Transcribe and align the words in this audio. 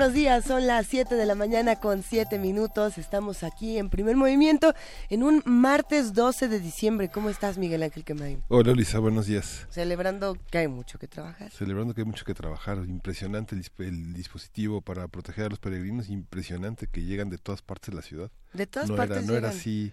Buenos 0.00 0.14
días, 0.14 0.46
son 0.46 0.66
las 0.66 0.86
7 0.86 1.14
de 1.14 1.26
la 1.26 1.34
mañana 1.34 1.76
con 1.76 2.02
7 2.02 2.38
minutos. 2.38 2.96
Estamos 2.96 3.42
aquí 3.42 3.76
en 3.76 3.90
primer 3.90 4.16
movimiento 4.16 4.72
en 5.10 5.22
un 5.22 5.42
martes 5.44 6.14
12 6.14 6.48
de 6.48 6.58
diciembre. 6.58 7.10
¿Cómo 7.10 7.28
estás, 7.28 7.58
Miguel 7.58 7.82
Ángel 7.82 8.02
Quemain? 8.04 8.42
Hola, 8.48 8.72
Lisa, 8.72 8.98
buenos 8.98 9.26
días. 9.26 9.66
Celebrando 9.68 10.38
que 10.50 10.56
hay 10.56 10.68
mucho 10.68 10.98
que 10.98 11.06
trabajar. 11.06 11.50
Celebrando 11.50 11.92
que 11.92 12.00
hay 12.00 12.06
mucho 12.06 12.24
que 12.24 12.32
trabajar. 12.32 12.78
Impresionante 12.78 13.54
el, 13.54 13.62
el 13.86 14.14
dispositivo 14.14 14.80
para 14.80 15.06
proteger 15.06 15.44
a 15.44 15.48
los 15.50 15.58
peregrinos. 15.58 16.08
Impresionante 16.08 16.86
que 16.86 17.02
llegan 17.02 17.28
de 17.28 17.36
todas 17.36 17.60
partes 17.60 17.90
de 17.90 17.96
la 17.96 18.02
ciudad. 18.02 18.30
De 18.54 18.66
todas 18.66 18.88
no 18.88 18.96
partes 18.96 19.18
era, 19.18 19.26
no 19.26 19.32
era 19.34 19.48
llegan. 19.48 19.58
así 19.58 19.92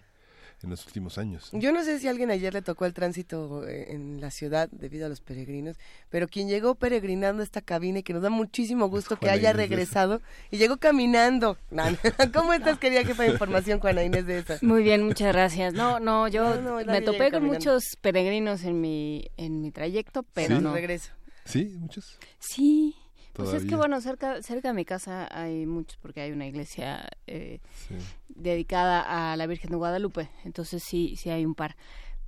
en 0.64 0.70
los 0.72 0.86
últimos 0.88 1.18
años. 1.18 1.50
Yo 1.54 1.72
no 1.72 1.84
sé 1.84 2.00
si 2.00 2.08
alguien 2.08 2.32
ayer 2.32 2.54
le 2.54 2.62
tocó 2.62 2.86
el 2.86 2.94
tránsito 2.94 3.68
eh, 3.68 3.88
en 3.94 4.20
la 4.20 4.32
ciudad 4.32 4.70
debido 4.72 5.06
a 5.06 5.10
los 5.10 5.22
peregrinos, 5.22 5.78
pero 6.10 6.28
quien 6.28 6.48
llegó 6.48 6.76
peregrinando 6.76 7.42
a 7.42 7.46
esta 7.46 7.62
cabina 7.62 8.00
y 8.00 8.04
que 8.04 8.14
nos 8.14 8.24
da 8.24 8.30
muchísimo 8.30 8.88
gusto 8.90 9.18
que 9.18 9.30
haya 9.30 9.52
Inés 9.52 9.58
regresado 9.58 10.22
y 10.50 10.58
llegó 10.58 10.78
caminando. 10.78 11.58
¿Cómo 12.34 12.54
estás, 12.54 12.80
querida 12.80 13.04
jefa 13.04 13.24
de 13.24 13.30
información, 13.32 13.80
Juana 13.80 14.04
Inés 14.04 14.26
de 14.26 14.40
esa? 14.40 14.58
Muy 14.62 14.84
bien, 14.84 15.04
muchas 15.04 15.32
gracias. 15.34 15.74
No, 15.74 16.00
no, 16.00 16.28
yo 16.28 16.56
No, 16.62 16.84
no, 16.84 16.92
me 16.92 17.02
topé 17.02 17.18
con 17.26 17.32
caminando. 17.32 17.54
muchos 17.54 17.84
peregrinos 18.02 18.64
en 18.64 18.82
mi 18.82 19.28
en 19.38 19.62
mi 19.62 19.72
trayecto, 19.72 20.24
pero 20.34 20.58
¿Sí? 20.58 20.64
no. 20.64 20.74
Regreso. 20.74 21.12
¿Sí? 21.46 21.76
¿Muchos? 21.80 22.18
Sí. 22.40 22.96
Pues 23.38 23.54
es 23.54 23.66
que 23.66 23.76
bueno, 23.76 24.02
cerca 24.02 24.42
cerca 24.42 24.68
de 24.70 24.74
mi 24.74 24.84
casa 24.86 25.28
hay 25.32 25.66
muchos 25.66 25.98
porque 25.98 26.22
hay 26.22 26.32
una 26.32 26.46
iglesia 26.48 27.08
eh, 27.28 27.60
Sí. 27.88 27.96
dedicada 28.30 29.32
a 29.32 29.36
la 29.38 29.48
Virgen 29.48 29.70
de 29.72 29.78
Guadalupe, 29.78 30.30
entonces 30.44 30.84
sí 30.84 31.16
sí 31.18 31.30
hay 31.30 31.46
un 31.46 31.56
par. 31.56 31.76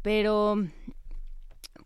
Pero 0.02 0.56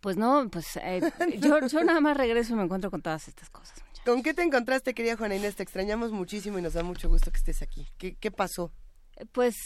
pues 0.00 0.16
no, 0.16 0.48
pues 0.50 0.76
eh, 0.82 1.00
yo 1.40 1.66
yo 1.66 1.84
nada 1.84 2.00
más 2.00 2.16
regreso 2.16 2.52
y 2.52 2.56
me 2.56 2.62
encuentro 2.64 2.90
con 2.90 3.02
todas 3.02 3.26
estas 3.28 3.50
cosas. 3.50 3.76
muchachos. 3.82 4.04
¿Con 4.04 4.22
qué 4.22 4.34
te 4.34 4.42
encontraste, 4.42 4.92
querida 4.94 5.16
Juana 5.16 5.36
Inés? 5.36 5.56
Te 5.56 5.62
extrañamos 5.62 6.12
muchísimo 6.12 6.58
y 6.58 6.62
nos 6.62 6.74
da 6.74 6.82
mucho 6.82 7.08
gusto 7.08 7.30
que 7.30 7.38
estés 7.38 7.62
aquí. 7.62 7.88
¿Qué, 7.96 8.14
qué 8.16 8.30
pasó? 8.30 8.70
Pues 9.32 9.56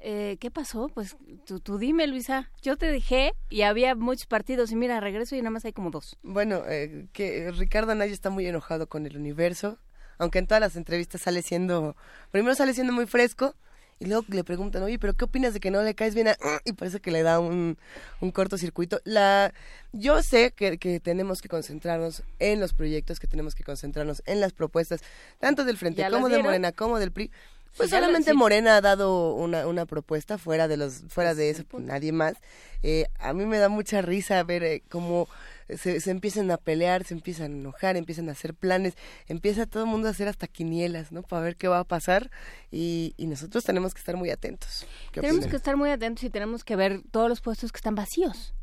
eh, 0.00 0.36
¿qué 0.40 0.50
pasó? 0.50 0.88
Pues 0.92 1.16
tú, 1.46 1.60
tú 1.60 1.78
dime, 1.78 2.06
Luisa. 2.06 2.50
Yo 2.62 2.76
te 2.76 2.86
dejé 2.86 3.34
y 3.50 3.62
había 3.62 3.94
muchos 3.94 4.26
partidos 4.26 4.72
y 4.72 4.76
mira, 4.76 5.00
regreso 5.00 5.36
y 5.36 5.38
nada 5.38 5.50
más 5.50 5.64
hay 5.64 5.72
como 5.72 5.90
dos. 5.90 6.16
Bueno, 6.22 6.62
eh, 6.68 7.06
que 7.12 7.50
Ricardo 7.52 7.92
Anaya 7.92 8.12
está 8.12 8.30
muy 8.30 8.46
enojado 8.46 8.88
con 8.88 9.06
el 9.06 9.16
universo, 9.16 9.78
aunque 10.18 10.38
en 10.38 10.46
todas 10.46 10.60
las 10.60 10.76
entrevistas 10.76 11.22
sale 11.22 11.42
siendo, 11.42 11.96
primero 12.30 12.54
sale 12.54 12.74
siendo 12.74 12.92
muy 12.92 13.06
fresco 13.06 13.54
y 14.00 14.06
luego 14.06 14.24
le 14.28 14.44
preguntan, 14.44 14.82
oye, 14.82 14.98
pero 14.98 15.14
¿qué 15.14 15.24
opinas 15.24 15.54
de 15.54 15.60
que 15.60 15.70
no 15.70 15.82
le 15.82 15.94
caes 15.94 16.14
bien 16.14 16.28
a... 16.28 16.36
y 16.64 16.72
parece 16.72 17.00
que 17.00 17.10
le 17.10 17.22
da 17.22 17.38
un, 17.38 17.78
un 18.20 18.30
cortocircuito. 18.32 19.00
La, 19.04 19.52
yo 19.92 20.22
sé 20.22 20.52
que, 20.52 20.78
que 20.78 21.00
tenemos 21.00 21.40
que 21.40 21.48
concentrarnos 21.48 22.22
en 22.38 22.60
los 22.60 22.74
proyectos, 22.74 23.20
que 23.20 23.26
tenemos 23.26 23.54
que 23.54 23.62
concentrarnos 23.62 24.22
en 24.26 24.40
las 24.40 24.52
propuestas, 24.52 25.00
tanto 25.38 25.64
del 25.64 25.78
Frente 25.78 26.00
¿Ya 26.00 26.08
las 26.08 26.20
como 26.20 26.28
de? 26.28 26.42
Morena 26.42 26.72
como 26.72 26.98
del 26.98 27.12
PRI. 27.12 27.30
Pues 27.76 27.90
Sí, 27.90 27.96
solamente 27.96 28.30
sí. 28.30 28.36
Morena 28.36 28.76
ha 28.76 28.80
dado 28.80 29.34
una, 29.34 29.66
una 29.66 29.84
propuesta 29.86 30.38
fuera 30.38 30.68
de 30.68 30.76
los 30.76 31.02
fuera 31.08 31.34
de 31.34 31.50
eso, 31.50 31.64
punto. 31.64 31.88
nadie 31.92 32.12
más. 32.12 32.34
Eh, 32.82 33.06
a 33.18 33.32
mí 33.32 33.46
me 33.46 33.58
da 33.58 33.68
mucha 33.68 34.00
risa 34.02 34.42
ver 34.44 34.62
eh, 34.62 34.82
cómo 34.88 35.28
se, 35.68 36.00
se 36.00 36.10
empiezan 36.10 36.50
a 36.50 36.56
pelear, 36.56 37.04
se 37.04 37.14
empiezan 37.14 37.52
a 37.52 37.56
enojar, 37.56 37.96
empiezan 37.96 38.28
a 38.28 38.32
hacer 38.32 38.54
planes, 38.54 38.94
empieza 39.26 39.66
todo 39.66 39.84
el 39.84 39.88
mundo 39.88 40.06
a 40.08 40.12
hacer 40.12 40.28
hasta 40.28 40.46
quinielas, 40.46 41.10
¿no? 41.10 41.22
Para 41.22 41.42
ver 41.42 41.56
qué 41.56 41.66
va 41.68 41.80
a 41.80 41.84
pasar 41.84 42.30
y, 42.70 43.14
y 43.16 43.26
nosotros 43.26 43.64
tenemos 43.64 43.92
que 43.94 43.98
estar 44.00 44.16
muy 44.16 44.30
atentos. 44.30 44.86
¿Qué 45.12 45.20
Tenemos 45.20 45.38
opinan? 45.38 45.50
que 45.50 45.56
estar 45.56 45.76
muy 45.76 45.90
atentos 45.90 46.22
y 46.24 46.30
tenemos 46.30 46.62
que 46.64 46.76
ver 46.76 47.00
todos 47.10 47.28
los 47.28 47.40
puestos 47.40 47.72
que 47.72 47.78
están 47.78 47.94
vacíos. 47.94 48.54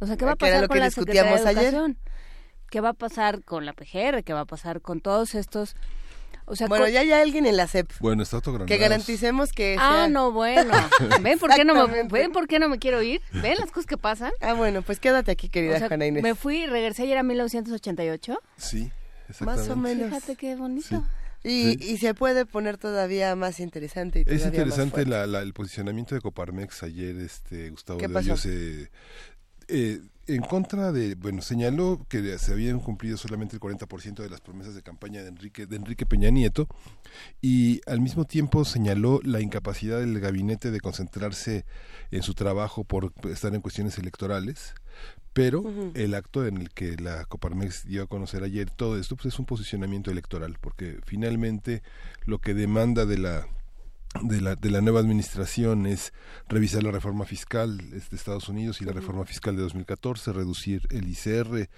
O 0.00 0.06
sea, 0.06 0.16
¿qué 0.16 0.24
va 0.24 0.32
a 0.32 0.36
pasar 0.36 0.62
lo 0.62 0.68
con 0.68 0.76
que 0.76 0.80
la 0.80 0.90
Secretaría 0.90 1.24
de 1.24 1.48
ayer. 1.48 1.64
Educación? 1.74 1.98
¿Qué 2.70 2.80
va 2.80 2.90
a 2.90 2.94
pasar 2.94 3.42
con 3.44 3.66
la 3.66 3.72
PGR? 3.72 4.22
¿Qué 4.24 4.32
va 4.32 4.40
a 4.40 4.44
pasar 4.46 4.80
con 4.80 5.00
todos 5.00 5.34
estos? 5.34 5.74
O 6.50 6.56
sea, 6.56 6.66
Bueno, 6.66 6.88
ya 6.88 7.00
hay 7.00 7.12
alguien 7.12 7.44
en 7.44 7.56
la 7.58 7.66
CEP. 7.66 7.90
Bueno, 8.00 8.22
está 8.22 8.36
autograndado. 8.36 8.66
Que 8.66 8.78
garanticemos 8.78 9.52
que 9.52 9.76
Ah, 9.78 9.94
sea- 10.04 10.08
no, 10.08 10.32
bueno. 10.32 10.72
¿Ven 11.22 11.38
por 11.38 11.54
qué 11.54 11.64
no 11.64 11.86
me 11.86 12.04
ven 12.04 12.32
por 12.32 12.48
qué 12.48 12.58
no 12.58 12.68
me 12.70 12.78
quiero 12.78 13.02
ir? 13.02 13.20
¿Ven 13.32 13.56
las 13.58 13.70
cosas 13.70 13.84
que 13.86 13.98
pasan? 13.98 14.32
Ah, 14.40 14.54
bueno, 14.54 14.80
pues 14.82 14.98
quédate 14.98 15.30
aquí, 15.30 15.48
querida 15.50 15.76
O 15.76 15.78
sea, 15.78 15.88
Juana 15.88 16.06
Inés. 16.06 16.22
me 16.22 16.34
fui, 16.34 16.64
regresé 16.66 17.02
ayer 17.02 17.18
a 17.18 17.22
1988. 17.22 18.38
Sí, 18.56 18.84
Más 18.84 18.90
exactamente. 19.28 19.72
o 19.72 19.76
menos. 19.76 20.08
Fíjate 20.08 20.36
qué 20.36 20.56
bonito. 20.56 21.04
Y, 21.44 21.74
Sí. 21.74 21.78
y 21.82 21.98
se 21.98 22.14
puede 22.14 22.46
poner 22.46 22.78
todavía 22.78 23.36
más 23.36 23.60
interesante. 23.60 24.20
Y 24.20 24.22
Es 24.22 24.26
todavía 24.26 24.44
más 24.46 24.54
interesante 24.54 24.90
fuerte. 24.94 25.10
la, 25.10 25.26
la- 25.26 25.42
el 25.42 25.52
posicionamiento 25.52 26.14
de 26.14 26.20
Coparmex 26.22 26.82
ayer, 26.82 27.16
este 27.18 27.70
Gustavo 27.70 27.98
¿Qué 27.98 28.08
de 28.08 28.14
pasó? 28.14 28.34
Eh, 28.48 28.88
eh, 29.68 30.00
en 30.28 30.42
contra 30.42 30.92
de, 30.92 31.14
bueno, 31.14 31.40
señaló 31.40 32.04
que 32.08 32.38
se 32.38 32.52
habían 32.52 32.80
cumplido 32.80 33.16
solamente 33.16 33.56
el 33.56 33.60
40% 33.60 34.22
de 34.22 34.28
las 34.28 34.42
promesas 34.42 34.74
de 34.74 34.82
campaña 34.82 35.22
de 35.22 35.28
Enrique, 35.28 35.66
de 35.66 35.76
Enrique 35.76 36.04
Peña 36.04 36.30
Nieto 36.30 36.68
y 37.40 37.80
al 37.86 38.00
mismo 38.00 38.26
tiempo 38.26 38.64
señaló 38.64 39.20
la 39.24 39.40
incapacidad 39.40 40.00
del 40.00 40.20
gabinete 40.20 40.70
de 40.70 40.80
concentrarse 40.80 41.64
en 42.10 42.22
su 42.22 42.34
trabajo 42.34 42.84
por 42.84 43.12
estar 43.24 43.54
en 43.54 43.62
cuestiones 43.62 43.98
electorales. 43.98 44.74
Pero 45.32 45.64
el 45.94 46.14
acto 46.14 46.46
en 46.46 46.56
el 46.56 46.70
que 46.70 46.96
la 46.96 47.24
Coparmex 47.24 47.86
dio 47.86 48.02
a 48.02 48.06
conocer 48.06 48.42
ayer 48.42 48.70
todo 48.70 48.98
esto 48.98 49.14
pues 49.14 49.26
es 49.26 49.38
un 49.38 49.46
posicionamiento 49.46 50.10
electoral, 50.10 50.56
porque 50.60 50.98
finalmente 51.06 51.82
lo 52.24 52.40
que 52.40 52.54
demanda 52.54 53.06
de 53.06 53.18
la 53.18 53.46
de 54.22 54.40
la, 54.40 54.56
de 54.56 54.70
la 54.70 54.80
nueva 54.80 55.00
administración 55.00 55.86
es 55.86 56.12
revisar 56.48 56.82
la 56.82 56.90
reforma 56.90 57.24
fiscal 57.24 57.78
de 57.90 57.98
Estados 57.98 58.48
Unidos 58.48 58.80
y 58.80 58.84
la 58.84 58.92
reforma 58.92 59.24
fiscal 59.24 59.54
de 59.54 59.62
2014, 59.62 60.32
reducir 60.32 60.86
el 60.90 61.08
ICR, 61.08 61.68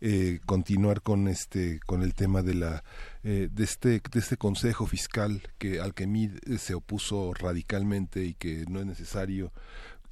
eh, 0.00 0.40
continuar 0.46 1.02
con 1.02 1.28
este 1.28 1.80
con 1.86 2.02
el 2.02 2.14
tema 2.14 2.42
de 2.42 2.54
la 2.54 2.84
eh, 3.22 3.48
de 3.50 3.64
este 3.64 4.00
de 4.00 4.18
este 4.18 4.36
consejo 4.36 4.86
fiscal 4.86 5.42
que 5.58 5.80
al 5.80 5.94
que 5.94 6.06
MID 6.06 6.38
eh, 6.46 6.58
se 6.58 6.74
opuso 6.74 7.34
radicalmente 7.34 8.24
y 8.24 8.34
que 8.34 8.64
no 8.68 8.80
es 8.80 8.86
necesario 8.86 9.52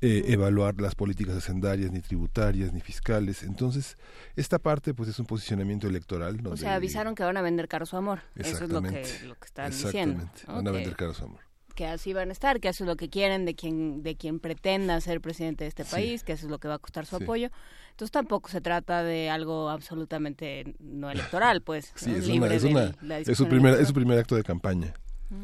eh, 0.01 0.25
evaluar 0.29 0.81
las 0.81 0.95
políticas 0.95 1.37
hacendarias 1.37 1.91
ni 1.91 2.01
tributarias 2.01 2.73
ni 2.73 2.81
fiscales 2.81 3.43
entonces 3.43 3.97
esta 4.37 4.59
parte 4.59 4.95
pues 4.95 5.09
es 5.09 5.19
un 5.19 5.27
posicionamiento 5.27 5.89
electoral 5.89 6.39
O 6.47 6.57
sea, 6.57 6.75
avisaron 6.75 7.15
que 7.15 7.25
van 7.25 7.37
a 7.37 7.43
vender 7.43 7.67
caro 7.67 7.87
su 7.87 7.97
amor. 7.97 8.21
Eso 8.37 8.65
es 8.65 8.71
lo 8.71 8.83
que, 8.83 9.05
lo 9.25 9.35
que 9.37 9.47
están 9.47 9.71
diciendo. 9.71 10.23
exactamente 10.23 10.43
¿no? 10.47 10.55
van 10.55 10.69
a 10.69 10.71
vender 10.71 10.97
caro 10.97 11.15
su 11.15 11.25
amor 11.25 11.48
que 11.79 11.87
así 11.87 12.13
van 12.13 12.31
a 12.31 12.33
estar, 12.33 12.59
que 12.59 12.69
eso 12.69 12.83
es 12.83 12.89
lo 12.89 12.97
que 12.97 13.09
quieren 13.09 13.45
de 13.45 13.55
quien 13.55 14.03
de 14.03 14.17
quien 14.17 14.41
pretenda 14.41 15.01
ser 15.01 15.21
presidente 15.21 15.63
de 15.63 15.69
este 15.69 15.85
Sí. 15.85 15.91
país, 15.93 16.25
que 16.25 16.33
eso 16.33 16.47
es 16.47 16.51
lo 16.51 16.59
que 16.59 16.67
va 16.67 16.75
a 16.75 16.79
costar 16.79 17.07
su 17.07 17.19
Sí. 17.19 17.23
apoyo. 17.23 17.51
Entonces 17.93 18.11
tampoco 18.11 18.49
se 18.49 18.61
trata 18.61 19.05
de 19.05 19.31
algo 19.31 19.69
absolutamente 19.71 20.75
no 20.81 21.09
electoral, 21.37 21.63
pues. 21.63 21.93
Sí, 21.95 22.11
es, 22.11 22.25
una, 22.25 22.33
Libre 22.35 22.57
es, 22.57 22.63
de 22.63 22.69
una- 22.71 22.97
la 23.03 23.19
es 23.21 23.39
su 23.39 23.47
primer 23.47 23.75
es 23.81 23.87
su 23.87 23.95
primer 23.95 24.19
acto 24.19 24.35
de 24.35 24.43
campaña. 24.43 24.93
¿Qué 25.29 25.35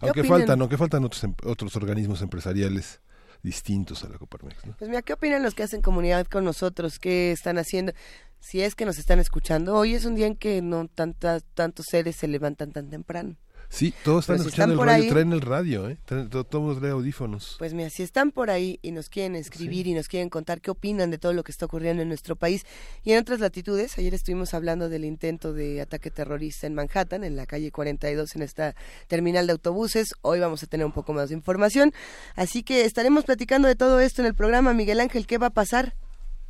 Aunque 0.00 0.20
opinan? 0.22 0.38
faltan, 0.40 0.60
aunque 0.60 0.76
faltan 0.76 1.04
otros 1.04 1.22
em- 1.22 1.34
otros 1.44 1.76
organismos 1.76 2.20
empresariales 2.22 3.00
distintos 3.44 4.02
a 4.04 4.08
la 4.08 4.18
Coparmex, 4.18 4.66
¿no? 4.66 4.74
Pues 4.76 4.88
mira, 4.88 5.02
¿qué 5.02 5.12
opinan 5.12 5.42
los 5.44 5.54
que 5.54 5.62
hacen 5.62 5.80
comunidad 5.80 6.26
con 6.26 6.44
nosotros? 6.44 6.98
¿Qué 6.98 7.30
están 7.30 7.56
haciendo? 7.58 7.92
Si 8.40 8.60
es 8.62 8.74
que 8.74 8.84
nos 8.84 8.98
están 8.98 9.20
escuchando, 9.20 9.74
hoy 9.74 9.94
es 9.94 10.04
un 10.06 10.14
día 10.16 10.26
en 10.26 10.34
que 10.36 10.60
no 10.60 10.88
tantas, 10.88 11.44
tantos 11.54 11.86
seres 11.88 12.16
se 12.16 12.26
levantan 12.26 12.72
tan 12.72 12.90
temprano. 12.90 13.36
Sí, 13.74 13.92
todos 14.04 14.20
están 14.22 14.34
Pero 14.36 14.44
si 14.44 14.48
escuchando 14.50 14.74
están 14.74 14.88
el 14.88 14.92
radio, 14.94 15.02
ahí- 15.04 15.10
traen 15.10 15.32
el 15.32 15.40
radio, 15.40 15.88
¿eh? 15.88 15.98
Traen- 16.06 16.28
to- 16.30 16.44
todo 16.44 16.60
el 16.62 16.66
mundo 16.68 16.80
trae 16.80 16.92
audífonos. 16.92 17.56
Pues 17.58 17.74
mira, 17.74 17.90
si 17.90 18.04
están 18.04 18.30
por 18.30 18.48
ahí 18.50 18.78
y 18.82 18.92
nos 18.92 19.08
quieren 19.08 19.34
escribir 19.34 19.88
y 19.88 19.94
nos 19.94 20.06
quieren 20.06 20.28
contar 20.30 20.60
qué 20.60 20.70
opinan 20.70 21.10
de 21.10 21.18
todo 21.18 21.32
lo 21.32 21.42
que 21.42 21.50
está 21.50 21.66
ocurriendo 21.66 22.00
en 22.02 22.08
nuestro 22.08 22.36
país 22.36 22.64
y 23.02 23.12
en 23.12 23.18
otras 23.18 23.40
latitudes, 23.40 23.98
ayer 23.98 24.14
estuvimos 24.14 24.54
hablando 24.54 24.88
del 24.88 25.04
intento 25.04 25.52
de 25.52 25.80
ataque 25.80 26.12
terrorista 26.12 26.66
en 26.68 26.74
Manhattan, 26.74 27.24
en 27.24 27.34
la 27.34 27.46
calle 27.46 27.72
42, 27.72 28.36
en 28.36 28.42
esta 28.42 28.76
terminal 29.08 29.46
de 29.46 29.52
autobuses. 29.54 30.14
Hoy 30.22 30.38
vamos 30.38 30.62
a 30.62 30.66
tener 30.68 30.86
un 30.86 30.92
poco 30.92 31.12
más 31.12 31.30
de 31.30 31.34
información. 31.34 31.92
Así 32.36 32.62
que 32.62 32.84
estaremos 32.84 33.24
platicando 33.24 33.66
de 33.66 33.74
todo 33.74 33.98
esto 33.98 34.22
en 34.22 34.26
el 34.26 34.34
programa. 34.34 34.72
Miguel 34.72 35.00
Ángel, 35.00 35.26
¿qué 35.26 35.38
va 35.38 35.48
a 35.48 35.50
pasar? 35.50 35.94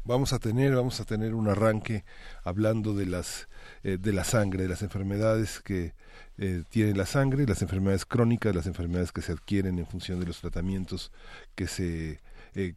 vamos 0.07 0.35
a 0.35 0.39
tener 0.39 0.75
vamos 0.75 1.01
a 1.01 1.07
tener 1.07 1.33
un 1.35 1.49
arranque 1.49 2.05
hablando 2.43 2.93
de 2.95 3.07
las 3.07 3.49
eh, 3.85 3.99
de 4.01 4.13
la 4.13 4.25
sangre 4.25 4.65
de 4.65 4.69
las 4.69 4.83
enfermedades 4.83 5.61
que 5.61 5.93
eh, 6.39 6.65
tiene 6.69 6.95
la 6.95 7.07
sangre 7.07 7.47
las 7.47 7.63
enfermedades 7.63 8.05
crónicas 8.05 8.55
las 8.55 8.67
enfermedades 8.67 9.13
que 9.13 9.23
se 9.23 9.33
adquieren 9.33 9.79
en 9.79 9.87
función 9.87 10.19
de 10.21 10.27
los 10.27 10.41
tratamientos 10.41 11.13
que 11.55 11.67
se 11.67 12.21
eh, 12.55 12.75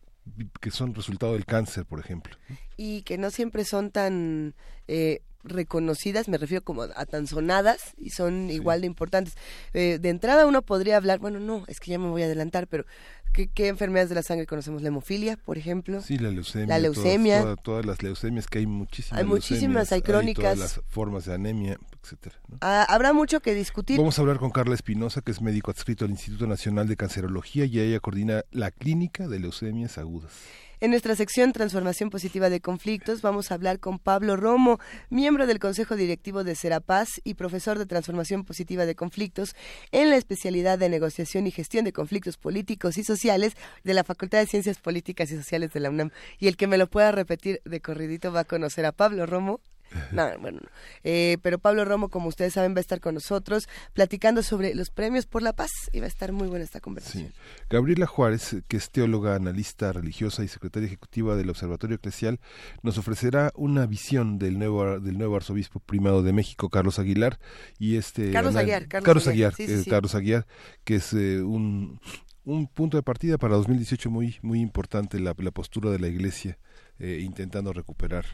que 0.62 0.72
son 0.72 0.94
resultado 0.94 1.34
del 1.34 1.46
cáncer 1.46 1.86
por 1.86 2.00
ejemplo 2.00 2.36
y 2.76 3.02
que 3.04 3.18
no 3.18 3.32
siempre 3.32 3.64
son 3.64 3.90
tan 3.92 4.54
eh, 4.88 5.22
reconocidas, 5.48 6.28
me 6.28 6.38
refiero 6.38 6.64
como 6.64 6.84
a 6.84 7.06
tan 7.06 7.28
sonadas 7.28 7.94
y 7.98 8.12
son 8.12 8.50
igual 8.50 8.82
de 8.82 8.88
importantes. 8.88 9.36
Eh, 9.74 10.00
de 10.02 10.10
entrada 10.10 10.46
uno 10.46 10.62
podría 10.62 10.98
hablar, 10.98 11.20
bueno, 11.20 11.40
no, 11.40 11.64
es 11.68 11.80
que 11.80 11.92
ya 11.92 12.00
me 12.00 12.10
voy 12.10 12.22
a 12.22 12.26
adelantar, 12.26 12.68
pero 12.68 12.86
¿qué, 13.34 13.68
enfermedades 13.68 14.10
de 14.10 14.16
la 14.16 14.24
sangre 14.24 14.46
conocemos? 14.46 14.82
La 14.82 14.88
hemofilia, 14.90 15.38
por 15.38 15.58
ejemplo. 15.58 16.02
Sí, 16.02 16.18
la 16.18 16.30
leucemia. 16.30 16.68
La 16.68 16.80
leucemia. 16.80 17.42
Todas, 17.42 17.64
todas, 17.64 17.86
las 17.86 18.04
leucemias, 18.04 18.48
que 18.48 18.60
hay 18.60 18.66
muchísimas. 18.66 19.20
Hay 19.20 19.26
muchísimas, 19.26 19.92
hay 19.92 20.02
crónicas. 20.02 20.46
Hay 20.46 20.56
todas 20.56 20.78
las 20.78 20.86
formas 20.88 21.26
de 21.26 21.34
anemia, 21.34 21.78
etcétera. 22.02 22.36
Ah, 22.62 22.86
habrá 22.90 23.14
mucho 23.14 23.40
que 23.42 23.54
discutir. 23.54 23.98
Vamos 23.98 24.18
a 24.18 24.22
hablar 24.22 24.38
con 24.38 24.52
Carla 24.52 24.76
Espinosa, 24.76 25.22
que 25.22 25.32
es 25.32 25.42
médico 25.42 25.72
adscrito 25.72 26.06
al 26.06 26.12
Instituto 26.12 26.48
Nacional 26.48 26.88
de 26.88 26.96
Cancerología 26.96 27.66
y 27.66 27.80
ella 27.80 28.00
coordina 28.00 28.44
la 28.52 28.72
clínica 28.72 29.28
de 29.28 29.40
leucemias 29.40 29.98
agudas. 29.98 30.32
En 30.80 30.92
nuestra 30.92 31.16
sección 31.16 31.54
Transformación 31.54 32.12
Positiva 32.12 32.52
de 32.52 32.62
Conflictos 32.62 33.24
vamos 33.24 33.50
a 33.50 33.56
hablar 33.56 33.80
con 33.80 33.98
Pablo 33.98 34.36
Romo, 34.36 34.80
miembro 35.10 35.48
del 35.48 35.58
Consejo 35.58 35.96
Directivo 35.96 36.44
de 36.44 36.54
Serapaz 36.54 37.20
y 37.24 37.34
profesor 37.34 37.80
de 37.80 37.88
Transformación 37.88 38.44
Positiva 38.44 38.86
de 38.86 38.94
Conflictos 38.94 39.56
en 39.92 40.12
la 40.12 40.18
especialidad 40.18 40.78
de 40.78 40.90
Negociación 40.90 41.48
y 41.48 41.52
Gestión 41.52 41.84
de 41.84 41.94
Conflictos 41.94 42.38
Políticos 42.38 43.00
y 43.00 43.04
Sociales 43.04 43.54
de 43.84 43.96
la 43.96 44.04
Facultad 44.04 44.38
de 44.38 44.46
Ciencias 44.46 44.78
Políticas 44.78 45.32
y 45.32 45.38
Sociales 45.38 45.74
de 45.74 45.80
la 45.80 45.90
UNAM. 45.90 46.12
Y 46.38 46.48
el 46.48 46.58
que 46.58 46.68
me 46.68 46.78
lo 46.78 46.86
pueda 46.86 47.12
repetir 47.12 47.60
de 47.66 47.82
corridito 47.82 48.32
va 48.32 48.42
a 48.42 48.46
conocer 48.46 48.86
a 48.86 48.92
Pablo 48.92 49.26
Romo 49.26 49.62
no, 50.12 50.38
bueno, 50.40 50.60
eh, 51.04 51.38
pero 51.42 51.60
Pablo 51.60 51.86
Romo, 51.86 52.10
como 52.10 52.28
ustedes 52.28 52.54
saben, 52.54 52.74
va 52.74 52.80
a 52.80 52.82
estar 52.82 53.00
con 53.00 53.14
nosotros 53.16 53.68
platicando 53.94 54.44
sobre 54.44 54.76
los 54.76 54.90
premios 54.90 55.26
por 55.26 55.42
la 55.42 55.54
paz 55.54 55.72
y 55.92 56.00
va 56.00 56.06
a 56.06 56.10
estar 56.10 56.32
muy 56.32 56.48
buena 56.48 56.66
esta 56.66 56.80
conversación. 56.80 57.34
Gabriela 57.70 58.06
Juárez, 58.06 58.58
que 58.68 58.78
es 58.78 58.90
teóloga, 58.90 59.36
analista 59.36 59.94
religiosa 59.94 60.44
y 60.44 60.48
secretaria 60.48 60.88
ejecutiva 60.88 61.36
del 61.36 61.50
Observatorio 61.50 61.96
Eclesial, 61.96 62.40
nos 62.82 62.98
ofrecerá 62.98 63.52
una 63.56 63.86
visión 63.86 64.38
del 64.40 64.60
nuevo 64.60 65.00
del 65.00 65.18
nuevo 65.18 65.36
arzobispo 65.36 65.80
primado 65.80 66.24
de 66.24 66.34
México, 66.34 66.70
Carlos 66.70 67.00
Aguilar, 67.00 67.40
y 67.80 67.98
este 67.98 68.32
Carlos 68.32 68.56
Aguiar, 68.56 68.88
Carlos, 68.88 69.28
Aguiar, 69.28 69.54
eh, 69.58 69.84
Carlos 69.90 70.16
Aguiar, 70.16 70.48
que 70.84 70.96
es 70.96 71.14
eh, 71.14 71.42
un 71.42 72.00
un 72.44 72.68
punto 72.68 72.96
de 72.96 73.04
partida 73.04 73.38
para 73.38 73.56
2018 73.56 74.10
muy 74.10 74.38
muy 74.42 74.62
importante 74.62 75.20
la, 75.20 75.36
la 75.38 75.52
postura 75.52 75.92
de 75.92 76.00
la 76.00 76.08
Iglesia 76.08 76.58
intentando 77.00 77.74
recuperar 77.74 78.26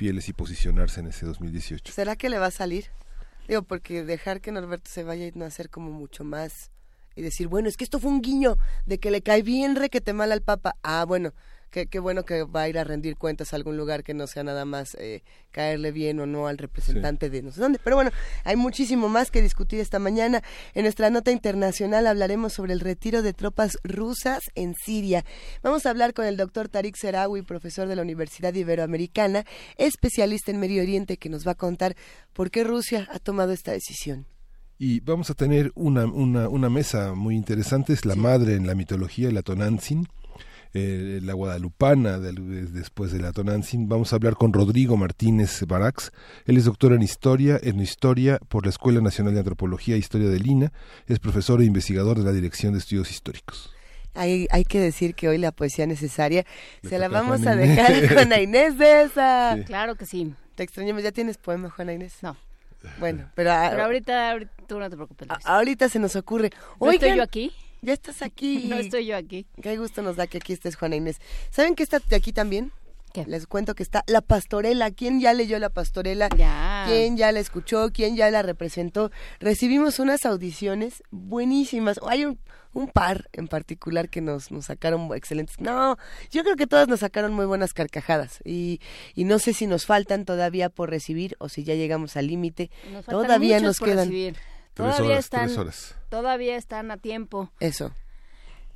fieles 0.00 0.30
y 0.30 0.32
posicionarse 0.32 1.00
en 1.00 1.08
ese 1.08 1.26
2018. 1.26 1.92
¿Será 1.92 2.16
que 2.16 2.30
le 2.30 2.38
va 2.38 2.46
a 2.46 2.50
salir? 2.50 2.86
Digo, 3.46 3.62
porque 3.62 4.02
dejar 4.02 4.40
que 4.40 4.50
Norberto 4.50 4.90
se 4.90 5.04
vaya 5.04 5.30
no 5.34 5.44
hacer 5.44 5.68
como 5.68 5.90
mucho 5.90 6.24
más 6.24 6.70
y 7.14 7.20
decir, 7.20 7.48
bueno, 7.48 7.68
es 7.68 7.76
que 7.76 7.84
esto 7.84 7.98
fue 8.00 8.10
un 8.10 8.22
guiño 8.22 8.56
de 8.86 8.96
que 8.98 9.10
le 9.10 9.20
cae 9.20 9.42
bien 9.42 9.76
requete 9.76 10.14
mal 10.14 10.32
al 10.32 10.40
Papa. 10.40 10.76
Ah, 10.82 11.04
bueno, 11.06 11.34
qué, 11.70 11.98
bueno 11.98 12.24
que 12.24 12.42
va 12.42 12.62
a 12.62 12.68
ir 12.68 12.78
a 12.78 12.84
rendir 12.84 13.16
cuentas 13.16 13.52
a 13.52 13.56
algún 13.56 13.76
lugar 13.76 14.02
que 14.02 14.14
no 14.14 14.26
sea 14.26 14.42
nada 14.42 14.64
más 14.64 14.96
eh, 14.98 15.22
caerle 15.52 15.92
bien 15.92 16.18
o 16.20 16.26
no 16.26 16.46
al 16.46 16.58
representante 16.58 17.30
de 17.30 17.42
no 17.42 17.52
sé 17.52 17.60
dónde. 17.60 17.78
Pero 17.82 17.96
bueno, 17.96 18.10
hay 18.44 18.56
muchísimo 18.56 19.08
más 19.08 19.30
que 19.30 19.40
discutir 19.40 19.80
esta 19.80 19.98
mañana. 19.98 20.42
En 20.74 20.82
nuestra 20.82 21.10
nota 21.10 21.30
internacional 21.30 22.06
hablaremos 22.06 22.52
sobre 22.52 22.72
el 22.72 22.80
retiro 22.80 23.22
de 23.22 23.32
tropas 23.32 23.78
rusas 23.84 24.40
en 24.54 24.74
Siria. 24.74 25.24
Vamos 25.62 25.86
a 25.86 25.90
hablar 25.90 26.12
con 26.12 26.26
el 26.26 26.36
doctor 26.36 26.68
Tariq 26.68 26.96
Serawi, 26.96 27.42
profesor 27.42 27.86
de 27.88 27.96
la 27.96 28.02
Universidad 28.02 28.52
Iberoamericana, 28.52 29.44
especialista 29.76 30.50
en 30.50 30.60
Medio 30.60 30.82
Oriente, 30.82 31.16
que 31.16 31.28
nos 31.28 31.46
va 31.46 31.52
a 31.52 31.56
contar 31.56 31.96
por 32.32 32.50
qué 32.50 32.64
Rusia 32.64 33.08
ha 33.12 33.18
tomado 33.20 33.52
esta 33.52 33.72
decisión. 33.72 34.26
Y 34.78 35.00
vamos 35.00 35.30
a 35.30 35.34
tener 35.34 35.72
una, 35.74 36.06
una, 36.06 36.48
una 36.48 36.70
mesa 36.70 37.12
muy 37.14 37.36
interesante, 37.36 37.92
es 37.92 38.06
la 38.06 38.16
madre 38.16 38.54
en 38.54 38.66
la 38.66 38.74
mitología, 38.74 39.30
la 39.30 39.42
Tonantzin 39.42 40.08
eh, 40.72 41.20
la 41.22 41.32
guadalupana 41.32 42.18
después 42.18 43.12
de 43.12 43.18
la 43.18 43.32
Tonantzin. 43.32 43.88
Vamos 43.88 44.12
a 44.12 44.16
hablar 44.16 44.34
con 44.34 44.52
Rodrigo 44.52 44.96
Martínez 44.96 45.64
Barax. 45.66 46.12
Él 46.46 46.56
es 46.56 46.64
doctor 46.64 46.92
en 46.92 47.02
historia, 47.02 47.58
en 47.62 47.80
historia 47.80 48.38
por 48.48 48.64
la 48.64 48.70
Escuela 48.70 49.00
Nacional 49.00 49.34
de 49.34 49.40
Antropología 49.40 49.96
e 49.96 49.98
Historia 49.98 50.28
de 50.28 50.38
Lina. 50.38 50.72
Es 51.06 51.18
profesor 51.18 51.60
e 51.60 51.64
investigador 51.64 52.18
de 52.18 52.24
la 52.24 52.32
Dirección 52.32 52.72
de 52.72 52.78
Estudios 52.78 53.10
Históricos. 53.10 53.72
Hay, 54.14 54.46
hay 54.50 54.64
que 54.64 54.80
decir 54.80 55.14
que 55.14 55.28
hoy 55.28 55.38
la 55.38 55.52
poesía 55.52 55.86
necesaria 55.86 56.44
se 56.82 56.98
la 56.98 57.08
vamos 57.08 57.46
a 57.46 57.54
dejar 57.54 58.14
con 58.14 58.38
Inés 58.38 58.78
de 58.78 59.02
esa. 59.02 59.56
Claro 59.66 59.94
que 59.96 60.06
sí. 60.06 60.34
Te 60.54 60.62
extrañamos. 60.62 61.02
¿Ya 61.02 61.12
tienes 61.12 61.38
poema, 61.38 61.70
Juana 61.70 61.92
Inés? 61.92 62.14
No. 62.22 62.36
Bueno, 62.98 63.30
pero, 63.34 63.50
pero 63.70 63.84
ahorita, 63.84 64.38
tú 64.66 64.78
no 64.78 64.88
te 64.88 64.96
preocupes. 64.96 65.28
ahorita 65.44 65.88
se 65.88 65.98
nos 65.98 66.16
ocurre. 66.16 66.50
¿No 66.80 66.90
estoy 66.90 67.16
yo 67.16 67.22
aquí? 67.22 67.52
Ya 67.82 67.92
estás 67.92 68.22
aquí. 68.22 68.64
no 68.68 68.76
estoy 68.76 69.06
yo 69.06 69.16
aquí. 69.16 69.46
Qué 69.62 69.76
gusto 69.76 70.02
nos 70.02 70.16
da 70.16 70.26
que 70.26 70.38
aquí 70.38 70.52
estés, 70.52 70.76
Juana 70.76 70.96
Inés. 70.96 71.18
¿Saben 71.50 71.74
qué 71.74 71.82
está 71.82 72.00
aquí 72.14 72.32
también? 72.32 72.72
¿Qué? 73.12 73.26
Les 73.26 73.46
cuento 73.48 73.74
que 73.74 73.82
está 73.82 74.04
La 74.06 74.20
Pastorela. 74.20 74.92
¿Quién 74.92 75.20
ya 75.20 75.32
leyó 75.34 75.58
La 75.58 75.70
Pastorela? 75.70 76.28
Ya. 76.36 76.84
¿Quién 76.86 77.16
ya 77.16 77.32
la 77.32 77.40
escuchó? 77.40 77.90
¿Quién 77.92 78.14
ya 78.14 78.30
la 78.30 78.42
representó? 78.42 79.10
Recibimos 79.40 79.98
unas 79.98 80.24
audiciones 80.26 81.02
buenísimas. 81.10 81.98
Hay 82.06 82.24
un, 82.24 82.38
un 82.72 82.86
par 82.86 83.28
en 83.32 83.48
particular 83.48 84.10
que 84.10 84.20
nos, 84.20 84.52
nos 84.52 84.66
sacaron 84.66 85.10
excelentes. 85.16 85.58
No, 85.60 85.96
yo 86.30 86.44
creo 86.44 86.54
que 86.54 86.68
todas 86.68 86.86
nos 86.86 87.00
sacaron 87.00 87.32
muy 87.32 87.46
buenas 87.46 87.72
carcajadas. 87.72 88.38
Y, 88.44 88.80
y 89.16 89.24
no 89.24 89.40
sé 89.40 89.54
si 89.54 89.66
nos 89.66 89.86
faltan 89.86 90.24
todavía 90.24 90.68
por 90.68 90.88
recibir 90.90 91.34
o 91.40 91.48
si 91.48 91.64
ya 91.64 91.74
llegamos 91.74 92.16
al 92.16 92.28
límite. 92.28 92.70
Todavía 93.08 93.58
nos 93.58 93.80
quedan. 93.80 94.08
Todavía 94.80 95.18
están, 95.18 95.50
todavía 96.08 96.56
están 96.56 96.90
a 96.90 96.96
tiempo. 96.96 97.50
Eso. 97.60 97.92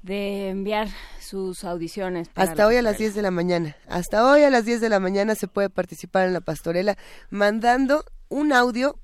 De 0.03 0.51
enviar 0.51 0.89
sus 1.19 1.65
audiciones. 1.65 2.29
Hasta 2.35 2.67
hoy 2.67 2.77
a 2.77 2.83
las 2.83 2.99
10 2.99 3.15
de 3.15 3.23
la 3.23 3.31
mañana. 3.31 3.77
Hasta 3.89 4.31
hoy 4.31 4.43
a 4.43 4.51
las 4.51 4.65
10 4.67 4.81
de 4.81 4.89
la 4.91 5.01
mañana 5.01 5.35
se 5.35 5.49
puede 5.49 5.71
participar 5.71 6.27
en 6.27 6.35
la 6.35 6.41
pastorela 6.41 6.97
mandando 7.31 8.05
un 8.29 8.53
audio, 8.53 8.99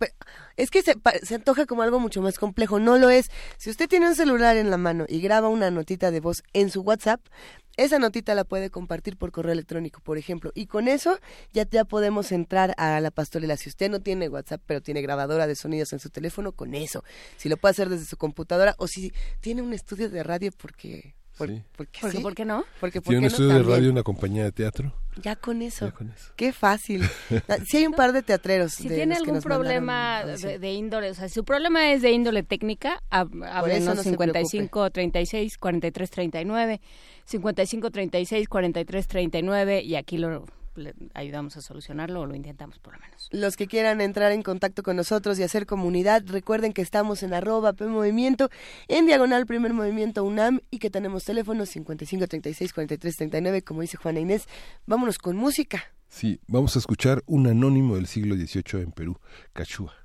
es 0.56 0.70
que 0.70 0.82
se, 0.82 0.96
se, 1.22 1.34
antoja 1.36 1.66
como 1.66 1.82
algo 1.82 2.00
mucho 2.00 2.20
más 2.20 2.38
complejo, 2.38 2.80
no 2.80 2.98
lo 2.98 3.10
es. 3.10 3.30
Si 3.58 3.70
usted 3.70 3.88
tiene 3.88 4.08
un 4.08 4.14
celular 4.14 4.56
en 4.56 4.70
la 4.70 4.76
mano 4.76 5.04
y 5.08 5.20
graba 5.20 5.48
una 5.48 5.70
notita 5.70 6.10
de 6.10 6.20
voz 6.20 6.42
en 6.52 6.70
su 6.70 6.80
WhatsApp, 6.80 7.20
esa 7.80 7.98
notita 7.98 8.34
la 8.34 8.44
puede 8.44 8.68
compartir 8.68 9.16
por 9.16 9.32
correo 9.32 9.52
electrónico, 9.52 10.00
por 10.00 10.18
ejemplo. 10.18 10.52
Y 10.54 10.66
con 10.66 10.86
eso 10.86 11.18
ya, 11.52 11.66
ya 11.68 11.84
podemos 11.84 12.30
entrar 12.30 12.74
a 12.76 13.00
la 13.00 13.10
pastorela. 13.10 13.56
Si 13.56 13.70
usted 13.70 13.90
no 13.90 14.00
tiene 14.00 14.28
WhatsApp, 14.28 14.60
pero 14.66 14.82
tiene 14.82 15.00
grabadora 15.00 15.46
de 15.46 15.56
sonidos 15.56 15.94
en 15.94 15.98
su 15.98 16.10
teléfono, 16.10 16.52
con 16.52 16.74
eso. 16.74 17.02
Si 17.38 17.48
lo 17.48 17.56
puede 17.56 17.70
hacer 17.70 17.88
desde 17.88 18.04
su 18.04 18.18
computadora 18.18 18.74
o 18.76 18.86
si 18.86 19.12
tiene 19.40 19.62
un 19.62 19.72
estudio 19.72 20.10
de 20.10 20.22
radio 20.22 20.50
porque 20.52 21.14
porque, 21.76 22.20
¿Por 22.20 22.34
qué 22.34 22.44
no? 22.44 22.64
Porque, 22.80 23.00
¿Tiene 23.00 23.18
un 23.18 23.24
estudio 23.24 23.54
de 23.54 23.62
radio 23.62 23.90
una 23.90 24.02
compañía 24.02 24.44
de 24.44 24.52
teatro? 24.52 24.92
Ya 25.22 25.36
con 25.36 25.60
eso. 25.62 25.92
Qué 26.36 26.52
fácil. 26.52 27.02
Ah, 27.48 27.58
si 27.66 27.78
hay 27.78 27.86
un 27.86 27.92
par 27.96 28.12
de 28.12 28.22
teatreros. 28.22 28.72
Si 28.72 28.88
tiene 28.88 29.16
algún 29.16 29.40
problema 29.40 30.24
de, 30.24 30.72
índole, 30.72 31.10
o 31.10 31.14
sea, 31.14 31.28
si 31.28 31.34
su 31.34 31.44
problema 31.44 31.92
es 31.92 32.02
de 32.02 32.12
índole 32.12 32.42
técnica, 32.42 33.02
háblenos 33.10 33.96
no 33.96 34.02
55 34.02 34.90
36 34.90 35.58
43 35.58 36.10
39, 36.10 36.80
55 37.24 37.90
36 37.90 38.48
43 38.48 39.06
39 39.08 39.82
y 39.82 39.94
aquí 39.96 40.18
lo 40.18 40.46
le 40.74 40.94
ayudamos 41.14 41.56
a 41.56 41.62
solucionarlo 41.62 42.20
o 42.20 42.26
lo 42.26 42.34
intentamos 42.34 42.78
por 42.78 42.94
lo 42.94 43.00
menos. 43.00 43.28
Los 43.32 43.56
que 43.56 43.66
quieran 43.66 44.00
entrar 44.00 44.32
en 44.32 44.42
contacto 44.42 44.82
con 44.82 44.96
nosotros 44.96 45.38
y 45.38 45.42
hacer 45.42 45.66
comunidad, 45.66 46.22
recuerden 46.26 46.72
que 46.72 46.82
estamos 46.82 47.22
en 47.22 47.34
arroba 47.34 47.72
P 47.72 47.86
Movimiento, 47.86 48.50
en 48.88 49.06
diagonal 49.06 49.46
Primer 49.46 49.72
Movimiento 49.72 50.24
UNAM 50.24 50.60
y 50.70 50.78
que 50.78 50.90
tenemos 50.90 51.24
teléfonos 51.24 51.68
55 51.70 52.26
36 52.26 52.72
43 52.72 53.16
39, 53.16 53.62
como 53.62 53.82
dice 53.82 53.96
Juana 53.96 54.20
Inés. 54.20 54.46
Vámonos 54.86 55.18
con 55.18 55.36
música. 55.36 55.82
Sí, 56.08 56.40
vamos 56.48 56.74
a 56.74 56.80
escuchar 56.80 57.22
un 57.26 57.46
anónimo 57.46 57.94
del 57.94 58.06
siglo 58.06 58.34
XVIII 58.34 58.82
en 58.82 58.90
Perú, 58.90 59.20
Cachúa. 59.52 59.99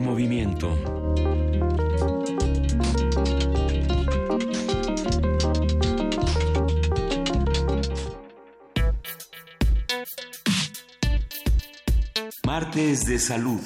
Movimiento. 0.00 0.76
Martes 12.44 13.06
de 13.06 13.18
salud. 13.18 13.60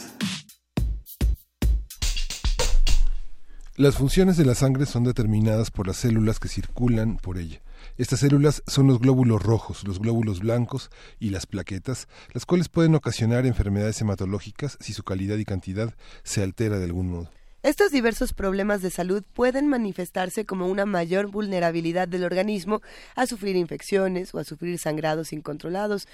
Las 3.77 3.97
funciones 3.97 4.37
de 4.37 4.45
la 4.45 4.55
sangre 4.55 4.87
son 4.87 5.05
determinadas 5.05 5.71
por 5.71 5.87
las 5.87 5.97
células 5.97 6.39
que 6.39 6.49
circulan 6.49 7.17
por 7.17 7.39
ella. 7.39 7.61
Estas 7.97 8.19
células 8.19 8.65
son 8.67 8.89
los 8.89 8.99
glóbulos 8.99 9.41
rojos, 9.41 9.85
los 9.87 10.01
glóbulos 10.01 10.41
blancos 10.41 10.91
y 11.21 11.31
las 11.31 11.47
plaquetas, 11.47 12.09
las 12.33 12.45
cuales 12.45 12.69
pueden 12.69 12.97
ocasionar 12.97 13.47
enfermedades 13.47 14.01
hematológicas 14.01 14.77
si 14.81 14.93
su 14.93 15.05
calidad 15.05 15.37
y 15.37 15.45
cantidad 15.45 15.95
se 16.25 16.43
altera 16.43 16.79
de 16.79 16.87
algún 16.87 17.09
modo. 17.09 17.31
Estos 17.63 17.93
diversos 17.93 18.33
problemas 18.33 18.83
de 18.83 18.91
salud 18.91 19.23
pueden 19.33 19.69
manifestarse 19.69 20.45
como 20.45 20.67
una 20.67 20.87
mayor 20.87 21.29
vulnerabilidad 21.29 22.09
del 22.09 22.25
organismo 22.25 22.83
a 23.15 23.27
sufrir 23.27 23.55
infecciones 23.55 24.35
o 24.35 24.39
a 24.39 24.45
sufrir 24.45 24.77
sangrados 24.81 25.33
incontrolados. 25.33 26.09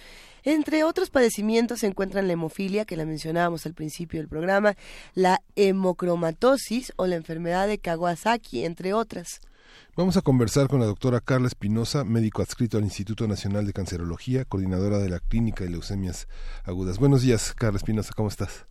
Entre 0.44 0.84
otros 0.84 1.08
padecimientos 1.08 1.80
se 1.80 1.86
encuentran 1.86 2.26
la 2.26 2.34
hemofilia, 2.34 2.84
que 2.84 2.96
la 2.98 3.06
mencionábamos 3.06 3.64
al 3.64 3.72
principio 3.72 4.20
del 4.20 4.28
programa, 4.28 4.76
la 5.14 5.40
hemocromatosis 5.56 6.92
o 6.96 7.06
la 7.06 7.16
enfermedad 7.16 7.66
de 7.66 7.78
Kawasaki, 7.78 8.66
entre 8.66 8.92
otras. 8.92 9.40
Vamos 9.96 10.16
a 10.16 10.22
conversar 10.22 10.68
con 10.68 10.78
la 10.78 10.86
doctora 10.86 11.18
Carla 11.20 11.48
Espinosa, 11.48 12.04
médico 12.04 12.42
adscrito 12.42 12.78
al 12.78 12.84
Instituto 12.84 13.26
Nacional 13.26 13.66
de 13.66 13.72
Cancerología, 13.72 14.44
coordinadora 14.44 14.98
de 14.98 15.08
la 15.08 15.18
Clínica 15.18 15.64
de 15.64 15.70
Leucemias 15.70 16.28
Agudas. 16.64 17.00
Buenos 17.00 17.22
días, 17.22 17.54
Carla 17.54 17.78
Espinosa, 17.78 18.12
¿cómo 18.16 18.28
estás? 18.28 18.66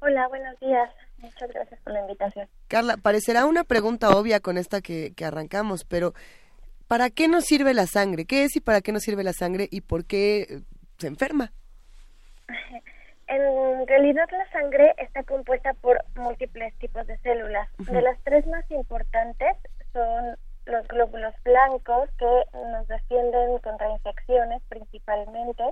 Hola, 0.00 0.26
buenos 0.28 0.58
días. 0.58 0.90
Muchas 1.18 1.50
gracias 1.50 1.78
por 1.80 1.92
la 1.92 2.00
invitación. 2.00 2.48
Carla, 2.66 2.96
parecerá 2.96 3.44
una 3.44 3.62
pregunta 3.62 4.08
obvia 4.16 4.40
con 4.40 4.56
esta 4.56 4.80
que, 4.80 5.12
arrancamos, 5.22 5.84
pero 5.84 6.14
¿para 6.86 7.10
qué 7.10 7.28
nos 7.28 7.44
sirve 7.44 7.74
la 7.74 7.86
sangre? 7.86 8.24
¿Qué 8.24 8.44
es 8.44 8.56
y 8.56 8.60
para 8.60 8.80
qué 8.80 8.90
nos 8.90 9.02
sirve 9.02 9.24
la 9.24 9.34
sangre 9.34 9.68
y 9.70 9.82
por 9.82 10.06
qué 10.06 10.46
eh, 10.48 10.60
se 10.98 11.08
enferma? 11.08 11.52
En 13.30 13.86
realidad 13.86 14.24
la 14.32 14.50
sangre 14.50 14.94
está 14.96 15.22
compuesta 15.22 15.74
por 15.74 16.02
múltiples 16.16 16.74
tipos 16.78 17.06
de 17.06 17.18
células. 17.18 17.68
De 17.76 18.00
las 18.00 18.18
tres 18.24 18.46
más 18.46 18.64
importantes 18.70 19.54
son 19.98 20.38
los 20.66 20.86
glóbulos 20.86 21.34
blancos 21.42 22.08
que 22.18 22.44
nos 22.70 22.86
defienden 22.86 23.58
contra 23.58 23.90
infecciones 23.90 24.62
principalmente. 24.68 25.64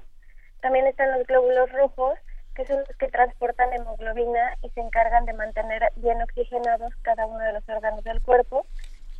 También 0.60 0.86
están 0.88 1.12
los 1.16 1.26
glóbulos 1.28 1.70
rojos 1.72 2.18
que 2.56 2.66
son 2.66 2.78
los 2.78 2.96
que 2.96 3.08
transportan 3.08 3.72
hemoglobina 3.72 4.56
y 4.62 4.70
se 4.70 4.80
encargan 4.80 5.26
de 5.26 5.34
mantener 5.34 5.92
bien 5.96 6.20
oxigenados 6.22 6.92
cada 7.02 7.26
uno 7.26 7.38
de 7.38 7.52
los 7.52 7.68
órganos 7.68 8.02
del 8.02 8.22
cuerpo, 8.22 8.66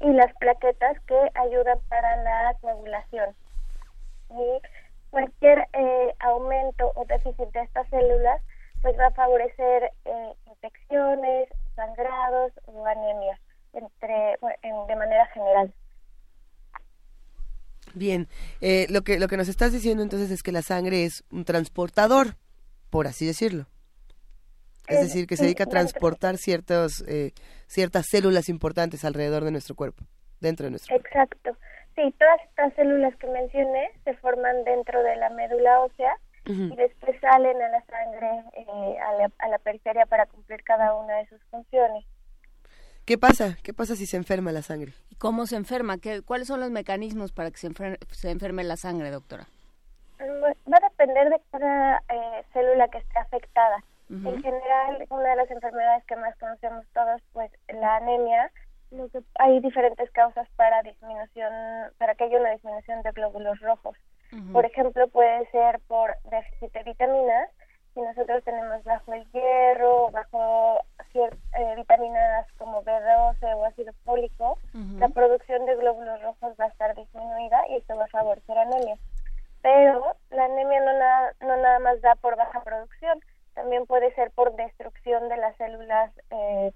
y 0.01 0.11
las 0.13 0.35
plaquetas 0.37 0.99
que 1.07 1.31
ayudan 1.35 1.79
para 1.89 2.17
la 2.23 2.55
coagulación. 2.63 3.35
Y 4.31 4.61
cualquier 5.11 5.69
eh, 5.75 6.15
aumento 6.21 6.93
o 6.95 7.05
déficit 7.05 7.49
de 7.53 7.61
estas 7.61 7.87
células 7.89 8.41
pues 8.81 8.99
va 8.99 9.07
a 9.07 9.11
favorecer 9.11 9.91
eh, 10.05 10.33
infecciones, 10.47 11.49
sangrados 11.75 12.53
o 12.67 12.87
anemias 12.87 13.39
entre, 13.77 14.39
de 14.89 14.97
manera 14.97 15.27
general. 15.27 15.73
Bien, 17.95 18.29
eh, 18.61 18.87
lo 18.91 19.03
que 19.03 19.19
lo 19.19 19.29
que 19.29 19.37
nos 19.37 19.49
estás 19.49 19.73
diciendo 19.73 20.03
entonces 20.03 20.31
es 20.31 20.43
que 20.43 20.53
la 20.53 20.63
sangre 20.63 21.05
es 21.05 21.25
un 21.31 21.45
transportador 21.45 22.37
por 22.91 23.07
así 23.07 23.27
decirlo. 23.27 23.67
Es 24.89 25.01
decir, 25.01 25.27
que 25.27 25.37
se 25.37 25.45
dedica 25.45 25.65
a 25.65 25.67
transportar 25.67 26.39
ciertos, 26.39 27.05
eh, 27.09 27.33
ciertas 27.67 28.07
células 28.09 28.49
importantes 28.49 29.05
alrededor 29.05 29.45
de 29.45 29.51
nuestro 29.51 29.75
cuerpo, 29.75 30.05
dentro 30.41 30.65
de 30.65 30.71
nuestro 30.71 30.95
cuerpo. 30.95 31.09
Exacto. 31.09 31.57
Sí, 31.97 32.15
todas 32.19 32.41
estas 32.49 32.73
células 32.75 33.15
que 33.17 33.27
mencioné 33.27 33.91
se 34.05 34.15
forman 34.15 34.65
dentro 34.65 35.03
de 35.03 35.17
la 35.17 35.31
médula 35.31 35.81
ósea 35.81 36.17
y 36.47 36.77
después 36.77 37.21
salen 37.21 37.61
a 37.61 37.69
la 37.69 37.85
sangre, 37.85 38.45
eh, 38.53 38.99
a, 39.01 39.13
la, 39.15 39.31
a, 39.41 39.49
la, 39.49 39.59
periferia 39.59 40.07
para 40.07 40.27
cumplir 40.27 40.63
cada 40.63 40.95
una 40.95 41.17
de 41.17 41.27
sus 41.27 41.43
funciones. 41.51 42.05
¿Qué 43.07 43.19
pasa? 43.19 43.57
¿Qué 43.63 43.73
pasa 43.73 43.95
si 43.95 44.05
se 44.05 44.17
enferma 44.17 44.51
la 44.51 44.63
sangre? 44.63 44.93
¿Y 45.11 45.15
cómo 45.15 45.47
se 45.47 45.55
enferma? 45.55 45.99
¿Qué, 45.99 46.23
¿Cuáles 46.23 46.49
son 46.49 46.59
los 46.59 46.71
mecanismos 46.71 47.31
para 47.31 47.53
que 47.53 47.59
se, 47.59 47.71
se 48.11 48.31
enferme 48.31 48.65
la 48.65 48.77
sangre, 48.77 49.11
doctora? 49.11 49.47
va 50.21 50.77
a 50.79 50.89
depender 50.89 51.31
de 51.31 51.41
cada 51.51 52.03
eh, 52.09 52.43
célula 52.53 52.89
que 52.89 52.99
esté 52.99 53.19
afectada. 53.19 53.83
En 54.09 54.41
general, 54.41 55.05
una 55.11 55.31
de 55.31 55.37
las 55.37 55.51
enfermedades 55.51 56.05
que 56.05 56.15
más 56.15 56.37
conocemos 56.39 56.87
todos, 56.95 57.21
pues 57.33 57.51
la 57.69 57.97
anemia, 57.97 58.53
lo 58.93 59.09
que 59.09 59.19
hay 59.41 59.59
diferentes 59.59 60.09
causas 60.13 60.49
para 60.55 60.83
disminución, 60.83 61.53
para 61.99 62.15
que 62.15 62.25
haya 62.25 62.39
una 62.39 62.53
disminución 62.53 63.03
de 63.03 63.11
glóbulos 63.11 63.59
rojos. 63.61 63.97
Por 64.53 64.65
ejemplo, 64.65 65.09
puede 65.09 65.51
ser 65.51 65.81
por 65.89 66.15
déficit 66.31 66.73
de 66.73 66.85
vitaminas. 66.85 67.51
Si 67.95 68.01
nosotros 68.01 68.45
tenemos 68.45 68.85
bajo 68.85 69.13
el 69.13 69.25
hierro, 69.33 70.11
bajo 70.13 70.81
eh, 71.25 71.75
vitaminas 71.77 72.47
como 72.59 72.83
B12 72.83 73.55
o 73.57 73.65
ácido 73.65 73.93
fólico, 74.05 74.59
la 74.99 75.09
producción 75.09 75.65
de 75.67 75.77
glóbulos 75.77 76.23
rojos 76.23 76.55
va 76.61 76.67
a 76.67 76.69
estar 76.69 76.95
disminuida 76.95 77.63
y 77.69 77.77
esto 77.77 77.97
va 77.97 78.05
a 78.05 78.09
favorecer 78.09 78.59
anemia 78.59 78.97
pero 79.67 80.15
la 80.31 80.45
anemia 80.45 80.79
no 80.79 80.93
nada, 80.93 81.33
no 81.41 81.57
nada 81.57 81.81
más 81.81 82.01
da 82.01 82.15
por 82.15 82.37
baja 82.37 82.63
producción, 82.63 83.19
también 83.55 83.85
puede 83.87 84.15
ser 84.15 84.31
por 84.31 84.55
destrucción 84.55 85.29
de 85.29 85.37
las 85.39 85.57
células 85.57 86.13
eh, 86.31 86.71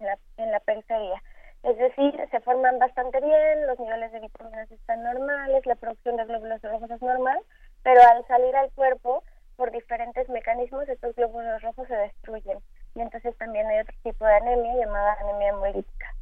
en, 0.00 0.06
la, 0.06 0.18
en 0.38 0.50
la 0.50 0.60
periferia. 0.60 1.22
Es 1.62 1.76
decir, 1.76 2.14
se 2.30 2.40
forman 2.40 2.78
bastante 2.78 3.20
bien, 3.20 3.66
los 3.66 3.78
niveles 3.78 4.10
de 4.10 4.20
vitaminas 4.20 4.70
están 4.70 5.02
normales, 5.02 5.66
la 5.66 5.74
producción 5.74 6.16
de 6.16 6.24
glóbulos 6.24 6.62
rojos 6.62 6.90
es 6.90 7.02
normal, 7.02 7.38
pero 7.82 8.00
al 8.02 8.26
salir 8.26 8.56
al 8.56 8.70
cuerpo, 8.70 9.22
por 9.56 9.70
diferentes 9.70 10.26
mecanismos, 10.30 10.88
estos 10.88 11.14
glóbulos 11.16 11.60
rojos 11.60 11.86
se 11.88 11.96
destruyen. 11.96 12.58
Y 12.94 13.00
entonces 13.00 13.36
también 13.38 13.66
hay 13.66 13.80
otro 13.80 13.96
tipo 14.02 14.24
de 14.24 14.34
anemia 14.34 14.74
llamada 14.76 15.16
anemia 15.20 15.48
hemolítica 15.48 16.14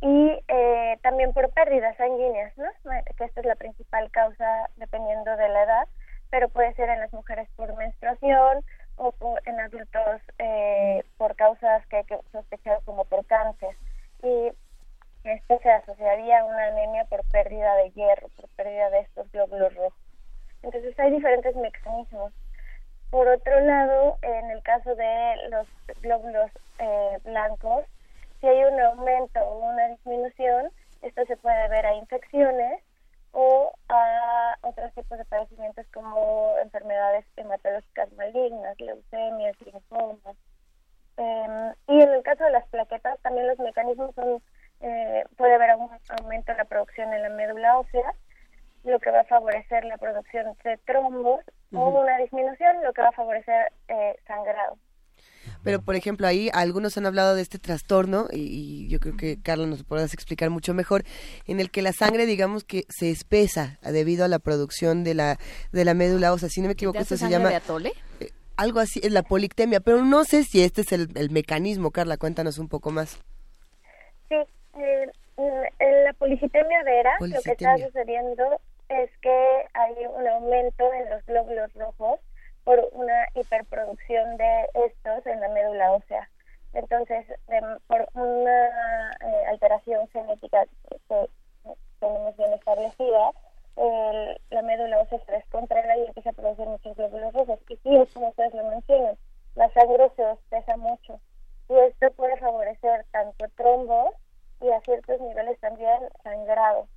y 0.00 0.40
eh, 0.46 0.98
también 1.02 1.32
por 1.32 1.50
pérdidas 1.50 1.96
sanguíneas, 1.96 2.56
¿no? 2.56 2.66
que 3.16 3.24
esta 3.24 3.40
es 3.40 3.46
la 3.46 3.56
principal 3.56 4.10
causa 4.10 4.70
dependiendo 4.76 5.36
de 5.36 5.48
la 5.48 5.64
edad, 5.64 5.88
pero 6.30 6.48
puede 6.48 6.72
ser 6.74 6.88
en 6.88 7.00
las 7.00 7.12
mujeres 7.12 7.48
por 7.56 7.74
menstruación 7.76 8.64
o 8.96 9.12
en 9.44 9.60
adultos 9.60 10.20
eh, 10.38 11.04
por 11.16 11.34
causas 11.36 11.84
que 11.86 11.98
hay 11.98 12.04
que 12.04 12.18
sospechar 12.32 12.80
como 12.84 13.04
por 13.04 13.24
cáncer. 13.26 13.76
Y 14.22 14.52
esto 15.24 15.58
se 15.62 15.70
asociaría 15.70 16.40
a 16.40 16.44
una 16.44 16.66
anemia 16.66 17.04
por 17.04 17.24
pérdida 17.30 17.74
de 17.76 17.90
hierro, 17.90 18.28
por 18.36 18.48
pérdida 18.50 18.90
de 18.90 19.00
estos 19.00 19.30
glóbulos 19.32 19.74
rojos. 19.74 19.98
Entonces 20.62 20.98
hay 20.98 21.12
diferentes 21.12 21.54
mecanismos. 21.56 22.32
Por 23.10 23.26
otro 23.26 23.60
lado, 23.60 24.18
en 24.22 24.50
el 24.50 24.62
caso 24.62 24.94
de 24.94 25.36
los 25.48 25.66
glóbulos 26.02 26.50
eh, 26.78 27.18
blancos, 27.24 27.84
si 28.40 28.46
hay 28.46 28.64
un 28.64 28.78
aumento 28.80 29.40
o 29.40 29.70
una 29.70 29.88
disminución, 29.88 30.70
esto 31.02 31.24
se 31.26 31.36
puede 31.38 31.68
ver 31.68 31.86
a 31.86 31.94
infecciones 31.94 32.82
o 33.32 33.72
a 33.88 34.56
otros 34.62 34.92
tipos 34.94 35.18
de 35.18 35.24
padecimientos 35.24 35.86
como 35.92 36.54
enfermedades 36.62 37.24
hematológicas 37.36 38.12
malignas, 38.12 38.78
leucemias, 38.78 39.56
linfomas. 39.60 40.36
Em, 41.16 41.74
y 41.88 42.02
en 42.02 42.10
el 42.10 42.22
caso 42.22 42.44
de 42.44 42.50
las 42.50 42.66
plaquetas, 42.68 43.18
también 43.20 43.48
los 43.48 43.58
mecanismos 43.58 44.14
son, 44.14 44.42
eh, 44.80 45.24
puede 45.36 45.54
haber 45.54 45.76
un 45.76 45.90
aumento 46.20 46.52
en 46.52 46.58
la 46.58 46.64
producción 46.64 47.12
en 47.12 47.22
la 47.22 47.30
médula 47.30 47.78
ósea, 47.78 48.14
lo 48.84 48.98
que 49.00 49.10
va 49.10 49.20
a 49.20 49.24
favorecer 49.24 49.84
la 49.84 49.98
producción 49.98 50.56
de 50.62 50.76
trombos, 50.78 51.40
o 51.72 51.88
una 51.88 52.18
disminución, 52.18 52.82
lo 52.82 52.92
que 52.92 53.02
va 53.02 53.08
a 53.08 53.12
favorecer 53.12 53.72
eh, 53.88 54.16
sangrado. 54.26 54.76
Pero, 55.64 55.82
por 55.82 55.96
ejemplo, 55.96 56.26
ahí 56.26 56.50
algunos 56.52 56.96
han 56.96 57.06
hablado 57.06 57.34
de 57.34 57.42
este 57.42 57.58
trastorno, 57.58 58.26
y, 58.30 58.88
yo 58.88 59.00
creo 59.00 59.16
que 59.16 59.40
Carla 59.42 59.66
nos 59.66 59.82
podrás 59.82 60.14
explicar 60.14 60.50
mucho 60.50 60.74
mejor, 60.74 61.04
en 61.46 61.60
el 61.60 61.70
que 61.70 61.82
la 61.82 61.92
sangre, 61.92 62.26
digamos 62.26 62.64
que 62.64 62.84
se 62.88 63.10
espesa 63.10 63.78
debido 63.82 64.24
a 64.24 64.28
la 64.28 64.38
producción 64.38 65.04
de 65.04 65.14
la, 65.14 65.38
de 65.72 65.84
la 65.84 65.94
médula 65.94 66.32
ósea. 66.32 66.48
Si 66.48 66.60
no 66.60 66.68
me 66.68 66.74
equivoco, 66.74 66.98
esto 66.98 67.16
se 67.16 67.28
llama... 67.28 67.48
De 67.48 67.56
atole? 67.56 67.92
Eh, 68.20 68.30
algo 68.56 68.80
así, 68.80 69.00
es 69.02 69.12
la 69.12 69.22
polictemia, 69.22 69.80
pero 69.80 70.02
no 70.04 70.24
sé 70.24 70.42
si 70.44 70.62
este 70.62 70.82
es 70.82 70.92
el, 70.92 71.08
el 71.14 71.30
mecanismo, 71.30 71.90
Carla, 71.90 72.16
cuéntanos 72.16 72.58
un 72.58 72.68
poco 72.68 72.90
más. 72.90 73.20
Sí, 74.28 74.34
eh, 74.34 75.10
en 75.36 76.04
la 76.04 76.12
policitemia 76.14 76.82
vera, 76.82 77.10
lo 77.20 77.40
que 77.40 77.52
está 77.52 77.76
sucediendo 77.78 78.60
es 78.88 79.10
que 79.18 79.66
hay 79.74 79.94
un 80.06 80.26
aumento 80.26 80.92
en 80.92 81.10
los 81.10 81.24
glóbulos 81.26 81.72
rojos 81.74 82.20
por 82.64 82.88
una 82.92 83.28
hiperproducción 83.34 84.36
de 84.36 84.68
estos 84.74 85.26
en 85.26 85.40
la 85.40 85.48
médula 85.48 85.92
ósea. 85.92 86.28
Entonces, 86.74 87.26
por 87.86 88.08
una 88.14 89.10
eh, 89.10 89.46
alteración 89.48 90.08
genética 90.08 90.66
que 91.08 91.28
tenemos 91.98 92.36
bien 92.36 92.52
establecida, 92.52 93.32
la 94.50 94.62
médula 94.62 95.00
ósea 95.00 95.18
se 95.24 95.32
descontrola 95.32 95.96
y 95.96 96.06
empieza 96.06 96.30
a 96.30 96.32
producir 96.32 96.66
muchos 96.66 96.96
glóbulos 96.96 97.32
rojos. 97.32 97.58
Y 97.68 97.76
sí, 97.76 98.12
como 98.12 98.28
ustedes 98.28 98.54
lo 98.54 98.64
mencionan, 98.64 99.16
la 99.54 99.70
sangre 99.70 100.10
se 100.16 100.30
espesa 100.32 100.76
mucho. 100.76 101.20
y 101.68 101.78
esto 101.78 102.10
puede 102.12 102.36
favorecer 102.38 103.04
tanto 103.10 103.46
trombos 103.56 104.14
y 104.60 104.70
a 104.70 104.80
ciertos 104.80 105.20
niveles 105.20 105.58
también 105.60 105.98
sangrado. 106.22 106.88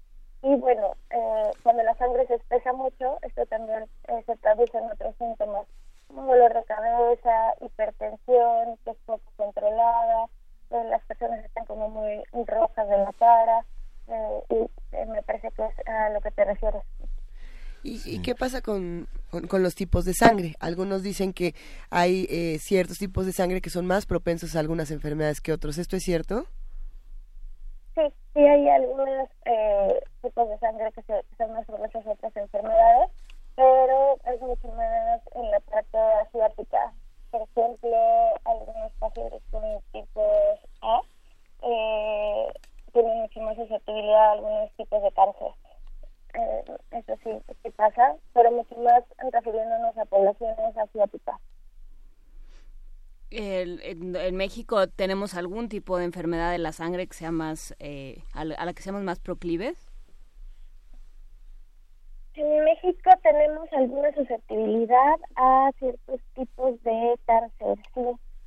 Y 0.43 0.55
bueno, 0.55 0.95
eh, 1.11 1.51
cuando 1.61 1.83
la 1.83 1.95
sangre 1.95 2.25
se 2.27 2.35
espesa 2.35 2.73
mucho, 2.73 3.17
esto 3.21 3.45
también 3.45 3.83
eh, 4.07 4.23
se 4.25 4.35
traduce 4.37 4.75
en 4.75 4.85
otros 4.85 5.15
síntomas, 5.17 5.67
como 6.07 6.25
dolor 6.25 6.53
de 6.53 6.63
cabeza, 6.63 7.53
hipertensión, 7.61 8.77
que 8.83 8.91
es 8.91 8.97
poco 9.05 9.31
controlada, 9.35 10.25
eh, 10.71 10.83
las 10.89 11.03
personas 11.05 11.45
están 11.45 11.65
como 11.65 11.89
muy 11.89 12.23
rojas 12.47 12.89
de 12.89 12.97
la 12.97 13.13
cara, 13.13 13.65
y 14.49 15.05
me 15.07 15.21
parece 15.23 15.49
que 15.51 15.63
es 15.63 15.87
a 15.87 16.09
lo 16.09 16.21
que 16.21 16.31
te 16.31 16.43
refieres. 16.43 16.83
¿Y, 17.83 18.21
qué 18.21 18.35
pasa 18.35 18.61
con, 18.61 19.07
con, 19.47 19.63
los 19.63 19.73
tipos 19.73 20.05
de 20.05 20.13
sangre? 20.13 20.55
Algunos 20.59 21.01
dicen 21.01 21.33
que 21.33 21.55
hay 21.89 22.27
ciertos 22.59 22.97
tipos 22.99 23.25
de 23.25 23.31
sangre 23.31 23.61
que 23.61 23.69
son 23.69 23.87
más 23.87 24.05
propensos 24.05 24.55
a 24.55 24.59
algunas 24.59 24.91
enfermedades 24.91 25.39
que 25.39 25.53
otros. 25.53 25.77
¿Esto 25.77 25.95
es 25.95 26.03
cierto? 26.03 26.45
Sí, 27.95 28.01
sí 28.33 28.39
hay 28.39 28.69
algunos 28.69 29.29
eh, 29.45 29.99
tipos 30.21 30.49
de 30.49 30.57
sangre 30.59 30.91
que, 30.93 31.03
son 31.37 31.53
más 31.53 31.65
propensos 31.65 32.05
a 32.07 32.11
otras 32.11 32.35
enfermedades, 32.37 33.11
pero 33.55 34.17
es 34.25 34.41
mucho 34.41 34.67
más 34.69 35.21
en 35.35 35.51
la 35.51 35.59
parte 35.59 35.97
asiática. 35.97 36.93
Por 37.31 37.41
ejemplo, 37.41 37.97
algunos 38.45 38.91
pacientes 38.99 39.41
con 39.51 39.63
tipo 39.91 40.23
A 40.81 41.01
eh, 41.63 42.47
tienen 42.93 43.21
mucho 43.21 43.41
más 43.41 43.55
susceptibilidad 43.57 44.29
a 44.29 44.31
algunos 44.33 44.71
tipos 44.73 45.03
de 45.03 45.11
cáncer. 45.11 45.51
Eh, 46.33 46.63
eso 46.91 47.13
sí, 47.23 47.55
sí 47.61 47.69
pasa, 47.71 48.15
pero 48.33 48.51
mucho 48.51 48.75
más 48.77 49.03
refiriéndonos 49.31 49.97
a 49.97 50.05
poblaciones 50.05 50.77
asiáticas 50.77 51.41
en, 53.31 54.35
México 54.35 54.87
tenemos 54.87 55.35
algún 55.35 55.69
tipo 55.69 55.97
de 55.97 56.05
enfermedad 56.05 56.51
de 56.51 56.57
la 56.57 56.71
sangre 56.71 57.07
que 57.07 57.13
sea 57.13 57.31
más 57.31 57.75
eh, 57.79 58.23
a, 58.33 58.45
la 58.45 58.73
que 58.73 58.81
seamos 58.81 59.03
más 59.03 59.19
proclives? 59.19 59.89
En 62.35 62.63
México 62.63 63.09
tenemos 63.21 63.71
alguna 63.73 64.13
susceptibilidad 64.13 65.15
a 65.35 65.71
ciertos 65.79 66.19
tipos 66.33 66.81
de 66.83 67.15
cáncer. 67.25 67.77
Sí, 67.93 68.01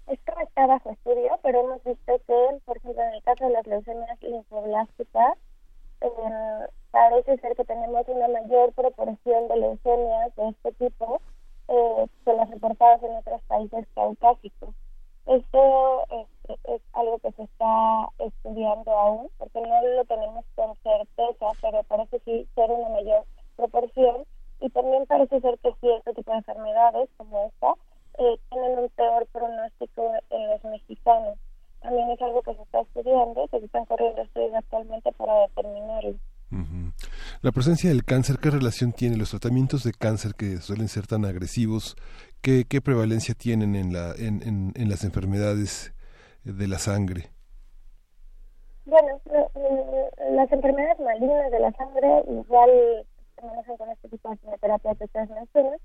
esto 0.09 0.33
está 0.43 0.67
bajo 0.67 0.91
estudio, 0.91 1.39
pero 1.43 1.61
hemos 1.61 1.85
visto 1.85 2.21
que, 2.27 2.59
por 2.65 2.77
ejemplo, 2.77 3.03
en 3.03 3.15
el 3.15 3.23
caso 3.23 3.47
de 3.47 3.53
las 3.53 3.67
leucemias 3.67 4.23
linfoblásticas, 4.23 5.39
eh, 6.01 6.69
parece 6.91 7.37
ser 7.39 7.57
que 7.57 7.65
tenemos 7.65 8.07
una 8.09 8.29
mayor 8.29 8.73
proporción 8.73 9.49
de 9.49 9.57
leucemias 9.57 10.35
de 10.37 10.49
este 10.49 10.73
tipo 10.73 11.21
eh, 11.69 12.07
que 12.25 12.33
las 12.33 12.51
reportadas 12.51 13.03
en 13.03 13.17
otros 13.17 13.41
países 13.43 13.87
caucásicos. 13.95 14.75
Esto 15.27 16.05
es, 16.11 16.83
algo 16.93 17.19
que 17.19 17.33
se 17.33 17.43
está 17.43 18.09
estudiando 18.19 18.91
aún, 18.91 19.31
porque 19.39 19.61
no 19.61 19.83
lo 19.97 20.05
tenemos 20.05 20.45
con 20.55 20.75
certeza, 20.83 21.47
pero 21.63 21.83
parece 21.85 22.21
sí 22.25 22.47
ser 22.55 22.71
una 22.71 22.91
mayor 22.91 23.25
proporción. 23.57 24.25
Y 24.61 24.69
también 24.71 25.07
parece 25.07 25.41
ser 25.41 25.59
que 25.59 25.73
cierto 25.81 26.13
tipo 26.13 26.31
de 26.31 26.39
enfermedades, 26.39 27.09
como 27.17 27.47
esta, 27.47 27.73
eh, 28.19 28.39
tienen 28.51 28.79
un 28.79 28.89
peor 28.91 29.27
pronóstico 29.33 30.13
en 30.31 30.51
los 30.51 30.65
mexicanos. 30.65 31.39
También 31.81 32.11
es 32.11 32.23
algo 32.23 32.43
que 32.43 32.55
se 32.55 32.63
está 32.63 32.81
estudiando, 32.81 33.49
que 33.49 33.59
se 33.59 33.67
están 33.67 33.85
corriendo 33.87 34.23
estudios 34.23 34.55
actualmente 34.55 35.13
para 35.13 35.41
determinarlo. 35.41 36.15
La 37.45 37.53
presencia 37.53 37.91
del 37.91 38.07
cáncer, 38.07 38.37
¿qué 38.41 38.49
relación 38.49 38.93
tiene 38.95 39.19
los 39.19 39.29
tratamientos 39.29 39.85
de 39.85 39.93
cáncer 39.93 40.33
que 40.35 40.57
suelen 40.63 40.89
ser 40.89 41.07
tan 41.07 41.27
agresivos? 41.27 41.95
¿Qué, 42.41 42.65
qué 42.67 42.81
prevalencia 42.81 43.35
tienen 43.35 43.77
en, 43.77 43.93
la, 43.93 44.15
en, 44.17 44.73
en, 44.75 44.89
las 44.89 45.05
enfermedades 45.05 45.93
de 46.45 46.67
la 46.67 46.79
sangre? 46.79 47.29
Bueno, 48.87 49.21
las 50.31 50.51
enfermedades 50.53 50.99
malignas 51.01 51.51
de 51.51 51.61
la 51.61 51.71
sangre 51.73 52.25
igual 52.31 52.71
se 53.37 53.47
manejan 53.47 53.77
con 53.77 53.91
este 53.91 54.09
tipo 54.09 54.31
de 54.31 54.59
terapia 54.63 54.95
que 54.95 55.05
ustedes 55.05 55.29
mencionan. 55.29 55.79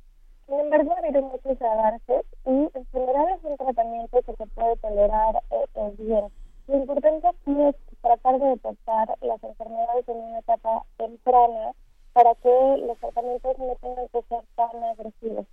Sin 0.47 0.59
embargo, 0.61 0.95
ha 0.95 0.99
habido 0.99 1.21
muchos 1.23 1.61
avances 1.61 2.25
y 2.45 2.69
en 2.73 2.85
general 2.93 3.35
es 3.37 3.43
un 3.43 3.57
tratamiento 3.57 4.21
que 4.21 4.33
se 4.33 4.45
puede 4.47 4.77
tolerar 4.77 5.35
eh, 5.51 5.65
eh, 5.75 5.93
bien. 5.97 6.23
Lo 6.69 6.77
importante 6.77 7.27
aquí 7.27 7.61
es 7.63 7.75
tratar 8.01 8.39
de 8.39 8.47
detectar 8.47 9.17
las 9.21 9.43
enfermedades 9.43 10.07
en 10.07 10.17
una 10.17 10.39
etapa 10.39 10.83
temprana 10.97 11.73
para 12.13 12.35
que 12.35 12.77
los 12.85 12.97
tratamientos 12.99 13.57
no 13.59 13.75
tengan 13.75 14.07
que 14.09 14.21
ser 14.23 14.43
tan 14.55 14.83
agresivos. 14.83 15.45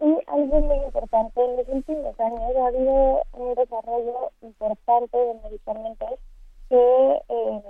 Y 0.00 0.18
algo 0.26 0.60
muy 0.60 0.76
importante, 0.76 1.44
en 1.44 1.56
los 1.56 1.68
últimos 1.68 2.18
años 2.20 2.56
ha 2.56 2.66
habido 2.66 3.22
un 3.32 3.54
desarrollo 3.54 4.30
importante 4.42 5.16
de 5.16 5.34
medicamentos 5.44 6.18
que 6.68 7.22
eh, 7.28 7.62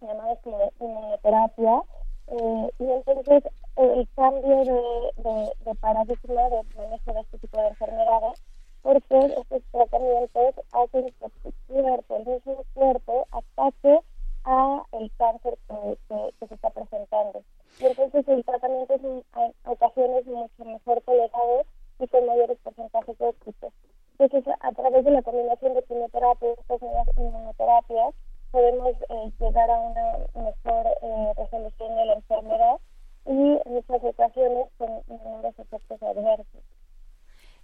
llamados 0.00 0.38
como 0.42 0.58
inmunoterapia, 0.80 1.82
eh, 2.28 2.70
y 2.78 2.84
entonces 2.84 3.44
el 3.76 4.08
cambio 4.14 4.56
de, 4.64 5.22
de, 5.22 5.52
de 5.64 5.74
paradigma 5.76 6.48
de 6.50 6.62
manejo 6.76 7.12
de 7.12 7.20
este 7.20 7.38
tipo 7.38 7.60
de 7.60 7.68
enfermedades 7.68 8.42
porque 8.88 9.18
estos 9.18 9.62
tratamientos 9.70 10.54
hacen 10.72 11.12
que 11.20 11.28
tu 11.42 11.52
cuerpo, 11.66 12.16
el 12.16 12.26
mismo 12.26 12.64
cuerpo, 12.72 13.28
ataque 13.32 14.00
a 14.44 14.82
el 14.92 15.12
cáncer 15.18 15.58
que, 15.68 15.98
que, 16.40 16.46
se 16.46 16.54
está 16.54 16.70
presentando. 16.70 17.42
Y 17.80 17.84
entonces 17.84 18.26
el 18.26 18.42
tratamiento 18.46 18.94
es 18.94 19.04
en 19.04 19.22
ocasiones 19.66 20.24
mucho 20.24 20.64
mejor 20.64 21.02
tolerado 21.02 21.64
y 21.98 22.08
con 22.08 22.24
mayores 22.24 22.56
porcentajes 22.64 23.18
de 23.18 23.28
éxito. 23.28 23.70
Entonces, 24.18 24.54
a 24.58 24.72
través 24.72 25.04
de 25.04 25.10
la 25.10 25.20
combinación 25.20 25.74
de 25.74 25.82
quimioterapia 25.82 26.48
y 26.48 26.52
estas 26.58 26.80
nuevas 26.80 27.08
inmunoterapias, 27.18 28.14
podemos 28.50 28.92
eh, 29.10 29.32
llegar 29.38 29.70
a 29.70 29.80
una 29.80 30.44
mejor 30.46 30.86
eh, 31.02 31.32
resolución 31.36 31.94
de 31.94 32.04
la 32.06 32.14
enfermedad 32.14 32.80
y 33.26 33.30
en 33.32 33.60
muchas 33.66 34.02
ocasiones 34.02 34.66
con 34.78 35.02
menores 35.08 35.58
efectos 35.58 36.02
adversos. 36.02 36.62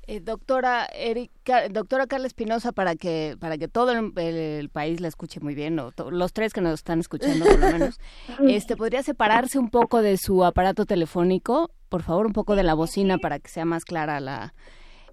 Eh, 0.06 0.20
doctora 0.20 0.86
Erika, 0.86 1.68
doctora 1.68 2.06
Carla 2.06 2.26
Espinosa, 2.26 2.72
para 2.72 2.94
que 2.94 3.36
para 3.40 3.56
que 3.56 3.68
todo 3.68 3.92
el, 3.92 4.68
país 4.70 5.00
la 5.00 5.08
escuche 5.08 5.40
muy 5.40 5.54
bien, 5.54 5.78
o 5.78 5.92
los 6.10 6.32
tres 6.32 6.52
que 6.52 6.60
nos 6.60 6.74
están 6.74 7.00
escuchando 7.00 7.44
por 7.44 7.58
lo 7.58 7.72
menos, 7.72 7.98
este 8.48 8.76
podría 8.76 9.02
separarse 9.02 9.58
un 9.58 9.70
poco 9.70 10.02
de 10.02 10.18
su 10.18 10.44
aparato 10.44 10.84
telefónico, 10.84 11.70
por 11.88 12.02
favor, 12.02 12.26
un 12.26 12.32
poco 12.32 12.54
de 12.54 12.64
la 12.64 12.74
bocina 12.74 13.18
para 13.18 13.38
que 13.38 13.48
sea 13.48 13.64
más 13.64 13.84
clara 13.84 14.20
la 14.20 14.54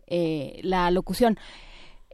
eh, 0.08 0.60
la 0.64 0.92
locución. 0.92 1.38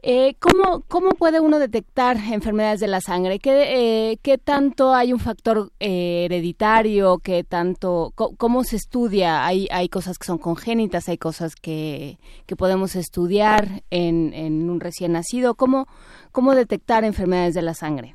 Eh, 0.02 0.36
¿cómo, 0.38 0.82
¿Cómo 0.86 1.10
puede 1.10 1.40
uno 1.40 1.58
detectar 1.58 2.16
enfermedades 2.16 2.78
de 2.78 2.86
la 2.86 3.00
sangre? 3.00 3.40
¿Qué, 3.40 4.12
eh, 4.12 4.18
qué 4.22 4.38
tanto 4.38 4.94
hay 4.94 5.12
un 5.12 5.18
factor 5.18 5.72
eh, 5.80 6.26
hereditario? 6.26 7.18
¿Qué 7.18 7.42
tanto, 7.42 8.12
¿Cómo 8.14 8.62
se 8.62 8.76
estudia? 8.76 9.44
Hay, 9.44 9.66
hay 9.72 9.88
cosas 9.88 10.16
que 10.18 10.26
son 10.26 10.38
congénitas, 10.38 11.08
hay 11.08 11.18
cosas 11.18 11.56
que, 11.56 12.18
que 12.46 12.54
podemos 12.54 12.94
estudiar 12.94 13.82
en, 13.90 14.32
en 14.34 14.70
un 14.70 14.78
recién 14.78 15.12
nacido. 15.12 15.56
¿Cómo, 15.56 15.86
¿Cómo 16.30 16.54
detectar 16.54 17.02
enfermedades 17.02 17.54
de 17.54 17.62
la 17.62 17.74
sangre? 17.74 18.14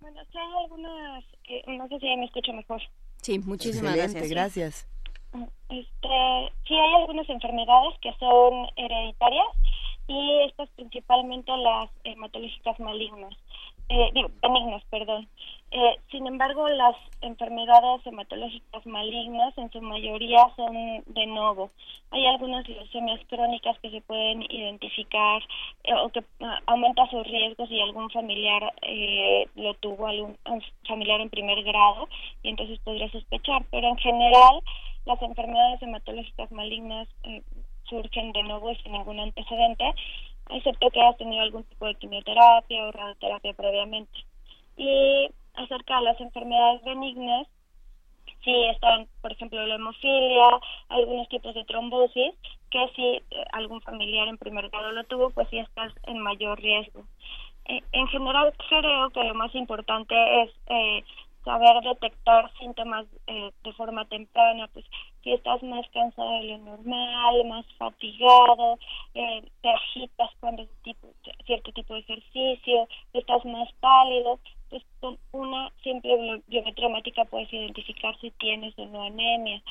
Bueno, 0.00 0.20
hay 0.20 0.62
algunas, 0.64 1.24
no 1.68 1.88
sé 1.88 2.00
si 2.00 2.16
me 2.16 2.24
escucho 2.24 2.52
mejor. 2.52 2.82
Sí, 3.22 3.38
muchísimas 3.38 3.94
gracias. 3.94 4.28
gracias. 4.28 4.88
Este, 5.68 6.52
sí, 6.66 6.74
hay 6.74 6.94
algunas 7.00 7.28
enfermedades 7.28 7.94
que 8.00 8.10
son 8.18 8.66
hereditarias 8.76 9.46
y 10.08 10.40
estas 10.42 10.68
principalmente 10.70 11.54
las 11.56 11.90
hematológicas 12.02 12.80
malignas, 12.80 13.34
eh, 13.90 14.10
digo, 14.12 14.30
benignas, 14.42 14.82
perdón. 14.90 15.28
Eh, 15.70 15.96
sin 16.10 16.26
embargo, 16.26 16.66
las 16.68 16.96
enfermedades 17.20 18.06
hematológicas 18.06 18.86
malignas 18.86 19.56
en 19.58 19.70
su 19.70 19.82
mayoría 19.82 20.50
son 20.56 21.04
de 21.06 21.26
nuevo. 21.26 21.70
Hay 22.10 22.24
algunas 22.26 22.66
leucemias 22.66 23.20
crónicas 23.28 23.78
que 23.80 23.90
se 23.90 24.00
pueden 24.00 24.42
identificar 24.50 25.42
eh, 25.84 25.92
o 25.94 26.08
que 26.08 26.24
ah, 26.40 26.58
aumenta 26.66 27.08
sus 27.10 27.22
riesgos 27.26 27.68
si 27.68 27.80
algún 27.80 28.08
familiar 28.10 28.72
eh, 28.80 29.46
lo 29.56 29.74
tuvo, 29.74 30.06
algún 30.06 30.38
familiar 30.86 31.20
en 31.20 31.28
primer 31.28 31.62
grado, 31.64 32.08
y 32.42 32.48
entonces 32.48 32.78
podría 32.80 33.10
sospechar. 33.10 33.66
Pero 33.70 33.88
en 33.88 33.98
general, 33.98 34.62
las 35.04 35.20
enfermedades 35.20 35.82
hematológicas 35.82 36.50
malignas 36.50 37.08
eh, 37.24 37.42
surgen 37.88 38.32
de 38.32 38.42
nuevo 38.42 38.74
sin 38.76 38.92
ningún 38.92 39.20
antecedente, 39.20 39.84
excepto 40.50 40.90
que 40.90 41.00
hayas 41.00 41.16
tenido 41.16 41.42
algún 41.42 41.64
tipo 41.64 41.86
de 41.86 41.94
quimioterapia 41.96 42.84
o 42.84 42.92
radioterapia 42.92 43.52
previamente. 43.54 44.18
Y 44.76 45.30
acerca 45.54 45.98
de 45.98 46.04
las 46.04 46.20
enfermedades 46.20 46.82
benignas, 46.84 47.46
sí 48.44 48.64
están, 48.66 49.08
por 49.20 49.32
ejemplo, 49.32 49.66
la 49.66 49.74
hemofilia, 49.74 50.60
algunos 50.88 51.28
tipos 51.28 51.54
de 51.54 51.64
trombosis, 51.64 52.34
que 52.70 52.88
si 52.94 53.02
eh, 53.02 53.22
algún 53.52 53.80
familiar 53.82 54.28
en 54.28 54.38
primer 54.38 54.68
grado 54.70 54.92
lo 54.92 55.04
tuvo, 55.04 55.30
pues 55.30 55.48
sí 55.50 55.58
estás 55.58 55.92
en 56.04 56.18
mayor 56.20 56.60
riesgo. 56.60 57.04
Eh, 57.66 57.82
en 57.92 58.06
general, 58.08 58.52
creo 58.68 59.10
que 59.10 59.24
lo 59.24 59.34
más 59.34 59.54
importante 59.54 60.14
es 60.42 60.50
saber 61.48 61.80
detectar 61.80 62.52
síntomas 62.58 63.06
eh, 63.26 63.50
de 63.64 63.72
forma 63.72 64.04
temprana, 64.04 64.68
pues 64.74 64.84
si 65.22 65.32
estás 65.32 65.62
más 65.62 65.88
cansado 65.94 66.30
de 66.40 66.44
lo 66.44 66.58
normal, 66.58 67.46
más 67.46 67.64
fatigado, 67.78 68.78
eh, 69.14 69.42
te 69.62 69.70
agitas 69.70 70.30
cuando 70.40 70.66
cierto 71.46 71.72
tipo 71.72 71.94
de 71.94 72.00
ejercicio, 72.00 72.86
estás 73.14 73.42
más 73.46 73.72
pálido, 73.80 74.38
pues 74.68 74.82
con 75.00 75.18
una 75.32 75.72
simple 75.82 76.42
biometría 76.48 77.24
puedes 77.30 77.50
identificar 77.50 78.14
si 78.20 78.30
tienes 78.32 78.78
o 78.78 78.84
no 78.84 79.04
anemia 79.04 79.62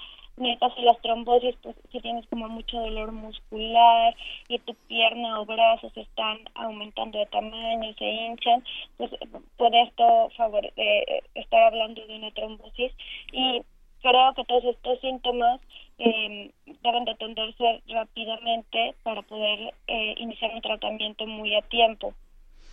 caso 0.59 0.75
de 0.75 0.83
las 0.83 1.01
trombosis, 1.01 1.55
pues 1.61 1.75
si 1.91 1.99
tienes 1.99 2.25
como 2.27 2.47
mucho 2.49 2.77
dolor 2.77 3.11
muscular 3.11 4.15
y 4.47 4.59
tu 4.59 4.73
pierna 4.87 5.41
o 5.41 5.45
brazos 5.45 5.95
están 5.95 6.37
aumentando 6.55 7.17
de 7.17 7.25
tamaño, 7.27 7.93
se 7.97 8.05
hinchan, 8.05 8.63
pues 8.97 9.11
puede 9.57 9.83
esto 9.83 10.29
favore 10.37 10.73
eh, 10.75 11.23
estar 11.35 11.63
hablando 11.63 12.05
de 12.05 12.15
una 12.15 12.31
trombosis 12.31 12.91
y 13.31 13.61
creo 14.01 14.33
que 14.35 14.45
todos 14.45 14.63
estos 14.65 14.99
síntomas 15.01 15.59
eh, 15.97 16.51
deben 16.83 17.05
de 17.05 17.11
atenderse 17.11 17.81
rápidamente 17.87 18.95
para 19.03 19.21
poder 19.23 19.73
eh, 19.87 20.15
iniciar 20.17 20.51
un 20.53 20.61
tratamiento 20.61 21.25
muy 21.25 21.55
a 21.55 21.61
tiempo. 21.63 22.13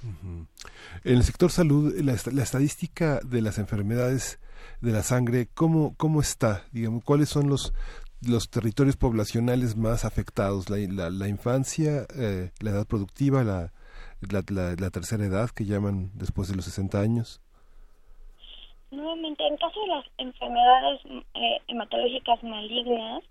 En 0.03 1.15
el 1.15 1.23
sector 1.23 1.51
salud, 1.51 1.95
la 1.99 2.43
estadística 2.43 3.21
de 3.25 3.41
las 3.41 3.59
enfermedades 3.59 4.39
de 4.81 4.93
la 4.93 5.03
sangre, 5.03 5.49
¿cómo, 5.55 5.95
cómo 5.97 6.21
está? 6.21 6.65
Digamos, 6.73 7.05
¿cuáles 7.05 7.29
son 7.29 7.49
los, 7.49 7.73
los 8.21 8.51
territorios 8.51 8.97
poblacionales 8.97 9.77
más 9.77 10.05
afectados? 10.05 10.71
La, 10.71 11.11
la, 11.11 11.29
infancia, 11.29 12.07
eh, 12.17 12.51
la 12.61 12.71
edad 12.71 12.87
productiva, 12.87 13.45
la, 13.45 13.73
la, 14.31 14.91
tercera 14.91 15.25
edad 15.25 15.51
que 15.51 15.65
llaman 15.65 16.11
después 16.15 16.49
de 16.49 16.57
los 16.57 16.65
60 16.67 17.01
años. 17.01 17.41
Nuevamente, 18.91 19.47
en 19.47 19.57
caso 19.57 19.81
de 19.81 19.89
las 19.89 20.05
enfermedades 20.19 21.01
eh, 21.35 21.61
hematológicas 21.69 22.43
malignas, 22.45 23.23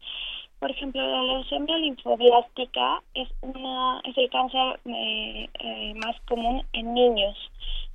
por 0.64 0.72
ejemplo, 0.72 1.02
la 1.06 1.24
leucemia 1.24 1.78
linfoblástica 1.78 3.04
es 3.14 3.28
una 3.42 4.00
es 4.06 4.18
el 4.18 4.30
cáncer 4.30 4.80
eh, 4.86 5.94
más 5.96 6.16
común 6.22 6.66
en 6.72 6.94
niños. 6.94 7.36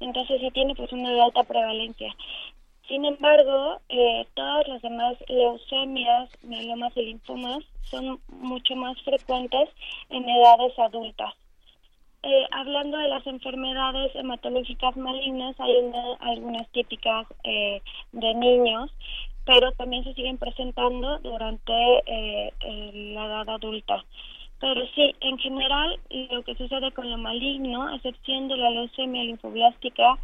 Entonces, 0.00 0.38
sí 0.40 0.50
tiene 0.50 0.74
pues 0.74 0.92
una 0.92 1.24
alta 1.24 1.44
prevalencia. 1.44 2.14
Sin 2.88 3.04
embargo, 3.04 3.80
eh, 3.90 4.26
todas 4.32 4.66
las 4.66 4.80
demás 4.80 5.14
leucemias, 5.28 6.30
mielomas 6.42 6.96
y 6.96 7.02
linfomas 7.02 7.62
son 7.82 8.18
mucho 8.28 8.74
más 8.76 8.98
frecuentes 9.02 9.68
en 10.08 10.26
edades 10.26 10.78
adultas. 10.78 11.34
Eh, 12.22 12.46
hablando 12.50 12.96
de 12.96 13.08
las 13.08 13.26
enfermedades 13.26 14.14
hematológicas 14.14 14.96
malignas, 14.96 15.54
hay 15.60 15.92
algunas 16.20 16.66
típicas 16.70 17.26
eh, 17.44 17.82
de 18.12 18.34
niños, 18.34 18.90
pero 19.44 19.70
también 19.72 20.02
se 20.04 20.14
siguen 20.14 20.38
presentando 20.38 21.18
durante 21.18 21.72
la 21.72 23.26
edad 23.26 23.50
adulta. 23.50 24.02
Pero 24.60 24.80
sí, 24.94 25.14
en 25.20 25.38
general, 25.38 26.00
lo 26.30 26.42
que 26.42 26.54
sucede 26.56 26.90
con 26.92 27.10
lo 27.10 27.18
maligno, 27.18 27.86
a 27.86 27.98
de 27.98 28.56
la 28.56 28.70
leucemia 28.70 29.24
linfoblástica, 29.24 30.18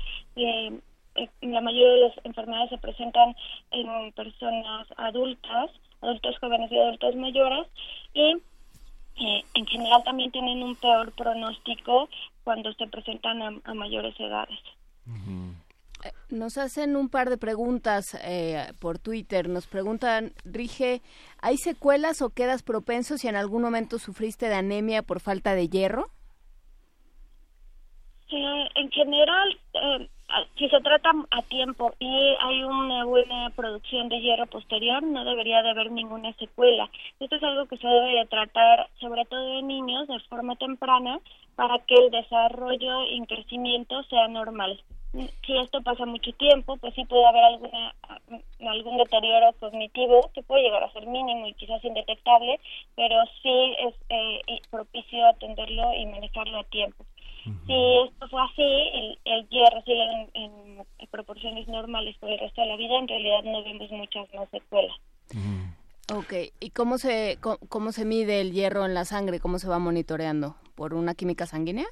la 1.42 1.61
mayoría 1.61 1.92
de 1.92 2.00
las 2.09 2.24
enfermedades 2.24 2.70
se 2.70 2.79
presentan 2.79 3.37
en 3.70 4.12
personas 4.12 4.87
adultas, 4.96 5.70
adultos 6.00 6.38
jóvenes 6.38 6.70
y 6.72 6.79
adultos 6.79 7.14
mayores 7.16 7.66
y 8.12 8.37
eh, 9.16 9.44
en 9.55 9.66
general 9.66 10.03
también 10.05 10.33
tienen 10.33 10.62
un 10.62 10.74
peor 10.77 11.12
pronóstico 11.12 12.09
cuando 12.42 12.72
se 12.74 12.87
presentan 12.88 13.61
a, 13.64 13.74
mayores 13.74 14.18
edades. 14.18 14.59
Eh, 16.05 16.11
nos 16.31 16.59
hacen 16.59 16.96
un 16.96 17.09
par 17.09 17.31
de 17.31 17.38
preguntas 17.38 18.18
eh, 18.24 18.72
por 18.81 18.98
Twitter. 18.98 19.48
Nos 19.48 19.68
preguntan, 19.68 20.33
Rige, 20.44 21.00
¿hay 21.40 21.59
secuelas 21.59 22.22
o 22.22 22.31
quedas 22.31 22.62
propenso 22.64 23.16
si 23.16 23.29
en 23.29 23.37
algún 23.37 23.62
momento 23.62 23.98
sufriste 23.98 24.48
de 24.48 24.57
anemia 24.57 25.03
por 25.03 25.20
falta 25.20 25.55
de 25.55 25.68
hierro? 25.68 26.11
en 28.74 28.90
general, 28.90 29.61
si 30.57 30.68
se 30.68 30.81
trata 30.81 31.11
a 31.31 31.42
tiempo 31.42 31.92
y 31.99 32.37
hay 32.40 32.62
una 32.64 33.05
buena 33.05 33.51
producción 33.51 34.09
de 34.09 34.20
hierro 34.20 34.47
posterior, 34.47 35.03
no 35.03 35.25
debería 35.25 35.62
de 35.62 35.70
haber 35.70 35.90
ninguna 35.90 36.33
secuela. 36.35 36.88
Esto 37.20 37.37
es 37.37 37.42
algo 37.42 37.66
que 37.66 37.77
se 37.77 37.87
debe 37.87 38.18
de 38.18 38.27
tratar, 38.27 38.88
sobre 39.01 39.25
todo 39.27 39.59
en 39.59 39.68
niños, 39.68 40.09
de 40.09 40.18
forma 40.29 40.57
temprana, 40.57 41.20
para 41.57 41.79
que 41.81 41.94
el 41.94 42.11
desarrollo 42.11 43.07
y 43.07 43.20
crecimiento 43.27 44.03
sea 44.05 44.29
normal. 44.29 44.81
Si 45.47 45.57
esto 45.57 45.81
pasa 45.83 46.05
mucho 46.07 46.33
tiempo, 46.33 46.77
pues 46.79 46.92
sí 46.94 47.05
puede 47.05 47.25
haber 47.25 47.44
alguna 47.44 47.94
algún 48.68 48.97
deterioro 48.97 49.53
cognitivo 49.61 50.31
que 50.35 50.42
puede 50.42 50.62
llegar 50.62 50.83
a 50.83 50.92
ser 50.92 51.07
mínimo 51.07 51.47
y 51.47 51.55
quizás 51.55 51.85
indetectable, 51.85 52.59
pero 52.97 53.23
sí 53.42 53.75
es 53.79 53.94
eh, 54.09 54.61
propicio 54.70 55.25
atenderlo 55.27 55.94
y 55.94 56.07
manejarlo 56.07 56.59
a 56.59 56.64
tiempo. 56.64 57.05
Si 57.44 57.98
esto 58.07 58.28
fue 58.28 58.42
así, 58.42 58.62
el, 58.62 59.18
el 59.24 59.48
hierro 59.48 59.83
sigue 59.83 60.30
en, 60.35 60.85
proporciones 61.11 61.68
normales 61.68 62.16
por 62.18 62.28
el 62.28 62.40
resto 62.40 62.61
de 62.61 62.66
la 62.66 62.76
vida, 62.76 62.98
en 62.98 63.07
realidad 63.07 63.42
no 63.44 63.62
vemos 63.62 63.90
muchas 63.92 64.26
más 64.35 64.48
secuelas. 64.50 64.96
Ok, 66.12 66.33
¿y 66.61 66.70
cómo 66.70 66.98
se, 66.98 67.38
cómo, 67.40 67.92
se 67.92 68.04
mide 68.04 68.40
el 68.40 68.52
hierro 68.52 68.85
en 68.85 68.94
la 68.94 69.04
sangre? 69.04 69.40
¿Cómo 69.40 69.59
se 69.59 69.68
va 69.68 69.78
monitoreando? 69.78 70.57
¿Por 70.74 70.92
una 70.92 71.14
química 71.14 71.46
sanguínea? 71.46 71.87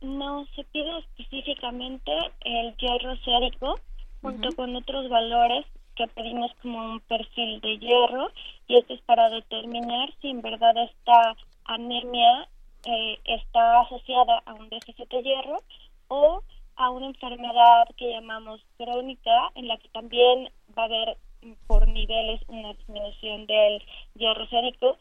No, 0.00 0.46
se 0.54 0.64
pide 0.64 0.98
específicamente 0.98 2.12
el 2.44 2.76
hierro 2.76 3.16
sérico 3.18 3.80
junto 4.20 4.54
con 4.54 4.74
otros 4.76 5.08
valores 5.08 5.66
que 5.96 6.06
pedimos 6.08 6.50
como 6.62 6.92
un 6.92 7.00
perfil 7.00 7.60
de 7.60 7.78
hierro 7.78 8.30
y 8.66 8.78
esto 8.78 8.94
es 8.94 9.00
para 9.02 9.28
determinar 9.30 10.12
si 10.20 10.30
en 10.30 10.40
verdad 10.40 10.74
esta 10.78 11.36
anemia 11.64 12.48
eh, 12.84 13.18
está 13.24 13.80
asociada 13.80 14.42
a 14.46 14.54
un 14.54 14.68
déficit 14.68 15.08
de 15.08 15.22
hierro 15.22 15.62
o 16.08 16.42
a 16.76 16.90
una 16.90 17.06
enfermedad 17.06 17.86
que 17.96 18.10
llamamos 18.10 18.60
crónica, 18.76 19.50
en 19.54 19.68
la 19.68 19.76
que 19.78 19.88
también 19.90 20.50
va 20.76 20.82
a 20.82 20.86
haber 20.86 21.18
por 21.66 21.88
niveles 21.88 22.40
una 22.48 22.72
disminución 22.74 23.46
del 23.46 23.82
hierro 24.14 24.46
sérico, 24.48 24.96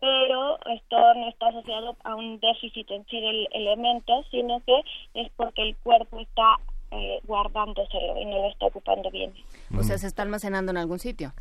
pero 0.00 0.58
esto 0.66 1.14
no 1.14 1.28
está 1.28 1.48
asociado 1.48 1.96
a 2.04 2.14
un 2.14 2.38
déficit 2.40 2.90
en 2.90 3.06
sí 3.06 3.20
del 3.20 3.48
elemento, 3.52 4.24
sino 4.30 4.60
que 4.60 4.80
es 5.14 5.30
porque 5.36 5.62
el 5.62 5.76
cuerpo 5.76 6.20
está 6.20 6.58
eh, 6.90 7.20
guardándoselo 7.24 8.20
y 8.20 8.24
no 8.26 8.36
lo 8.36 8.48
está 8.48 8.66
ocupando 8.66 9.10
bien. 9.10 9.32
O 9.76 9.82
sea, 9.82 9.98
se 9.98 10.06
está 10.06 10.22
almacenando 10.22 10.70
en 10.70 10.76
algún 10.78 10.98
sitio. 10.98 11.32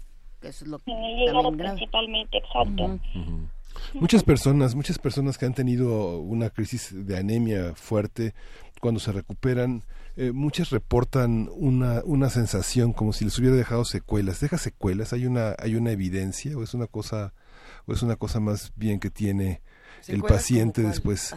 Que 0.42 0.50
eso 0.50 0.66
es 0.66 0.72
lo 0.72 0.80
que 0.80 0.92
en 0.92 1.04
el 1.04 1.20
hígado 1.22 1.52
principalmente, 1.52 2.38
exacto. 2.38 3.00
Muchas 3.94 4.24
personas, 4.24 4.76
muchas 4.76 5.00
personas 5.00 5.38
que 5.38 5.46
han 5.46 5.54
tenido 5.54 6.20
una 6.20 6.50
crisis 6.50 6.90
de 6.94 7.18
anemia 7.18 7.74
fuerte, 7.76 8.34
cuando 8.82 9.00
se 9.00 9.12
recuperan, 9.12 9.84
eh, 10.18 10.32
muchas 10.32 10.70
reportan 10.70 11.50
una, 11.54 12.02
una 12.06 12.30
sensación 12.30 12.94
como 12.94 13.14
si 13.14 13.26
les 13.26 13.38
hubiera 13.40 13.56
dejado 13.56 13.86
secuelas. 13.86 14.40
¿Deja 14.40 14.58
secuelas? 14.58 15.14
¿Hay 15.14 15.26
una, 15.26 15.56
hay 15.60 15.76
una 15.76 15.92
evidencia 15.92 16.58
o 16.58 16.64
es 16.64 16.74
una 16.74 16.88
cosa, 16.88 17.34
o 17.86 17.94
es 17.94 18.02
una 18.02 18.16
cosa 18.16 18.40
más 18.40 18.72
bien 18.76 19.00
que 19.00 19.10
tiene 19.10 19.62
el 20.08 20.22
paciente 20.22 20.82
después? 20.82 21.36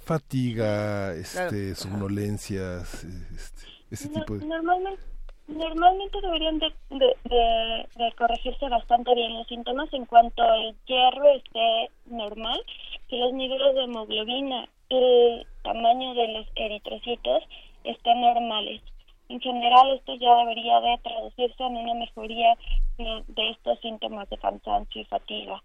Fatiga, 0.00 1.14
este, 1.14 1.74
somnolencias, 1.74 3.04
este, 3.04 3.62
ese 3.90 4.08
tipo 4.08 4.36
de... 4.36 4.46
Normalmente 4.46 5.13
Normalmente 5.46 6.20
deberían 6.22 6.58
de, 6.58 6.72
de, 6.90 8.12
corregirse 8.16 8.68
bastante 8.68 9.14
bien 9.14 9.34
los 9.34 9.46
síntomas 9.46 9.92
en 9.92 10.06
cuanto 10.06 10.42
el 10.42 10.74
hierro 10.86 11.30
esté 11.36 11.90
normal, 12.06 12.60
y 13.08 13.18
los 13.18 13.32
niveles 13.32 13.74
de 13.74 13.84
hemoglobina 13.84 14.68
y 14.88 14.96
el 14.96 15.46
tamaño 15.62 16.14
de 16.14 16.28
los 16.28 16.46
eritrocitos 16.56 17.42
estén 17.84 18.20
normales. 18.20 18.80
En 19.28 19.40
general 19.40 19.94
esto 19.96 20.14
ya 20.16 20.34
debería 20.36 20.80
de 20.80 20.98
traducirse 21.02 21.62
en 21.62 21.76
una 21.76 21.94
mejoría 21.94 22.56
de, 22.98 23.50
estos 23.50 23.80
síntomas 23.80 24.28
de 24.30 24.38
cansancio 24.38 25.02
y 25.02 25.04
fatiga. 25.04 25.62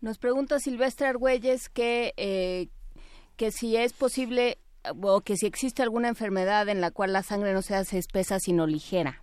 Nos 0.00 0.18
pregunta 0.18 0.58
Silvestre 0.58 1.06
Argüelles 1.06 1.68
que, 1.68 2.12
eh, 2.16 2.68
que 3.36 3.50
si 3.50 3.76
es 3.76 3.92
posible 3.92 4.58
o 5.02 5.20
que 5.20 5.36
si 5.36 5.46
existe 5.46 5.82
alguna 5.82 6.08
enfermedad 6.08 6.68
en 6.68 6.80
la 6.80 6.90
cual 6.90 7.12
la 7.12 7.22
sangre 7.22 7.52
no 7.52 7.62
se 7.62 7.74
hace 7.74 7.98
espesa 7.98 8.38
sino 8.38 8.66
ligera. 8.66 9.22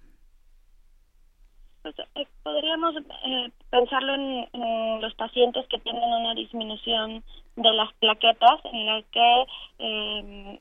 Pues, 1.82 1.96
eh, 2.16 2.28
podríamos 2.44 2.96
eh, 2.98 3.52
pensarlo 3.70 4.14
en, 4.16 5.02
los 5.02 5.14
pacientes 5.16 5.66
que 5.70 5.80
tienen 5.80 6.04
una 6.04 6.34
disminución 6.34 7.24
de 7.56 7.72
las 7.72 7.94
plaquetas 8.00 8.60
en 8.66 8.86
las 8.86 9.06
que 9.06 9.44
eh, 9.80 10.60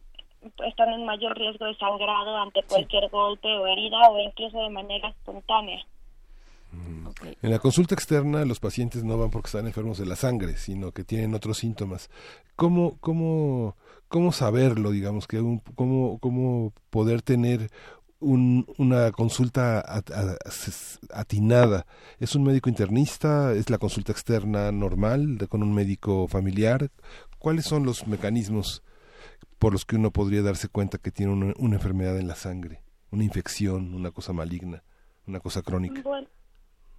están 0.68 0.92
en 0.92 1.04
mayor 1.04 1.36
riesgo 1.36 1.64
de 1.64 1.74
sangrado 1.76 2.36
ante 2.36 2.62
cualquier 2.64 3.08
golpe 3.10 3.48
o 3.48 3.66
herida 3.66 3.98
o 4.10 4.20
incluso 4.20 4.58
de 4.58 4.70
manera 4.70 5.08
espontánea. 5.08 5.84
Mm. 6.72 7.06
En 7.42 7.50
la 7.50 7.58
consulta 7.58 7.94
externa 7.94 8.44
los 8.44 8.60
pacientes 8.60 9.02
no 9.02 9.18
van 9.18 9.30
porque 9.30 9.46
están 9.46 9.66
enfermos 9.66 9.98
de 9.98 10.06
la 10.06 10.16
sangre, 10.16 10.56
sino 10.56 10.92
que 10.92 11.02
tienen 11.02 11.34
otros 11.34 11.58
síntomas. 11.58 12.10
¿Cómo, 12.54 12.98
cómo, 13.00 13.74
cómo 14.16 14.32
saberlo, 14.32 14.92
digamos, 14.92 15.26
que 15.26 15.36
cómo, 15.74 16.18
cómo 16.20 16.72
poder 16.88 17.20
tener 17.20 17.70
una 18.18 19.12
consulta 19.12 19.84
atinada. 21.12 21.86
¿Es 22.18 22.34
un 22.34 22.42
médico 22.42 22.70
internista? 22.70 23.52
¿Es 23.52 23.68
la 23.68 23.76
consulta 23.76 24.12
externa 24.12 24.72
normal 24.72 25.36
con 25.50 25.62
un 25.62 25.74
médico 25.74 26.28
familiar? 26.28 26.90
¿Cuáles 27.38 27.66
son 27.66 27.84
los 27.84 28.06
mecanismos 28.06 28.82
por 29.58 29.74
los 29.74 29.84
que 29.84 29.96
uno 29.96 30.10
podría 30.10 30.40
darse 30.40 30.68
cuenta 30.68 30.96
que 30.96 31.10
tiene 31.10 31.34
una, 31.34 31.76
enfermedad 31.76 32.18
en 32.18 32.26
la 32.26 32.36
sangre, 32.36 32.82
una 33.10 33.22
infección, 33.22 33.92
una 33.92 34.12
cosa 34.12 34.32
maligna, 34.32 34.82
una 35.26 35.40
cosa 35.40 35.60
crónica? 35.60 36.00
Bueno, 36.00 36.28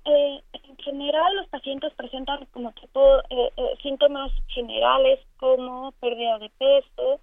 eh, 0.07 0.41
en 0.53 0.77
general 0.77 1.35
los 1.35 1.47
pacientes 1.49 1.93
presentan 1.93 2.45
como 2.53 2.71
tipo 2.71 3.19
eh, 3.29 3.51
eh, 3.57 3.73
síntomas 3.81 4.31
generales 4.47 5.19
como 5.37 5.91
pérdida 5.99 6.39
de 6.39 6.49
peso, 6.57 7.19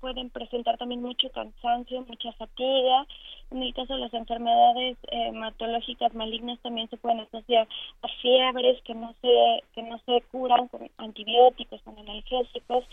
pueden 0.00 0.30
presentar 0.30 0.78
también 0.78 1.02
mucho 1.02 1.28
cansancio, 1.32 2.04
mucha 2.06 2.32
fatiga. 2.34 3.06
En 3.50 3.62
el 3.62 3.74
caso 3.74 3.94
de 3.94 4.00
las 4.00 4.14
enfermedades 4.14 4.96
hematológicas 5.10 6.14
malignas 6.14 6.60
también 6.60 6.88
se 6.90 6.96
pueden 6.96 7.20
asociar 7.20 7.66
a 8.02 8.08
fiebres 8.22 8.80
que 8.82 8.94
no 8.94 9.12
se 9.20 9.64
que 9.74 9.82
no 9.82 9.98
se 10.06 10.22
curan 10.30 10.68
con 10.68 10.88
antibióticos, 10.98 11.82
con 11.82 11.98
analgésicos. 11.98 12.84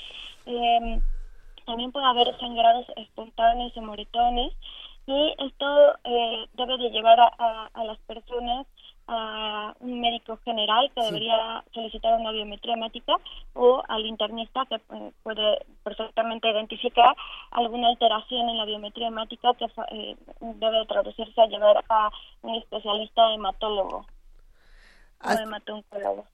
Eh, 0.47 0.99
también 1.67 1.91
puede 1.91 2.05
haber 2.07 2.35
sangrados 2.39 2.87
espontáneos 2.95 3.77
o 3.77 3.81
moretones 3.81 4.53
y 5.07 5.33
esto 5.37 5.95
eh, 6.03 6.45
debe 6.53 6.77
de 6.77 6.89
llevar 6.89 7.19
a, 7.19 7.69
a, 7.73 7.83
las 7.83 7.99
personas 7.99 8.65
a 9.07 9.75
un 9.79 10.01
médico 10.01 10.37
general 10.43 10.91
que 10.95 11.03
debería 11.03 11.63
solicitar 11.73 12.19
una 12.19 12.31
biometría 12.31 12.73
hemática 12.73 13.13
o 13.53 13.83
al 13.87 14.05
internista 14.05 14.65
que 14.67 14.75
eh, 14.75 15.11
puede 15.23 15.65
perfectamente 15.83 16.49
identificar 16.49 17.15
alguna 17.51 17.89
alteración 17.89 18.49
en 18.49 18.57
la 18.57 18.65
biometría 18.65 19.07
hemática 19.07 19.53
que 19.59 19.65
eh, 19.91 20.15
debe 20.39 20.85
traducirse 20.87 21.41
a 21.41 21.47
llevar 21.47 21.83
a 21.89 22.09
un 22.41 22.55
especialista 22.55 23.33
hematólogo. 23.33 24.05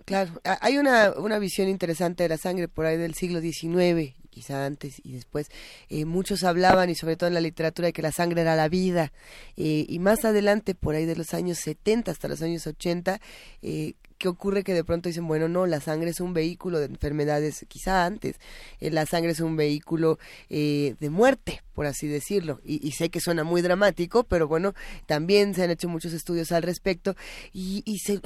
Claro, 0.05 0.31
hay 0.43 0.77
una, 0.77 1.11
una 1.17 1.39
visión 1.39 1.69
interesante 1.69 2.23
de 2.23 2.29
la 2.29 2.37
sangre 2.37 2.67
por 2.67 2.85
ahí 2.85 2.97
del 2.97 3.13
siglo 3.13 3.39
XIX, 3.39 4.15
quizá 4.31 4.65
antes 4.65 4.99
y 5.03 5.11
después. 5.11 5.49
Eh, 5.89 6.05
muchos 6.05 6.43
hablaban, 6.43 6.89
y 6.89 6.95
sobre 6.95 7.17
todo 7.17 7.27
en 7.27 7.35
la 7.35 7.41
literatura, 7.41 7.87
de 7.87 7.93
que 7.93 8.01
la 8.01 8.11
sangre 8.11 8.41
era 8.41 8.55
la 8.55 8.67
vida. 8.69 9.13
Eh, 9.57 9.85
y 9.87 9.99
más 9.99 10.25
adelante, 10.25 10.73
por 10.73 10.95
ahí 10.95 11.05
de 11.05 11.15
los 11.15 11.35
años 11.35 11.59
70 11.59 12.09
hasta 12.09 12.27
los 12.27 12.41
años 12.41 12.65
80, 12.65 13.21
eh, 13.61 13.93
¿qué 14.21 14.27
ocurre? 14.27 14.63
Que 14.63 14.75
de 14.75 14.83
pronto 14.83 15.09
dicen, 15.09 15.27
bueno, 15.27 15.49
no, 15.49 15.65
la 15.65 15.81
sangre 15.81 16.11
es 16.11 16.21
un 16.21 16.33
vehículo 16.33 16.79
de 16.79 16.85
enfermedades, 16.85 17.65
quizá 17.67 18.05
antes, 18.05 18.35
la 18.79 19.07
sangre 19.07 19.31
es 19.31 19.39
un 19.39 19.55
vehículo 19.55 20.19
eh, 20.47 20.95
de 20.99 21.09
muerte, 21.09 21.63
por 21.73 21.87
así 21.87 22.07
decirlo. 22.07 22.61
Y, 22.63 22.91
sé 22.91 23.09
que 23.09 23.19
suena 23.19 23.43
muy 23.43 23.63
dramático, 23.63 24.23
pero 24.23 24.47
bueno, 24.47 24.75
también 25.07 25.55
se 25.55 25.63
han 25.63 25.71
hecho 25.71 25.89
muchos 25.89 26.13
estudios 26.13 26.51
al 26.51 26.61
respecto 26.61 27.15
y, 27.51 27.97
se, 27.97 28.21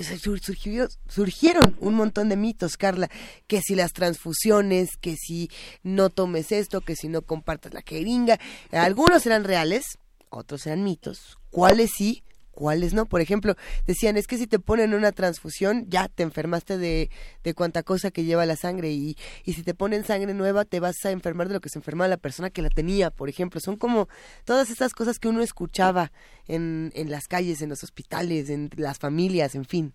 surgieron 1.07 1.77
un 1.79 1.93
montón 1.93 2.27
de 2.27 2.35
mitos, 2.35 2.75
Carla, 2.75 3.09
que 3.47 3.61
si 3.61 3.73
las 3.75 3.93
transfusiones, 3.93 4.97
que 4.97 5.15
si 5.15 5.49
no 5.95 6.09
tomes 6.09 6.51
esto, 6.51 6.81
que 6.81 6.95
si 6.95 7.07
no 7.07 7.21
compartas 7.21 7.73
la 7.73 7.81
jeringa, 7.81 8.39
algunos 8.71 9.25
eran 9.25 9.43
reales, 9.43 9.97
otros 10.29 10.65
eran 10.67 10.83
mitos, 10.83 11.37
cuáles 11.49 11.91
sí, 11.97 12.23
cuáles 12.55 12.93
no. 12.93 13.05
Por 13.05 13.21
ejemplo, 13.21 13.55
decían, 13.85 14.17
es 14.17 14.25
que 14.25 14.37
si 14.37 14.47
te 14.47 14.57
ponen 14.57 14.95
una 14.95 15.11
transfusión, 15.11 15.85
ya 15.89 16.07
te 16.07 16.23
enfermaste 16.23 16.77
de, 16.79 17.11
de 17.43 17.53
cuánta 17.53 17.83
cosa 17.83 18.09
que 18.09 18.23
lleva 18.23 18.45
la 18.47 18.55
sangre 18.55 18.91
y, 18.91 19.15
y 19.43 19.53
si 19.53 19.61
te 19.61 19.75
ponen 19.75 20.03
sangre 20.03 20.33
nueva, 20.33 20.65
te 20.65 20.79
vas 20.79 21.05
a 21.05 21.11
enfermar 21.11 21.49
de 21.49 21.53
lo 21.53 21.61
que 21.61 21.69
se 21.69 21.77
enferma 21.77 22.07
la 22.07 22.17
persona 22.17 22.49
que 22.49 22.63
la 22.63 22.69
tenía, 22.69 23.11
por 23.11 23.29
ejemplo. 23.29 23.59
Son 23.59 23.75
como 23.75 24.07
todas 24.45 24.71
esas 24.71 24.93
cosas 24.93 25.19
que 25.19 25.27
uno 25.27 25.43
escuchaba 25.43 26.11
en, 26.47 26.91
en 26.95 27.11
las 27.11 27.27
calles, 27.27 27.61
en 27.61 27.69
los 27.69 27.83
hospitales, 27.83 28.49
en 28.49 28.71
las 28.77 28.97
familias, 28.97 29.53
en 29.53 29.65
fin. 29.65 29.93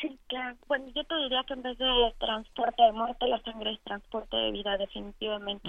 Sí, 0.00 0.16
claro. 0.28 0.56
Bueno, 0.68 0.86
yo 0.94 1.02
te 1.04 1.16
diría 1.16 1.42
que 1.44 1.54
en 1.54 1.62
vez 1.62 1.76
de 1.76 2.14
transporte 2.18 2.82
de 2.82 2.92
muerte, 2.92 3.26
la 3.26 3.40
sangre 3.42 3.72
es 3.72 3.80
transporte 3.80 4.36
de 4.36 4.52
vida, 4.52 4.76
definitivamente. 4.76 5.68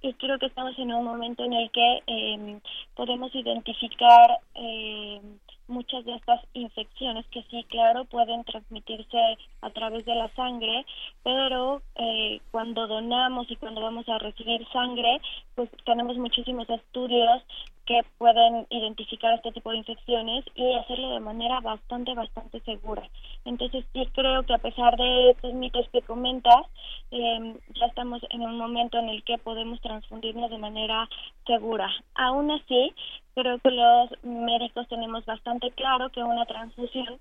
Y 0.00 0.12
creo 0.14 0.38
que 0.38 0.46
estamos 0.46 0.78
en 0.78 0.92
un 0.92 1.04
momento 1.04 1.44
en 1.44 1.54
el 1.54 1.70
que 1.72 2.02
eh, 2.06 2.60
podemos 2.94 3.34
identificar 3.34 4.38
eh, 4.54 5.20
muchas 5.66 6.04
de 6.04 6.14
estas 6.14 6.40
infecciones 6.52 7.26
que 7.28 7.42
sí, 7.50 7.64
claro, 7.68 8.04
pueden 8.04 8.44
transmitirse 8.44 9.18
a 9.62 9.70
través 9.70 10.04
de 10.04 10.14
la 10.14 10.28
sangre, 10.34 10.84
pero 11.22 11.82
eh, 11.96 12.40
cuando 12.50 12.86
donamos 12.86 13.50
y 13.50 13.56
cuando 13.56 13.80
vamos 13.80 14.08
a 14.08 14.18
recibir 14.18 14.66
sangre, 14.72 15.20
pues 15.54 15.68
tenemos 15.84 16.16
muchísimos 16.16 16.68
estudios 16.68 17.42
que 17.86 18.00
pueden 18.18 18.66
identificar 18.70 19.34
este 19.34 19.52
tipo 19.52 19.70
de 19.70 19.78
infecciones 19.78 20.44
y 20.54 20.74
hacerlo 20.74 21.10
de 21.10 21.20
manera 21.20 21.60
bastante, 21.60 22.14
bastante 22.14 22.60
segura. 22.60 23.02
Entonces 23.44 23.84
sí 23.92 24.06
creo 24.14 24.42
que 24.44 24.54
a 24.54 24.58
pesar 24.58 24.96
de 24.96 25.30
estos 25.30 25.52
mitos 25.54 25.88
que 25.90 26.02
comentas, 26.02 26.66
eh, 27.10 27.56
ya 27.74 27.86
estamos 27.86 28.22
en 28.30 28.42
un 28.42 28.56
momento 28.56 28.98
en 28.98 29.08
el 29.08 29.22
que 29.24 29.38
podemos 29.38 29.80
transfundirnos 29.80 30.50
de 30.50 30.58
manera 30.58 31.08
segura. 31.46 31.90
Aún 32.14 32.50
así, 32.50 32.94
creo 33.34 33.58
que 33.58 33.70
los 33.70 34.10
médicos 34.24 34.88
tenemos 34.88 35.24
bastante 35.26 35.70
claro 35.72 36.10
que 36.10 36.22
una 36.22 36.46
transfusión 36.46 37.18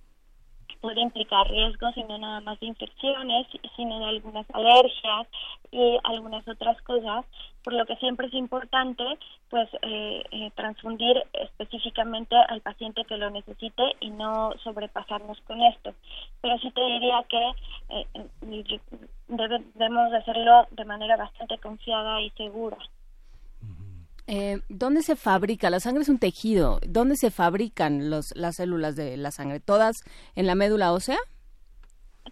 puede 0.83 0.99
implicar 0.99 1.49
riesgos 1.49 1.95
y 1.95 2.03
no 2.03 2.17
nada 2.17 2.41
más 2.41 2.59
de 2.59 2.65
infecciones, 2.65 3.47
sino 3.77 3.99
de 3.99 4.05
algunas 4.05 4.45
alergias 4.53 5.27
y 5.71 5.97
algunas 6.03 6.45
otras 6.45 6.79
cosas, 6.81 7.25
por 7.63 7.71
lo 7.71 7.85
que 7.85 7.95
siempre 7.95 8.27
es 8.27 8.33
importante 8.33 9.05
pues 9.49 9.69
eh, 9.81 10.23
eh, 10.31 10.51
transfundir 10.55 11.23
específicamente 11.31 12.35
al 12.35 12.59
paciente 12.59 13.05
que 13.05 13.15
lo 13.15 13.29
necesite 13.29 13.95
y 14.01 14.09
no 14.09 14.51
sobrepasarnos 14.61 15.39
con 15.47 15.61
esto. 15.61 15.93
Pero 16.41 16.57
sí 16.57 16.69
te 16.71 16.83
diría 16.83 17.23
que 17.29 17.51
eh, 17.89 18.07
debemos 19.29 20.13
hacerlo 20.13 20.67
de 20.71 20.83
manera 20.83 21.15
bastante 21.15 21.57
confiada 21.59 22.19
y 22.21 22.29
segura. 22.31 22.77
Eh, 24.27 24.61
¿Dónde 24.69 25.01
se 25.01 25.15
fabrica? 25.15 25.69
La 25.69 25.79
sangre 25.79 26.03
es 26.03 26.09
un 26.09 26.19
tejido. 26.19 26.79
¿Dónde 26.87 27.15
se 27.15 27.31
fabrican 27.31 28.09
los, 28.09 28.35
las 28.35 28.55
células 28.55 28.95
de 28.95 29.17
la 29.17 29.31
sangre? 29.31 29.59
¿Todas 29.59 30.03
en 30.35 30.47
la 30.47 30.55
médula 30.55 30.93
ósea? 30.93 31.17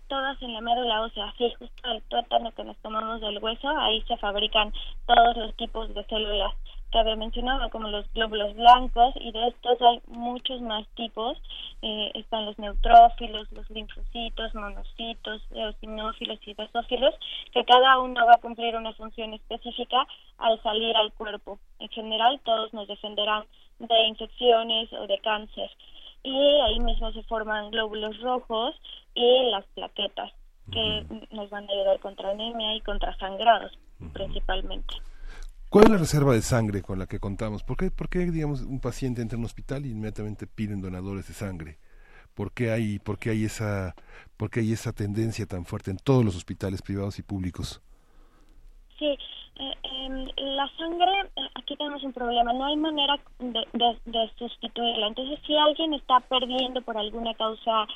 Todas 0.08 0.42
en 0.42 0.54
la 0.54 0.62
médula 0.62 1.02
ósea, 1.02 1.34
sí, 1.38 1.54
justo 1.58 1.92
el 1.92 2.02
tuétano 2.04 2.52
que 2.52 2.64
nos 2.64 2.78
tomamos 2.78 3.22
del 3.22 3.40
hueso, 3.40 3.70
ahí 3.70 4.02
se 4.04 4.18
fabrican 4.18 4.74
todos 5.06 5.38
los 5.38 5.56
tipos 5.56 5.94
de 5.94 6.04
células 6.06 6.54
que 6.92 7.00
había 7.00 7.16
mencionado, 7.16 7.70
como 7.70 7.88
los 7.88 8.12
glóbulos 8.14 8.54
blancos, 8.56 9.14
y 9.16 9.32
de 9.32 9.48
estos 9.48 9.82
hay 9.82 10.02
muchos 10.08 10.62
más 10.62 10.86
tipos. 10.96 11.42
Eh, 11.82 12.12
están 12.16 12.46
los 12.46 12.60
neutrófilos, 12.60 13.52
los 13.54 13.70
linfocitos, 13.70 14.54
monocitos, 14.54 15.42
eosinófilos 15.52 16.40
y 16.46 16.54
basófilos, 16.54 17.16
que 17.54 17.64
cada 17.64 18.00
uno 18.00 18.26
va 18.26 18.34
a 18.34 18.42
cumplir 18.42 18.76
una 18.76 18.94
función 18.94 19.34
específica 19.34 20.06
al 20.38 20.62
salir 20.62 20.96
al 20.96 21.14
cuerpo. 21.14 21.60
En 21.80 21.90
general, 21.90 22.40
todos 22.44 22.74
nos 22.74 22.88
defenderán 22.88 23.46
de 23.80 24.08
infecciones 24.08 24.92
o 24.94 25.08
de 25.08 25.18
cáncer. 25.20 25.72
Y 26.24 26.38
ahí 26.62 26.80
mismo 26.80 27.12
se 27.14 27.24
forman 27.24 27.72
glóbulos 27.72 28.20
rojos 28.22 28.76
y 29.16 29.50
las 29.50 29.66
plaquetas, 29.74 30.32
que 30.72 31.06
nos 31.32 31.50
van 31.50 31.68
a 31.68 31.72
ayudar 31.72 32.00
contra 32.00 32.32
anemia 32.32 32.76
y 32.76 32.82
contra 32.82 33.18
sangrados, 33.18 33.72
principalmente. 34.14 34.96
¿Cuál 35.72 35.86
es 35.86 35.92
la 35.92 35.98
reserva 36.00 36.34
de 36.34 36.42
sangre 36.42 36.82
con 36.82 37.00
la 37.00 37.08
que 37.08 37.22
contamos? 37.22 37.64
¿Por 37.64 37.78
qué, 37.78 37.92
por 37.92 38.10
qué 38.10 38.30
digamos, 38.30 38.60
un 38.60 38.82
paciente 38.82 39.22
entra 39.22 39.38
en 39.38 39.40
un 39.40 39.46
hospital 39.46 39.86
y 39.86 39.92
inmediatamente 39.92 40.46
piden 40.46 40.82
donadores 40.82 41.30
de 41.30 41.34
sangre? 41.34 41.78
¿Por 42.34 42.52
qué 42.52 42.72
hay, 42.72 43.00
por 43.00 43.18
qué 43.18 43.30
hay, 43.30 43.46
esa, 43.46 43.96
por 44.36 44.50
qué 44.50 44.60
hay 44.60 44.74
esa 44.74 44.92
tendencia 44.92 45.46
tan 45.46 45.64
fuerte 45.64 45.90
en 45.90 45.96
todos 45.96 46.26
los 46.26 46.36
hospitales 46.36 46.82
privados 46.82 47.20
y 47.20 47.24
públicos? 47.24 47.82
Sí, 49.00 49.06
eh, 49.06 49.74
em, 49.84 50.28
la 50.36 50.70
sangre, 50.78 51.32
eh, 51.38 51.48
aquí 51.56 51.78
tenemos 51.78 52.04
un 52.04 52.12
problema, 52.12 52.52
no 52.52 52.66
hay 52.66 52.76
manera 52.76 53.18
de 53.40 54.32
sustituirla. 54.38 55.08
Entonces, 55.08 55.40
si 55.48 55.56
alguien 55.56 55.94
está 55.94 56.20
perdiendo 56.20 56.82
por 56.82 56.98
alguna 56.98 57.34
causa 57.36 57.88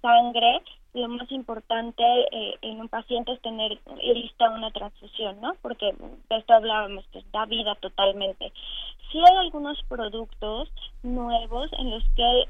sangre, 0.00 0.62
lo 0.94 1.08
más 1.08 1.30
importante 1.32 2.02
eh, 2.30 2.54
en 2.62 2.80
un 2.80 2.88
paciente 2.88 3.32
es 3.32 3.42
tener 3.42 3.78
lista 4.02 4.48
una 4.50 4.70
transfusión, 4.70 5.40
¿no? 5.40 5.54
Porque 5.60 5.92
de 6.28 6.36
esto 6.36 6.54
hablábamos, 6.54 7.04
que 7.08 7.22
da 7.32 7.44
vida 7.46 7.74
totalmente. 7.76 8.52
Si 9.10 9.18
hay 9.18 9.36
algunos 9.38 9.82
productos 9.88 10.68
nuevos 11.02 11.70
en 11.78 11.90
los 11.90 12.04
que 12.16 12.44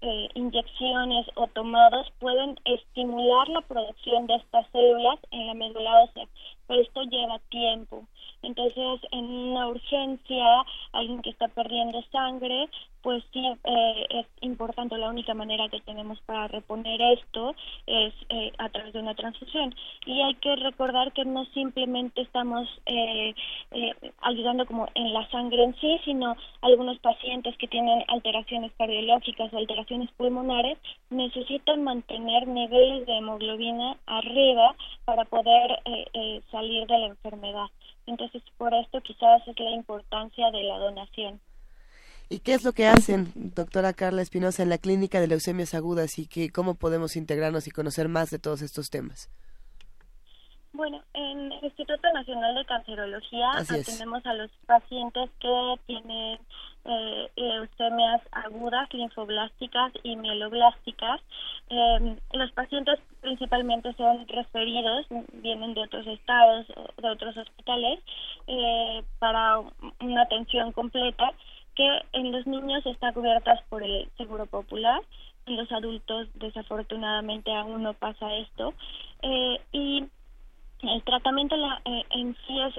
eh, 0.00 0.28
inyecciones 0.34 1.26
o 1.36 1.46
tomados 1.46 2.12
pueden 2.18 2.58
estimular 2.64 3.48
la 3.48 3.62
producción 3.62 4.26
de 4.26 4.34
estas 4.34 4.66
células 4.70 5.18
en 5.30 5.46
la 5.46 5.54
médula 5.54 6.02
ósea, 6.02 6.26
pero 6.66 6.82
esto 6.82 7.02
lleva 7.04 7.38
tiempo. 7.50 8.04
Entonces, 8.44 9.00
en 9.10 9.24
una 9.24 9.68
urgencia, 9.68 10.64
alguien 10.92 11.22
que 11.22 11.30
está 11.30 11.48
perdiendo 11.48 12.02
sangre, 12.12 12.68
pues 13.04 13.22
sí 13.34 13.44
eh, 13.64 14.06
es 14.08 14.26
importante, 14.40 14.96
la 14.96 15.10
única 15.10 15.34
manera 15.34 15.68
que 15.68 15.80
tenemos 15.80 16.18
para 16.22 16.48
reponer 16.48 17.00
esto 17.02 17.54
es 17.86 18.14
eh, 18.30 18.50
a 18.56 18.70
través 18.70 18.94
de 18.94 19.00
una 19.00 19.14
transfusión. 19.14 19.74
Y 20.06 20.22
hay 20.22 20.34
que 20.36 20.56
recordar 20.56 21.12
que 21.12 21.26
no 21.26 21.44
simplemente 21.52 22.22
estamos 22.22 22.66
eh, 22.86 23.34
eh, 23.72 23.92
ayudando 24.22 24.64
como 24.64 24.88
en 24.94 25.12
la 25.12 25.28
sangre 25.30 25.64
en 25.64 25.76
sí, 25.76 26.00
sino 26.06 26.34
algunos 26.62 26.98
pacientes 27.00 27.54
que 27.58 27.68
tienen 27.68 28.02
alteraciones 28.08 28.72
cardiológicas 28.78 29.52
o 29.52 29.58
alteraciones 29.58 30.10
pulmonares 30.12 30.78
necesitan 31.10 31.84
mantener 31.84 32.48
niveles 32.48 33.06
de 33.06 33.18
hemoglobina 33.18 33.98
arriba 34.06 34.74
para 35.04 35.26
poder 35.26 35.78
salir 36.50 36.86
de 36.86 36.98
la 36.98 37.06
enfermedad. 37.08 37.66
Entonces, 38.06 38.42
por 38.58 38.74
esto 38.74 39.00
quizás 39.00 39.46
es 39.46 39.58
la 39.58 39.70
importancia 39.70 40.50
de 40.50 40.62
la 40.62 40.78
donación. 40.78 41.40
¿Y 42.28 42.40
qué 42.40 42.54
es 42.54 42.64
lo 42.64 42.72
que 42.72 42.86
hacen, 42.86 43.32
doctora 43.34 43.92
Carla 43.92 44.22
Espinosa, 44.22 44.62
en 44.62 44.70
la 44.70 44.78
clínica 44.78 45.20
de 45.20 45.28
leucemias 45.28 45.74
agudas 45.74 46.18
y 46.18 46.26
que, 46.26 46.50
cómo 46.50 46.74
podemos 46.74 47.16
integrarnos 47.16 47.66
y 47.66 47.70
conocer 47.70 48.08
más 48.08 48.30
de 48.30 48.38
todos 48.38 48.62
estos 48.62 48.88
temas? 48.90 49.30
Bueno, 50.72 51.02
en 51.12 51.52
el 51.52 51.64
Instituto 51.64 52.12
Nacional 52.12 52.54
de 52.56 52.64
Cancerología 52.64 53.52
atendemos 53.52 54.26
a 54.26 54.34
los 54.34 54.50
pacientes 54.66 55.30
que 55.38 55.74
tienen 55.86 56.38
eh, 56.84 57.30
leucemias 57.36 58.20
agudas, 58.32 58.92
linfoblásticas 58.92 59.92
y 60.02 60.16
mieloblásticas. 60.16 61.20
Em, 61.68 62.16
los 62.32 62.52
pacientes 62.52 62.98
principalmente 63.20 63.92
son 63.94 64.26
referidos, 64.28 65.06
vienen 65.32 65.74
de 65.74 65.82
otros 65.82 66.06
estados, 66.06 66.66
de 66.68 67.08
otros 67.08 67.36
hospitales, 67.36 68.00
eh, 68.46 69.02
para 69.18 69.60
una 70.00 70.22
atención 70.22 70.72
completa 70.72 71.32
que 71.74 72.02
en 72.12 72.32
los 72.32 72.46
niños 72.46 72.84
está 72.86 73.12
cubiertas 73.12 73.60
por 73.68 73.82
el 73.82 74.08
Seguro 74.16 74.46
Popular, 74.46 75.00
en 75.46 75.56
los 75.56 75.70
adultos 75.72 76.28
desafortunadamente 76.34 77.52
aún 77.52 77.82
no 77.82 77.92
pasa 77.94 78.34
esto 78.34 78.74
eh, 79.22 79.60
y 79.72 80.04
el 80.82 81.02
tratamiento 81.02 81.56
eh, 81.56 82.02
en 82.10 82.36
sí 82.46 82.60
es, 82.60 82.74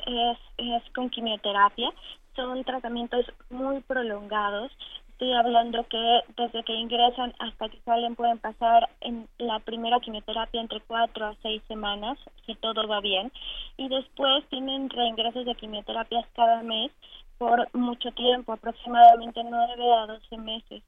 es, 0.58 0.94
con 0.94 1.10
quimioterapia, 1.10 1.92
son 2.36 2.64
tratamientos 2.64 3.26
muy 3.50 3.82
prolongados. 3.82 4.72
Estoy 5.10 5.32
hablando 5.32 5.88
que 5.88 6.22
desde 6.36 6.64
que 6.64 6.74
ingresan 6.74 7.34
hasta 7.40 7.70
que 7.70 7.80
salen 7.82 8.16
pueden 8.16 8.38
pasar 8.40 8.90
en 9.00 9.28
la 9.38 9.60
primera 9.60 10.00
quimioterapia 10.02 10.60
entre 10.60 10.82
cuatro 10.82 11.28
a 11.28 11.36
seis 11.42 11.62
semanas, 11.68 12.18
si 12.46 12.56
todo 12.56 12.86
va 12.88 13.00
bien, 13.00 13.32
y 13.78 13.88
después 13.88 14.46
tienen 14.50 14.90
reingresos 14.90 15.46
de 15.46 15.56
quimioterapias 15.56 16.26
cada 16.36 16.62
mes 16.64 16.92
por 17.38 17.74
mucho 17.74 18.12
tiempo, 18.12 18.54
aproximadamente 18.54 19.42
9 19.44 19.94
a 19.94 20.08
12 20.08 20.38
meses. 20.38 20.84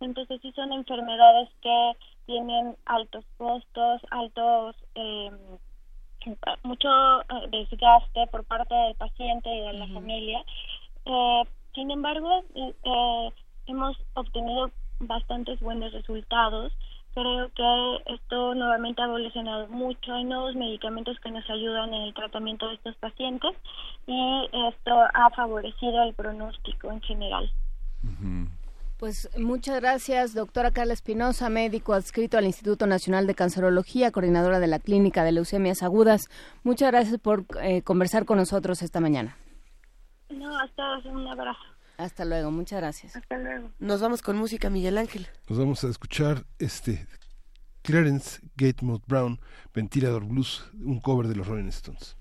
Entonces 0.00 0.40
sí 0.42 0.52
son 0.52 0.72
enfermedades 0.72 1.48
que 1.60 1.92
tienen 2.26 2.76
altos 2.86 3.24
costos, 3.36 4.00
altos, 4.10 4.76
eh, 4.94 5.30
mucho 6.62 6.88
desgaste 7.50 8.26
por 8.30 8.44
parte 8.44 8.74
del 8.74 8.94
paciente 8.96 9.48
y 9.54 9.60
de 9.60 9.72
la 9.72 9.86
familia. 9.86 10.44
Eh, 11.04 11.42
sin 11.74 11.90
embargo, 11.90 12.44
eh, 12.54 13.32
hemos 13.66 13.96
obtenido 14.14 14.70
bastantes 15.00 15.60
buenos 15.60 15.92
resultados 15.92 16.72
creo 17.18 17.50
que 17.54 18.14
esto 18.14 18.54
nuevamente 18.54 19.02
ha 19.02 19.06
evolucionado 19.06 19.68
mucho. 19.68 20.12
Hay 20.12 20.24
nuevos 20.24 20.54
medicamentos 20.54 21.18
que 21.20 21.30
nos 21.30 21.48
ayudan 21.50 21.92
en 21.92 22.02
el 22.02 22.14
tratamiento 22.14 22.68
de 22.68 22.74
estos 22.74 22.96
pacientes 22.96 23.56
y 24.06 24.48
esto 24.68 24.92
ha 25.14 25.30
favorecido 25.30 26.02
el 26.04 26.14
pronóstico 26.14 26.90
en 26.92 27.00
general. 27.02 27.50
Pues 28.98 29.30
muchas 29.38 29.80
gracias, 29.80 30.34
doctora 30.34 30.72
Carla 30.72 30.92
Espinosa, 30.92 31.48
médico 31.48 31.92
adscrito 31.92 32.36
al 32.36 32.46
Instituto 32.46 32.86
Nacional 32.86 33.26
de 33.26 33.34
Cancerología, 33.34 34.10
coordinadora 34.10 34.58
de 34.58 34.66
la 34.66 34.80
Clínica 34.80 35.22
de 35.22 35.32
Leucemias 35.32 35.82
Agudas. 35.82 36.28
Muchas 36.64 36.90
gracias 36.90 37.20
por 37.20 37.44
eh, 37.62 37.82
conversar 37.82 38.24
con 38.24 38.38
nosotros 38.38 38.82
esta 38.82 39.00
mañana. 39.00 39.36
No, 40.30 40.58
hasta 40.58 40.98
un 41.08 41.26
abrazo. 41.26 41.60
Hasta 41.96 42.24
luego, 42.24 42.50
muchas 42.50 42.80
gracias. 42.80 43.16
Hasta 43.16 43.38
luego. 43.38 43.70
Nos 43.78 44.00
vamos 44.00 44.22
con 44.22 44.36
música, 44.36 44.70
Miguel 44.70 44.98
Ángel. 44.98 45.26
Nos 45.48 45.58
vamos 45.58 45.82
a 45.82 45.88
escuchar 45.88 46.44
este 46.58 47.06
Clarence 47.82 48.40
Gatemouth 48.56 49.02
Brown, 49.06 49.40
Ventilador 49.74 50.24
Blues, 50.24 50.70
un 50.74 51.00
cover 51.00 51.26
de 51.26 51.36
los 51.36 51.46
Rolling 51.46 51.68
Stones. 51.68 52.16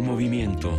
Movimiento. 0.00 0.78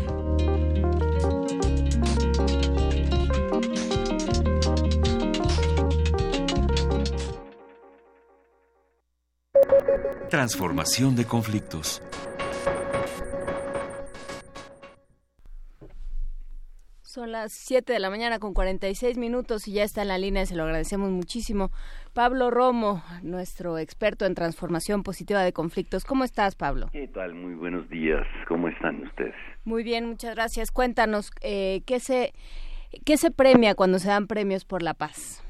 Transformación 10.29 11.15
de 11.15 11.25
conflictos. 11.25 12.01
Son 17.01 17.31
las 17.31 17.51
7 17.53 17.91
de 17.91 17.99
la 17.99 18.11
mañana 18.11 18.37
con 18.37 18.53
46 18.53 19.17
minutos 19.17 19.67
y 19.67 19.73
ya 19.73 19.83
está 19.83 20.03
en 20.03 20.09
la 20.09 20.19
línea, 20.19 20.45
se 20.45 20.55
lo 20.55 20.63
agradecemos 20.63 21.09
muchísimo. 21.09 21.71
Pablo 22.13 22.51
Romo, 22.51 23.03
nuestro 23.23 23.79
experto 23.79 24.27
en 24.27 24.35
transformación 24.35 25.01
positiva 25.01 25.41
de 25.41 25.51
conflictos. 25.51 26.05
¿Cómo 26.05 26.23
estás, 26.23 26.55
Pablo? 26.55 26.91
¿Qué 27.09 27.15
tal? 27.15 27.33
Muy 27.33 27.55
buenos 27.55 27.89
días. 27.89 28.27
¿Cómo 28.47 28.67
están 28.67 29.01
ustedes? 29.01 29.33
Muy 29.65 29.83
bien, 29.83 30.05
muchas 30.05 30.35
gracias. 30.35 30.69
Cuéntanos, 30.69 31.31
eh, 31.41 31.81
¿qué, 31.87 31.99
se, 31.99 32.33
¿qué 33.03 33.17
se 33.17 33.31
premia 33.31 33.73
cuando 33.73 33.97
se 33.97 34.09
dan 34.09 34.27
premios 34.27 34.63
por 34.63 34.83
la 34.83 34.93
paz? 34.93 35.43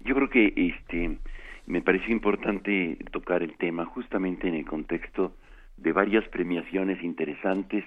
Yo 0.00 0.14
creo 0.14 0.30
que 0.30 0.54
este 0.56 1.18
me 1.66 1.82
pareció 1.82 2.12
importante 2.12 2.96
tocar 3.10 3.42
el 3.42 3.58
tema 3.58 3.84
justamente 3.84 4.48
en 4.48 4.54
el 4.54 4.64
contexto 4.64 5.36
de 5.76 5.92
varias 5.92 6.26
premiaciones 6.28 7.02
interesantes 7.02 7.84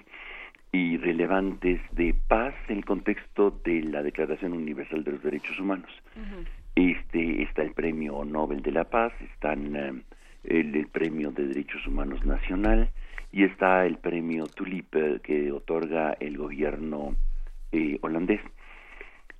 y 0.70 0.96
relevantes 0.96 1.80
de 1.90 2.14
paz 2.28 2.54
en 2.68 2.76
el 2.76 2.84
contexto 2.84 3.50
de 3.64 3.82
la 3.82 4.04
Declaración 4.04 4.52
Universal 4.52 5.02
de 5.02 5.10
los 5.10 5.22
Derechos 5.24 5.58
Humanos. 5.58 5.90
Este 6.76 7.42
está 7.42 7.62
el 7.62 7.72
Premio 7.72 8.24
Nobel 8.24 8.62
de 8.62 8.70
la 8.70 8.84
Paz, 8.84 9.12
están 9.20 9.74
eh, 9.74 10.02
el, 10.44 10.86
Premio 10.92 11.32
de 11.32 11.48
Derechos 11.48 11.84
Humanos 11.88 12.24
Nacional 12.24 12.88
y 13.36 13.44
está 13.44 13.84
el 13.84 13.98
Premio 13.98 14.46
Tulip 14.46 14.96
eh, 14.96 15.20
que 15.22 15.52
otorga 15.52 16.16
el 16.20 16.38
gobierno 16.38 17.14
eh, 17.70 17.98
holandés. 18.00 18.40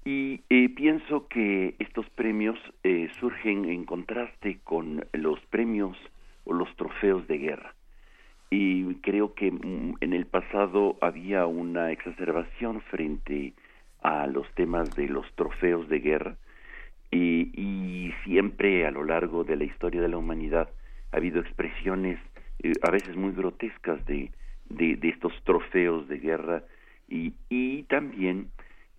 Y 0.04 0.38
pienso 0.76 1.26
que 1.28 1.74
estos 1.80 2.08
premios 2.10 2.56
surgen 3.18 3.64
en 3.64 3.84
contraste 3.84 4.60
con 4.62 5.04
los 5.12 5.40
premios 5.46 5.96
o 6.44 6.52
los 6.52 6.68
trofeos 6.76 7.26
de 7.26 7.38
guerra 7.38 7.74
y 8.50 8.94
creo 8.96 9.34
que 9.34 9.50
mm, 9.50 9.96
en 10.00 10.12
el 10.12 10.26
pasado 10.26 10.96
había 11.00 11.46
una 11.46 11.90
exacerbación 11.90 12.82
frente 12.82 13.54
a 14.02 14.28
los 14.28 14.48
temas 14.54 14.94
de 14.94 15.08
los 15.08 15.26
trofeos 15.34 15.88
de 15.88 15.98
guerra 15.98 16.36
y 17.10 18.12
siempre 18.22 18.86
a 18.86 18.92
lo 18.92 19.02
largo 19.02 19.42
de 19.42 19.56
la 19.56 19.64
historia 19.64 20.02
de 20.02 20.08
la 20.08 20.18
humanidad 20.18 20.68
ha 21.10 21.16
habido 21.16 21.40
expresiones 21.40 22.20
eh, 22.66 22.72
a 22.82 22.90
veces 22.90 23.16
muy 23.16 23.32
grotescas 23.32 24.04
de, 24.06 24.30
de, 24.68 24.98
estos 25.08 25.32
trofeos 25.44 26.08
de 26.08 26.18
guerra 26.18 26.62
y, 27.08 27.34
y 27.48 27.84
también 27.84 28.50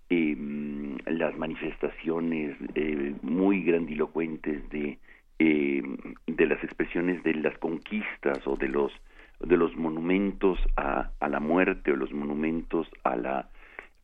em, 0.09 0.97
las 1.05 1.37
manifestaciones 1.37 2.55
eh, 2.75 3.15
muy 3.21 3.63
grandilocuentes 3.63 4.69
de, 4.69 4.97
em, 5.39 5.97
de 6.25 6.45
las 6.45 6.63
expresiones 6.63 7.23
de 7.23 7.33
las 7.35 7.57
conquistas 7.57 8.45
o 8.45 8.55
de 8.55 8.69
los 8.69 8.91
de 9.39 9.55
los 9.55 9.75
monumentos 9.75 10.57
a, 10.77 11.11
a 11.19 11.29
la 11.29 11.39
muerte 11.39 11.91
o 11.91 11.95
los 11.95 12.11
monumentos 12.11 12.87
a, 13.03 13.15
la, 13.15 13.49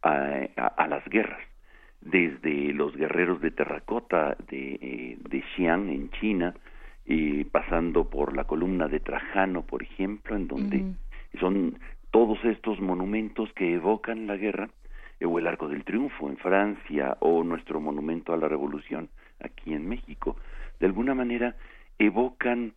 a, 0.03 0.87
las 0.87 1.03
guerras, 1.09 1.41
desde 2.01 2.73
los 2.73 2.95
guerreros 2.95 3.41
de 3.41 3.51
terracota 3.51 4.35
de, 4.49 4.77
eh, 4.81 5.17
de 5.27 5.43
Xi'an 5.55 5.89
en 5.89 6.11
China, 6.11 6.53
y 7.05 7.43
pasando 7.45 8.09
por 8.09 8.35
la 8.35 8.45
columna 8.45 8.87
de 8.87 8.99
Trajano, 8.99 9.63
por 9.63 9.83
ejemplo, 9.83 10.35
en 10.35 10.47
donde 10.47 10.85
son 11.39 11.79
todos 12.11 12.43
estos 12.45 12.79
monumentos 12.79 13.51
que 13.53 13.73
evocan 13.73 14.27
la 14.27 14.37
guerra, 14.37 14.69
o 15.25 15.39
el 15.39 15.47
Arco 15.47 15.67
del 15.67 15.83
Triunfo 15.83 16.29
en 16.29 16.37
Francia, 16.37 17.17
o 17.19 17.43
nuestro 17.43 17.79
monumento 17.79 18.33
a 18.33 18.37
la 18.37 18.47
Revolución 18.47 19.09
aquí 19.39 19.73
en 19.73 19.87
México, 19.87 20.37
de 20.79 20.85
alguna 20.85 21.13
manera 21.13 21.55
evocan 21.99 22.73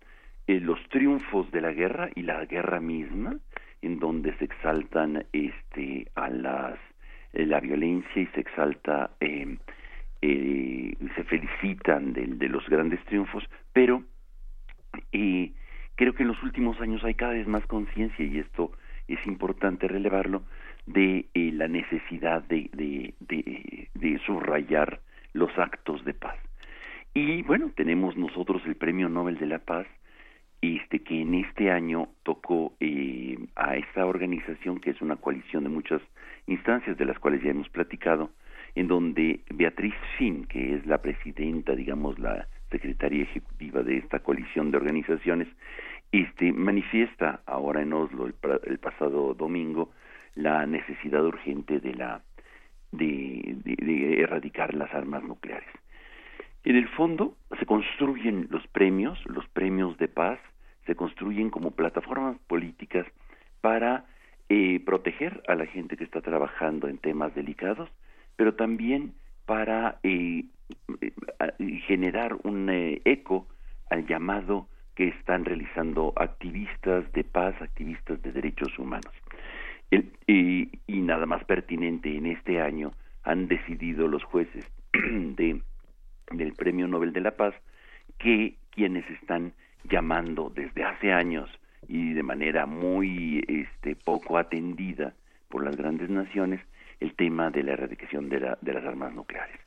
eh, 0.46 0.60
los 0.60 0.78
triunfos 0.90 1.50
de 1.50 1.60
la 1.60 1.72
guerra 1.72 2.08
y 2.14 2.22
la 2.22 2.44
guerra 2.44 2.80
misma, 2.80 3.36
en 3.82 3.98
donde 3.98 4.36
se 4.38 4.44
exaltan 4.44 5.26
este, 5.32 6.06
a 6.14 6.30
las, 6.30 6.78
eh, 7.32 7.46
la 7.46 7.60
violencia 7.60 8.22
y 8.22 8.26
se 8.26 8.40
exalta, 8.40 9.10
em, 9.20 9.58
eh, 10.22 10.94
se 11.14 11.24
felicitan 11.24 12.12
de, 12.12 12.26
de, 12.26 12.48
los 12.48 12.66
grandes 12.68 13.04
triunfos, 13.04 13.44
pero 13.72 14.02
creo 15.11 16.14
que 16.14 16.22
en 16.22 16.28
los 16.28 16.42
últimos 16.42 16.80
años 16.80 17.05
hay 17.05 17.14
cada 17.14 17.32
vez 17.32 17.47
más 17.47 17.66
conciencia, 17.66 18.24
y 18.24 18.38
esto 18.38 18.72
es 19.09 19.24
importante 19.26 19.88
relevarlo, 19.88 20.42
de 20.86 21.26
la 21.34 21.68
necesidad 21.68 22.42
de, 22.44 22.70
de, 22.72 23.14
de, 23.20 23.88
de 23.94 24.18
subrayar 24.26 25.01
los 25.32 25.51
actos 25.59 26.05
de 26.05 26.14
paz. 26.14 26.36
Y 27.14 27.42
bueno, 27.42 27.70
tenemos 27.74 28.16
nosotros 28.16 28.62
el 28.66 28.76
Premio 28.76 29.09
Nobel 29.09 29.38
de 29.38 29.47
la 29.47 29.59
Paz, 29.59 29.86
este, 30.61 31.01
que 31.01 31.20
en 31.22 31.34
este 31.34 31.70
año 31.70 32.09
tocó 32.22 32.74
eh, 32.80 33.38
a 33.57 33.76
esta 33.76 34.07
organización, 34.07 34.80
que 34.80 34.90
es 34.90 35.01
una 35.01 35.16
coalición 35.16 35.64
de 35.64 35.70
muchas 35.70 36.03
instancias 36.47 36.97
de 36.97 37.05
las 37.05 37.18
cuales 37.18 37.42
ya 37.42 37.51
hemos 37.51 37.68
platicado, 37.68 38.30
en 38.74 38.88
donde 38.88 39.40
Beatriz 39.55 39.94
Finn, 40.18 40.44
que 40.44 40.74
es 40.74 40.86
la 40.86 41.01
presidenta, 41.01 41.74
digamos, 41.74 42.18
la 42.18 42.47
secretaria 42.76 43.22
ejecutiva 43.22 43.82
de 43.82 43.96
esta 43.96 44.18
coalición 44.20 44.70
de 44.70 44.76
organizaciones, 44.76 45.48
este, 46.12 46.52
manifiesta 46.52 47.40
ahora 47.46 47.80
en 47.82 47.92
Oslo, 47.92 48.26
el, 48.26 48.78
pasado 48.78 49.34
domingo, 49.34 49.90
la 50.34 50.66
necesidad 50.66 51.24
urgente 51.24 51.80
de, 51.80 51.94
la, 51.94 52.22
de, 52.92 54.20
erradicar 54.20 54.74
las 54.74 54.92
armas 54.94 55.22
nucleares. 55.22 55.68
En 56.64 56.76
el 56.76 56.88
fondo 56.88 57.36
se 57.58 57.64
construyen 57.64 58.48
los 58.50 58.66
premios, 58.68 59.18
los 59.26 59.48
premios 59.48 59.96
de 59.98 60.08
paz, 60.08 60.38
se 60.84 60.94
construyen 60.94 61.48
como 61.50 61.70
plataformas 61.70 62.36
políticas 62.46 63.06
para 63.60 64.04
eh, 64.48 64.80
proteger 64.84 65.42
a 65.48 65.54
la 65.54 65.66
gente 65.66 65.96
que 65.96 66.04
está 66.04 66.20
trabajando 66.20 66.88
en 66.88 66.98
temas 66.98 67.34
delicados, 67.34 67.88
pero 68.36 68.54
también 68.54 69.14
para 69.46 69.98
eh, 70.02 70.44
generar 71.86 72.36
un 72.44 72.68
eco 73.04 73.46
al 73.90 74.06
llamado 74.06 74.68
que 74.94 75.08
están 75.08 75.44
realizando 75.44 76.12
activistas 76.16 77.10
de 77.12 77.24
paz, 77.24 77.54
activistas 77.60 78.20
de 78.22 78.32
derechos 78.32 78.78
humanos. 78.78 79.12
y 79.90 80.68
nada 80.88 81.26
más 81.26 81.44
pertinente 81.44 82.16
en 82.16 82.26
este 82.26 82.60
año 82.60 82.92
han 83.22 83.46
decidido 83.46 84.08
los 84.08 84.24
jueces 84.24 84.68
de 84.92 85.60
del 86.32 86.54
Premio 86.54 86.88
Nobel 86.88 87.12
de 87.12 87.20
la 87.20 87.32
Paz 87.32 87.54
que 88.18 88.56
quienes 88.70 89.08
están 89.10 89.52
llamando 89.84 90.50
desde 90.54 90.84
hace 90.84 91.12
años 91.12 91.48
y 91.88 92.14
de 92.14 92.22
manera 92.22 92.66
muy 92.66 93.44
este, 93.46 93.94
poco 93.96 94.38
atendida 94.38 95.14
por 95.48 95.64
las 95.64 95.76
grandes 95.76 96.10
naciones 96.10 96.60
el 96.98 97.14
tema 97.14 97.50
de 97.50 97.62
la 97.62 97.72
erradicación 97.72 98.28
de, 98.28 98.40
la, 98.40 98.58
de 98.60 98.72
las 98.72 98.84
armas 98.84 99.14
nucleares. 99.14 99.60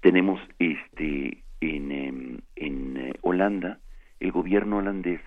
Tenemos 0.00 0.40
este 0.58 1.42
en, 1.60 1.90
em, 1.90 2.38
en 2.56 2.96
eh, 2.96 3.14
Holanda, 3.22 3.78
el 4.20 4.32
gobierno 4.32 4.78
holandés 4.78 5.20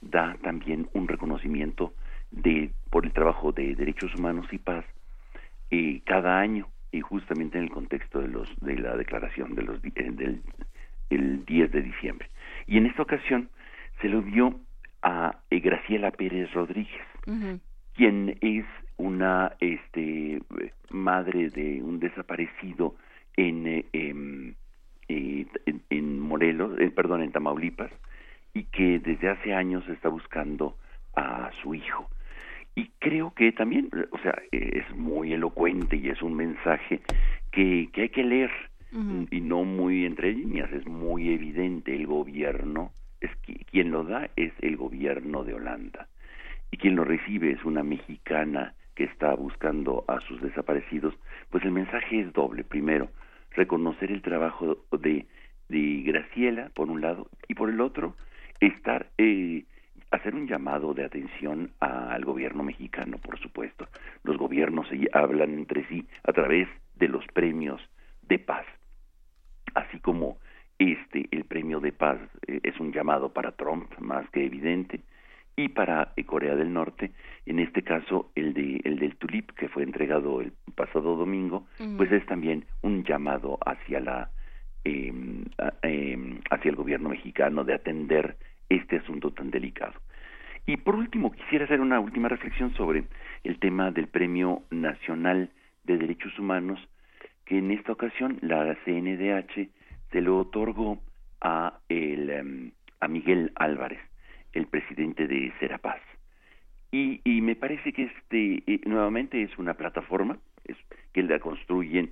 da 0.00 0.36
también 0.42 0.88
un 0.92 1.08
reconocimiento 1.08 1.94
de 2.30 2.70
por 2.90 3.06
el 3.06 3.12
trabajo 3.12 3.52
de 3.52 3.74
derechos 3.74 4.14
humanos 4.14 4.46
y 4.52 4.58
paz 4.58 4.84
eh, 5.70 6.02
cada 6.04 6.38
año 6.38 6.68
y 6.92 7.00
justamente 7.00 7.58
en 7.58 7.64
el 7.64 7.70
contexto 7.70 8.20
de 8.20 8.28
los 8.28 8.48
de 8.60 8.76
la 8.78 8.96
declaración 8.96 9.54
de 9.54 9.62
los 9.62 9.78
eh, 9.84 10.10
del 10.12 10.42
el 11.10 11.44
10 11.46 11.72
de 11.72 11.82
diciembre. 11.82 12.28
Y 12.66 12.76
en 12.76 12.86
esta 12.86 13.02
ocasión 13.02 13.48
se 14.02 14.08
lo 14.08 14.20
dio 14.20 14.60
a 15.02 15.38
Graciela 15.50 16.10
Pérez 16.10 16.52
Rodríguez 16.52 17.06
quien 17.98 18.38
es 18.40 18.64
una 18.96 19.56
este 19.58 20.40
madre 20.90 21.50
de 21.50 21.82
un 21.82 21.98
desaparecido 21.98 22.94
en, 23.38 23.86
em, 23.92 24.54
eh, 25.08 25.46
en, 25.90 26.18
Morelos, 26.18 26.78
eh, 26.80 26.90
perdón, 26.90 27.22
en 27.22 27.30
Tamaulipas, 27.30 27.92
y 28.52 28.64
que 28.64 28.98
desde 28.98 29.28
hace 29.28 29.54
años 29.54 29.88
está 29.88 30.08
buscando 30.08 30.76
a 31.14 31.50
su 31.62 31.74
hijo. 31.74 32.10
Y 32.74 32.90
creo 32.98 33.32
que 33.34 33.52
también, 33.52 33.88
o 34.10 34.18
sea, 34.18 34.34
es 34.50 34.90
muy 34.96 35.32
elocuente 35.32 35.96
y 35.96 36.08
es 36.08 36.20
un 36.20 36.34
mensaje 36.34 37.00
que, 37.52 37.88
que 37.92 38.02
hay 38.02 38.08
que 38.08 38.24
leer 38.24 38.50
y 39.30 39.40
no 39.40 39.64
muy 39.64 40.04
entre 40.06 40.32
líneas, 40.32 40.72
es 40.72 40.86
muy 40.86 41.32
evidente. 41.32 41.94
El 41.94 42.06
gobierno, 42.06 42.92
es 43.20 43.30
quien 43.70 43.90
lo 43.90 44.04
da 44.04 44.30
es 44.36 44.52
el 44.60 44.76
gobierno 44.76 45.44
de 45.44 45.54
Holanda 45.54 46.08
y 46.70 46.76
quien 46.76 46.96
lo 46.96 47.04
recibe 47.04 47.52
es 47.52 47.64
una 47.64 47.82
mexicana 47.82 48.74
que 48.94 49.04
está 49.04 49.34
buscando 49.34 50.04
a 50.08 50.20
sus 50.20 50.40
desaparecidos, 50.40 51.14
pues 51.50 51.64
el 51.64 51.70
mensaje 51.70 52.20
es 52.20 52.32
doble. 52.32 52.64
Primero, 52.64 53.08
reconocer 53.50 54.10
el 54.10 54.22
trabajo 54.22 54.84
de, 54.92 55.26
de 55.68 56.02
Graciela, 56.02 56.70
por 56.74 56.88
un 56.88 57.00
lado, 57.00 57.28
y 57.48 57.54
por 57.54 57.70
el 57.70 57.80
otro, 57.80 58.14
estar, 58.60 59.10
eh, 59.18 59.64
hacer 60.10 60.34
un 60.34 60.46
llamado 60.46 60.94
de 60.94 61.04
atención 61.04 61.72
al 61.80 62.24
gobierno 62.24 62.62
mexicano, 62.62 63.18
por 63.18 63.38
supuesto. 63.38 63.88
Los 64.24 64.36
gobiernos 64.36 64.88
hablan 65.12 65.54
entre 65.54 65.86
sí 65.88 66.06
a 66.24 66.32
través 66.32 66.68
de 66.96 67.08
los 67.08 67.26
premios 67.28 67.80
de 68.22 68.38
paz, 68.38 68.66
así 69.74 69.98
como 70.00 70.38
este, 70.78 71.28
el 71.32 71.44
premio 71.44 71.80
de 71.80 71.92
paz 71.92 72.18
eh, 72.46 72.60
es 72.62 72.78
un 72.78 72.92
llamado 72.92 73.32
para 73.32 73.52
Trump, 73.52 73.92
más 73.98 74.28
que 74.30 74.44
evidente, 74.44 75.00
y 75.58 75.68
para 75.68 76.12
eh, 76.16 76.24
Corea 76.24 76.54
del 76.54 76.72
Norte, 76.72 77.10
en 77.44 77.58
este 77.58 77.82
caso 77.82 78.30
el 78.36 78.54
de 78.54 78.80
el 78.84 78.98
del 78.98 79.16
tulip 79.16 79.50
que 79.50 79.68
fue 79.68 79.82
entregado 79.82 80.40
el 80.40 80.52
pasado 80.76 81.16
domingo, 81.16 81.66
pues 81.96 82.12
es 82.12 82.24
también 82.26 82.64
un 82.82 83.02
llamado 83.02 83.58
hacia 83.66 83.98
la 83.98 84.30
em, 84.84 85.44
em, 85.82 86.40
hacia 86.50 86.70
el 86.70 86.76
gobierno 86.76 87.08
mexicano 87.08 87.64
de 87.64 87.74
atender 87.74 88.36
este 88.68 88.98
asunto 88.98 89.32
tan 89.32 89.50
delicado. 89.50 89.94
Y 90.64 90.76
por 90.76 90.94
último, 90.94 91.32
quisiera 91.32 91.64
hacer 91.64 91.80
una 91.80 91.98
última 91.98 92.28
reflexión 92.28 92.72
sobre 92.74 93.04
el 93.42 93.58
tema 93.58 93.90
del 93.90 94.06
Premio 94.06 94.62
Nacional 94.70 95.50
de 95.82 95.96
Derechos 95.96 96.38
Humanos, 96.38 96.78
que 97.44 97.58
en 97.58 97.72
esta 97.72 97.92
ocasión 97.92 98.38
la 98.42 98.76
CNDH 98.84 99.70
se 100.12 100.20
lo 100.20 100.38
otorgó 100.38 101.00
a 101.40 101.80
el 101.88 102.30
em, 102.30 102.70
a 103.00 103.08
Miguel 103.08 103.50
Álvarez 103.56 104.07
el 104.58 104.66
presidente 104.66 105.26
de 105.26 105.52
Serapaz. 105.58 106.00
Y, 106.90 107.20
y 107.24 107.40
me 107.42 107.54
parece 107.54 107.92
que 107.92 108.04
este 108.04 108.62
eh, 108.66 108.80
nuevamente 108.86 109.42
es 109.42 109.56
una 109.58 109.74
plataforma 109.74 110.38
es, 110.64 110.76
que 111.12 111.22
la 111.22 111.38
construyen 111.38 112.10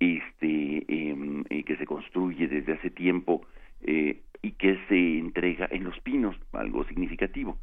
este 0.00 0.84
em, 0.88 1.44
eh, 1.48 1.62
que 1.62 1.76
se 1.76 1.86
construye 1.86 2.48
desde 2.48 2.74
hace 2.74 2.90
tiempo 2.90 3.46
eh, 3.82 4.20
y 4.42 4.52
que 4.52 4.78
se 4.88 5.18
entrega 5.18 5.68
en 5.70 5.84
los 5.84 5.98
pinos 6.00 6.36
algo 6.52 6.84
significativo 6.84 7.58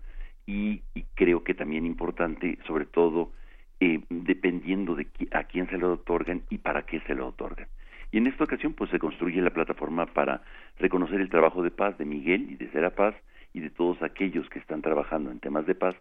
y, 0.45 0.81
y 0.93 1.03
creo 1.15 1.43
que 1.43 1.53
también 1.53 1.85
importante 1.85 2.57
sobre 2.65 2.85
todo 2.85 3.31
eh, 3.79 4.01
dependiendo 4.09 4.95
de 4.95 5.07
a 5.31 5.43
quién 5.43 5.69
se 5.69 5.77
lo 5.77 5.93
otorgan 5.93 6.43
y 6.49 6.57
para 6.57 6.85
qué 6.85 7.01
se 7.01 7.13
lo 7.13 7.27
otorgan 7.27 7.67
y 8.11 8.17
en 8.17 8.27
esta 8.27 8.43
ocasión 8.43 8.73
pues 8.73 8.89
se 8.89 8.99
construye 8.99 9.41
la 9.41 9.51
plataforma 9.51 10.07
para 10.07 10.41
reconocer 10.79 11.21
el 11.21 11.29
trabajo 11.29 11.61
de 11.61 11.71
paz 11.71 11.97
de 11.97 12.05
Miguel 12.05 12.47
y 12.49 12.55
de 12.55 12.69
Serapaz 12.71 13.15
y 13.53 13.59
de 13.59 13.69
todos 13.69 14.01
aquellos 14.01 14.49
que 14.49 14.59
están 14.59 14.81
trabajando 14.81 15.31
en 15.31 15.39
temas 15.39 15.65
de 15.65 15.75
paz 15.75 15.95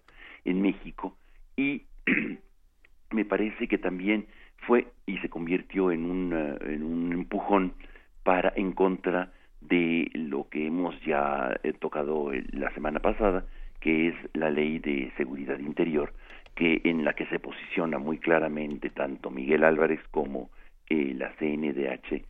en 0.44 0.62
México. 0.62 1.16
Y 1.56 1.82
me 3.10 3.24
parece 3.24 3.68
que 3.68 3.78
también 3.78 4.26
fue 4.66 4.86
y 5.06 5.18
se 5.18 5.28
convirtió 5.28 5.90
en 5.90 6.04
un, 6.10 6.32
eh, 6.32 6.74
en 6.74 6.82
un 6.82 7.12
empujón 7.12 7.74
para 8.22 8.52
en 8.56 8.72
contra 8.72 9.32
de 9.60 10.10
lo 10.14 10.48
que 10.48 10.66
hemos 10.66 10.98
ya 11.04 11.54
eh, 11.62 11.72
tocado 11.72 12.30
la 12.52 12.72
semana 12.74 13.00
pasada, 13.00 13.44
que 13.80 14.08
es 14.08 14.14
la 14.32 14.50
ley 14.50 14.78
de 14.78 15.12
seguridad 15.16 15.58
interior, 15.58 16.12
que 16.54 16.80
en 16.84 17.04
la 17.04 17.14
que 17.14 17.26
se 17.26 17.38
posiciona 17.38 17.98
muy 17.98 18.18
claramente 18.18 18.90
tanto 18.90 19.30
Miguel 19.30 19.64
Álvarez 19.64 20.00
como 20.10 20.50
eh, 20.88 21.14
la 21.16 21.32
CNDH 21.36 22.24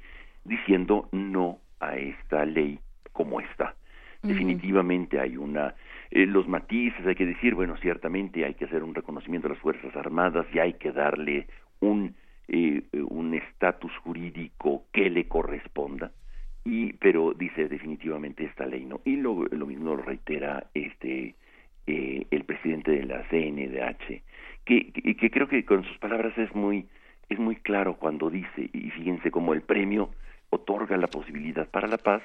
diciendo 0.45 1.09
no 1.13 1.59
a 1.81 1.97
esta 1.97 2.45
ley 2.45 2.79
como 3.13 3.41
está 3.41 3.75
definitivamente 4.23 5.19
hay 5.19 5.37
una 5.37 5.75
eh, 6.11 6.27
los 6.27 6.47
matices 6.47 7.07
hay 7.07 7.15
que 7.15 7.27
decir 7.27 7.55
bueno 7.55 7.77
ciertamente 7.77 8.45
hay 8.45 8.55
que 8.55 8.67
hacer 8.67 8.83
un 8.83 8.95
reconocimiento 8.95 9.49
de 9.49 9.55
las 9.55 9.63
fuerzas 9.63 9.95
armadas 9.97 10.47
y 10.53 10.59
hay 10.59 10.75
que 10.75 10.93
darle 10.93 11.47
un 11.81 12.15
eh, 12.49 12.83
un 12.93 13.35
estatus 13.35 13.93
jurídico 13.99 14.85
que 14.93 15.09
le 15.09 15.29
corresponda. 15.29 16.11
Y 16.65 16.93
pero 16.95 17.33
dice 17.35 17.69
definitivamente 17.69 18.45
esta 18.45 18.67
ley 18.67 18.85
no 18.85 19.01
y 19.05 19.17
lo, 19.17 19.45
lo 19.47 19.67
mismo 19.67 19.97
lo 19.97 20.03
reitera 20.03 20.67
este 20.75 21.35
eh, 21.87 22.27
el 22.31 22.45
presidente 22.45 22.91
de 22.91 23.05
la 23.05 23.23
CNDH 23.29 24.23
que, 24.65 24.93
que, 24.93 25.17
que 25.17 25.31
creo 25.31 25.49
que 25.49 25.65
con 25.65 25.83
sus 25.85 25.97
palabras 25.99 26.37
es 26.37 26.55
muy 26.55 26.87
es 27.29 27.39
muy 27.39 27.57
claro 27.57 27.97
cuando 27.97 28.29
dice 28.29 28.69
y 28.73 28.91
fíjense 28.91 29.31
cómo 29.31 29.55
el 29.55 29.63
premio 29.63 30.11
otorga 30.51 30.97
la 30.97 31.09
posibilidad 31.09 31.69
para 31.69 31.89
la 31.89 31.99
paz 31.99 32.23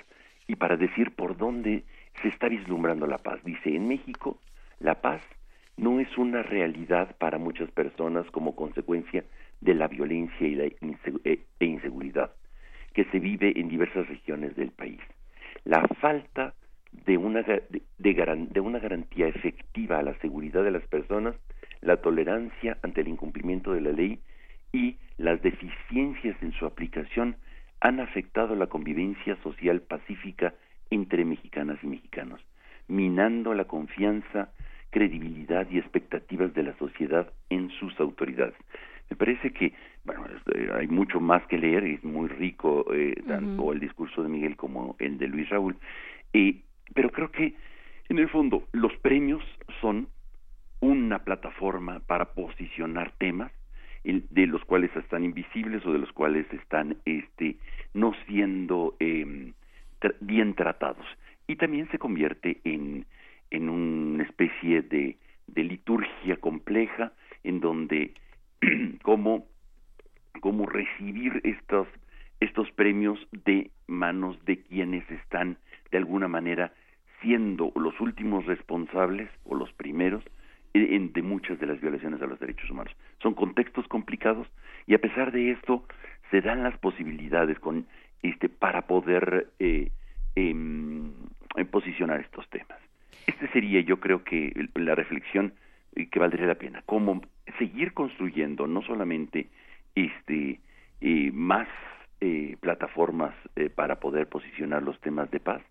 y 0.47 0.55
para 0.55 0.77
decir 0.77 1.11
por 1.11 1.37
dónde 1.37 1.83
se 2.21 2.29
está 2.29 2.47
vislumbrando 2.47 3.05
la 3.05 3.17
paz. 3.17 3.39
Dice, 3.43 3.75
en 3.75 3.87
México 3.87 4.39
la 4.79 5.01
paz 5.01 5.21
no 5.75 5.99
es 5.99 6.17
una 6.17 6.41
realidad 6.41 7.15
para 7.17 7.37
muchas 7.37 7.69
personas 7.71 8.25
como 8.31 8.55
consecuencia 8.55 9.23
de 9.61 9.73
la 9.75 9.87
violencia 9.87 10.47
y 10.47 10.55
la 10.55 10.65
e, 10.65 11.39
e 11.59 11.65
inseguridad 11.65 12.31
que 12.93 13.05
se 13.05 13.19
vive 13.19 13.53
en 13.59 13.69
diversas 13.69 14.07
regiones 14.07 14.55
del 14.55 14.71
país. 14.71 14.99
La 15.65 15.87
falta 15.99 16.53
de 17.05 17.17
una, 17.17 17.43
de, 17.43 17.83
de 17.99 18.59
una 18.59 18.79
garantía 18.79 19.27
efectiva 19.27 19.99
a 19.99 20.03
la 20.03 20.17
seguridad 20.19 20.63
de 20.63 20.71
las 20.71 20.87
personas, 20.87 21.35
la 21.81 21.97
tolerancia 21.97 22.77
ante 22.81 23.01
el 23.01 23.07
incumplimiento 23.07 23.73
de 23.73 23.81
la 23.81 23.91
ley 23.91 24.19
y 24.73 24.97
las 25.17 25.41
deficiencias 25.41 26.35
en 26.41 26.53
su 26.53 26.65
aplicación 26.65 27.35
han 27.81 27.99
afectado 27.99 28.55
la 28.55 28.67
convivencia 28.67 29.37
social 29.43 29.81
pacífica 29.81 30.53
entre 30.89 31.25
mexicanas 31.25 31.77
y 31.83 31.87
mexicanos, 31.87 32.41
minando 32.87 33.53
la 33.53 33.65
confianza, 33.65 34.49
credibilidad 34.89 35.67
y 35.69 35.77
expectativas 35.77 36.53
de 36.53 36.63
la 36.63 36.77
sociedad 36.77 37.31
en 37.49 37.69
sus 37.71 37.99
autoridades. 37.99 38.55
Me 39.09 39.15
parece 39.15 39.51
que, 39.51 39.73
bueno, 40.03 40.25
eh, 40.53 40.69
hay 40.73 40.87
mucho 40.87 41.19
más 41.19 41.45
que 41.47 41.57
leer, 41.57 41.83
es 41.83 42.03
muy 42.03 42.27
rico 42.27 42.85
eh, 42.93 43.15
tanto 43.27 43.71
el 43.71 43.79
discurso 43.79 44.23
de 44.23 44.29
Miguel 44.29 44.55
como 44.57 44.95
el 44.99 45.17
de 45.17 45.27
Luis 45.27 45.49
Raúl, 45.49 45.77
eh, 46.33 46.61
pero 46.93 47.11
creo 47.11 47.31
que, 47.31 47.55
en 48.09 48.19
el 48.19 48.29
fondo, 48.29 48.63
los 48.71 48.93
premios 48.97 49.43
son 49.81 50.07
una 50.79 51.19
plataforma 51.19 51.99
para 52.01 52.33
posicionar 52.33 53.11
temas 53.17 53.51
de 54.03 54.47
los 54.47 54.63
cuales 54.65 54.95
están 54.95 55.23
invisibles 55.23 55.85
o 55.85 55.93
de 55.93 55.99
los 55.99 56.11
cuales 56.13 56.45
están 56.53 56.97
este 57.05 57.57
no 57.93 58.13
siendo 58.27 58.95
eh, 58.99 59.53
bien 60.21 60.53
tratados. 60.53 61.05
Y 61.47 61.55
también 61.55 61.89
se 61.91 61.99
convierte 61.99 62.59
en 62.63 63.05
en 63.51 63.69
una 63.69 64.23
especie 64.23 64.81
de, 64.81 65.17
de 65.47 65.63
liturgia 65.63 66.37
compleja 66.37 67.13
en 67.43 67.59
donde 67.59 68.13
cómo 69.03 69.45
cómo 70.41 70.65
recibir 70.65 71.41
estos 71.43 71.87
estos 72.39 72.69
premios 72.71 73.19
de 73.31 73.71
manos 73.87 74.37
de 74.45 74.61
quienes 74.61 75.09
están 75.09 75.57
de 75.91 75.97
alguna 75.97 76.27
manera 76.27 76.73
siendo 77.21 77.71
los 77.75 77.99
últimos 77.99 78.45
responsables 78.45 79.29
o 79.45 79.55
los 79.55 79.71
primeros 79.73 80.23
de 80.77 81.21
muchas 81.21 81.59
de 81.59 81.67
las 81.67 81.79
violaciones 81.81 82.21
a 82.21 82.27
los 82.27 82.39
derechos 82.39 82.69
humanos. 82.69 82.93
Son 83.21 83.33
contextos 83.33 83.87
complicados 83.87 84.47
y 84.85 84.93
a 84.93 84.99
pesar 84.99 85.31
de 85.31 85.51
esto 85.51 85.83
se 86.31 86.41
dan 86.41 86.63
las 86.63 86.77
posibilidades 86.77 87.59
con 87.59 87.85
este 88.21 88.49
para 88.49 88.83
poder 88.83 89.47
eh, 89.59 89.91
em, 90.35 91.11
posicionar 91.71 92.19
estos 92.19 92.47
temas. 92.49 92.77
Este 93.25 93.47
sería, 93.49 93.81
yo 93.81 93.99
creo 93.99 94.23
que 94.23 94.53
la 94.75 94.95
reflexión 94.95 95.53
eh, 95.95 96.07
que 96.09 96.19
valdría 96.19 96.47
la 96.47 96.55
pena, 96.55 96.81
cómo 96.85 97.21
seguir 97.57 97.93
construyendo 97.93 98.67
no 98.67 98.81
solamente 98.81 99.47
este, 99.95 100.59
eh, 101.01 101.31
más 101.33 101.67
plataformas 102.61 103.35
para 103.75 103.99
poder 103.99 104.27
posicionar 104.27 104.81
los 104.81 104.99
temas 105.01 105.29
de 105.29 105.39
paz, 105.39 105.61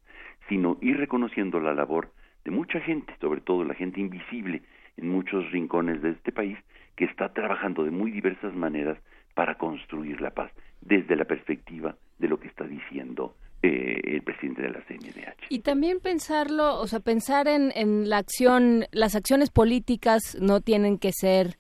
sino 0.49 0.79
ir 0.81 0.97
reconociendo 0.97 1.59
la 1.59 1.75
labor 1.75 2.13
de 2.45 2.53
mucha 2.53 2.79
gente, 2.81 3.13
sobre 3.21 3.41
todo 3.41 3.65
la 3.65 3.75
gente 3.75 4.01
invisible 4.01 4.63
en 4.97 5.09
muchos 5.11 5.51
rincones 5.51 6.03
de 6.03 6.11
este 6.11 6.33
país, 6.33 6.59
que 6.97 7.05
está 7.05 7.33
trabajando 7.33 7.85
de 7.85 7.91
muy 7.91 8.11
diversas 8.11 8.55
maneras 8.55 8.99
para 9.35 9.57
construir 9.57 10.21
la 10.21 10.31
paz, 10.31 10.51
desde 10.81 11.17
la 11.17 11.25
perspectiva 11.25 11.95
de 12.19 12.29
lo 12.29 12.41
que 12.41 12.49
está 12.49 12.65
diciendo 12.65 13.35
eh, 13.63 14.01
el 14.05 14.23
presidente 14.23 14.63
de 14.63 14.71
la 14.71 14.81
CNDH. 14.83 15.47
Y 15.51 15.61
también 15.61 16.01
pensarlo, 16.01 16.79
o 16.81 16.87
sea, 16.87 17.01
pensar 17.01 17.49
en, 17.49 17.73
en 17.75 18.09
la 18.09 18.19
acción, 18.19 18.87
las 18.93 19.15
acciones 19.15 19.51
políticas 19.51 20.37
no 20.41 20.61
tienen 20.61 20.99
que 20.99 21.13
ser 21.13 21.57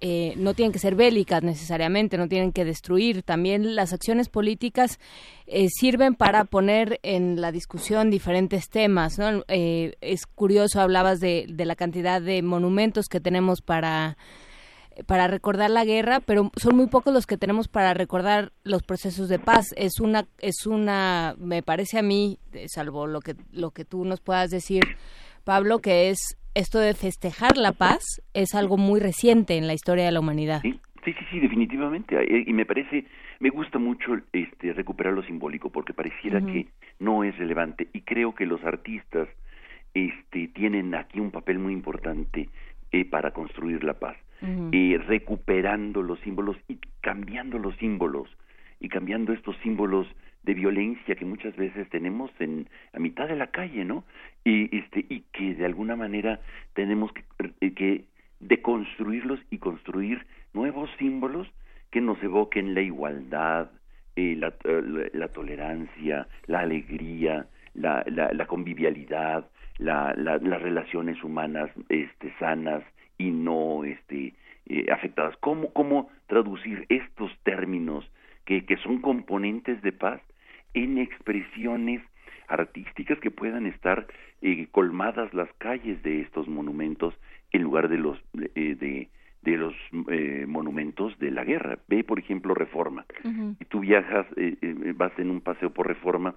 eh, 0.00 0.34
no 0.36 0.54
tienen 0.54 0.72
que 0.72 0.78
ser 0.78 0.94
bélicas 0.94 1.42
necesariamente, 1.42 2.18
no 2.18 2.28
tienen 2.28 2.52
que 2.52 2.64
destruir. 2.64 3.22
También 3.24 3.74
las 3.74 3.92
acciones 3.92 4.28
políticas 4.28 5.00
eh, 5.46 5.68
sirven 5.68 6.14
para 6.14 6.44
poner 6.44 7.00
en 7.02 7.40
la 7.40 7.50
discusión 7.50 8.10
diferentes 8.10 8.68
temas. 8.68 9.18
¿no? 9.18 9.44
Eh, 9.48 9.96
es 10.00 10.26
curioso, 10.26 10.80
hablabas 10.80 11.18
de, 11.18 11.46
de 11.48 11.64
la 11.64 11.74
cantidad 11.74 12.22
de 12.22 12.42
monumentos 12.42 13.06
que 13.06 13.20
tenemos 13.20 13.60
para 13.60 14.16
para 15.06 15.28
recordar 15.28 15.70
la 15.70 15.84
guerra, 15.84 16.18
pero 16.18 16.50
son 16.56 16.76
muy 16.76 16.88
pocos 16.88 17.14
los 17.14 17.24
que 17.24 17.38
tenemos 17.38 17.68
para 17.68 17.94
recordar 17.94 18.52
los 18.64 18.82
procesos 18.82 19.28
de 19.28 19.38
paz. 19.38 19.66
Es 19.76 20.00
una, 20.00 20.26
es 20.38 20.66
una, 20.66 21.36
me 21.38 21.62
parece 21.62 22.00
a 22.00 22.02
mí, 22.02 22.40
salvo 22.66 23.06
lo 23.06 23.20
que, 23.20 23.36
lo 23.52 23.70
que 23.70 23.84
tú 23.84 24.04
nos 24.04 24.20
puedas 24.20 24.50
decir, 24.50 24.82
Pablo, 25.44 25.78
que 25.78 26.10
es 26.10 26.36
esto 26.58 26.80
de 26.80 26.92
festejar 26.92 27.56
la 27.56 27.72
paz 27.72 28.20
es 28.34 28.54
algo 28.54 28.76
muy 28.76 28.98
reciente 28.98 29.56
en 29.56 29.68
la 29.68 29.74
historia 29.74 30.04
de 30.04 30.12
la 30.12 30.18
humanidad. 30.18 30.60
Sí, 30.62 30.80
sí, 31.04 31.14
sí, 31.30 31.38
definitivamente. 31.38 32.16
Y 32.46 32.52
me 32.52 32.66
parece, 32.66 33.04
me 33.38 33.50
gusta 33.50 33.78
mucho 33.78 34.18
este, 34.32 34.72
recuperar 34.72 35.14
lo 35.14 35.22
simbólico 35.22 35.70
porque 35.70 35.94
pareciera 35.94 36.40
que 36.40 36.66
no 36.98 37.22
es 37.22 37.38
relevante. 37.38 37.88
Y 37.92 38.00
creo 38.00 38.34
que 38.34 38.44
los 38.44 38.62
artistas 38.64 39.28
este, 39.94 40.48
tienen 40.48 40.94
aquí 40.96 41.20
un 41.20 41.30
papel 41.30 41.60
muy 41.60 41.72
importante 41.72 42.48
eh, 42.90 43.04
para 43.04 43.30
construir 43.30 43.84
la 43.84 43.94
paz. 43.94 44.16
Eh, 44.40 45.00
recuperando 45.08 46.00
los 46.00 46.20
símbolos 46.20 46.56
y 46.68 46.78
cambiando 47.00 47.58
los 47.58 47.74
símbolos 47.76 48.28
y 48.78 48.88
cambiando 48.88 49.32
estos 49.32 49.56
símbolos 49.64 50.06
de 50.48 50.54
violencia 50.54 51.14
que 51.14 51.26
muchas 51.26 51.54
veces 51.56 51.90
tenemos 51.90 52.30
en 52.38 52.70
a 52.94 52.98
mitad 52.98 53.28
de 53.28 53.36
la 53.36 53.48
calle, 53.48 53.84
¿no? 53.84 54.04
Y 54.44 54.74
este 54.74 55.04
y 55.10 55.20
que 55.30 55.54
de 55.54 55.66
alguna 55.66 55.94
manera 55.94 56.40
tenemos 56.72 57.12
que, 57.12 57.22
eh, 57.60 58.04
deconstruirlos 58.40 59.40
y 59.50 59.58
construir 59.58 60.26
nuevos 60.54 60.88
símbolos 60.98 61.46
que 61.90 62.00
nos 62.00 62.22
evoquen 62.22 62.74
la 62.74 62.80
igualdad, 62.80 63.70
eh, 64.16 64.36
la, 64.38 64.54
eh, 64.64 65.10
la, 65.12 65.28
tolerancia, 65.28 66.26
la 66.46 66.60
alegría, 66.60 67.46
la, 67.74 68.02
la, 68.06 68.32
la 68.32 68.46
convivialidad, 68.46 69.50
la, 69.76 70.14
las 70.16 70.62
relaciones 70.62 71.22
humanas 71.22 71.68
este, 71.90 72.32
sanas 72.38 72.82
y 73.18 73.32
no 73.32 73.84
este, 73.84 74.32
afectadas. 74.90 75.36
¿Cómo, 75.40 75.74
¿Cómo 75.74 76.08
traducir 76.26 76.86
estos 76.88 77.30
términos 77.42 78.10
que, 78.46 78.64
que 78.64 78.78
son 78.78 79.02
componentes 79.02 79.82
de 79.82 79.92
paz 79.92 80.22
en 80.74 80.98
expresiones 80.98 82.02
artísticas 82.48 83.18
que 83.20 83.30
puedan 83.30 83.66
estar 83.66 84.06
eh, 84.42 84.66
colmadas 84.70 85.32
las 85.34 85.52
calles 85.58 86.02
de 86.02 86.22
estos 86.22 86.48
monumentos 86.48 87.14
en 87.52 87.62
lugar 87.62 87.88
de 87.88 87.98
los 87.98 88.18
eh, 88.54 88.74
de, 88.74 89.08
de 89.42 89.56
los 89.56 89.74
eh, 90.10 90.46
monumentos 90.48 91.18
de 91.18 91.30
la 91.30 91.44
guerra. 91.44 91.78
Ve, 91.88 92.04
por 92.04 92.18
ejemplo, 92.18 92.54
Reforma. 92.54 93.04
Y 93.60 93.64
tú 93.66 93.80
viajas, 93.80 94.26
vas 94.96 95.12
en 95.18 95.30
un 95.30 95.40
paseo 95.40 95.70
por 95.72 95.86
Reforma, 95.86 96.34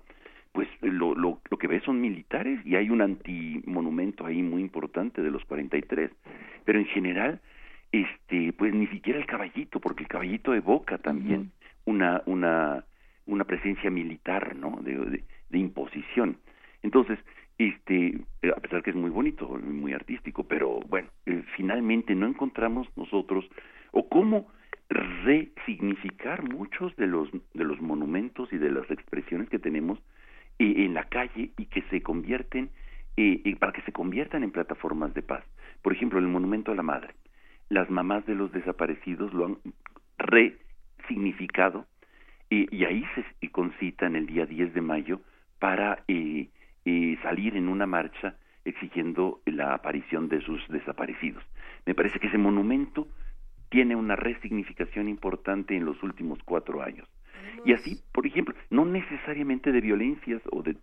pues 0.51 0.67
lo, 0.81 1.15
lo, 1.15 1.39
lo 1.49 1.57
que 1.57 1.67
ves 1.67 1.83
son 1.83 2.01
militares 2.01 2.59
y 2.65 2.75
hay 2.75 2.89
un 2.89 3.01
antimonumento 3.01 4.25
ahí 4.25 4.43
muy 4.43 4.61
importante 4.61 5.21
de 5.21 5.31
los 5.31 5.43
43. 5.45 6.11
Pero 6.65 6.79
en 6.79 6.85
general, 6.85 7.41
este, 7.91 8.53
pues 8.53 8.73
ni 8.73 8.87
siquiera 8.87 9.19
el 9.19 9.25
caballito, 9.25 9.79
porque 9.79 10.03
el 10.03 10.09
caballito 10.09 10.53
evoca 10.53 10.97
también 10.97 11.51
una, 11.85 12.21
una, 12.25 12.85
una 13.25 13.45
presencia 13.45 13.89
militar, 13.89 14.55
¿no? 14.55 14.79
De, 14.81 15.23
de, 15.49 15.57
imposición. 15.57 16.37
Entonces, 16.81 17.19
este, 17.57 18.19
a 18.55 18.59
pesar 18.59 18.81
que 18.81 18.89
es 18.89 18.95
muy 18.95 19.09
bonito, 19.09 19.47
muy 19.47 19.93
artístico, 19.93 20.43
pero 20.43 20.79
bueno, 20.87 21.09
eh, 21.25 21.43
finalmente 21.55 22.15
no 22.15 22.27
encontramos 22.27 22.87
nosotros 22.95 23.45
o 23.91 24.07
cómo 24.09 24.47
resignificar 24.89 26.43
muchos 26.43 26.95
de 26.97 27.07
los 27.07 27.29
de 27.53 27.63
los 27.63 27.79
monumentos 27.81 28.51
y 28.51 28.57
de 28.57 28.71
las 28.71 28.89
expresiones 28.91 29.47
que 29.49 29.59
tenemos 29.59 29.99
eh, 30.59 30.85
en 30.85 30.93
la 30.93 31.05
calle 31.05 31.51
y 31.57 31.65
que 31.65 31.81
se 31.83 32.01
convierten 32.01 32.71
eh, 33.17 33.55
para 33.59 33.73
que 33.73 33.81
se 33.83 33.91
conviertan 33.91 34.43
en 34.43 34.51
plataformas 34.51 35.13
de 35.13 35.21
paz. 35.21 35.43
Por 35.81 35.93
ejemplo, 35.93 36.19
el 36.19 36.27
monumento 36.27 36.71
a 36.71 36.75
la 36.75 36.83
madre. 36.83 37.13
Las 37.69 37.89
mamás 37.89 38.25
de 38.25 38.35
los 38.35 38.51
desaparecidos 38.51 39.33
lo 39.33 39.45
han 39.45 39.57
resignificado 40.17 41.85
y 42.53 42.83
ahí 42.83 43.05
se 43.15 43.49
concitan 43.49 44.15
el 44.17 44.27
día 44.27 44.45
10 44.45 44.73
de 44.73 44.81
mayo 44.81 45.21
para 45.57 46.03
eh, 46.07 46.49
eh, 46.85 47.17
salir 47.21 47.55
en 47.55 47.69
una 47.69 47.85
marcha 47.85 48.35
exigiendo 48.65 49.39
la 49.45 49.75
aparición 49.75 50.27
de 50.27 50.41
sus 50.41 50.67
desaparecidos. 50.67 51.43
Me 51.85 51.93
parece 51.93 52.19
que 52.19 52.27
ese 52.27 52.37
monumento 52.37 53.07
tiene 53.69 53.95
una 53.95 54.15
resignificación 54.15 55.07
importante 55.07 55.77
en 55.77 55.85
los 55.85 56.01
últimos 56.03 56.39
cuatro 56.43 56.81
años. 56.81 57.07
Y 57.63 57.73
así, 57.73 58.01
por 58.11 58.25
ejemplo, 58.25 58.55
no 58.69 58.85
necesariamente 58.85 59.71
de 59.71 59.81
violencias 59.81 60.41
o 60.51 60.63
de, 60.63 60.75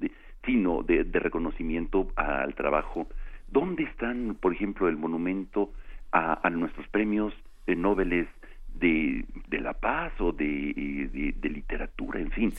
sino 0.44 0.82
de, 0.82 1.02
reconocimiento 1.12 2.08
al 2.16 2.54
trabajo. 2.54 3.08
¿Dónde 3.48 3.82
están, 3.82 4.36
por 4.40 4.52
ejemplo, 4.52 4.88
el 4.88 4.96
monumento 4.96 5.72
a, 6.12 6.48
nuestros 6.50 6.86
premios 6.88 7.34
de 7.66 7.76
Nobel 7.76 8.12
de, 8.78 9.24
de 9.48 9.60
la 9.60 9.74
paz 9.74 10.12
o 10.20 10.32
de, 10.32 11.34
de, 11.36 11.48
literatura, 11.48 12.20
en 12.20 12.30
fin. 12.30 12.52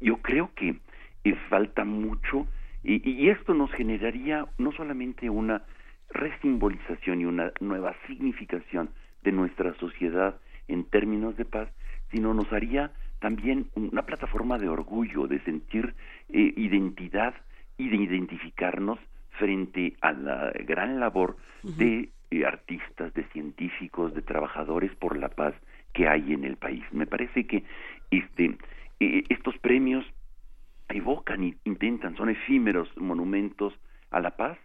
Yo 0.00 0.18
creo 0.18 0.50
que 0.54 0.76
eh, 1.24 1.34
falta 1.48 1.84
mucho 1.84 2.46
y, 2.82 3.08
y, 3.08 3.28
esto 3.28 3.52
nos 3.54 3.70
generaría 3.72 4.46
no 4.58 4.72
solamente 4.72 5.28
una 5.28 5.62
resimbolización 6.10 7.20
y 7.20 7.24
una 7.26 7.52
nueva 7.60 7.94
significación 8.06 8.90
de 9.22 9.32
nuestra 9.32 9.74
sociedad 9.74 10.40
en 10.68 10.84
términos 10.84 11.36
de 11.36 11.44
paz, 11.44 11.68
sino 12.10 12.32
nos 12.32 12.50
haría 12.52 12.92
también 13.20 13.68
una 13.74 14.02
plataforma 14.02 14.58
de 14.58 14.68
orgullo, 14.68 15.26
de 15.26 15.40
sentir 15.40 15.94
eh, 16.30 16.54
identidad 16.56 17.34
y 17.76 17.88
de 17.88 17.96
identificarnos 17.96 18.98
frente 19.38 19.94
a 20.00 20.12
la 20.12 20.52
gran 20.66 21.00
labor 21.00 21.36
de 21.62 22.10
eh, 22.30 22.44
artistas, 22.44 23.12
de 23.14 23.24
científicos, 23.28 24.14
de 24.14 24.22
trabajadores 24.22 24.94
por 24.96 25.16
la 25.16 25.28
paz 25.28 25.54
que 25.92 26.08
hay 26.08 26.32
en 26.32 26.44
el 26.44 26.56
país. 26.56 26.84
Me 26.92 27.06
parece 27.06 27.46
que 27.46 27.64
este, 28.10 28.56
eh, 29.00 29.24
estos 29.28 29.56
premios 29.58 30.04
evocan 30.88 31.44
y 31.44 31.56
intentan, 31.64 32.16
son 32.16 32.30
efímeros 32.30 32.88
monumentos 32.96 33.74
a 34.10 34.20
la 34.20 34.36
paz, 34.36 34.58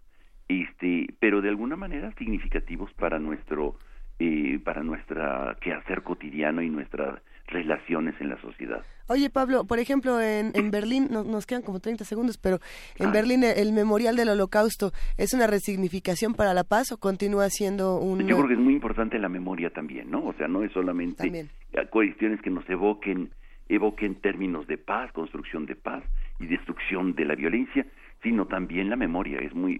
este, 0.47 1.07
pero 1.19 1.41
de 1.41 1.49
alguna 1.49 1.75
manera 1.75 2.11
significativos 2.17 2.93
para 2.93 3.19
nuestro 3.19 3.77
eh, 4.19 4.59
para 4.63 4.81
nuestra 4.81 5.57
quehacer 5.59 6.01
cotidiano 6.03 6.61
y 6.61 6.69
nuestras 6.69 7.19
relaciones 7.47 8.15
en 8.19 8.29
la 8.29 8.41
sociedad. 8.41 8.83
Oye, 9.07 9.29
Pablo, 9.29 9.65
por 9.65 9.79
ejemplo, 9.79 10.19
en, 10.19 10.51
en 10.55 10.71
Berlín, 10.71 11.09
nos 11.11 11.45
quedan 11.45 11.61
como 11.61 11.79
30 11.79 12.05
segundos, 12.05 12.37
pero 12.37 12.59
en 12.97 13.07
ah. 13.07 13.11
Berlín 13.11 13.43
el, 13.43 13.71
Memorial 13.71 14.15
del 14.15 14.29
Holocausto, 14.29 14.91
¿es 15.17 15.33
una 15.33 15.45
resignificación 15.45 16.33
para 16.33 16.53
la 16.53 16.63
paz 16.63 16.91
o 16.91 16.97
continúa 16.97 17.49
siendo 17.49 17.99
un...? 17.99 18.27
Yo 18.27 18.35
creo 18.37 18.47
que 18.47 18.53
es 18.55 18.59
muy 18.59 18.73
importante 18.73 19.19
la 19.19 19.29
memoria 19.29 19.69
también, 19.69 20.09
¿no? 20.09 20.25
O 20.25 20.33
sea, 20.33 20.47
no 20.47 20.63
es 20.63 20.71
solamente 20.71 21.47
cuestiones 21.91 22.41
que 22.41 22.49
nos 22.49 22.67
evoquen, 22.69 23.31
evoquen 23.69 24.15
términos 24.15 24.67
de 24.67 24.77
paz, 24.77 25.11
construcción 25.11 25.65
de 25.65 25.75
paz 25.75 26.03
y 26.39 26.47
destrucción 26.47 27.13
de 27.15 27.25
la 27.25 27.35
violencia, 27.35 27.85
sino 28.23 28.47
también 28.47 28.89
la 28.89 28.95
memoria 28.95 29.39
es 29.39 29.53
muy 29.53 29.77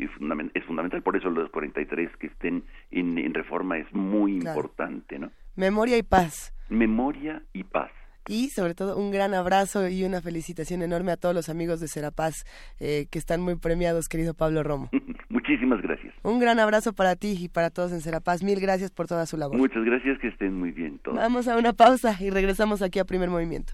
es 0.54 0.64
fundamental 0.66 1.02
por 1.02 1.16
eso 1.16 1.30
los 1.30 1.50
43 1.50 2.16
que 2.18 2.28
estén 2.28 2.64
en, 2.92 3.18
en 3.18 3.34
reforma 3.34 3.78
es 3.78 3.92
muy 3.92 4.34
importante 4.34 5.18
no 5.18 5.32
memoria 5.56 5.98
y 5.98 6.04
paz 6.04 6.55
memoria 6.70 7.44
y 7.54 7.64
paz 7.64 7.92
y 8.28 8.50
sobre 8.50 8.74
todo 8.74 8.98
un 8.98 9.12
gran 9.12 9.34
abrazo 9.34 9.88
y 9.88 10.04
una 10.04 10.22
felicitación 10.22 10.82
enorme 10.82 11.12
a 11.12 11.18
todos 11.18 11.36
los 11.36 11.50
amigos 11.50 11.80
de 11.80 11.88
Serapaz 11.88 12.44
eh, 12.80 13.06
que 13.12 13.20
están 13.20 13.42
muy 13.42 13.56
premiados, 13.56 14.08
querido 14.08 14.34
Pablo 14.34 14.64
Romo. 14.64 14.90
Muchísimas 15.30 15.82
gracias. 15.82 16.14
Un 16.24 16.40
gran 16.40 16.60
abrazo 16.60 16.94
para 16.94 17.16
ti 17.16 17.36
y 17.40 17.50
para 17.50 17.70
todos 17.70 17.92
en 17.92 18.02
Serapaz. 18.02 18.42
Mil 18.42 18.60
gracias 18.60 18.90
por 18.90 19.08
toda 19.08 19.26
su 19.26 19.38
labor. 19.38 19.58
Muchas 19.58 19.84
gracias, 19.84 20.18
que 20.20 20.28
estén 20.30 20.58
muy 20.58 20.72
bien 20.72 20.98
todos. 21.00 21.18
Vamos 21.18 21.48
a 21.48 21.58
una 21.58 21.74
pausa 21.74 22.16
y 22.20 22.30
regresamos 22.32 22.82
aquí 22.82 23.00
a 23.00 23.06
Primer 23.06 23.30
Movimiento. 23.30 23.74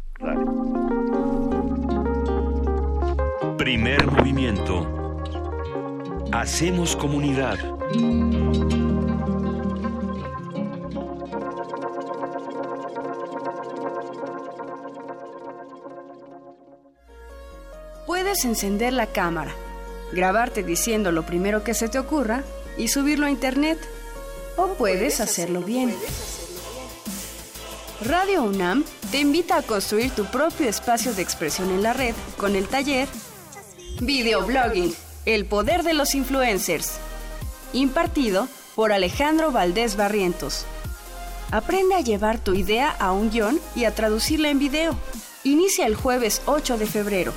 Primer 3.58 4.06
Movimiento. 4.08 4.98
Hacemos 6.34 6.96
comunidad. 6.96 7.58
Puedes 18.32 18.46
encender 18.46 18.94
la 18.94 19.08
cámara, 19.08 19.54
grabarte 20.14 20.64
diciendo 20.64 21.12
lo 21.12 21.26
primero 21.26 21.66
que 21.66 21.74
se 21.74 21.90
te 21.90 22.00
ocurra 22.00 22.46
y 22.78 22.88
subirlo 22.88 23.26
a 23.26 23.30
internet. 23.30 23.78
O 24.56 24.68
puedes 24.76 25.20
hacerlo 25.20 25.60
bien. 25.60 25.94
Radio 28.06 28.44
UNAM 28.44 28.86
te 29.12 29.20
invita 29.20 29.58
a 29.58 29.62
construir 29.62 30.12
tu 30.12 30.24
propio 30.28 30.70
espacio 30.70 31.14
de 31.14 31.22
expresión 31.22 31.72
en 31.72 31.84
la 31.84 31.92
red 31.92 32.16
con 32.38 32.56
el 32.56 32.70
taller 32.70 33.10
Videoblogging, 34.00 34.96
el 35.26 35.44
poder 35.44 35.84
de 35.84 35.94
los 35.94 36.16
influencers, 36.16 37.00
impartido 37.74 38.48
por 38.76 38.94
Alejandro 38.94 39.52
Valdés 39.52 39.98
Barrientos. 39.98 40.66
Aprende 41.52 41.96
a 41.96 42.00
llevar 42.00 42.40
tu 42.40 42.54
idea 42.54 42.96
a 42.98 43.12
un 43.12 43.30
guion 43.30 43.60
y 43.76 43.84
a 43.84 43.94
traducirla 43.94 44.50
en 44.50 44.60
video. 44.60 44.96
Inicia 45.44 45.86
el 45.86 45.96
jueves 45.96 46.42
8 46.46 46.78
de 46.78 46.86
febrero. 46.86 47.34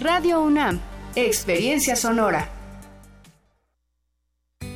Radio 0.00 0.42
UNAM, 0.42 0.80
Experiencia 1.14 1.96
Sonora. 1.96 2.57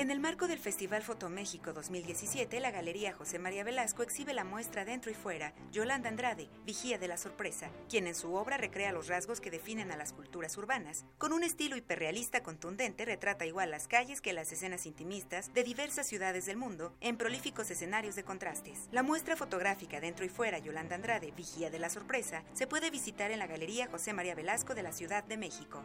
En 0.00 0.10
el 0.10 0.18
marco 0.18 0.48
del 0.48 0.58
Festival 0.58 1.02
Fotoméxico 1.02 1.74
2017, 1.74 2.58
la 2.58 2.70
Galería 2.70 3.12
José 3.12 3.38
María 3.38 3.64
Velasco 3.64 4.02
exhibe 4.02 4.32
la 4.32 4.44
muestra 4.44 4.86
Dentro 4.86 5.10
y 5.10 5.14
Fuera, 5.14 5.52
Yolanda 5.72 6.08
Andrade, 6.08 6.48
Vigía 6.64 6.96
de 6.96 7.06
la 7.06 7.18
Sorpresa, 7.18 7.68
quien 7.86 8.06
en 8.06 8.14
su 8.14 8.32
obra 8.32 8.56
recrea 8.56 8.92
los 8.92 9.08
rasgos 9.08 9.42
que 9.42 9.50
definen 9.50 9.90
a 9.90 9.98
las 9.98 10.14
culturas 10.14 10.56
urbanas. 10.56 11.04
Con 11.18 11.34
un 11.34 11.44
estilo 11.44 11.76
hiperrealista 11.76 12.42
contundente, 12.42 13.04
retrata 13.04 13.44
igual 13.44 13.70
las 13.70 13.88
calles 13.88 14.22
que 14.22 14.32
las 14.32 14.50
escenas 14.50 14.86
intimistas 14.86 15.52
de 15.52 15.64
diversas 15.64 16.06
ciudades 16.06 16.46
del 16.46 16.56
mundo, 16.56 16.94
en 17.02 17.18
prolíficos 17.18 17.70
escenarios 17.70 18.16
de 18.16 18.24
contrastes. 18.24 18.88
La 18.92 19.02
muestra 19.02 19.36
fotográfica 19.36 20.00
Dentro 20.00 20.24
y 20.24 20.30
Fuera, 20.30 20.60
Yolanda 20.60 20.94
Andrade, 20.94 21.34
Vigía 21.36 21.68
de 21.68 21.78
la 21.78 21.90
Sorpresa, 21.90 22.42
se 22.54 22.66
puede 22.66 22.88
visitar 22.88 23.32
en 23.32 23.38
la 23.38 23.46
Galería 23.46 23.86
José 23.86 24.14
María 24.14 24.34
Velasco 24.34 24.74
de 24.74 24.82
la 24.82 24.92
Ciudad 24.92 25.24
de 25.24 25.36
México. 25.36 25.84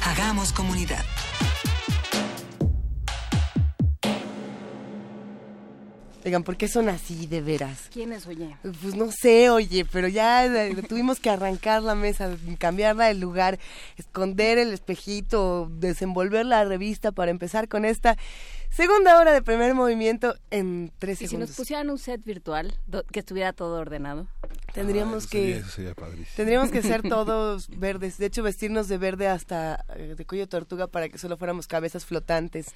Hagamos 0.05 0.53
comunidad. 0.53 1.03
Oigan, 6.25 6.45
¿por 6.45 6.57
qué 6.57 6.69
son 6.69 6.89
así 6.89 7.27
de 7.27 7.41
veras? 7.41 7.89
¿Quiénes, 7.93 8.27
oye? 8.29 8.57
Pues 8.63 8.95
no 8.95 9.11
sé, 9.11 9.51
oye, 9.51 9.85
pero 9.85 10.07
ya 10.07 10.47
eh, 10.47 10.75
tuvimos 10.89 11.19
que 11.19 11.31
arrancar 11.31 11.83
la 11.83 11.97
mesa, 11.97 12.37
cambiarla 12.59 13.07
de 13.07 13.15
lugar, 13.15 13.59
esconder 13.97 14.59
el 14.59 14.73
espejito, 14.73 15.69
desenvolver 15.73 16.47
la 16.47 16.65
revista 16.65 17.11
para 17.11 17.33
empezar 17.33 17.69
con 17.69 17.85
esta 17.85 18.17
segunda 18.71 19.19
hora 19.19 19.33
de 19.33 19.43
primer 19.43 19.75
movimiento 19.75 20.37
en 20.53 20.93
tres 21.01 21.19
segundos. 21.19 21.33
¿Y 21.33 21.47
si 21.47 21.51
nos 21.51 21.57
pusieran 21.57 21.91
un 21.91 21.99
set 21.99 22.23
virtual 22.25 22.73
que 23.11 23.19
estuviera 23.19 23.53
todo 23.53 23.81
ordenado? 23.81 24.29
Tendríamos 24.73 25.27
que 25.27 25.63
tendríamos 26.37 26.71
que 26.71 26.83
ser 26.83 27.03
todos 27.09 27.69
verdes, 27.69 28.17
de 28.17 28.27
hecho 28.27 28.43
vestirnos 28.45 28.89
de 28.89 28.97
verde 28.97 29.27
hasta 29.27 29.85
eh, 29.97 30.15
de 30.17 30.25
cuello 30.25 30.49
tortuga 30.49 30.87
para 30.87 31.09
que 31.09 31.19
solo 31.19 31.37
fuéramos 31.37 31.67
cabezas 31.67 32.07
flotantes 32.07 32.69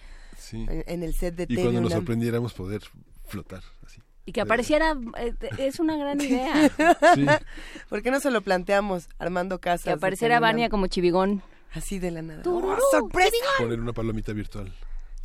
en, 0.53 1.03
el 1.03 1.15
set 1.15 1.37
de 1.37 1.47
Y 1.49 1.57
cuando 1.57 1.81
nos 1.81 1.93
sorprendiéramos 1.93 2.53
poder 2.53 2.83
flotar 3.27 3.63
así. 3.85 4.01
Y 4.25 4.33
que 4.33 4.41
apareciera, 4.41 4.97
eh, 5.19 5.35
es 5.59 5.79
una 5.79 5.97
gran 5.97 6.21
idea. 6.21 6.69
sí. 7.15 7.27
¿Por 7.89 8.03
qué 8.03 8.11
no 8.11 8.19
se 8.19 8.31
lo 8.31 8.41
planteamos 8.41 9.09
Armando 9.19 9.61
Casas? 9.61 9.85
Que 9.85 9.91
apareciera 9.91 10.41
Vania 10.41 10.69
como 10.69 10.89
chivigón. 10.89 11.43
Así 11.73 11.99
de 11.99 12.11
la 12.11 12.23
nada. 12.23 12.43
¡Oh, 12.47 12.77
¡Sorpresa! 12.91 13.37
Poner 13.59 13.79
una 13.81 13.93
palomita 13.93 14.33
virtual. 14.33 14.73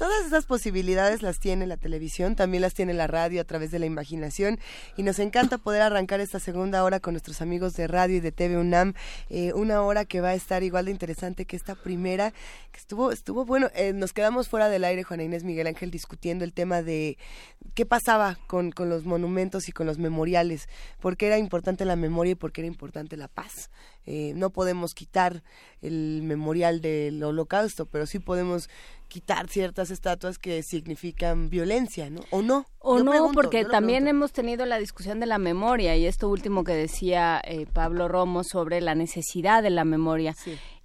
Todas 0.02 0.26
esas 0.26 0.48
posibilidades 0.48 1.22
las 1.22 1.38
tiene 1.38 1.68
la 1.68 1.78
televisión, 1.78 2.36
también 2.36 2.62
las 2.62 2.74
tiene 2.74 2.96
la 2.96 3.06
radio 3.06 3.40
a 3.40 3.44
través 3.44 3.70
de 3.70 3.78
la 3.78 3.86
imaginación 3.86 4.58
y 4.98 5.04
nos 5.04 5.20
encanta 5.20 5.60
poder 5.60 5.84
arrancar 5.84 6.22
esta 6.22 6.40
segunda 6.40 6.84
hora 6.84 7.00
con 7.00 7.14
nuestros 7.14 7.40
amigos 7.40 7.74
de 7.74 7.86
radio 7.86 8.16
y 8.16 8.20
de 8.20 8.32
TV 8.32 8.58
UNAM, 8.58 8.96
eh, 9.30 9.54
una 9.54 9.84
hora 9.84 10.06
que 10.06 10.20
va 10.20 10.30
a 10.30 10.34
estar 10.34 10.64
igual 10.64 10.86
de 10.86 10.92
interesante 10.92 11.46
que 11.46 11.56
esta 11.56 11.76
primera, 11.76 12.32
que 12.72 12.80
estuvo, 12.80 13.12
estuvo 13.12 13.46
bueno, 13.46 13.70
eh, 13.76 13.94
nos 13.94 14.12
quedamos 14.12 14.50
fuera 14.50 14.70
del 14.70 14.86
aire, 14.86 15.04
Juana 15.04 15.22
Inés 15.22 15.44
Miguel 15.44 15.68
Ángel, 15.68 15.92
discutiendo 15.92 16.46
el 16.46 16.54
tema 16.54 16.82
de 16.82 17.20
qué 17.76 17.86
pasaba 17.86 18.40
con, 18.48 18.72
con 18.72 18.90
los 18.90 19.06
monumentos 19.06 19.70
y 19.70 19.72
con 19.72 19.86
los 19.86 20.00
memoriales, 20.00 20.68
por 21.00 21.16
qué 21.16 21.28
era 21.28 21.38
importante 21.38 21.86
la 21.86 21.96
memoria 21.96 22.32
y 22.32 22.36
por 22.36 22.52
qué 22.52 22.62
era 22.62 22.68
importante 22.68 23.18
la 23.18 23.28
paz. 23.28 23.70
Eh, 24.08 24.34
no 24.36 24.50
podemos 24.50 24.96
quitar 24.96 25.44
el 25.84 26.22
memorial 26.24 26.82
del 26.82 27.24
holocausto, 27.24 27.86
pero 27.86 28.08
sí 28.08 28.18
podemos 28.18 28.68
quitar 29.12 29.50
ciertas 29.50 29.92
estatuas 29.92 30.40
que 30.40 30.64
significan 30.64 31.50
violencia, 31.50 32.10
¿no? 32.10 32.22
¿O 32.30 32.42
no? 32.42 32.66
O 32.80 33.00
no, 33.00 33.32
porque 33.34 33.66
también 33.66 34.08
hemos 34.08 34.32
tenido 34.32 34.66
la 34.66 34.80
discusión 34.80 35.20
de 35.20 35.26
la 35.26 35.38
memoria 35.38 35.98
y 35.98 36.06
esto 36.06 36.30
último 36.30 36.64
que 36.64 36.72
decía 36.72 37.42
eh, 37.44 37.66
Pablo 37.72 38.08
Romo 38.08 38.46
sobre 38.46 38.80
la 38.80 38.96
necesidad 38.96 39.64
de 39.64 39.70
la 39.70 39.84
memoria. 39.84 40.34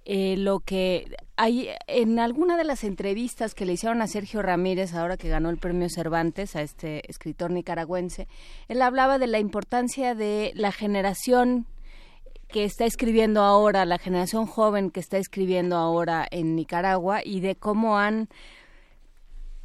Eh, 0.03 0.35
lo 0.35 0.59
que 0.59 1.15
hay 1.37 1.69
en 1.87 2.19
alguna 2.19 2.57
de 2.57 2.65
las 2.65 2.83
entrevistas 2.83 3.55
que 3.55 3.65
le 3.65 3.73
hicieron 3.73 4.01
a 4.01 4.07
Sergio 4.07 4.41
Ramírez, 4.41 4.93
ahora 4.93 5.15
que 5.15 5.29
ganó 5.29 5.49
el 5.49 5.57
premio 5.57 5.89
Cervantes, 5.89 6.57
a 6.57 6.61
este 6.61 7.09
escritor 7.09 7.51
nicaragüense, 7.51 8.27
él 8.67 8.81
hablaba 8.81 9.19
de 9.19 9.27
la 9.27 9.39
importancia 9.39 10.15
de 10.15 10.51
la 10.53 10.73
generación 10.73 11.65
que 12.47 12.63
está 12.63 12.85
escribiendo 12.85 13.41
ahora, 13.41 13.85
la 13.85 13.97
generación 13.97 14.45
joven 14.45 14.91
que 14.91 14.99
está 14.99 15.17
escribiendo 15.17 15.75
ahora 15.75 16.27
en 16.31 16.55
Nicaragua 16.55 17.21
y 17.23 17.41
de 17.41 17.55
cómo 17.55 17.97
han 17.97 18.29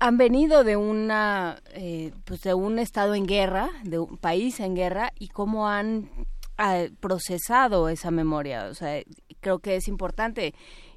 han 0.02 0.16
venido 0.18 0.64
de 0.64 0.76
una 0.76 1.62
eh, 1.74 2.12
pues 2.24 2.42
de 2.42 2.54
un 2.54 2.80
estado 2.80 3.14
en 3.14 3.24
guerra, 3.24 3.70
de 3.84 4.00
un 4.00 4.16
país 4.16 4.58
en 4.58 4.74
guerra 4.74 5.12
y 5.16 5.28
cómo 5.28 5.68
han 5.68 6.10
ah, 6.58 6.86
procesado 6.98 7.88
esa 7.88 8.10
memoria. 8.10 8.66
O 8.66 8.74
sea, 8.74 9.00
creo 9.38 9.60
que 9.60 9.76
es 9.76 9.86
importante, 9.86 10.54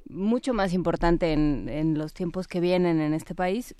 mucho 0.08 0.54
más 0.54 0.72
importante 0.72 1.32
en, 1.32 1.68
en 1.68 1.96
los 1.96 2.14
tiempos 2.14 2.48
que 2.48 2.58
vienen 2.58 3.00
en 3.00 3.14
este 3.14 3.36
país, 3.36 3.76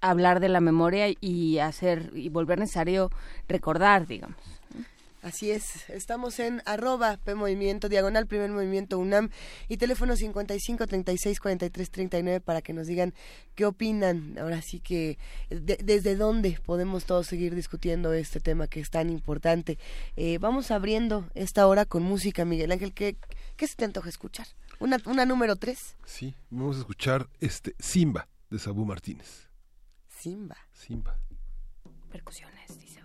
hablar 0.00 0.40
de 0.40 0.48
la 0.48 0.60
memoria 0.60 1.06
y 1.20 1.58
hacer 1.60 2.10
y 2.12 2.28
volver 2.28 2.58
necesario 2.58 3.10
recordar, 3.46 4.08
digamos. 4.08 4.40
Así 5.24 5.50
es, 5.50 5.88
estamos 5.88 6.38
en 6.38 6.60
arroba 6.66 7.16
P 7.16 7.34
Movimiento, 7.34 7.88
diagonal 7.88 8.26
Primer 8.26 8.50
Movimiento 8.50 8.98
UNAM 8.98 9.30
y 9.68 9.78
teléfono 9.78 10.16
55 10.16 10.86
36 10.86 11.40
43 11.40 11.90
39 11.90 12.40
para 12.42 12.60
que 12.60 12.74
nos 12.74 12.86
digan 12.86 13.14
qué 13.54 13.64
opinan. 13.64 14.36
Ahora 14.38 14.60
sí 14.60 14.80
que 14.80 15.16
desde 15.48 16.16
dónde 16.16 16.60
podemos 16.62 17.06
todos 17.06 17.26
seguir 17.26 17.54
discutiendo 17.54 18.12
este 18.12 18.38
tema 18.38 18.66
que 18.66 18.80
es 18.80 18.90
tan 18.90 19.08
importante. 19.08 19.78
Eh, 20.16 20.36
vamos 20.36 20.70
abriendo 20.70 21.26
esta 21.34 21.66
hora 21.68 21.86
con 21.86 22.02
música, 22.02 22.44
Miguel 22.44 22.72
Ángel. 22.72 22.92
¿Qué, 22.92 23.16
qué 23.56 23.66
se 23.66 23.76
te 23.76 23.86
antoja 23.86 24.10
escuchar? 24.10 24.46
¿Una, 24.78 24.98
una 25.06 25.24
número 25.24 25.56
3? 25.56 25.96
Sí, 26.04 26.34
vamos 26.50 26.76
a 26.76 26.80
escuchar 26.80 27.30
este 27.40 27.74
Simba 27.78 28.28
de 28.50 28.58
Sabú 28.58 28.84
Martínez. 28.84 29.48
Simba. 30.06 30.58
Simba. 30.74 31.18
Percusiones, 32.12 32.78
dice, 32.78 33.00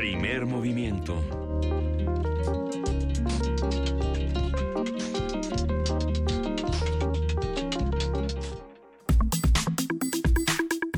Primer 0.00 0.46
movimiento. 0.46 1.14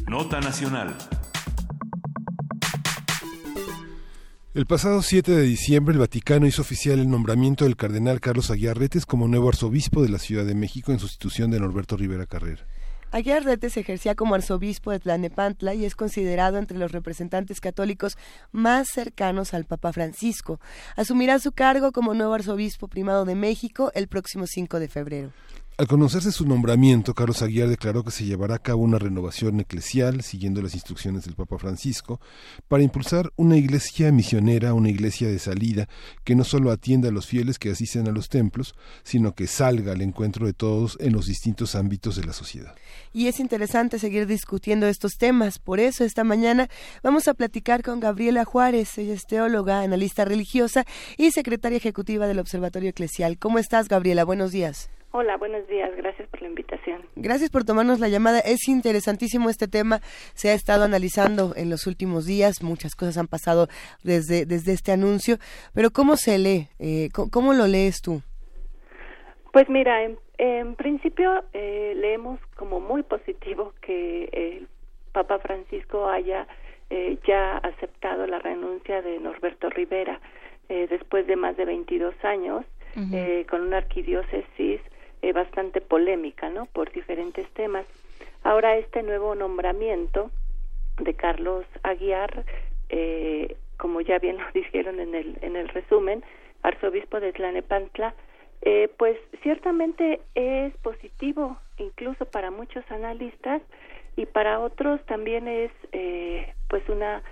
Nota 0.07 0.41
Nacional. 0.41 0.95
El 4.55 4.67
pasado 4.67 5.03
7 5.03 5.33
de 5.33 5.43
diciembre 5.43 5.95
el 5.95 5.99
Vaticano 5.99 6.47
hizo 6.47 6.63
oficial 6.63 7.01
el 7.01 7.11
nombramiento 7.11 7.65
del 7.65 7.75
cardenal 7.75 8.21
Carlos 8.21 8.53
Aguiarretes 8.53 9.05
como 9.05 9.27
nuevo 9.27 9.49
arzobispo 9.49 10.01
de 10.05 10.11
la 10.11 10.21
Ciudad 10.21 10.45
de 10.45 10.55
México 10.55 10.93
en 10.93 11.01
sustitución 11.01 11.51
de 11.51 11.59
Norberto 11.59 11.97
Rivera 11.97 12.27
Carrera. 12.27 12.65
Aguirre 13.13 13.59
se 13.69 13.81
ejercía 13.81 14.15
como 14.15 14.35
arzobispo 14.35 14.91
de 14.91 14.99
Tlanepantla 14.99 15.75
y 15.75 15.85
es 15.85 15.95
considerado 15.95 16.57
entre 16.57 16.79
los 16.79 16.93
representantes 16.93 17.61
católicos 17.61 18.17
más 18.53 18.89
cercanos 18.89 19.53
al 19.53 19.67
Papa 19.67 19.93
Francisco. 19.93 20.61
Asumirá 20.97 21.39
su 21.39 21.53
cargo 21.53 21.93
como 21.93 22.15
nuevo 22.15 22.33
arzobispo 22.33 22.89
primado 22.89 23.27
de 23.27 23.35
México 23.35 23.93
el 23.95 24.09
próximo 24.09 24.47
5 24.47 24.81
de 24.81 24.89
febrero. 24.89 25.33
Al 25.79 25.89
conocerse 25.89 26.33
su 26.33 26.47
nombramiento, 26.47 27.15
Carlos 27.15 27.41
Aguiar 27.41 27.67
declaró 27.67 28.05
que 28.05 28.11
se 28.11 28.27
llevará 28.27 28.57
a 28.57 28.59
cabo 28.59 28.83
una 28.83 28.99
renovación 28.99 29.59
eclesial, 29.59 30.23
siguiendo 30.23 30.61
las 30.61 30.75
instrucciones 30.75 31.25
del 31.25 31.35
Papa 31.35 31.57
Francisco, 31.57 32.21
para 32.69 32.83
impulsar 32.83 33.33
una 33.37 33.57
iglesia 33.57 34.13
misionera, 34.13 34.75
una 34.75 34.91
iglesia 34.91 35.29
de 35.29 35.39
salida, 35.39 35.89
que 36.25 36.35
no 36.35 36.45
solo 36.45 36.71
atienda 36.71 37.09
a 37.09 37.13
los 37.13 37.27
fieles 37.27 37.59
que 37.59 37.71
asisten 37.71 38.07
a 38.07 38.13
los 38.13 38.29
templos, 38.29 38.75
sino 39.03 39.35
que 39.35 39.47
salga 39.47 39.93
al 39.93 40.03
encuentro 40.03 40.45
de 40.47 40.53
todos 40.53 40.99
en 41.01 41.15
los 41.15 41.25
distintos 41.25 41.75
ámbitos 41.75 42.17
de 42.17 42.25
la 42.27 42.35
sociedad. 42.35 42.75
Y 43.15 43.29
es 43.29 43.41
interesante 43.41 43.99
seguir 43.99 44.27
discutiendo 44.27 44.87
estos 44.87 45.17
temas. 45.17 45.59
Por 45.59 45.81
eso, 45.81 46.05
esta 46.05 46.23
mañana 46.23 46.69
vamos 47.03 47.29
a 47.29 47.35
platicar 47.35 47.83
con 47.83 47.99
Gabriela 47.99 48.45
Juárez. 48.45 48.99
Ella 48.99 49.15
es 49.15 49.25
teóloga, 49.27 49.81
analista 49.81 50.27
religiosa 50.27 50.85
y 51.17 51.31
secretaria 51.31 51.79
ejecutiva 51.79 52.27
del 52.27 52.41
Observatorio 52.41 52.91
Eclesial. 52.91 53.39
¿Cómo 53.39 53.59
estás, 53.59 53.89
Gabriela? 53.89 54.25
Buenos 54.25 54.53
días. 54.53 54.91
Hola, 55.15 55.37
buenos 55.37 55.69
días. 55.69 55.95
Gracias 55.95 56.27
por 56.31 56.41
la 56.41 56.49
invitación. 56.49 57.03
Gracias 57.17 57.51
por 57.51 57.65
tomarnos 57.65 58.01
la 58.01 58.09
llamada. 58.09 58.39
Es 58.41 58.67
interesantísimo 58.67 59.51
este 59.51 59.69
tema. 59.69 59.99
Se 60.33 60.49
ha 60.49 60.55
estado 60.55 60.85
analizando 60.85 61.53
en 61.55 61.69
los 61.69 61.87
últimos 61.87 62.25
días. 62.25 62.63
Muchas 62.63 62.95
cosas 62.95 63.19
han 63.19 63.27
pasado 63.27 63.69
desde, 64.03 64.47
desde 64.47 64.73
este 64.73 64.91
anuncio. 64.91 65.37
Pero 65.75 65.91
¿cómo 65.91 66.17
se 66.17 66.39
lee? 66.39 66.69
Eh, 66.79 67.11
¿cómo, 67.13 67.53
lo 67.53 67.67
lees 67.67 68.01
tú? 68.01 68.23
Pues 69.53 69.69
mira, 69.69 70.03
en, 70.39 70.75
principio 70.77 71.45
eh, 71.53 71.93
leemos 71.95 72.41
como 72.57 72.81
muy 72.81 73.03
positivo 73.03 73.75
que 73.83 74.31
el 74.33 74.69
Papa 75.13 75.39
Francisco 75.41 76.09
haya 76.09 76.47
ya 77.27 77.55
ha 77.55 77.69
aceptado 77.69 78.27
la 78.27 78.39
renuncia 78.39 79.01
de 79.01 79.19
Norberto 79.19 79.71
Rivera 79.71 80.21
después 80.69 81.27
de 81.27 81.37
más 81.37 81.57
de 81.57 81.65
22 81.65 82.15
años 82.23 82.67
con 83.49 83.63
una 83.63 83.79
arquidiócesis 83.79 84.83
bastante 85.33 85.81
polémica, 85.81 86.51
¿no? 86.51 86.67
Por 86.67 86.91
diferentes 86.91 87.49
temas. 87.51 87.87
Ahora 88.43 88.77
este 88.77 89.03
nuevo 89.05 89.37
nombramiento 89.37 90.31
de 90.99 91.15
Carlos 91.15 91.65
Aguiar, 91.85 92.45
eh, 92.89 93.57
como 93.77 94.01
ya 94.01 94.19
bien 94.19 94.39
lo 94.39 94.45
dijeron 94.55 94.99
en 94.99 95.15
el, 95.15 95.39
en 95.43 95.57
el 95.57 95.69
resumen, 95.69 96.25
arzobispo 96.63 97.21
de 97.21 97.33
Tlanepantla, 97.33 98.15
eh, 98.63 98.89
pues 98.97 99.19
ciertamente 99.43 100.21
es 100.37 100.77
positivo 100.79 101.59
incluso 101.79 102.27
para 102.27 102.53
muchos 102.53 102.89
analistas 102.93 103.61
y 104.15 104.27
para 104.27 104.61
otros 104.61 105.05
también 105.07 105.49
es 105.49 105.73
eh, 105.91 106.55
pues 106.69 106.89
una 106.89 107.23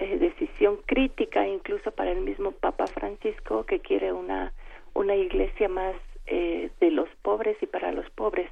eh, 0.00 0.18
decisión 0.18 0.78
crítica 0.86 1.46
incluso 1.46 1.92
para 1.92 2.10
el 2.10 2.22
mismo 2.22 2.50
Papa 2.50 2.88
Francisco 2.88 3.64
que 3.66 3.78
quiere 3.78 4.12
una 4.12 4.52
una 4.94 5.14
iglesia 5.14 5.68
más 5.68 5.94
eh, 6.30 6.70
de 6.80 6.90
los 6.90 7.08
pobres 7.22 7.56
y 7.60 7.66
para 7.66 7.92
los 7.92 8.08
pobres 8.10 8.50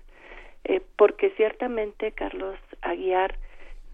eh, 0.64 0.82
porque 0.96 1.30
ciertamente 1.30 2.12
Carlos 2.12 2.58
Aguiar 2.82 3.36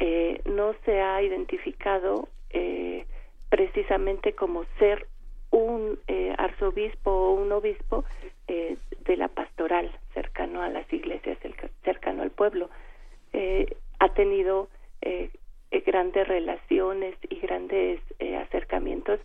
eh, 0.00 0.40
no 0.44 0.74
se 0.84 1.00
ha 1.00 1.22
identificado 1.22 2.28
eh, 2.50 3.06
precisamente 3.48 4.32
como 4.32 4.64
ser 4.78 5.06
un 5.50 6.00
arzobispo 6.36 7.12
o 7.12 7.34
un 7.34 7.52
obispo 7.52 8.04
de 8.48 9.16
la 9.16 9.28
pastoral 9.28 9.92
cercano 10.12 10.62
a 10.62 10.68
las 10.68 10.92
iglesias, 10.92 11.38
cercano 11.84 12.22
al 12.22 12.32
pueblo. 12.32 12.70
ha 14.00 14.08
tenido 14.14 14.68
grandes 15.86 16.26
relaciones 16.26 17.14
y 17.30 17.36
grandes 17.36 18.00
acercamientos, 18.40 19.20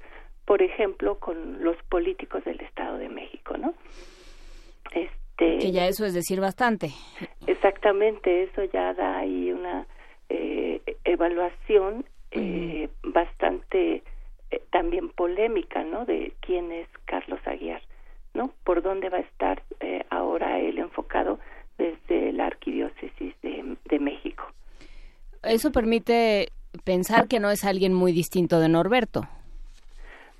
por 0.46 0.62
ejemplo, 0.62 1.18
con 1.18 1.64
los 1.64 1.78
políticos 1.90 2.44
del 2.44 2.62
Estado 2.62 3.00
de 3.00 3.10
México, 3.10 3.58
¿no? 3.58 3.74
Este, 5.40 5.58
que 5.58 5.72
ya 5.72 5.88
eso 5.88 6.06
es 6.06 6.14
decir 6.14 6.42
bastante. 6.42 6.92
Exactamente, 7.48 8.44
eso 8.44 8.64
ya 8.66 8.94
da 8.94 9.20
ahí 9.20 9.52
una 9.52 9.86
eh, 10.28 10.82
evaluación 11.06 12.06
eh, 12.32 12.90
bastante 13.04 14.04
eh, 14.52 14.62
también 14.72 15.10
polémica, 15.10 15.84
¿no? 15.84 16.06
De 16.06 16.34
quién 16.42 16.72
es 16.72 16.88
Carlos 17.06 17.40
Aguiar, 17.46 17.82
¿no? 18.34 18.52
Por 18.64 18.82
dónde 18.82 19.10
va 19.10 19.18
a 19.18 19.22
estar 19.22 19.64
ahora 20.10 20.60
él 20.60 20.78
enfocado 20.80 21.40
desde 21.78 22.34
la 22.34 22.48
arquidiócesis 22.48 23.34
de, 23.42 23.78
de 23.86 24.00
México. 24.00 24.44
Eso 25.44 25.72
permite 25.72 26.50
pensar 26.84 27.28
que 27.28 27.40
no 27.40 27.50
es 27.50 27.64
alguien 27.64 27.94
muy 27.94 28.12
distinto 28.12 28.60
de 28.60 28.68
Norberto. 28.68 29.22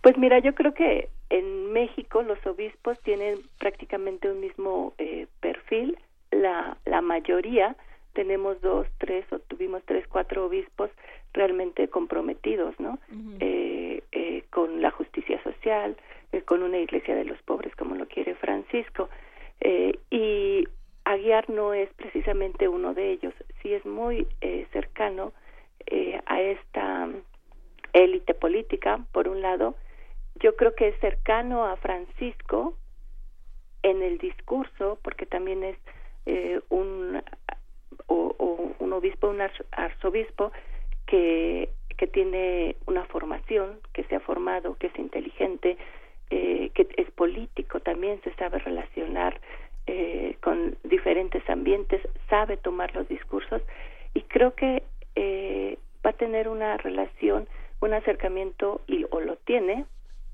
Pues 0.02 0.18
mira, 0.18 0.40
yo 0.40 0.54
creo 0.54 0.74
que 0.74 1.10
en 1.30 1.72
México 1.72 2.22
los 2.24 2.44
obispos 2.46 3.00
tienen 3.02 3.40
prácticamente 3.60 4.32
un 4.32 4.40
mismo 4.40 4.94
eh, 4.98 5.28
perfil. 5.40 5.98
La, 6.32 6.78
la 6.86 7.02
mayoría 7.02 7.76
tenemos 8.14 8.60
dos, 8.62 8.88
tres 8.98 9.26
o 9.32 9.40
tuvimos 9.40 9.84
tres, 9.86 10.08
cuatro 10.08 10.46
obispos 10.46 10.90
realmente 11.34 11.88
comprometidos, 11.88 12.80
¿no? 12.80 13.00
eh, 13.40 14.04
eh, 14.12 14.44
con 14.50 14.82
la 14.82 14.92
justicia 14.92 15.42
social, 15.44 15.96
eh, 16.32 16.42
con 16.42 16.64
una 16.64 16.80
iglesia 16.80 17.16
de 17.16 17.26
los 17.26 17.40
pobres 17.44 17.76
como 17.76 17.96
lo 17.96 18.08
quiere 18.08 18.36
Francisco. 18.36 19.10
Eh, 19.62 19.98
y 20.10 20.68
Aguiar 21.06 21.50
no 21.50 21.74
es 21.74 21.90
precisamente 21.94 22.68
uno 22.68 22.94
de 22.94 23.12
ellos. 23.12 23.34
Sí 23.62 23.74
es 23.74 23.86
muy 23.86 24.28
eh, 24.42 24.66
cercano 24.72 25.34
eh, 25.86 26.20
a 26.26 26.42
esta 26.42 27.10
élite 27.94 28.34
política, 28.34 29.00
por 29.12 29.28
un 29.28 29.42
lado, 29.42 29.76
yo 30.40 30.56
creo 30.56 30.76
que 30.76 30.90
es 30.90 31.00
cercano 31.00 31.66
a 31.66 31.76
Francisco 31.78 32.76
en 33.84 34.02
el 34.02 34.18
discurso, 34.18 35.00
porque 35.04 35.26
también 35.26 35.64
es 35.64 35.78
eh, 36.26 36.60
un, 36.70 37.22
o, 38.08 38.74
un 38.80 38.94
obispo, 38.94 39.30
un 39.30 39.42
arzobispo 39.72 40.52
que, 41.06 41.70
que 41.98 42.08
tiene 42.08 42.76
una 42.86 43.06
formación, 43.06 43.80
que 43.94 44.04
se 44.06 44.16
ha 44.16 44.20
formado, 44.20 44.76
que 44.76 44.88
es 44.88 45.00
inteligente, 45.00 45.78
eh, 46.30 46.72
que 46.76 46.88
es 46.98 47.10
político, 47.12 47.80
también 47.80 48.22
se 48.24 48.34
sabe 48.36 48.60
relacionar 48.60 49.40
eh, 49.88 50.38
con 50.42 50.78
diferentes 50.84 51.48
ambientes, 51.50 52.02
sabe 52.30 52.58
tomar 52.58 52.94
los 52.94 53.08
discursos 53.08 53.62
y 54.14 54.22
creo 54.22 54.54
que 54.54 54.84
eh, 55.16 55.80
va 56.06 56.12
a 56.12 56.14
tener 56.14 56.48
una 56.48 56.78
relación, 56.78 57.48
un 57.82 57.94
acercamiento 57.94 58.82
y 58.86 59.06
o 59.10 59.20
lo 59.20 59.38
tiene 59.38 59.86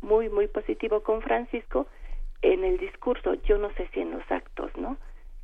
muy, 0.06 0.30
muy 0.30 0.48
positivo 0.48 1.02
con 1.02 1.22
Francisco 1.22 1.88
en 2.42 2.64
el 2.64 2.78
discurso, 2.78 3.34
yo 3.44 3.58
no 3.58 3.72
sé 3.74 3.90
si 3.94 4.02
en 4.02 4.12
los 4.12 4.24
actos, 4.32 4.72
¿no? 4.78 4.98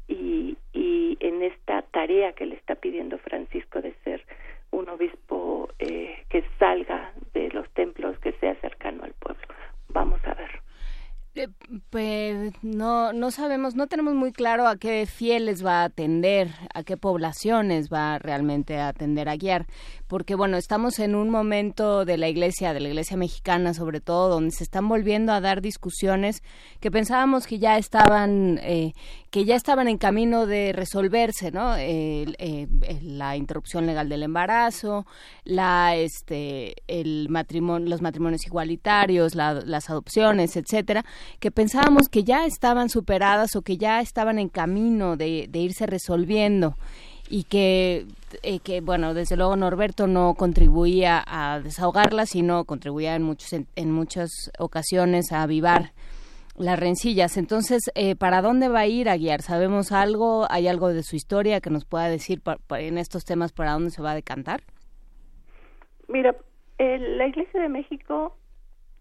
Y, 0.08 0.58
y 0.72 1.18
en 1.20 1.42
esta 1.42 1.82
tarea 1.82 2.34
que 2.34 2.46
le 2.46 2.56
está 2.56 2.76
pidiendo 2.76 3.18
Francisco 3.18 3.82
de 3.82 3.94
ser 4.04 4.24
un 4.72 4.88
obispo 4.90 5.70
eh, 5.80 6.24
que 6.30 6.44
salga 6.60 7.14
de 7.34 7.50
los 7.50 7.70
templos, 7.72 8.18
que 8.20 8.34
sea 8.34 8.56
cercano 8.56 9.04
al 9.04 9.14
pueblo. 9.14 9.48
Vamos 9.90 10.20
a 10.26 10.34
ver. 10.34 10.62
Eh, 11.34 11.48
pues 11.90 12.52
no, 12.62 13.14
no 13.14 13.32
sabemos, 13.32 13.74
no 13.76 13.88
tenemos 13.88 14.16
muy 14.16 14.34
claro 14.34 14.68
a 14.68 14.76
qué 14.76 15.06
fieles 15.06 15.66
va 15.66 15.82
a 15.82 15.86
atender, 15.86 16.50
a 16.74 16.84
qué 16.84 16.98
poblaciones 16.98 17.88
va 17.88 18.20
realmente 18.20 18.78
a 18.78 18.90
atender 18.90 19.30
a 19.30 19.38
guiar, 19.38 19.66
porque 20.08 20.36
bueno, 20.36 20.58
estamos 20.58 21.00
en 21.00 21.16
un 21.16 21.30
momento 21.30 22.04
de 22.04 22.18
la 22.18 22.28
iglesia, 22.28 22.74
de 22.74 22.82
la 22.82 22.90
iglesia 22.90 23.16
mexicana 23.16 23.74
sobre 23.74 24.02
todo, 24.02 24.28
donde 24.28 24.52
se 24.52 24.66
están 24.66 24.90
volviendo 24.90 25.32
a 25.32 25.40
dar 25.40 25.62
discusiones 25.62 26.44
que 26.82 26.92
pensábamos 26.92 27.48
que 27.48 27.60
ya 27.60 27.78
estaban, 27.78 28.60
eh, 28.62 28.92
que 29.30 29.46
ya 29.46 29.56
estaban 29.56 29.88
en 29.88 29.98
camino 29.98 30.46
de 30.48 30.74
resolverse, 30.74 31.52
¿no? 31.52 31.76
Eh, 31.78 32.68
la 33.04 33.38
interrupción 33.38 33.86
legal 33.86 34.10
del 34.10 34.24
embarazo, 34.24 35.06
la, 35.46 35.96
este, 35.96 36.76
el 36.88 37.30
matrimonio, 37.30 37.88
los 37.88 38.02
matrimonios 38.02 38.46
igualitarios, 38.46 39.34
las 39.34 39.90
adopciones, 39.90 40.58
etcétera 40.58 41.06
que 41.40 41.52
pensábamos 41.52 42.10
que 42.10 42.24
ya 42.24 42.46
estaban 42.46 42.90
superadas 42.90 43.56
o 43.56 43.62
que 43.62 43.78
ya 43.78 44.02
estaban 44.02 44.40
en 44.40 44.50
camino 44.50 45.18
de, 45.18 45.50
irse 45.54 45.86
resolviendo 45.86 46.76
y 47.30 47.44
que, 47.44 48.06
eh, 48.44 48.60
que, 48.60 48.82
bueno, 48.82 49.14
desde 49.14 49.38
luego 49.38 49.56
Norberto 49.56 50.08
no 50.08 50.34
contribuía 50.36 51.24
a 51.26 51.60
desahogarlas, 51.62 52.30
sino 52.30 52.66
contribuía 52.66 53.16
en, 53.16 53.24
muchos, 53.24 53.54
en, 53.54 53.92
muchas 53.92 54.52
ocasiones 54.60 55.32
a 55.32 55.44
avivar 55.44 55.94
las 56.58 56.80
rencillas. 56.80 57.38
Entonces, 57.38 57.90
eh, 57.96 58.16
¿para 58.16 58.42
dónde 58.42 58.68
va 58.68 58.82
a 58.82 58.88
ir 58.88 59.08
a 59.08 59.18
guiar? 59.18 59.42
¿Sabemos 59.42 59.92
algo? 59.92 60.46
¿Hay 60.50 60.68
algo 60.68 60.90
de 60.90 61.04
su 61.04 61.16
historia 61.16 61.62
que 61.62 61.70
nos 61.70 61.86
pueda 61.86 62.10
decir 62.10 62.42
en 62.72 62.98
estos 62.98 63.24
temas 63.24 63.54
para 63.54 63.72
dónde 63.72 63.92
se 63.92 64.02
va 64.02 64.12
a 64.12 64.16
decantar? 64.16 64.62
Mira, 66.10 66.36
la 66.78 67.28
Iglesia 67.28 67.62
de 67.62 67.70
México 67.70 68.36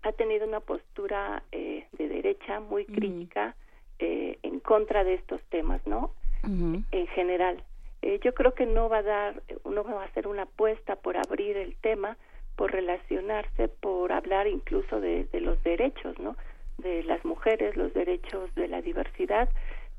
ha 0.03 0.13
tenido 0.13 0.47
una 0.47 0.61
postura 0.61 1.43
eh, 1.53 1.87
de 1.93 2.09
derecha 2.09 2.61
muy 2.61 2.87
crítica 2.87 3.55
eh, 3.99 4.39
en 4.43 4.61
contra 4.61 5.05
de 5.05 5.15
estos 5.15 5.43
temas, 5.51 5.87
¿no? 5.87 6.13
En 6.43 7.07
general. 7.09 7.63
Eh, 8.03 8.19
yo 8.23 8.33
creo 8.33 8.55
que 8.55 8.65
no 8.65 8.89
va 8.89 8.99
a 8.99 9.03
dar, 9.03 9.43
no 9.65 9.85
va 9.85 10.03
a 10.03 10.07
hacer 10.07 10.27
una 10.27 10.43
apuesta 10.45 10.97
por 10.97 11.19
abrir 11.19 11.57
el 11.59 11.77
tema, 11.77 12.17
por 12.57 12.73
relacionarse, 12.73 13.69
por 13.69 14.11
hablar 14.13 14.47
incluso 14.47 15.01
de, 15.01 15.25
de 15.25 15.41
los 15.41 15.63
derechos, 15.63 16.19
¿no? 16.19 16.37
De 16.79 17.03
las 17.05 17.23
mujeres, 17.27 17.77
los 17.77 17.93
derechos 17.93 18.55
de 18.55 18.69
la 18.69 18.81
diversidad, 18.81 19.51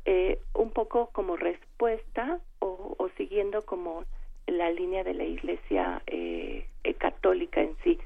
eh, 0.06 0.40
un 0.56 0.72
poco 0.72 1.11
como 1.11 1.36
respuesta 1.36 2.40
o, 2.57 2.95
o, 2.98 3.10
siguiendo 3.18 3.61
como 3.61 4.03
la 4.48 4.72
línea 4.72 5.03
de 5.03 5.14
la 5.14 5.23
Iglesia 5.23 6.02
eh, 6.07 6.65
católica 6.98 7.61
en 7.61 7.76
sí. 7.84 7.99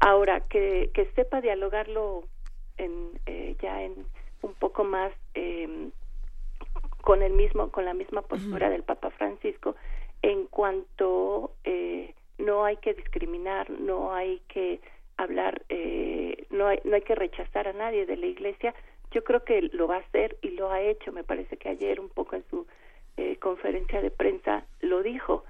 Ahora, 0.00 0.40
que, 0.40 0.90
que 0.94 1.06
sepa 1.14 1.40
dialogarlo 1.40 2.24
en, 2.78 3.20
eh, 3.26 3.56
ya 3.60 3.82
en 3.82 3.94
un 4.42 4.54
poco 4.54 4.84
más 4.84 5.12
eh, 5.34 5.90
con 7.02 7.22
el 7.22 7.32
mismo, 7.32 7.70
con 7.70 7.84
la 7.84 7.94
misma 7.94 8.22
postura 8.22 8.70
del 8.70 8.82
Papa 8.82 9.10
Francisco, 9.10 9.76
en 10.22 10.46
cuanto 10.46 11.52
eh, 11.64 12.14
no 12.38 12.64
hay 12.64 12.76
que 12.78 12.94
discriminar, 12.94 13.70
no 13.70 14.12
hay 14.14 14.40
que 14.48 14.80
hablar, 15.16 15.62
eh, 15.68 16.46
no, 16.50 16.66
hay, 16.66 16.80
no 16.84 16.94
hay 16.94 17.02
que 17.02 17.14
rechazar 17.14 17.68
a 17.68 17.72
nadie 17.72 18.06
de 18.06 18.16
la 18.16 18.26
Iglesia. 18.26 18.74
Yo 19.10 19.24
creo 19.24 19.44
que 19.44 19.62
lo 19.72 19.88
va 19.88 19.96
a 19.96 20.00
hacer 20.00 20.36
y 20.40 20.50
lo 20.50 20.70
ha 20.70 20.80
hecho. 20.80 21.12
Me 21.12 21.24
parece 21.24 21.56
que 21.56 21.68
ayer 21.68 22.00
un 22.00 22.08
poco 22.08 22.36
en 22.36 22.44
su 22.48 22.66
eh, 23.16 23.36
conferencia 23.36 24.00
de 24.00 24.10
prensa 24.10 24.64
lo 24.80 25.02
dijo 25.02 25.44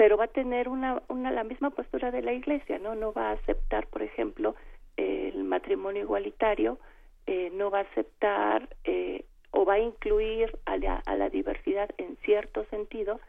pero 0.00 0.16
va 0.16 0.24
a 0.24 0.28
tener 0.28 0.70
una, 0.70 1.02
una, 1.08 1.30
la 1.30 1.44
misma 1.44 1.68
postura 1.68 2.10
de 2.10 2.22
la 2.22 2.32
Iglesia, 2.32 2.78
¿no? 2.78 2.94
No 2.94 3.12
va 3.12 3.28
a 3.28 3.32
aceptar, 3.32 3.86
por 3.88 4.00
ejemplo, 4.00 4.54
el 4.96 5.44
matrimonio 5.44 6.00
igualitario, 6.00 6.78
eh, 7.26 7.50
no 7.52 7.70
va 7.70 7.80
a 7.80 7.82
aceptar 7.82 8.66
eh, 8.84 9.26
o 9.50 9.66
va 9.66 9.74
a 9.74 9.78
incluir 9.78 10.58
a 10.64 10.78
la, 10.78 11.02
a 11.04 11.16
la 11.16 11.28
diversidad 11.28 11.90
en 11.98 12.16
cierto 12.24 12.64
sentido. 12.70 13.20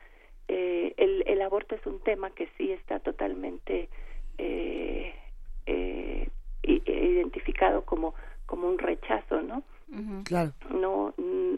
Eh, 0.48 0.94
el, 0.96 1.26
el, 1.28 1.42
aborto 1.42 1.76
es 1.76 1.86
un 1.86 2.00
tema 2.00 2.30
que 2.30 2.48
sí 2.58 2.72
está 2.72 3.00
totalmente 3.00 3.90
eh, 4.38 5.14
eh, 5.66 6.30
identificado 6.64 7.84
como, 7.84 8.16
como 8.46 8.70
un 8.70 8.78
rechazo, 8.78 9.42
¿no? 9.42 9.64
Claro. 10.24 10.54
No, 10.70 11.14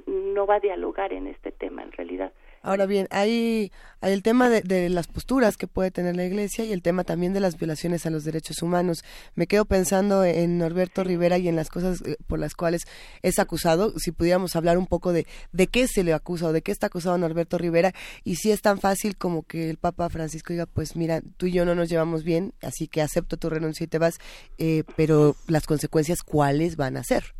no 0.08 0.48
va 0.48 0.56
a 0.56 0.60
dialogar 0.60 1.14
en 1.14 1.28
este 1.28 1.52
tema 1.52 1.84
en 1.84 1.92
realidad. 1.92 2.34
Ahora 2.66 2.86
bien, 2.86 3.10
hay, 3.12 3.74
hay 4.00 4.14
el 4.14 4.24
tema 4.24 4.50
de, 4.50 4.88
las 4.88 5.08
posturas 5.08 5.58
que 5.58 5.68
puede 5.68 5.92
tener 5.92 6.16
la 6.16 6.24
Iglesia 6.24 6.64
y 6.64 6.72
el 6.72 6.82
tema 6.82 7.04
también 7.04 7.34
de 7.34 7.42
las 7.42 7.58
violaciones 7.58 8.06
a 8.06 8.10
los 8.10 8.24
derechos 8.24 8.62
humanos. 8.62 9.04
Me 9.36 9.48
quedo 9.48 9.66
pensando 9.66 10.24
en 10.24 10.58
Norberto 10.60 11.04
Rivera 11.04 11.38
y 11.38 11.50
en 11.50 11.58
las 11.58 11.70
cosas 11.70 12.02
eh, 12.06 12.16
por 12.26 12.40
las 12.40 12.56
cuales 12.56 12.84
es 13.22 13.38
acusado. 13.38 13.94
Si 14.00 14.14
pudiéramos 14.14 14.56
hablar 14.56 14.78
un 14.78 14.88
poco 14.88 15.12
de, 15.12 15.28
de 15.52 15.68
qué 15.68 15.90
se 15.90 16.06
le 16.06 16.14
acusa 16.14 16.48
o 16.48 16.54
de 16.54 16.62
qué 16.62 16.72
está 16.72 16.88
acusado 16.88 17.18
Norberto 17.18 17.58
Rivera 17.58 17.94
y 18.24 18.38
si 18.38 18.52
es 18.52 18.62
tan 18.62 18.80
fácil 18.80 19.18
como 19.18 19.44
que 19.44 19.70
el 19.70 19.76
Papa 19.76 20.10
Francisco 20.10 20.54
diga, 20.54 20.66
pues 20.66 20.96
mira, 20.96 21.22
tú 21.36 21.48
y 21.48 21.52
yo 21.52 21.66
no 21.66 21.76
nos 21.76 21.90
llevamos 21.90 22.24
bien, 22.24 22.54
así 22.62 22.88
que 22.88 23.02
acepto 23.02 23.36
tu 23.36 23.50
renuncia 23.50 23.84
y 23.84 23.88
te 23.88 23.98
vas, 23.98 24.20
eh, 24.58 24.86
pero 24.96 25.36
las 25.48 25.66
consecuencias, 25.66 26.24
¿cuáles 26.24 26.78
van 26.78 26.96
a 26.96 27.04
ser? 27.04 27.36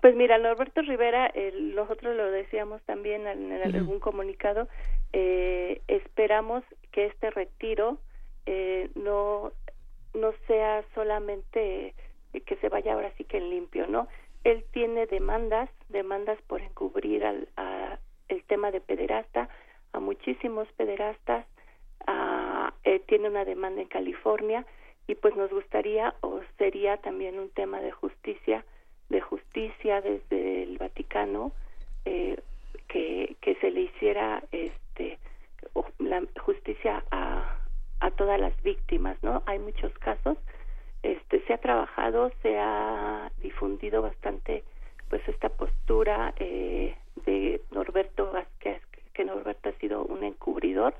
Pues 0.00 0.14
mira, 0.14 0.38
Norberto 0.38 0.80
Rivera, 0.82 1.32
nosotros 1.74 2.16
lo 2.16 2.30
decíamos 2.30 2.80
también 2.82 3.26
en, 3.26 3.52
algún 3.74 3.98
comunicado, 3.98 4.68
eh, 5.12 5.80
esperamos 5.88 6.62
que 6.92 7.06
este 7.06 7.30
retiro 7.30 7.98
eh, 8.46 8.90
no 8.94 9.52
no 10.14 10.32
sea 10.46 10.84
solamente 10.94 11.94
que 12.32 12.56
se 12.56 12.68
vaya 12.68 12.94
ahora 12.94 13.12
sí 13.16 13.24
que 13.24 13.38
en 13.38 13.50
limpio, 13.50 13.86
¿no? 13.86 14.08
Él 14.44 14.64
tiene 14.72 15.06
demandas, 15.06 15.68
demandas 15.88 16.40
por 16.42 16.60
encubrir 16.60 17.24
al, 17.24 17.48
a 17.56 17.98
el 18.28 18.44
tema 18.44 18.70
de 18.70 18.80
pederasta, 18.80 19.48
a 19.92 20.00
muchísimos 20.00 20.68
pederastas, 20.76 21.46
a, 22.06 22.74
eh, 22.84 23.00
tiene 23.06 23.28
una 23.28 23.44
demanda 23.44 23.80
en 23.80 23.88
California 23.88 24.66
y 25.06 25.14
pues 25.14 25.34
nos 25.36 25.50
gustaría 25.50 26.14
o 26.20 26.40
sería 26.58 26.98
también 26.98 27.38
un 27.38 27.50
tema 27.50 27.80
de 27.80 27.90
justicia 27.90 28.64
de 29.08 29.20
justicia 29.20 30.00
desde 30.00 30.62
el 30.64 30.78
Vaticano 30.78 31.52
eh, 32.04 32.38
que, 32.88 33.36
que 33.40 33.54
se 33.56 33.70
le 33.70 33.82
hiciera 33.82 34.42
este 34.52 35.18
la 35.98 36.22
justicia 36.40 37.04
a, 37.10 37.58
a 38.00 38.10
todas 38.12 38.40
las 38.40 38.60
víctimas 38.62 39.16
no 39.22 39.42
hay 39.46 39.58
muchos 39.58 39.92
casos. 39.98 40.38
Este 41.02 41.40
se 41.46 41.52
ha 41.52 41.58
trabajado 41.58 42.30
se 42.42 42.58
ha 42.58 43.30
difundido 43.42 44.02
bastante 44.02 44.64
pues 45.08 45.26
esta 45.28 45.48
postura 45.48 46.34
eh, 46.36 46.96
de 47.26 47.60
Norberto 47.70 48.30
Vázquez 48.32 48.82
que 49.18 49.24
Norberto 49.24 49.68
ha 49.68 49.72
sido 49.72 50.04
un 50.04 50.22
encubridor. 50.22 50.94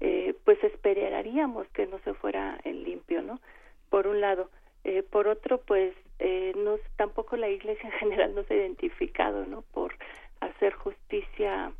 Eh, 0.00 0.34
pues 0.44 0.62
esperaríamos 0.62 1.66
que 1.68 1.86
no 1.86 1.98
se 2.00 2.12
fuera 2.12 2.58
en 2.64 2.84
limpio 2.84 3.22
no 3.22 3.40
por 3.88 4.06
un 4.06 4.20
lado. 4.20 4.50
Eh, 4.84 5.02
por 5.02 5.26
otro 5.26 5.58
pues 5.58 5.94
eh, 6.18 6.52
no, 6.56 6.76
tampoco 6.96 7.36
la 7.36 7.48
Iglesia 7.48 7.88
en 7.88 7.98
general 7.98 8.34
no 8.34 8.44
se 8.44 8.54
ha 8.54 8.58
identificado 8.58 9.46
no 9.46 9.62
por 9.62 9.94
hacer 10.40 10.74
justicia 10.74 11.72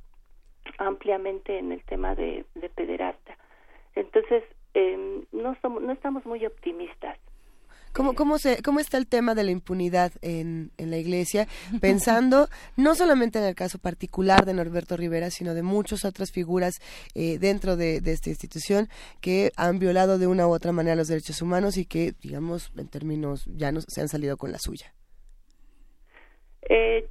ampliamente 0.78 1.59
en 1.59 1.72
el 1.72 1.82
tema 1.84 2.05
de, 2.16 2.44
de 2.55 2.68
pederasta 2.70 3.36
entonces 3.94 4.43
eh, 4.74 5.24
no 5.32 5.56
somos 5.62 5.82
no 5.82 5.93
estamos 5.93 6.24
muy 6.26 6.44
optimistas 6.44 7.18
¿Cómo, 7.97 8.14
cómo, 8.14 8.36
se, 8.36 8.62
¿Cómo 8.62 8.78
está 8.78 8.98
el 8.98 9.09
tema 9.09 9.34
de 9.34 9.43
la 9.43 9.52
impunidad 9.52 10.12
en, 10.20 10.70
en 10.76 10.90
la 10.90 10.98
Iglesia? 10.98 11.47
Pensando 11.80 12.47
no 12.76 12.94
solamente 12.94 13.38
en 13.38 13.47
el 13.47 13.55
caso 13.55 13.78
particular 13.78 14.44
de 14.44 14.52
Norberto 14.52 14.98
Rivera, 14.98 15.30
sino 15.30 15.55
de 15.55 15.62
muchas 15.62 16.05
otras 16.05 16.30
figuras 16.30 16.74
eh, 17.14 17.38
dentro 17.38 17.74
de, 17.74 18.02
de, 18.02 18.12
esta 18.12 18.28
institución 18.28 18.88
que 19.22 19.51
han 19.56 19.78
violado 19.78 20.18
de 20.18 20.26
una 20.26 20.47
u 20.47 20.51
otra 20.51 20.72
manera 20.72 20.94
los 20.94 21.09
derechos 21.09 21.40
humanos 21.40 21.78
y 21.78 21.86
que, 21.86 22.12
digamos, 22.20 22.70
en 22.76 22.86
términos 22.90 23.47
ya 23.47 23.72
no 23.72 23.80
se 23.80 24.02
han 24.02 24.09
salido 24.09 24.36
con 24.36 24.52
la 24.52 24.59
suya. 24.59 24.93
Eh, 26.68 27.09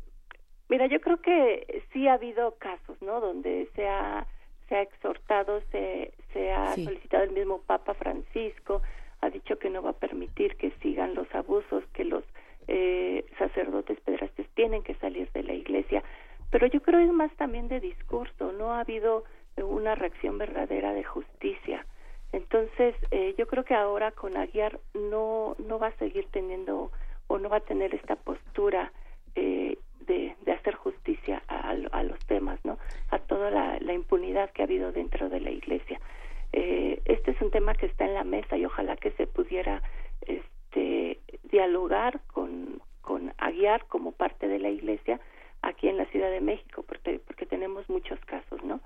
mira, 0.69 0.85
yo 0.85 0.99
creo 1.01 1.19
que 1.19 1.83
sí 1.93 2.07
ha 2.07 2.13
habido 2.13 2.57
casos, 2.59 3.01
¿no? 3.01 3.21
Donde 3.21 3.67
se 3.73 3.87
ha, 3.87 4.27
se 4.67 4.75
ha 4.75 4.81
exhortado, 4.81 5.61
se, 5.71 6.13
se 6.33 6.51
ha 6.51 6.75
solicitado 6.75 7.23
el 7.23 7.31
mismo 7.31 7.61
Papa 7.61 7.93
Francisco, 7.93 8.81
ha 9.21 9.29
dicho 9.29 9.57
que 9.57 9.69
no 9.69 9.81
va 9.81 9.91
a 9.91 9.99
permitir 9.99 10.55
que 10.55 10.71
sigan 10.81 11.15
los 11.15 11.33
abusos, 11.33 11.83
que 11.93 12.05
los 12.05 12.23
eh, 12.67 13.25
sacerdotes 13.37 13.99
pedrastes 14.01 14.47
tienen 14.55 14.83
que 14.83 14.95
salir 14.95 15.31
de 15.31 15.43
la 15.43 15.53
iglesia. 15.53 16.03
Pero 16.51 16.67
yo 16.67 16.81
creo 16.81 16.99
es 16.99 17.11
más 17.11 17.31
también 17.35 17.67
de 17.67 17.79
discurso, 17.79 18.51
no 18.51 18.73
ha 18.73 18.81
habido 18.81 19.23
una 19.57 19.95
reacción 19.95 20.37
verdadera 20.37 20.93
de 20.93 21.03
justicia. 21.03 21.85
Entonces, 22.31 22.95
eh, 23.11 23.33
yo 23.37 23.47
creo 23.47 23.63
que 23.63 23.73
ahora 23.73 24.11
con 24.11 24.35
Aguiar 24.35 24.79
no, 24.93 25.55
no 25.59 25.79
va 25.79 25.87
a 25.87 25.97
seguir 25.97 26.27
teniendo 26.31 26.91
o 27.27 27.37
no 27.37 27.49
va 27.49 27.57
a 27.57 27.61
tener 27.61 27.95
esta 27.95 28.15
postura 28.15 28.91
eh, 29.35 29.77
de, 30.05 30.35
hacer 30.51 30.75
justicia 30.75 31.43
a, 31.47 32.03
los 32.03 32.19
temas, 32.27 32.59
¿no? 32.63 32.77
A 33.09 33.19
toda 33.19 33.49
la, 33.51 33.93
impunidad 33.93 34.51
que 34.51 34.61
ha 34.61 34.65
habido 34.65 34.91
dentro 34.91 35.29
de 35.29 35.39
la 35.39 35.51
Iglesia 35.51 35.99
eh, 36.53 37.01
este 37.05 37.31
es 37.31 37.41
un 37.41 37.51
tema 37.51 37.75
que 37.75 37.85
está 37.85 38.05
en 38.05 38.13
la 38.13 38.23
mesa 38.23 38.55
y 38.57 38.65
ojalá 38.65 38.95
que 38.95 39.11
se 39.11 39.27
pudiera 39.27 39.81
este, 40.25 41.19
dialogar 41.43 42.21
con, 42.27 42.81
con 43.01 43.33
Aguiar 43.37 43.85
como 43.87 44.13
parte 44.13 44.47
de 44.47 44.59
la 44.59 44.69
iglesia 44.69 45.19
aquí 45.61 45.89
en 45.89 45.97
la 45.97 46.05
Ciudad 46.05 46.29
de 46.29 46.41
México, 46.41 46.83
porque, 46.87 47.19
porque 47.19 47.45
tenemos 47.45 47.89
muchos 47.89 48.19
casos, 48.21 48.63
¿no? 48.63 48.79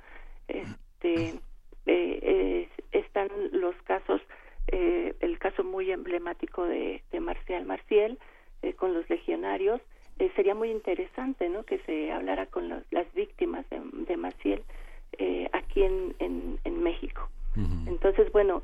Este, 0.47 1.39
eh, 1.85 2.69
están 2.91 3.29
los 3.51 3.75
casos, 3.83 4.21
eh, 4.71 5.13
el 5.19 5.37
caso 5.37 5.63
muy 5.63 5.91
emblemático 5.91 6.65
de, 6.65 7.03
de 7.11 7.19
Marcial 7.19 7.65
Marcial 7.65 8.17
eh, 8.61 8.73
con 8.73 8.93
los 8.93 9.09
legionarios, 9.09 9.79
eh, 10.19 10.31
sería 10.35 10.53
muy 10.53 10.69
interesante, 10.69 11.49
¿no? 11.49 11.63
Que 11.63 11.79
se 11.79 12.11
hablara 12.11 12.45
con 12.45 12.69
las 12.69 13.13
víctimas 13.13 13.67
de, 13.69 13.81
de 14.07 14.17
Marcial 14.17 14.61
eh, 15.17 15.49
aquí 15.53 15.83
en, 15.83 16.15
en, 16.19 16.59
en 16.63 16.83
México. 16.83 17.29
Entonces, 17.87 18.31
bueno, 18.31 18.63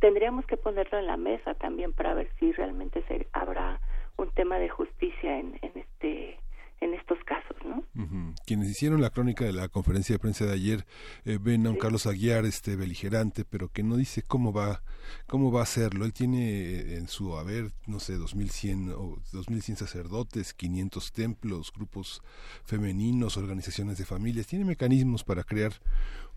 tendríamos 0.00 0.44
que 0.46 0.56
ponerlo 0.56 0.98
en 0.98 1.06
la 1.06 1.16
mesa 1.16 1.54
también 1.54 1.92
para 1.92 2.14
ver 2.14 2.28
si 2.38 2.50
realmente 2.52 3.04
se 3.06 3.28
habrá 3.32 3.78
un 4.16 4.30
tema 4.30 4.58
de 4.58 4.68
justicia 4.68 5.38
en, 5.38 5.58
en 5.62 5.72
este 5.74 6.38
en 6.80 6.94
estos 6.94 7.18
casos, 7.24 7.56
¿no? 7.64 7.84
Quienes 8.46 8.70
hicieron 8.70 9.00
la 9.02 9.10
crónica 9.10 9.44
de 9.44 9.52
la 9.52 9.68
conferencia 9.68 10.14
de 10.14 10.18
prensa 10.18 10.46
de 10.46 10.54
ayer 10.54 10.86
eh, 11.24 11.38
ven 11.40 11.66
a 11.66 11.70
un 11.70 11.76
Carlos 11.76 12.06
Aguiar 12.06 12.46
este 12.46 12.74
beligerante, 12.74 13.44
pero 13.44 13.68
que 13.68 13.82
no 13.82 13.96
dice 13.96 14.22
cómo 14.22 14.52
va 14.52 14.82
cómo 15.26 15.52
va 15.52 15.60
a 15.60 15.64
hacerlo. 15.64 16.04
Él 16.04 16.12
tiene 16.12 16.50
eh, 16.50 16.96
en 16.96 17.08
su 17.08 17.36
haber, 17.36 17.72
no 17.86 18.00
sé, 18.00 18.14
2100 18.14 18.92
o 18.92 19.18
2100 19.32 19.76
sacerdotes, 19.76 20.54
500 20.54 21.12
templos, 21.12 21.72
grupos 21.72 22.22
femeninos, 22.64 23.36
organizaciones 23.36 23.98
de 23.98 24.04
familias, 24.06 24.46
tiene 24.46 24.64
mecanismos 24.64 25.24
para 25.24 25.44
crear 25.44 25.72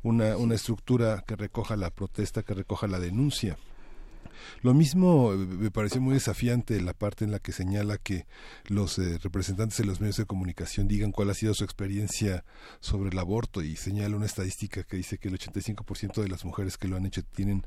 una, 0.01 0.35
una 0.37 0.55
estructura 0.55 1.23
que 1.25 1.35
recoja 1.35 1.77
la 1.77 1.89
protesta, 1.89 2.43
que 2.43 2.53
recoja 2.53 2.87
la 2.87 2.99
denuncia. 2.99 3.57
Lo 4.61 4.73
mismo 4.73 5.33
eh, 5.33 5.37
me 5.37 5.71
pareció 5.71 6.01
muy 6.01 6.13
desafiante 6.13 6.79
la 6.81 6.93
parte 6.93 7.25
en 7.25 7.31
la 7.31 7.39
que 7.39 7.51
señala 7.51 7.97
que 7.97 8.25
los 8.67 8.97
eh, 8.99 9.17
representantes 9.19 9.77
de 9.77 9.85
los 9.85 9.99
medios 9.99 10.17
de 10.17 10.25
comunicación 10.25 10.87
digan 10.87 11.11
cuál 11.11 11.29
ha 11.29 11.33
sido 11.33 11.53
su 11.53 11.63
experiencia 11.63 12.45
sobre 12.79 13.09
el 13.09 13.19
aborto 13.19 13.61
y 13.61 13.75
señala 13.75 14.15
una 14.15 14.25
estadística 14.25 14.83
que 14.83 14.97
dice 14.97 15.17
que 15.17 15.29
el 15.29 15.37
85% 15.37 16.21
de 16.21 16.29
las 16.29 16.45
mujeres 16.45 16.77
que 16.77 16.87
lo 16.87 16.97
han 16.97 17.05
hecho 17.05 17.23
tienen 17.23 17.65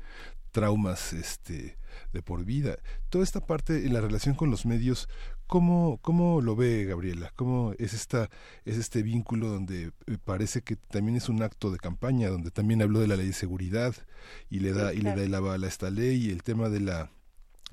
traumas 0.51 1.13
este 1.13 1.77
de 2.13 2.21
por 2.21 2.45
vida. 2.45 2.77
Toda 3.09 3.23
esta 3.23 3.45
parte 3.45 3.85
en 3.85 3.93
la 3.93 4.01
relación 4.01 4.35
con 4.35 4.49
los 4.49 4.65
medios, 4.65 5.07
¿cómo, 5.47 5.99
cómo 6.01 6.41
lo 6.41 6.55
ve 6.55 6.85
Gabriela? 6.85 7.31
¿Cómo 7.35 7.73
es 7.79 7.93
esta 7.93 8.29
es 8.65 8.77
este 8.77 9.01
vínculo 9.01 9.47
donde 9.47 9.91
eh, 10.05 10.17
parece 10.23 10.61
que 10.61 10.75
también 10.75 11.17
es 11.17 11.29
un 11.29 11.41
acto 11.41 11.71
de 11.71 11.77
campaña, 11.77 12.29
donde 12.29 12.51
también 12.51 12.81
habló 12.81 12.99
de 12.99 13.07
la 13.07 13.15
ley 13.15 13.27
de 13.27 13.33
seguridad 13.33 13.95
y 14.49 14.59
le 14.59 14.73
da 14.73 14.93
y 14.93 15.01
le 15.01 15.15
da 15.15 15.23
el 15.23 15.33
aval 15.33 15.63
a 15.63 15.67
esta 15.67 15.89
ley 15.89 16.27
y 16.27 16.31
el 16.31 16.43
tema 16.43 16.69
de 16.69 16.81
la 16.81 17.09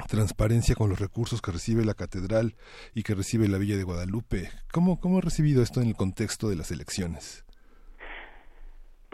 transparencia 0.09 0.75
con 0.75 0.91
los 0.91 0.99
recursos 0.99 1.41
que 1.41 1.53
recibe 1.53 1.85
la 1.85 1.95
catedral 1.95 2.55
y 2.95 3.03
que 3.03 3.15
recibe 3.15 3.49
la 3.49 3.59
Villa 3.59 3.77
de 3.77 3.85
Guadalupe. 3.85 4.51
¿Cómo, 4.73 4.99
cómo 5.01 5.19
ha 5.19 5.21
recibido 5.21 5.63
esto 5.63 5.81
en 5.81 5.89
el 5.89 5.97
contexto 5.97 6.49
de 6.49 6.57
las 6.57 6.71
elecciones? 6.71 7.45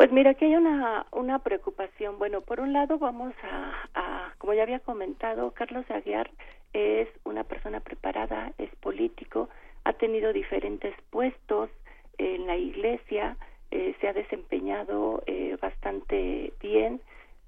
Pues 0.00 0.10
mira, 0.12 0.30
aquí 0.30 0.46
hay 0.46 0.56
una, 0.56 1.04
una 1.12 1.40
preocupación. 1.40 2.18
Bueno, 2.18 2.40
por 2.40 2.60
un 2.60 2.72
lado 2.72 2.98
vamos 2.98 3.34
a, 3.42 4.32
como 4.38 4.54
ya 4.54 4.62
había 4.62 4.80
comentado, 4.80 5.50
Carlos 5.50 5.84
Aguiar 5.90 6.30
es 6.72 7.08
una 7.24 7.44
persona 7.44 7.80
preparada, 7.80 8.52
es 8.58 8.70
político, 8.76 9.48
ha 9.84 9.92
tenido 9.94 10.32
diferentes 10.32 10.94
puestos 11.10 11.70
en 12.18 12.46
la 12.46 12.56
iglesia, 12.56 13.36
eh, 13.70 13.94
se 14.00 14.08
ha 14.08 14.12
desempeñado 14.12 15.22
eh, 15.26 15.56
bastante 15.60 16.52
bien, 16.60 17.00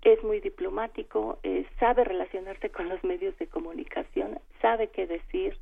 es 0.02 0.22
muy 0.24 0.40
diplomático, 0.40 1.38
eh, 1.42 1.64
sabe 1.78 2.04
relacionarse 2.04 2.70
con 2.70 2.88
los 2.88 3.02
medios 3.04 3.36
de 3.38 3.46
comunicación, 3.46 4.38
sabe 4.60 4.88
qué 4.88 5.06
decir, 5.06 5.56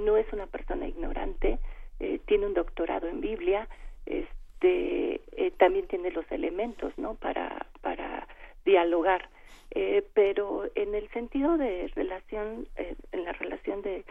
no 0.00 0.18
es 0.18 0.30
una 0.34 0.46
persona 0.46 0.86
ignorante, 0.86 1.58
tiene 2.26 2.44
un 2.44 2.52
doctorado 2.52 3.08
en 3.08 3.22
Biblia, 3.22 3.66
este, 4.04 5.20
eh, 5.36 5.52
también 5.58 5.86
tiene 5.86 6.10
los 6.10 6.30
elementos, 6.30 6.92
¿no? 6.98 7.14
Para, 7.14 7.66
para 7.80 8.26
dialogar. 8.64 9.28
Eh, 9.72 10.04
pero 10.14 10.64
en 10.74 10.94
el 10.94 11.08
sentido 11.10 11.56
de 11.56 11.88
relación, 11.94 12.66
eh, 12.76 12.96
en 13.12 13.24
la 13.24 13.32
relación 13.32 13.82
de, 13.82 14.04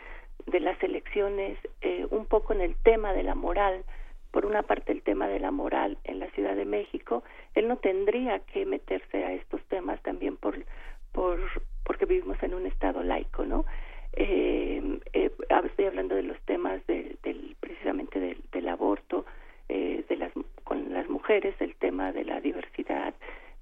de 0.45 0.59
las 0.59 0.81
elecciones, 0.81 1.57
eh, 1.81 2.07
un 2.09 2.25
poco 2.25 2.53
en 2.53 2.61
el 2.61 2.75
tema 2.75 3.13
de 3.13 3.23
la 3.23 3.35
moral, 3.35 3.83
por 4.31 4.45
una 4.45 4.63
parte 4.63 4.91
el 4.91 5.01
tema 5.01 5.27
de 5.27 5.39
la 5.39 5.51
moral 5.51 5.97
en 6.03 6.19
la 6.19 6.29
Ciudad 6.31 6.55
de 6.55 6.65
México, 6.65 7.23
él 7.55 7.67
no 7.67 7.77
tendría 7.77 8.39
que 8.39 8.65
meterse 8.65 9.25
a 9.25 9.33
estos 9.33 9.61
temas 9.63 10.01
también 10.03 10.37
por, 10.37 10.63
por 11.11 11.39
porque 11.83 12.05
vivimos 12.05 12.41
en 12.43 12.53
un 12.53 12.67
estado 12.67 13.01
laico, 13.01 13.45
¿no? 13.45 13.65
Eh, 14.13 14.99
eh, 15.13 15.31
estoy 15.65 15.85
hablando 15.85 16.15
de 16.15 16.23
los 16.23 16.39
temas 16.41 16.85
del, 16.87 17.17
precisamente 17.59 18.19
del, 18.19 18.37
del 18.51 18.67
aborto, 18.67 19.25
eh, 19.67 20.03
de 20.07 20.17
las 20.17 20.31
con 20.63 20.93
las 20.93 21.09
mujeres, 21.09 21.55
el 21.59 21.75
tema 21.75 22.11
de 22.11 22.25
la 22.25 22.41
diversidad, 22.41 23.13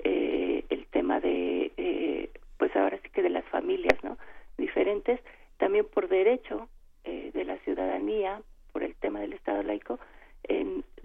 eh, 0.07 0.65
el 0.69 0.85
tema 0.87 1.19
de 1.19 1.71
eh, 1.77 2.29
pues 2.57 2.75
ahora 2.75 2.97
sí 3.03 3.09
que 3.09 3.21
de 3.21 3.29
las 3.29 3.45
familias, 3.45 4.01
¿no? 4.03 4.17
Diferentes, 4.57 5.19
también 5.57 5.85
por 5.85 6.07
derecho 6.07 6.69
eh, 7.03 7.31
de 7.33 7.43
la 7.43 7.57
ciudadanía, 7.59 8.41
por 8.71 8.83
el 8.83 8.95
tema 8.95 9.19
del 9.19 9.33
estado 9.33 9.63
laico, 9.63 9.99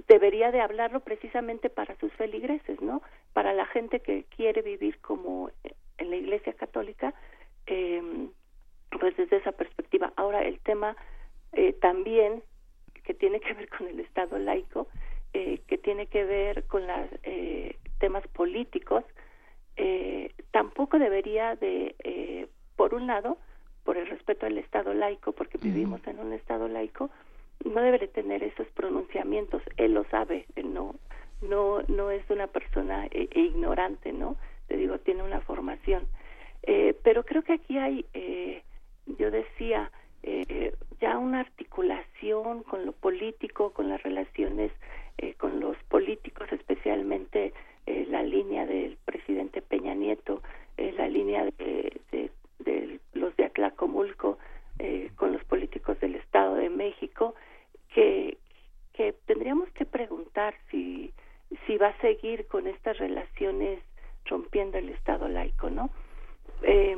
debería 0.07 0.53
de 0.53 0.61
hablarlo 0.61 1.01
precisamente 1.01 1.69
para 1.69 1.97
sus 1.97 2.13
feligreses, 2.13 2.81
¿no? 2.81 3.03
Para 3.33 3.53
la 3.53 3.67
gente 3.67 4.01
que 4.01 4.25
quiere 4.37 4.63
vivir 4.63 4.99
como 5.01 5.51
en 5.99 6.11
la 6.11 6.17
Iglesia 6.17 6.53
Católica, 6.53 7.13
eh, 7.67 8.29
pues 9.01 9.17
desde 9.17 9.39
esa 9.39 9.53
perspectiva. 9.53 10.13
Ahora, 10.17 10.43
el 10.43 10.61
tema 10.61 10.97
eh, 11.53 11.73
también 11.73 12.43
que 13.05 13.15
tiene 13.15 13.41
que 13.41 13.55
ver 13.55 13.69
con 13.69 13.89
el 13.89 13.99
Estado 14.01 14.39
laico, 14.39 14.87
eh, 15.33 15.61
que 15.67 15.79
tiene 15.79 16.07
que 16.07 16.25
ver 16.25 16.65
con 16.65 16.87
los 16.87 17.09
eh, 17.23 17.77
temas 18.03 18.27
políticos, 18.27 19.05
eh, 19.77 20.33
tampoco 20.51 20.99
debería 20.99 21.55
de, 21.55 21.95
eh, 22.03 22.49
por 22.75 22.95
un 22.95 23.07
lado, 23.07 23.39
por 23.85 23.97
el 23.97 24.09
respeto 24.09 24.45
al 24.45 24.59
Estado 24.59 24.93
laico, 24.93 25.31
porque 25.31 25.57
vivimos 25.57 26.05
en 26.09 26.19
un 26.19 26.33
Estado 26.33 26.67
laico, 26.67 27.11
no 27.65 27.81
debe 27.81 27.99
de 27.99 28.09
tener 28.09 28.43
esos 28.43 28.67
pronunciamientos. 28.75 29.63
Él 29.77 29.95
lo 29.95 30.03
sabe 30.11 30.47
él 30.57 30.75
no 30.75 30.97
no 31.43 31.83
no 31.89 32.11
es 32.11 32.29
una 32.29 32.49
persona 32.49 33.07
eh, 33.07 33.29
e 33.31 33.41
ignorante 33.41 34.13
no 34.13 34.37
te 34.67 34.77
digo 34.77 34.99
tiene 34.99 35.23
una 35.23 35.41
formación. 35.41 36.03
Eh, 36.65 36.95
pero 37.05 37.25
creo 37.25 37.43
que 37.43 37.55
aquí 37.55 37.79
hay 37.79 38.05
eh, 38.15 38.63
yo 39.19 39.31
decía 39.31 39.91
eh, 40.25 40.75
ya 41.01 41.19
una 41.19 41.41
articulación 41.41 42.63
con 42.65 42.85
lo 42.87 42.93
político 42.93 43.71
con 43.71 43.89
las 43.89 44.03
relaciones 44.03 44.73
eh, 45.19 45.35
con 45.35 45.61
los 45.61 45.77
políticos 45.89 46.49
especialmente 46.53 47.53
eh, 47.87 48.07
la 48.09 48.23
línea 48.23 48.67
del 48.67 48.97
presidente 49.05 49.63
Peña 49.63 49.95
Nieto 49.95 50.43
eh, 50.77 50.93
la 50.97 51.09
línea 51.09 51.45
de, 51.45 52.01
de, 52.11 53.01
los 53.13 53.37
de 53.37 53.45
Atlacomulco 53.45 54.39
eh, 54.79 55.11
con 55.17 55.33
los 55.33 55.45
políticos 55.45 55.99
del 56.01 56.15
Estado 56.15 56.55
de 56.55 56.71
México 56.71 57.35
que, 57.95 58.39
que 58.93 59.13
tendríamos 59.27 59.69
que 59.71 59.85
preguntar 59.85 60.55
si, 60.71 61.13
si 61.67 61.77
va 61.77 61.89
a 61.89 62.01
seguir 62.01 62.47
con 62.47 62.67
estas 62.67 62.99
relaciones 62.99 63.81
rompiendo 64.25 64.79
el 64.79 64.89
Estado 64.91 65.29
laico, 65.29 65.71
¿no? 65.71 65.91
Eh, 66.63 66.97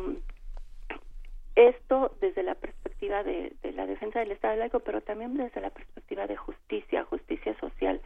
esto 1.56 2.16
desde 2.20 2.42
la 2.42 2.54
perspectiva 2.54 3.22
de, 3.22 3.52
la 3.74 3.86
defensa 3.86 4.18
del 4.20 4.32
Estado 4.32 4.56
laico, 4.56 4.80
pero 4.80 5.00
también 5.00 5.36
desde 5.36 5.60
la 5.60 5.70
perspectiva 5.70 6.26
de 6.26 6.36
justicia, 6.36 7.04
justicia 7.04 7.56
social. 7.58 8.00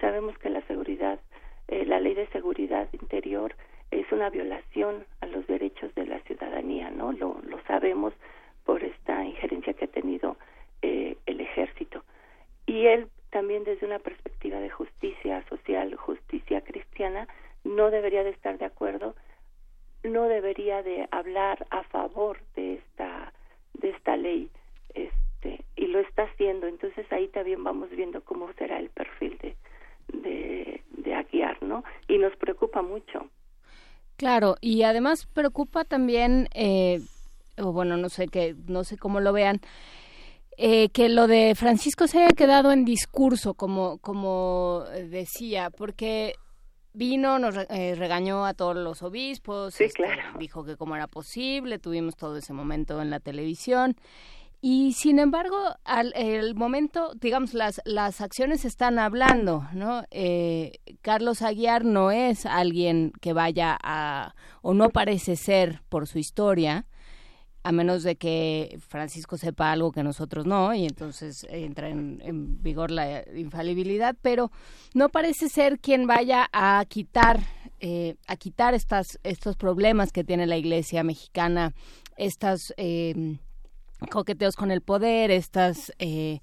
Sabemos 0.00 0.36
que 0.38 0.50
la 0.50 0.60
seguridad, 0.66 1.18
eh, 1.70 1.86
la 1.86 2.00
ley 2.00 2.14
de 2.14 2.26
seguridad 2.28 2.88
interior 2.92 3.54
es 3.92 4.10
una 4.10 4.28
violación 4.28 5.06
a 5.20 5.26
los 5.26 5.46
derechos 5.46 5.94
de 5.94 6.04
la 6.04 6.18
ciudadanía, 6.20 6.90
¿no? 6.90 7.12
Lo, 7.12 7.40
lo 7.44 7.62
sabemos 7.62 8.12
por 8.64 8.82
esta 8.82 9.24
injerencia 9.24 9.74
que 9.74 9.84
ha 9.84 9.88
tenido 9.88 10.36
eh, 10.82 11.16
el 11.26 11.40
ejército 11.40 12.02
y 12.66 12.86
él 12.86 13.08
también 13.30 13.62
desde 13.62 13.86
una 13.86 14.00
perspectiva 14.00 14.58
de 14.58 14.68
justicia 14.70 15.44
social, 15.48 15.94
justicia 15.94 16.60
cristiana, 16.62 17.28
no 17.62 17.90
debería 17.90 18.24
de 18.24 18.30
estar 18.30 18.58
de 18.58 18.64
acuerdo, 18.64 19.14
no 20.02 20.24
debería 20.24 20.82
de 20.82 21.06
hablar 21.12 21.66
a 21.70 21.84
favor 21.84 22.38
de 22.56 22.74
esta 22.74 23.32
de 23.74 23.90
esta 23.90 24.16
ley, 24.16 24.50
este 24.94 25.64
y 25.76 25.86
lo 25.86 26.00
está 26.00 26.24
haciendo. 26.24 26.66
Entonces 26.66 27.06
ahí 27.12 27.28
también 27.28 27.62
vamos 27.62 27.90
viendo 27.90 28.22
cómo 28.22 28.52
será 28.54 28.78
el 28.78 28.90
perfil 28.90 29.38
de 29.38 29.54
de, 30.12 30.79
¿no? 31.60 31.84
Y 32.08 32.18
nos 32.18 32.34
preocupa 32.36 32.82
mucho. 32.82 33.28
Claro, 34.16 34.56
y 34.60 34.82
además 34.82 35.26
preocupa 35.32 35.84
también, 35.84 36.48
eh, 36.54 37.00
o 37.58 37.72
bueno, 37.72 37.96
no 37.96 38.08
sé 38.08 38.28
que 38.28 38.54
no 38.66 38.84
sé 38.84 38.98
cómo 38.98 39.20
lo 39.20 39.32
vean 39.32 39.60
eh, 40.62 40.90
que 40.90 41.08
lo 41.08 41.26
de 41.26 41.54
Francisco 41.54 42.06
se 42.06 42.18
haya 42.18 42.36
quedado 42.36 42.70
en 42.70 42.84
discurso, 42.84 43.54
como, 43.54 43.96
como 43.98 44.84
decía, 45.08 45.70
porque 45.70 46.34
vino, 46.92 47.38
nos 47.38 47.56
eh, 47.56 47.94
regañó 47.96 48.44
a 48.44 48.52
todos 48.52 48.76
los 48.76 49.02
obispos, 49.02 49.72
sí, 49.72 49.84
este, 49.84 50.02
claro. 50.02 50.38
dijo 50.38 50.62
que 50.62 50.76
cómo 50.76 50.96
era 50.96 51.06
posible, 51.06 51.78
tuvimos 51.78 52.14
todo 52.14 52.36
ese 52.36 52.52
momento 52.52 53.00
en 53.00 53.08
la 53.08 53.20
televisión. 53.20 53.96
Y 54.62 54.92
sin 54.92 55.18
embargo, 55.18 55.56
al 55.84 56.12
el 56.14 56.54
momento, 56.54 57.14
digamos, 57.14 57.54
las, 57.54 57.80
las 57.86 58.20
acciones 58.20 58.66
están 58.66 58.98
hablando, 58.98 59.66
¿no? 59.72 60.04
Eh, 60.10 60.72
Carlos 61.00 61.40
Aguiar 61.40 61.86
no 61.86 62.10
es 62.10 62.44
alguien 62.44 63.12
que 63.22 63.32
vaya 63.32 63.78
a, 63.82 64.34
o 64.60 64.74
no 64.74 64.90
parece 64.90 65.36
ser 65.36 65.80
por 65.88 66.06
su 66.06 66.18
historia, 66.18 66.86
a 67.62 67.72
menos 67.72 68.02
de 68.02 68.16
que 68.16 68.78
Francisco 68.86 69.38
sepa 69.38 69.72
algo 69.72 69.92
que 69.92 70.02
nosotros 70.02 70.44
no, 70.44 70.74
y 70.74 70.84
entonces 70.84 71.46
entra 71.48 71.88
en, 71.88 72.20
en, 72.22 72.62
vigor 72.62 72.90
la 72.90 73.24
infalibilidad, 73.34 74.14
pero 74.20 74.50
no 74.92 75.08
parece 75.08 75.48
ser 75.48 75.78
quien 75.78 76.06
vaya 76.06 76.50
a 76.52 76.84
quitar, 76.86 77.40
eh, 77.78 78.16
a 78.26 78.36
quitar 78.36 78.74
estas, 78.74 79.18
estos 79.22 79.56
problemas 79.56 80.12
que 80.12 80.24
tiene 80.24 80.46
la 80.46 80.58
Iglesia 80.58 81.02
mexicana, 81.02 81.72
estas 82.16 82.74
eh, 82.76 83.38
coqueteos 84.10 84.56
con 84.56 84.70
el 84.70 84.80
poder, 84.80 85.30
estas 85.30 85.92
eh, 85.98 86.40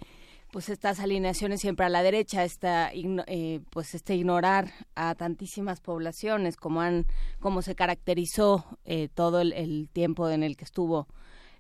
pues 0.52 0.70
estas 0.70 1.00
alineaciones 1.00 1.60
siempre 1.60 1.86
a 1.86 1.90
la 1.90 2.04
derecha, 2.04 2.44
esta, 2.44 2.90
eh, 2.94 3.60
pues 3.70 3.94
este 3.94 4.16
ignorar 4.16 4.66
a 4.96 5.14
tantísimas 5.16 5.82
poblaciones 5.82 6.56
como 6.56 6.82
han, 6.82 7.06
como 7.40 7.62
se 7.62 7.76
caracterizó 7.76 8.66
eh, 8.86 9.10
todo 9.14 9.42
el, 9.42 9.54
el, 9.54 9.90
tiempo 9.92 10.30
en 10.30 10.44
el 10.44 10.56
que 10.56 10.64
estuvo 10.64 11.08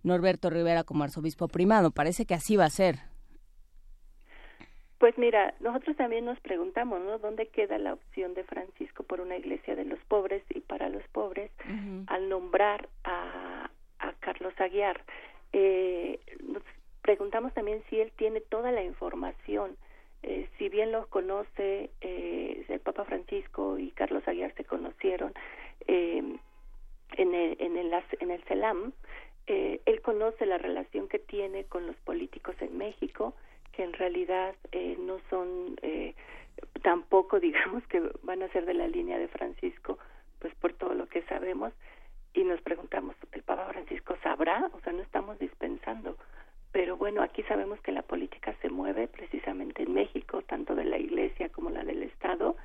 Norberto 0.04 0.50
Rivera 0.50 0.84
como 0.84 1.04
arzobispo 1.04 1.48
primado. 1.48 1.92
Parece 1.92 2.26
que 2.26 2.34
así 2.34 2.56
va 2.56 2.66
a 2.66 2.70
ser. 2.70 2.96
Pues 5.00 5.16
mira, 5.18 5.54
nosotros 5.60 5.96
también 5.96 6.26
nos 6.26 6.40
preguntamos, 6.40 7.00
¿no? 7.02 7.20
¿Dónde 7.20 7.50
queda 7.50 7.78
la 7.78 7.94
opción 7.94 8.34
de 8.34 8.44
Francisco 8.46 9.04
por 9.04 9.22
una 9.22 9.38
iglesia 9.38 9.76
de 9.76 9.86
los 9.86 10.00
pobres 10.06 10.44
y 10.50 10.62
para 10.62 10.90
los 10.90 11.04
pobres 11.10 11.52
uh 11.66 11.72
-huh. 11.72 12.04
al 12.08 12.30
nombrar 12.30 12.90
a, 13.04 13.70
a 14.00 14.14
Carlos 14.22 14.54
Aguiar? 14.60 15.04
Eh, 15.60 16.20
preguntamos 17.02 17.52
también 17.56 17.82
si 17.90 18.00
él 18.00 18.12
tiene 18.16 18.42
toda 18.42 18.72
la 18.72 18.84
información. 18.84 19.76
Eh, 20.22 20.48
si 20.58 20.70
bien 20.70 20.92
los 20.92 21.08
conoce, 21.08 21.90
eh, 22.02 22.64
el 22.68 22.80
Papa 22.80 23.06
Francisco 23.06 23.80
y 23.80 23.90
Carlos 23.92 24.28
Aguiar 24.28 24.54
se 24.54 24.66
conocieron 24.66 25.34
eh, 25.88 26.22
en, 27.14 27.34
el, 27.34 27.58
en, 27.60 27.78
el, 27.78 27.92
en 28.20 28.32
el 28.32 28.44
CELAM, 28.44 28.94
eh, 29.48 29.82
él 29.86 30.02
conoce 30.02 30.46
la 30.46 30.60
relación 30.60 31.08
que 31.08 31.18
tiene 31.18 31.64
con 31.64 31.88
los 31.88 31.96
políticos 31.98 32.56
en 32.60 32.78
México, 32.78 33.34
que 33.72 33.84
en 33.84 33.94
realidad 33.94 34.54
no 35.00 35.20
son 35.32 35.76
tampoco, 36.84 37.40
digamos, 37.48 37.82
que 37.88 38.02
van 38.22 38.44
a 38.44 38.50
ser 38.50 38.66
de 38.66 38.76
la 38.76 38.88
línea 38.88 39.18
de 39.18 39.28
Francisco, 39.28 39.98
pues 40.40 40.54
por 40.56 40.74
todo 40.74 40.94
lo 40.94 41.08
que 41.08 41.24
sabemos. 41.24 41.74
Y 42.38 42.44
nos 42.44 42.62
preguntamos, 42.62 43.16
¿el 43.32 43.44
Papa 43.44 43.66
Francisco 43.72 44.16
sabrá? 44.24 44.70
O 44.74 44.80
sea, 44.82 44.94
no 44.94 45.02
estamos 45.02 45.38
dispensando 45.40 46.16
pero 46.78 46.96
bueno, 46.96 47.24
aquí 47.24 47.42
sabemos 47.44 47.80
que 47.82 47.92
la 47.92 48.04
política 48.04 48.56
se 48.62 48.70
mueve 48.70 49.08
precisamente 49.08 49.82
en 49.82 49.96
México, 49.96 50.44
tanto 50.44 50.76
de 50.76 50.86
la 50.86 51.00
Iglesia 51.00 51.50
como 51.50 51.72
la 51.72 51.84
del 51.84 52.04
Estado, 52.04 52.56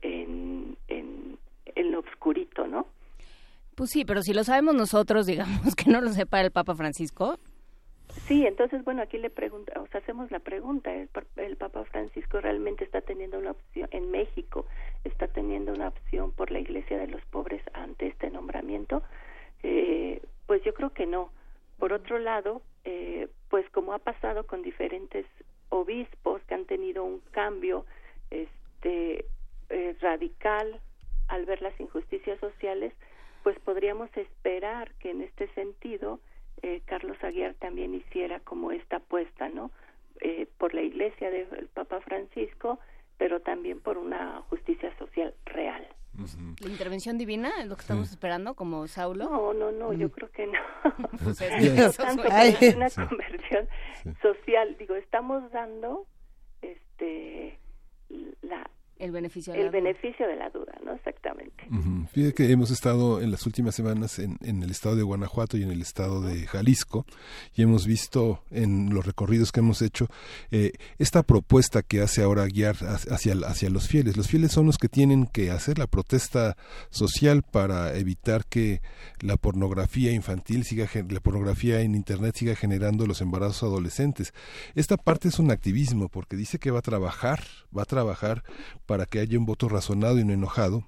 en, 0.00 0.76
en, 0.88 1.38
en 1.66 1.92
lo 1.92 2.00
oscurito, 2.00 2.66
¿no? 2.66 2.88
Pues 3.76 3.90
sí, 3.90 4.04
pero 4.04 4.22
si 4.22 4.34
lo 4.34 4.42
sabemos 4.42 4.74
nosotros, 4.74 5.26
digamos 5.26 5.76
que 5.76 5.90
no 5.90 6.00
lo 6.00 6.10
sepa 6.10 6.40
el 6.40 6.50
Papa 6.50 6.74
Francisco. 6.74 7.38
Sí, 8.26 8.46
entonces, 8.46 8.84
bueno, 8.84 9.02
aquí 9.02 9.18
le 9.18 9.30
pregunta, 9.30 9.72
o 9.80 9.86
sea, 9.88 10.00
hacemos 10.00 10.30
la 10.30 10.38
pregunta, 10.38 10.94
¿el, 10.94 11.08
¿el 11.36 11.56
Papa 11.56 11.84
Francisco 11.84 12.40
realmente 12.40 12.84
está 12.84 13.00
teniendo 13.00 13.38
una 13.38 13.52
opción 13.52 13.88
en 13.90 14.10
México, 14.10 14.66
está 15.04 15.28
teniendo 15.28 15.72
una 15.72 15.88
opción 15.88 16.32
por 16.32 16.50
la 16.50 16.60
Iglesia 16.60 16.98
de 16.98 17.08
los 17.08 17.24
Pobres 17.26 17.62
ante 17.72 18.06
este 18.06 18.30
nombramiento? 18.30 19.02
Eh, 19.62 20.22
pues 20.46 20.62
yo 20.64 20.74
creo 20.74 20.90
que 20.90 21.06
no. 21.06 21.30
Por 21.78 21.92
otro 21.92 22.18
lado, 22.18 22.62
eh, 22.84 23.28
pues 23.48 23.68
como 23.70 23.92
ha 23.92 23.98
pasado 23.98 24.46
con 24.46 24.62
diferentes 24.62 25.26
obispos 25.68 26.42
que 26.44 26.54
han 26.54 26.66
tenido 26.66 27.04
un 27.04 27.20
cambio 27.30 27.86
este 28.30 29.24
eh, 29.70 29.96
radical 30.00 30.80
al 31.28 31.46
ver 31.46 31.62
las 31.62 31.78
injusticias 31.80 32.38
sociales, 32.40 32.92
pues 33.42 33.58
podríamos 33.60 34.14
esperar 34.16 34.92
que 35.00 35.10
en 35.10 35.22
este 35.22 35.48
sentido 35.54 36.20
eh, 36.62 36.82
Carlos 36.86 37.16
Aguiar 37.22 37.54
también 37.54 37.94
hiciera 37.94 38.40
como 38.40 38.72
esta 38.72 38.96
apuesta, 38.96 39.48
¿no? 39.48 39.70
Eh, 40.20 40.46
por 40.58 40.74
la 40.74 40.82
Iglesia 40.82 41.30
del 41.30 41.66
Papa 41.74 42.00
Francisco, 42.00 42.78
pero 43.18 43.40
también 43.40 43.80
por 43.80 43.98
una 43.98 44.42
justicia 44.48 44.96
social 44.98 45.34
real. 45.44 45.86
¿La 46.60 46.68
intervención 46.68 47.16
divina 47.16 47.50
es 47.60 47.66
lo 47.66 47.74
que 47.74 47.80
estamos 47.80 48.10
esperando, 48.10 48.54
como 48.54 48.86
Saulo? 48.86 49.24
No, 49.24 49.54
no, 49.54 49.72
no, 49.72 49.92
yo 49.92 50.10
creo 50.10 50.30
que 50.30 50.46
no. 50.46 50.58
Pues 51.24 51.40
es 51.40 51.98
una 52.76 52.90
conversión 53.08 53.68
social. 54.20 54.76
Digo, 54.78 54.94
estamos 54.94 55.50
dando 55.52 56.06
este 56.60 57.58
la 58.42 58.68
el 59.02 59.10
beneficio 59.10 59.52
de 59.52 59.58
el 59.58 59.66
la 59.66 59.72
beneficio 59.72 60.28
de 60.28 60.36
la 60.36 60.48
duda, 60.50 60.72
¿no? 60.84 60.92
Exactamente. 60.92 61.64
Fíjate 62.12 62.34
que 62.34 62.52
hemos 62.52 62.70
estado 62.70 63.20
en 63.20 63.32
las 63.32 63.44
últimas 63.46 63.74
semanas 63.74 64.20
en, 64.20 64.38
en, 64.42 64.62
el 64.62 64.70
estado 64.70 64.94
de 64.94 65.02
Guanajuato 65.02 65.56
y 65.56 65.64
en 65.64 65.72
el 65.72 65.82
estado 65.82 66.22
de 66.22 66.46
Jalisco 66.46 67.04
y 67.54 67.62
hemos 67.62 67.84
visto 67.86 68.44
en 68.52 68.94
los 68.94 69.04
recorridos 69.04 69.50
que 69.50 69.58
hemos 69.58 69.82
hecho 69.82 70.06
eh, 70.52 70.72
esta 70.98 71.24
propuesta 71.24 71.82
que 71.82 72.00
hace 72.00 72.22
ahora 72.22 72.46
guiar 72.46 72.76
hacia, 72.76 73.34
hacia 73.44 73.70
los 73.70 73.88
fieles. 73.88 74.16
Los 74.16 74.28
fieles 74.28 74.52
son 74.52 74.66
los 74.66 74.78
que 74.78 74.88
tienen 74.88 75.26
que 75.26 75.50
hacer 75.50 75.78
la 75.78 75.88
protesta 75.88 76.56
social 76.90 77.42
para 77.42 77.96
evitar 77.96 78.46
que 78.46 78.82
la 79.20 79.36
pornografía 79.36 80.12
infantil 80.12 80.62
siga, 80.62 80.88
la 81.08 81.20
pornografía 81.20 81.80
en 81.80 81.96
internet 81.96 82.36
siga 82.36 82.54
generando 82.54 83.06
los 83.08 83.20
embarazos 83.20 83.64
adolescentes. 83.64 84.32
Esta 84.76 84.96
parte 84.96 85.26
es 85.26 85.40
un 85.40 85.50
activismo 85.50 86.08
porque 86.08 86.36
dice 86.36 86.60
que 86.60 86.70
va 86.70 86.78
a 86.78 86.82
trabajar, 86.82 87.40
va 87.76 87.82
a 87.82 87.86
trabajar 87.86 88.44
para 88.92 89.06
que 89.06 89.20
haya 89.20 89.38
un 89.38 89.46
voto 89.46 89.70
razonado 89.70 90.18
y 90.18 90.24
no 90.26 90.34
enojado, 90.34 90.84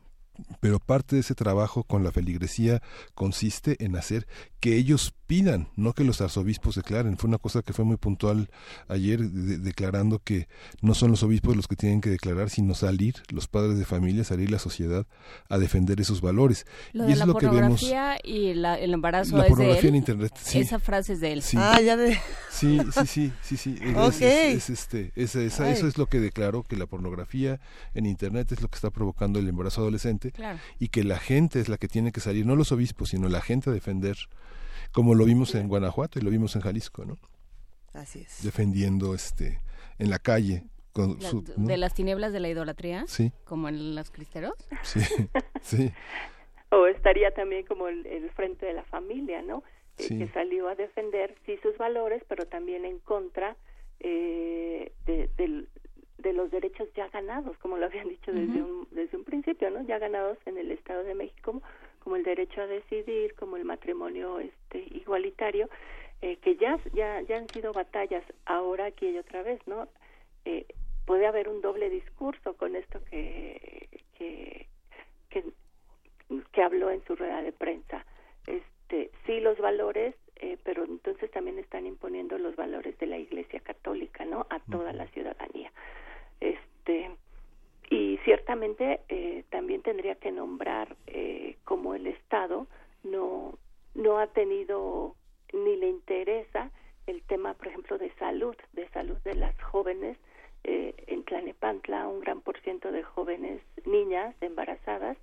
pero 0.60 0.78
parte 0.78 1.16
de 1.16 1.20
ese 1.20 1.34
trabajo 1.34 1.84
con 1.84 2.04
la 2.04 2.12
feligresía 2.12 2.82
consiste 3.14 3.82
en 3.84 3.96
hacer 3.96 4.26
que 4.60 4.76
ellos 4.76 5.14
pidan, 5.26 5.68
no 5.76 5.92
que 5.92 6.04
los 6.04 6.20
arzobispos 6.20 6.76
declaren. 6.76 7.18
Fue 7.18 7.28
una 7.28 7.38
cosa 7.38 7.62
que 7.62 7.72
fue 7.72 7.84
muy 7.84 7.96
puntual 7.96 8.48
ayer, 8.88 9.20
declarando 9.20 10.18
que 10.18 10.48
no 10.80 10.94
son 10.94 11.10
los 11.10 11.22
obispos 11.22 11.56
los 11.56 11.68
que 11.68 11.76
tienen 11.76 12.00
que 12.00 12.10
declarar, 12.10 12.50
sino 12.50 12.74
salir 12.74 13.16
los 13.30 13.46
padres 13.46 13.78
de 13.78 13.84
familia, 13.84 14.24
salir 14.24 14.50
la 14.50 14.58
sociedad 14.58 15.06
a 15.48 15.58
defender 15.58 16.00
esos 16.00 16.20
valores. 16.20 16.66
Lo 16.92 17.04
y 17.04 17.12
de 17.12 17.16
la 17.16 17.26
lo 17.26 17.34
pornografía 17.34 18.16
y 18.24 18.48
el 18.48 18.94
embarazo 18.94 19.36
la 19.36 19.44
es 19.44 19.50
pornografía 19.50 19.82
de 19.82 19.88
él. 19.88 19.94
en 19.94 19.96
internet. 19.96 20.32
Sí. 20.42 20.58
Esa 20.60 20.78
frase 20.78 21.14
es 21.14 21.20
de 21.20 21.32
él. 21.32 21.42
Sí. 21.42 21.58
Ah, 21.60 21.80
ya 21.80 21.96
de... 21.96 22.18
Sí, 22.50 22.78
sí, 22.92 23.06
sí, 23.06 23.32
sí, 23.42 23.56
sí. 23.56 23.78
okay. 23.96 24.54
es, 24.54 24.70
es, 24.70 24.70
este, 24.70 25.12
es, 25.14 25.34
esa, 25.36 25.70
eso 25.70 25.86
es 25.86 25.98
lo 25.98 26.06
que 26.06 26.20
declaró 26.20 26.62
que 26.62 26.76
la 26.76 26.86
pornografía 26.86 27.60
en 27.92 28.06
internet 28.06 28.52
es 28.52 28.62
lo 28.62 28.68
que 28.68 28.76
está 28.76 28.90
provocando 28.90 29.38
el 29.38 29.48
embarazo 29.48 29.82
adolescente 29.82 30.23
claro. 30.32 30.58
y 30.78 30.88
que 30.88 31.04
la 31.04 31.18
gente 31.18 31.60
es 31.60 31.68
la 31.68 31.76
que 31.78 31.88
tiene 31.88 32.12
que 32.12 32.20
salir, 32.20 32.46
no 32.46 32.56
los 32.56 32.72
obispos, 32.72 33.10
sino 33.10 33.28
la 33.28 33.40
gente 33.40 33.70
a 33.70 33.72
defender 33.72 34.16
como 34.92 35.14
lo 35.14 35.24
vimos 35.24 35.54
en 35.54 35.68
Guanajuato 35.68 36.18
y 36.18 36.22
lo 36.22 36.30
vimos 36.30 36.54
en 36.56 36.62
Jalisco, 36.62 37.04
¿no? 37.04 37.18
Así 37.92 38.20
es. 38.20 38.42
Defendiendo 38.42 39.14
este 39.14 39.60
en 39.98 40.10
la 40.10 40.18
calle 40.18 40.64
con 40.92 41.18
La- 41.20 41.28
su, 41.30 41.42
¿no? 41.56 41.66
De 41.66 41.76
las 41.76 41.94
tinieblas 41.94 42.32
de 42.32 42.40
la 42.40 42.48
idolatría, 42.48 43.04
Sí. 43.08 43.32
como 43.44 43.68
en 43.68 43.94
los 43.94 44.10
cristeros. 44.10 44.54
Sí, 44.82 45.00
sí, 45.62 45.92
O 46.70 46.86
estaría 46.86 47.30
también 47.32 47.64
como 47.66 47.86
el, 47.88 48.04
el 48.06 48.30
frente 48.30 48.66
de 48.66 48.72
la 48.74 48.84
familia, 48.84 49.42
¿no? 49.42 49.58
Eh, 49.98 50.04
Sí. 50.08 50.18
Que 50.18 50.28
salió 50.28 50.68
a 50.68 50.74
defender, 50.74 51.36
sí, 51.46 51.56
sus 51.62 51.76
valores, 51.78 52.22
pero 52.28 52.46
también 52.46 52.84
en 52.84 52.98
contra 52.98 53.56
eh, 54.00 54.92
de, 55.06 55.30
del- 55.36 55.68
de 56.24 56.32
los 56.32 56.50
derechos 56.50 56.88
ya 56.94 57.06
ganados, 57.08 57.56
como 57.58 57.76
lo 57.78 57.86
habían 57.86 58.08
dicho 58.08 58.32
desde, 58.32 58.60
un, 58.60 58.88
desde 58.90 59.16
un 59.16 59.24
principio, 59.24 59.70
¿no? 59.70 59.82
Ya 59.82 59.98
ganados 60.00 60.38
en 60.46 60.58
el 60.58 60.72
Estado 60.72 61.04
de 61.04 61.14
México, 61.14 61.62
como 62.02 62.16
el 62.16 62.24
derecho 62.24 62.62
a 62.62 62.66
decidir, 62.66 63.34
como 63.34 63.56
el 63.56 63.64
matrimonio 63.64 64.40
este 64.40 64.78
igualitario, 64.90 65.68
eh, 66.22 66.36
que 66.42 66.56
ya, 66.56 66.78
ya, 66.94 67.20
ya 67.20 67.36
han 67.36 67.48
sido 67.50 67.72
batallas 67.72 68.24
ahora 68.46 68.86
aquí 68.86 69.06
y 69.08 69.18
otra 69.18 69.42
vez, 69.42 69.60
¿no? 69.66 69.86
Eh, 70.44 70.66
puede 71.06 71.26
haber 71.26 71.48
un 71.48 71.60
doble 71.60 71.88
discurso 71.90 72.54
con 72.54 72.74
esto 72.74 72.98
que, 73.10 73.88
que, 74.18 74.66
que, 75.30 75.44
que 76.52 76.62
habló 76.62 76.90
en 76.90 77.04
su 77.04 77.14
rueda 77.14 77.42
de 77.42 77.52
prensa. 77.52 78.04
Este, 78.46 79.10
sí 79.26 79.40
los 79.40 79.58
valores, 79.58 80.14
eh, 80.36 80.56
pero 80.64 80.84
entonces 80.84 81.30
también 81.30 81.58
están 81.58 81.86
imponiendo 81.86 82.38
los 82.38 82.56
valores 82.56 82.96
de 82.98 83.06
la 83.06 83.18
Iglesia 83.18 83.60
Católica, 83.60 84.24
¿no? 84.24 84.46
A 84.50 84.58
toda 84.70 84.92
la 84.92 85.06
ciudadanía. 85.08 85.70
Este, 86.40 87.10
y 87.90 88.18
ciertamente 88.24 89.00
eh, 89.08 89.44
también 89.50 89.82
tendría 89.82 90.16
que 90.16 90.32
nombrar 90.32 90.96
eh, 91.06 91.56
como 91.64 91.94
el 91.94 92.06
Estado 92.06 92.66
no 93.02 93.56
no 93.94 94.18
ha 94.18 94.26
tenido 94.26 95.14
ni 95.52 95.76
le 95.76 95.88
interesa 95.88 96.70
el 97.06 97.22
tema, 97.22 97.54
por 97.54 97.68
ejemplo, 97.68 97.96
de 97.96 98.10
salud, 98.14 98.56
de 98.72 98.88
salud 98.88 99.16
de 99.24 99.34
las 99.34 99.54
jóvenes 99.62 100.18
eh, 100.64 100.94
en 101.06 101.22
Tlanepantla, 101.24 102.08
un 102.08 102.20
gran 102.20 102.40
por 102.40 102.58
ciento 102.60 102.90
de 102.90 103.02
jóvenes 103.04 103.62
niñas 103.86 104.34
embarazadas, 104.40 105.16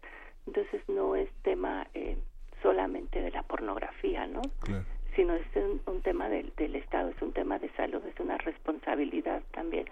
entonces 0.48 0.82
no 0.88 1.15
es 1.15 1.30
tema 1.44 1.88
eh, 1.94 2.15
solamente 2.64 3.22
de 3.22 3.32
la 3.32 3.44
pornografía, 3.44 4.26
¿no? 4.28 4.41
claro. 4.61 4.86
sino 5.15 5.36
es 5.36 5.45
un, 5.56 5.82
un 5.86 6.02
tema 6.02 6.30
del, 6.30 6.53
del 6.56 6.76
Estado, 6.76 7.10
es 7.10 7.22
un 7.22 7.34
tema 7.34 7.60
de 7.60 7.69
salud, 7.73 8.02
es 8.06 8.18
una 8.19 8.38
responsabilidad 8.38 9.41
también 9.52 9.86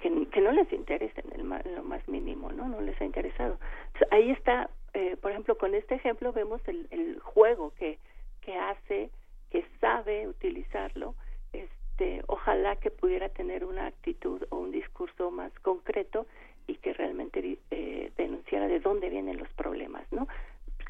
que, 0.00 0.08
que 0.32 0.40
no 0.40 0.52
les 0.52 0.72
interesa 0.72 1.20
en, 1.20 1.32
el, 1.40 1.44
ma- 1.44 1.60
en 1.64 1.74
lo 1.74 1.82
más 1.84 2.06
mínimo, 2.08 2.50
¿no? 2.50 2.66
No 2.68 2.80
les 2.80 2.98
ha 3.00 3.04
interesado. 3.04 3.58
Entonces, 3.88 4.08
ahí 4.10 4.30
está, 4.30 4.70
eh, 4.94 5.16
por 5.20 5.30
ejemplo, 5.32 5.56
con 5.58 5.74
este 5.74 5.96
ejemplo 5.96 6.32
vemos 6.32 6.60
el, 6.66 6.86
el 6.90 7.20
juego 7.20 7.72
que, 7.78 7.98
que 8.40 8.56
hace, 8.56 9.10
que 9.50 9.64
sabe 9.80 10.26
utilizarlo, 10.26 11.14
este, 11.52 12.22
ojalá 12.26 12.74
que 12.76 12.90
pudiera 12.90 13.28
tener 13.28 13.64
una 13.64 13.86
actitud 13.86 14.42
o 14.50 14.56
un 14.56 14.72
discurso 14.72 15.30
más 15.30 15.52
concreto 15.60 16.26
y 16.66 16.76
que 16.76 16.92
realmente 16.94 17.58
eh, 17.70 18.10
denunciara 18.16 18.66
de 18.66 18.80
dónde 18.80 19.08
vienen 19.10 19.36
los 19.38 19.52
problemas, 19.52 20.04
¿no? 20.10 20.26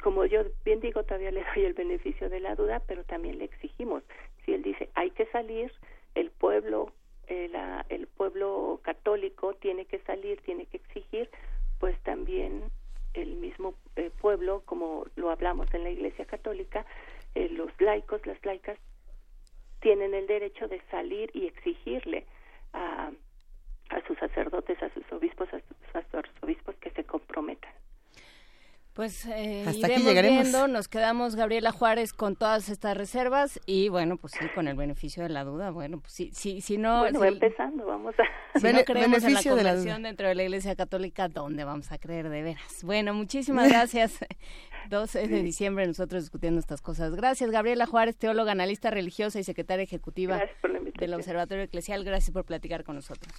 como 0.01 0.25
yo 0.25 0.43
bien 0.65 0.81
digo, 0.81 1.03
todavía 1.03 1.31
le 1.31 1.45
doy 1.55 1.63
el 1.63 1.73
beneficio 1.73 2.29
de 2.29 2.41
la 2.41 2.55
duda, 2.55 2.81
pero 2.87 3.05
también 3.05 3.37
le 3.37 3.45
exigimos. 3.45 4.03
Si 4.43 4.53
él 4.53 4.61
dice 4.61 4.89
hay 4.95 5.11
que 5.11 5.25
salir, 5.27 5.71
el 6.15 6.29
pueblo, 6.29 6.91
eh, 7.27 7.47
la, 7.49 7.85
el 7.87 8.07
pueblo 8.07 8.81
católico 8.83 9.53
tiene 9.53 9.85
que 9.85 9.99
salir, 9.99 10.41
tiene 10.41 10.65
que 10.65 10.75
exigir, 10.77 11.29
pues 11.79 11.97
también 12.03 12.63
el 13.13 13.35
mismo 13.37 13.75
eh, 13.95 14.11
pueblo, 14.19 14.61
como 14.65 15.05
lo 15.15 15.29
hablamos 15.29 15.73
en 15.73 15.83
la 15.85 15.89
Iglesia 15.91 16.25
Católica, 16.25 16.85
eh, 17.35 17.47
los 17.49 17.71
laicos, 17.79 18.25
las 18.27 18.43
laicas, 18.45 18.77
tienen 19.79 20.13
el 20.13 20.27
derecho 20.27 20.67
de 20.67 20.81
salir 20.91 21.29
y 21.33 21.45
exigirle 21.47 22.25
a, 22.73 23.09
a 23.89 24.07
sus 24.07 24.17
sacerdotes, 24.17 24.83
a 24.83 24.89
sus 24.93 25.09
obispos, 25.13 25.47
a 25.53 25.59
sus, 25.61 25.95
a 25.95 26.01
sus 26.03 26.15
arzobispos 26.15 26.75
que 26.75 26.89
se 26.91 27.05
comprometan. 27.05 27.71
Pues 28.93 29.25
eh, 29.25 29.63
Hasta 29.67 29.87
aquí 29.87 29.95
iremos 29.95 30.07
llegaremos. 30.07 30.43
viendo, 30.43 30.62
nos 30.73 30.87
quedamos 30.87 31.35
Gabriela 31.35 31.71
Juárez 31.71 32.11
con 32.11 32.35
todas 32.35 32.67
estas 32.67 32.97
reservas 32.97 33.61
y 33.65 33.89
bueno, 33.89 34.17
pues 34.17 34.33
sí, 34.33 34.45
con 34.53 34.67
el 34.67 34.75
beneficio 34.75 35.23
de 35.23 35.29
la 35.29 35.43
duda, 35.43 35.69
bueno, 35.69 35.99
pues 35.99 36.11
sí, 36.11 36.31
sí, 36.33 36.59
si 36.61 36.77
no, 36.77 36.99
bueno, 36.99 37.21
si, 37.21 37.27
empezando, 37.27 37.85
vamos 37.85 38.15
a... 38.19 38.59
si 38.59 38.73
no 38.73 38.83
creemos 38.83 39.23
en 39.23 39.33
la 39.33 39.39
beneficio 39.39 39.55
de 39.55 39.63
la 39.63 39.69
conversión 39.69 40.03
dentro 40.03 40.27
de 40.27 40.35
la 40.35 40.43
Iglesia 40.43 40.75
Católica, 40.75 41.27
¿dónde 41.27 41.63
vamos 41.63 41.91
a 41.91 41.97
creer 41.97 42.29
de 42.29 42.41
veras? 42.41 42.83
Bueno, 42.83 43.13
muchísimas 43.13 43.69
gracias. 43.69 44.19
12 44.89 45.27
de 45.27 45.43
diciembre 45.43 45.87
nosotros 45.87 46.23
discutiendo 46.23 46.59
estas 46.59 46.81
cosas. 46.81 47.15
Gracias, 47.15 47.49
Gabriela 47.51 47.85
Juárez, 47.85 48.17
teóloga, 48.17 48.51
analista 48.51 48.89
religiosa 48.89 49.39
y 49.39 49.43
secretaria 49.43 49.83
ejecutiva 49.83 50.41
del. 50.99 51.13
Observatorio 51.13 51.63
Eclesial. 51.63 52.03
Gracias 52.03 52.31
por 52.31 52.43
platicar 52.43 52.83
con 52.83 52.95
nosotros. 52.95 53.31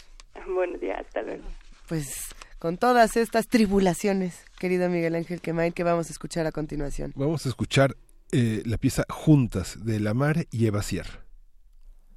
Buenos 0.46 0.80
días, 0.80 1.00
hasta 1.00 1.22
luego. 1.22 1.44
Pues 1.88 2.34
con 2.64 2.78
todas 2.78 3.18
estas 3.18 3.46
tribulaciones, 3.46 4.42
querido 4.58 4.88
Miguel 4.88 5.16
Ángel 5.16 5.42
Quemain, 5.42 5.70
que 5.70 5.82
vamos 5.82 6.08
a 6.08 6.12
escuchar 6.12 6.46
a 6.46 6.50
continuación. 6.50 7.12
Vamos 7.14 7.44
a 7.44 7.50
escuchar 7.50 7.94
eh, 8.32 8.62
la 8.64 8.78
pieza 8.78 9.04
Juntas 9.10 9.84
de 9.84 10.00
La 10.00 10.14
Mar 10.14 10.46
y 10.50 10.64
Eva 10.64 10.80
Sierra. 10.80 11.26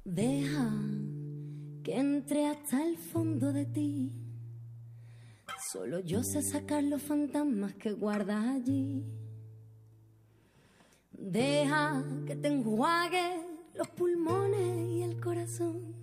Deja 0.06 0.72
que 1.84 1.98
entre 1.98 2.46
hasta 2.46 2.82
el 2.82 2.96
fondo 2.96 3.52
de 3.52 3.66
ti. 3.66 4.10
Solo 5.70 6.00
yo 6.00 6.24
sé 6.24 6.40
sacar 6.40 6.82
los 6.82 7.02
fantasmas 7.02 7.74
que 7.74 7.92
guardas 7.92 8.42
allí. 8.46 9.04
Deja 11.12 12.02
que 12.26 12.36
te 12.36 12.48
enjuague 12.48 13.42
los 13.74 13.88
pulmones 13.88 14.88
y 14.88 15.02
el 15.02 15.20
corazón. 15.20 15.94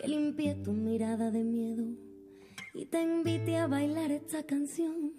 Que 0.00 0.06
limpie 0.06 0.54
tu 0.54 0.70
mirada 0.70 1.32
de 1.32 1.42
miedo 1.42 2.13
y 2.74 2.86
te 2.86 3.00
invite 3.00 3.56
a 3.56 3.68
bailar 3.68 4.10
esta 4.10 4.42
canción. 4.42 5.12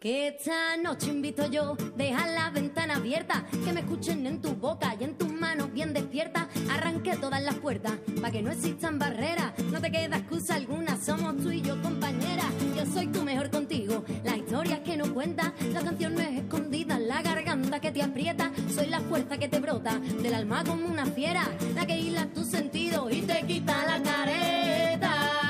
Que 0.00 0.28
esta 0.28 0.78
noche 0.78 1.10
invito 1.10 1.46
yo, 1.50 1.76
deja 1.94 2.26
la 2.26 2.48
ventana 2.50 2.96
abierta, 2.96 3.46
que 3.64 3.72
me 3.72 3.80
escuchen 3.80 4.26
en 4.26 4.40
tu 4.40 4.54
boca 4.54 4.96
y 4.98 5.04
en 5.04 5.16
tus 5.16 5.30
manos 5.30 5.72
bien 5.72 5.92
despiertas. 5.92 6.46
Arranque 6.70 7.16
todas 7.18 7.42
las 7.42 7.56
puertas, 7.56 7.92
para 8.18 8.32
que 8.32 8.42
no 8.42 8.50
existan 8.50 8.98
barreras. 8.98 9.52
No 9.70 9.78
te 9.80 9.92
queda 9.92 10.16
excusa 10.16 10.54
alguna, 10.54 10.96
somos 10.96 11.36
tú 11.36 11.52
y 11.52 11.60
yo 11.60 11.80
compañeras. 11.82 12.46
Yo 12.74 12.86
soy 12.86 13.08
tu 13.08 13.22
mejor 13.22 13.50
contigo, 13.50 14.02
las 14.24 14.38
historias 14.38 14.80
que 14.80 14.96
no 14.96 15.12
cuentas, 15.12 15.52
las 15.70 15.84
canciones 15.84 16.38
escondidas, 16.38 16.98
la 16.98 17.20
garganta 17.20 17.78
que 17.78 17.92
te 17.92 18.02
aprieta. 18.02 18.50
Soy 18.74 18.86
la 18.86 19.00
fuerza 19.00 19.36
que 19.36 19.48
te 19.48 19.60
brota 19.60 19.98
del 19.98 20.32
alma 20.32 20.64
como 20.64 20.86
una 20.86 21.04
fiera, 21.04 21.46
la 21.74 21.86
que 21.86 21.98
hila 21.98 22.26
tu 22.32 22.42
sentido 22.42 23.10
y 23.10 23.20
te 23.20 23.46
quita 23.46 23.84
la 23.84 24.02
careta. 24.02 25.49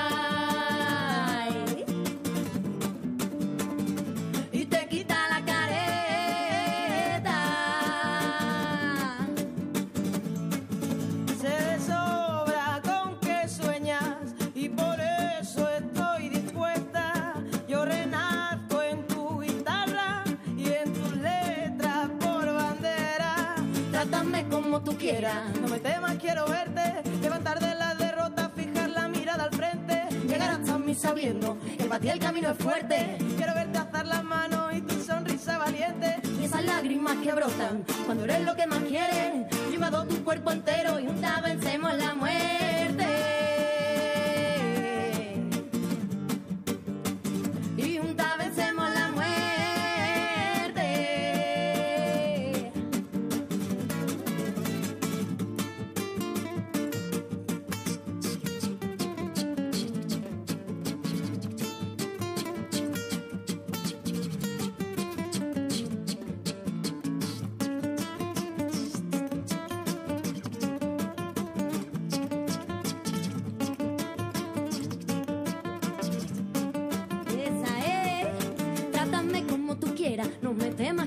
No 25.11 25.67
me 25.67 25.81
temas, 25.81 26.17
quiero 26.21 26.47
verte, 26.47 27.03
levantar 27.21 27.59
de 27.59 27.75
la 27.75 27.97
derrota, 27.97 28.49
fijar 28.55 28.91
la 28.91 29.09
mirada 29.09 29.45
al 29.45 29.51
frente, 29.51 30.05
llegar 30.29 30.51
hasta 30.51 30.79
mí 30.79 30.95
sabiendo 30.95 31.59
que 31.77 31.85
para 31.87 31.99
ti 31.99 32.11
el 32.11 32.21
camino 32.21 32.51
es 32.51 32.59
fuerte. 32.59 33.19
Quiero 33.37 33.53
verte 33.53 33.77
alzar 33.79 34.07
las 34.07 34.23
manos 34.23 34.73
y 34.73 34.83
tu 34.83 35.03
sonrisa 35.03 35.59
valiente. 35.59 36.21
Y 36.41 36.45
esas 36.45 36.65
lágrimas 36.65 37.17
que 37.17 37.33
brotan 37.33 37.85
cuando 38.07 38.23
eres 38.23 38.43
lo 38.43 38.55
que 38.55 38.69
más 38.69 38.85
quieres. 38.85 39.47
Llevado 39.69 40.07
tu 40.07 40.23
cuerpo 40.23 40.53
entero 40.53 41.01
y 41.01 41.07
juntas 41.07 41.43
vencemos 41.43 41.93
la 41.95 42.15
muerte. 42.15 43.60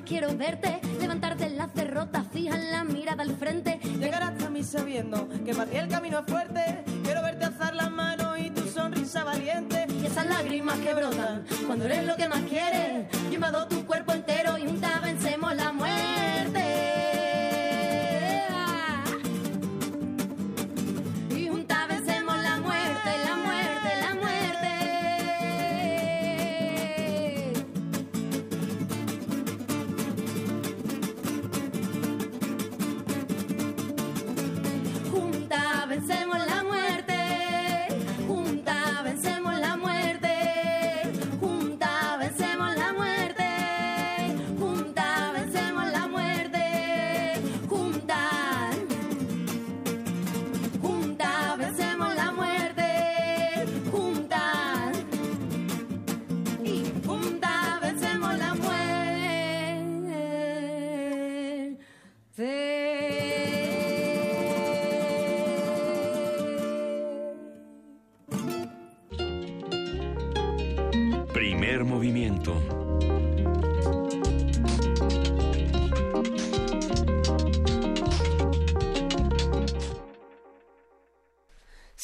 Quiero 0.06 0.36
verte, 0.38 0.80
levantarte 1.00 1.46
en 1.46 1.58
las 1.58 1.74
derrotas, 1.74 2.28
fija 2.32 2.56
la 2.58 2.84
mirada 2.84 3.24
al 3.24 3.36
frente. 3.36 3.80
Llegar 4.00 4.22
hasta 4.22 4.50
mí 4.50 4.64
sabiendo 4.64 5.28
que 5.44 5.54
para 5.54 5.70
ti 5.70 5.78
el 5.78 5.88
camino 5.88 6.20
es 6.20 6.26
fuerte, 6.26 6.84
quiero 7.04 7.24
verte 7.24 7.46
alzar 7.46 7.76
las 7.76 7.90
manos 7.90 8.38
y 8.40 8.52
tu 8.52 8.68
sonrisa 8.68 9.24
valiente. 9.24 9.88
Y 10.02 10.06
esas 10.06 10.28
lágrimas 10.28 10.78
que 10.78 10.94
brotan 10.94 11.44
cuando 11.66 11.86
eres 11.86 12.06
lo 12.06 12.16
que 12.16 12.28
más 12.28 12.42
quieres, 12.42 13.08
llevado 13.32 13.68
tu 13.68 13.86
cuerpo 13.86 14.14
entero 14.14 14.58
y 14.58 14.68
juntas 14.68 15.02
vencemos 15.02 15.13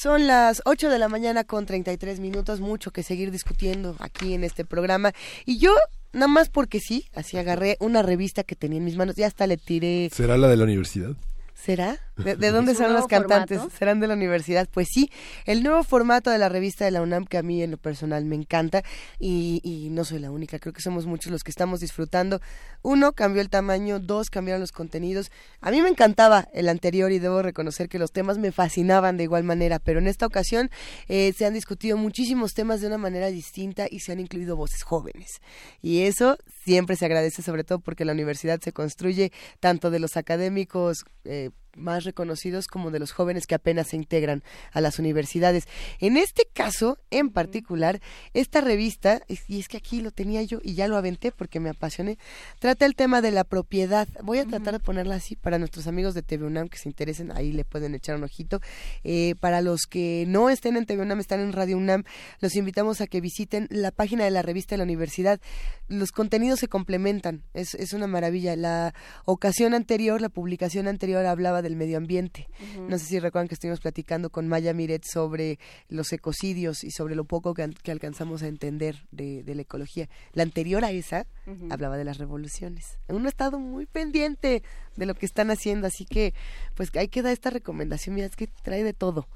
Son 0.01 0.27
las 0.27 0.61
8 0.63 0.89
de 0.89 0.97
la 0.97 1.09
mañana 1.09 1.43
con 1.43 1.65
33 1.65 2.21
minutos, 2.21 2.61
mucho 2.61 2.91
que 2.91 3.03
seguir 3.03 3.31
discutiendo 3.31 3.97
aquí 3.99 4.33
en 4.33 4.45
este 4.45 4.63
programa. 4.63 5.11
Y 5.45 5.57
yo, 5.57 5.75
nada 6.13 6.29
más 6.29 6.47
porque 6.47 6.79
sí, 6.79 7.09
así 7.13 7.35
agarré 7.35 7.75
una 7.81 8.01
revista 8.01 8.45
que 8.45 8.55
tenía 8.55 8.77
en 8.77 8.85
mis 8.85 8.95
manos, 8.95 9.17
ya 9.17 9.27
hasta 9.27 9.45
le 9.45 9.57
tiré... 9.57 10.09
¿Será 10.13 10.37
la 10.37 10.47
de 10.47 10.55
la 10.55 10.63
universidad? 10.63 11.17
¿Será? 11.53 11.99
¿De, 12.23 12.51
dónde 12.51 12.75
son 12.75 12.93
los 12.93 13.07
cantantes? 13.07 13.61
¿Serán 13.77 13.99
de 13.99 14.07
la 14.07 14.13
universidad? 14.13 14.67
Pues 14.71 14.87
sí, 14.91 15.09
el 15.45 15.63
nuevo 15.63 15.83
formato 15.83 16.29
de 16.29 16.37
la 16.37 16.49
revista 16.49 16.85
de 16.85 16.91
la 16.91 17.01
UNAM 17.01 17.25
que 17.25 17.37
a 17.37 17.43
mí 17.43 17.61
en 17.63 17.71
lo 17.71 17.77
personal 17.77 18.25
me 18.25 18.35
encanta 18.35 18.83
y, 19.19 19.61
y, 19.63 19.89
no 19.89 20.05
soy 20.05 20.19
la 20.19 20.31
única, 20.31 20.59
creo 20.59 20.73
que 20.73 20.81
somos 20.81 21.05
muchos 21.05 21.31
los 21.31 21.43
que 21.43 21.51
estamos 21.51 21.79
disfrutando. 21.79 22.41
Uno, 22.81 23.13
cambió 23.13 23.41
el 23.41 23.49
tamaño, 23.49 23.99
dos, 23.99 24.29
cambiaron 24.29 24.61
los 24.61 24.71
contenidos. 24.71 25.31
A 25.61 25.71
mí 25.71 25.81
me 25.81 25.89
encantaba 25.89 26.47
el 26.53 26.69
anterior 26.69 27.11
y 27.11 27.19
debo 27.19 27.41
reconocer 27.41 27.89
que 27.89 27.99
los 27.99 28.11
temas 28.11 28.37
me 28.37 28.51
fascinaban 28.51 29.17
de 29.17 29.23
igual 29.23 29.43
manera, 29.43 29.79
pero 29.79 29.99
en 29.99 30.07
esta 30.07 30.25
ocasión 30.25 30.69
eh, 31.07 31.33
se 31.35 31.45
han 31.45 31.53
discutido 31.53 31.97
muchísimos 31.97 32.53
temas 32.53 32.81
de 32.81 32.87
una 32.87 32.97
manera 32.97 33.27
distinta 33.27 33.87
y 33.89 33.99
se 33.99 34.11
han 34.11 34.19
incluido 34.19 34.55
voces 34.55 34.83
jóvenes. 34.83 35.41
Y 35.81 36.03
eso 36.03 36.37
siempre 36.63 36.95
se 36.95 37.05
agradece, 37.05 37.41
sobre 37.41 37.63
todo 37.63 37.79
porque 37.79 38.05
la 38.05 38.13
universidad 38.13 38.59
se 38.61 38.73
construye 38.73 39.31
tanto 39.59 39.91
de 39.91 39.99
los 39.99 40.17
académicos, 40.17 41.05
eh, 41.25 41.49
más 41.75 42.03
reconocidos 42.03 42.67
como 42.67 42.91
de 42.91 42.99
los 42.99 43.11
jóvenes 43.11 43.47
que 43.47 43.55
apenas 43.55 43.87
se 43.87 43.95
integran 43.95 44.43
a 44.71 44.81
las 44.81 44.99
universidades. 44.99 45.67
En 45.99 46.17
este 46.17 46.47
caso, 46.53 46.97
en 47.09 47.29
particular, 47.29 48.01
esta 48.33 48.61
revista, 48.61 49.21
y 49.47 49.59
es 49.59 49.67
que 49.67 49.77
aquí 49.77 50.01
lo 50.01 50.11
tenía 50.11 50.41
yo 50.43 50.59
y 50.63 50.75
ya 50.75 50.87
lo 50.87 50.97
aventé 50.97 51.31
porque 51.31 51.59
me 51.59 51.69
apasioné, 51.69 52.17
trata 52.59 52.85
el 52.85 52.95
tema 52.95 53.21
de 53.21 53.31
la 53.31 53.43
propiedad. 53.43 54.07
Voy 54.23 54.39
a 54.39 54.45
tratar 54.45 54.73
de 54.73 54.79
ponerla 54.79 55.15
así 55.15 55.35
para 55.35 55.59
nuestros 55.59 55.87
amigos 55.87 56.13
de 56.13 56.21
TV 56.21 56.45
UNAM 56.45 56.69
que 56.69 56.77
se 56.77 56.89
interesen, 56.89 57.31
ahí 57.31 57.51
le 57.51 57.65
pueden 57.65 57.95
echar 57.95 58.15
un 58.15 58.23
ojito. 58.23 58.61
Eh, 59.03 59.35
para 59.39 59.61
los 59.61 59.81
que 59.89 60.25
no 60.27 60.49
estén 60.49 60.77
en 60.77 60.85
TV 60.85 61.01
UNAM, 61.01 61.19
están 61.19 61.39
en 61.39 61.53
Radio 61.53 61.77
UNAM, 61.77 62.03
los 62.39 62.55
invitamos 62.55 63.01
a 63.01 63.07
que 63.07 63.21
visiten 63.21 63.67
la 63.69 63.91
página 63.91 64.23
de 64.23 64.31
la 64.31 64.41
revista 64.41 64.73
de 64.73 64.77
la 64.77 64.83
universidad. 64.83 65.39
Los 65.87 66.11
contenidos 66.11 66.59
se 66.59 66.67
complementan, 66.67 67.43
es, 67.53 67.73
es 67.73 67.93
una 67.93 68.07
maravilla. 68.07 68.55
La 68.55 68.93
ocasión 69.25 69.73
anterior, 69.73 70.21
la 70.21 70.29
publicación 70.29 70.87
anterior 70.87 71.25
hablaba 71.25 71.58
del 71.61 71.75
medio 71.75 71.97
ambiente. 71.97 72.47
No 72.87 72.97
sé 72.97 73.05
si 73.05 73.19
recuerdan 73.19 73.47
que 73.47 73.55
estuvimos 73.55 73.79
platicando 73.79 74.29
con 74.29 74.47
Maya 74.47 74.73
Miret 74.73 75.03
sobre 75.05 75.59
los 75.87 76.11
ecocidios 76.13 76.83
y 76.83 76.91
sobre 76.91 77.15
lo 77.15 77.25
poco 77.25 77.53
que, 77.53 77.69
alcanzamos 77.89 78.43
a 78.43 78.47
entender 78.47 79.07
de, 79.11 79.43
la 79.45 79.61
ecología. 79.61 80.09
La 80.33 80.43
anterior 80.43 80.83
a 80.85 80.91
esa 80.91 81.25
hablaba 81.69 81.97
de 81.97 82.03
las 82.03 82.17
revoluciones. 82.17 82.99
Uno 83.07 83.25
ha 83.25 83.29
estado 83.29 83.59
muy 83.59 83.85
pendiente 83.85 84.63
de 84.95 85.05
lo 85.05 85.15
que 85.15 85.25
están 85.25 85.51
haciendo, 85.51 85.87
así 85.87 86.05
que 86.05 86.33
pues 86.75 86.89
hay 86.95 87.07
que 87.07 87.21
dar 87.21 87.33
esta 87.33 87.49
recomendación. 87.49 88.15
Mira, 88.15 88.27
es 88.27 88.35
que 88.35 88.47
trae 88.47 88.83
de 88.83 88.93
todo. 88.93 89.27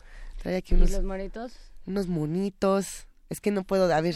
Trae 0.41 0.57
aquí 0.57 0.75
unos... 0.75 0.91
los 0.91 1.03
monitos? 1.03 1.53
Unos 1.85 2.07
monitos. 2.07 3.07
Es 3.29 3.41
que 3.41 3.51
no 3.51 3.63
puedo... 3.63 3.93
A 3.93 4.01
ver... 4.01 4.15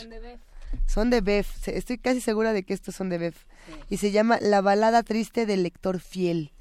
Son 0.85 1.09
de 1.09 1.21
Bef. 1.21 1.67
Estoy 1.67 1.97
casi 1.97 2.21
segura 2.21 2.53
de 2.53 2.63
que 2.63 2.73
estos 2.73 2.95
son 2.95 3.09
de 3.09 3.17
Bef. 3.17 3.45
Y 3.89 3.97
se 3.97 4.11
llama 4.11 4.37
La 4.41 4.61
balada 4.61 5.03
triste 5.03 5.45
del 5.45 5.63
lector 5.63 5.99
fiel 5.99 6.51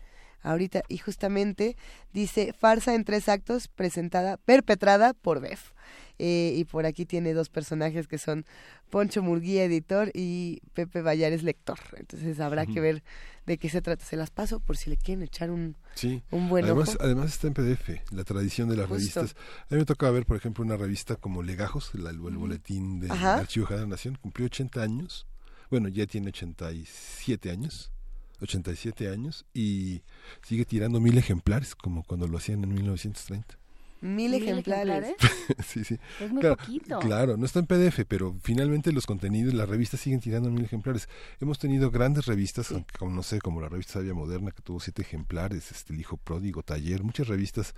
ahorita 0.47 0.82
y 0.89 0.98
justamente 0.98 1.77
dice 2.12 2.52
farsa 2.52 2.94
en 2.94 3.05
tres 3.05 3.28
actos 3.28 3.68
presentada 3.68 4.36
perpetrada 4.39 5.12
por 5.14 5.40
Bef 5.40 5.73
eh, 6.18 6.55
y 6.56 6.64
por 6.64 6.86
aquí 6.86 7.05
tiene 7.05 7.35
dos 7.35 7.51
personajes 7.51 8.09
que 8.09 8.16
son 8.16 8.47
Poncho 8.89 9.23
Murguía, 9.23 9.64
editor, 9.64 10.10
y 10.14 10.62
Pepe 10.73 11.02
Vallares, 11.02 11.43
lector. 11.43 11.78
Entonces 11.97 12.40
habrá 12.40 12.64
que 12.64 12.81
ver 12.81 13.02
de 13.44 13.59
qué 13.59 13.68
se 13.68 13.82
trata. 13.82 14.05
Se 14.05 14.16
las 14.16 14.31
paso 14.31 14.60
por 14.60 14.77
si 14.77 14.89
le 14.89 14.97
quieren 14.97 15.23
echar 15.23 15.51
un, 15.51 15.77
sí. 15.94 16.23
un 16.31 16.48
buen 16.48 16.64
además, 16.64 16.97
Además 17.01 17.32
está 17.32 17.48
en 17.48 17.55
PDF, 17.55 18.12
la 18.12 18.24
tradición 18.24 18.68
de 18.68 18.77
las 18.77 18.89
revistas. 18.89 19.36
A 19.68 19.74
mí 19.74 19.78
me 19.78 19.85
toca 19.85 20.10
ver, 20.10 20.24
por 20.24 20.36
ejemplo, 20.36 20.64
una 20.64 20.77
revista 20.77 21.16
como 21.16 21.43
Legajos, 21.43 21.94
el, 21.94 22.06
el, 22.06 22.18
boletín 22.18 23.01
del 23.01 23.10
Archivo 23.10 23.66
de 23.66 23.77
la 23.77 23.86
Nación, 23.86 24.16
cumplió 24.20 24.47
80 24.47 24.82
años. 24.82 25.27
Bueno, 25.70 25.89
ya 25.89 26.06
tiene 26.06 26.28
87 26.28 27.51
años. 27.51 27.93
87 28.41 29.09
años 29.09 29.47
y 29.55 30.03
sigue 30.43 30.65
tirando 30.65 31.01
mil 31.01 31.17
ejemplares 31.19 31.75
como 31.75 32.03
cuando 32.05 32.27
lo 32.27 32.39
hacían 32.39 32.63
en 32.65 32.75
1930. 32.75 33.57
Mil, 34.03 34.35
ejemplares. 34.35 35.15
sí, 35.67 35.83
sí. 35.83 35.99
Es 36.21 36.31
muy 36.31 36.41
claro, 36.41 36.57
poquito. 36.57 36.99
Claro, 37.01 37.37
no 37.37 37.47
está 37.47 37.61
en 37.61 37.67
PDF, 37.67 38.05
pero 38.07 38.37
finalmente 38.43 38.93
los 38.93 39.07
contenidos, 39.07 39.55
las 39.55 39.69
revistas 39.69 40.01
siguen 40.01 40.21
tirando 40.21 40.51
mil 40.51 40.65
ejemplares. 40.65 41.09
Hemos 41.41 41.59
tenido 41.59 41.91
grandes 41.91 42.27
revistas, 42.27 42.75
como 42.99 43.11
no 43.13 43.23
sé, 43.23 43.41
como 43.41 43.61
la 43.61 43.69
revista 43.69 43.95
Sabia 43.95 44.13
Moderna, 44.13 44.51
que 44.51 44.63
tuvo 44.63 44.81
siete 44.81 45.03
ejemplares, 45.03 45.71
este, 45.73 45.95
El 45.95 46.01
Hijo 46.01 46.19
Pródigo, 46.19 46.63
Taller, 46.63 47.03
muchas 47.03 47.29
revistas 47.29 47.75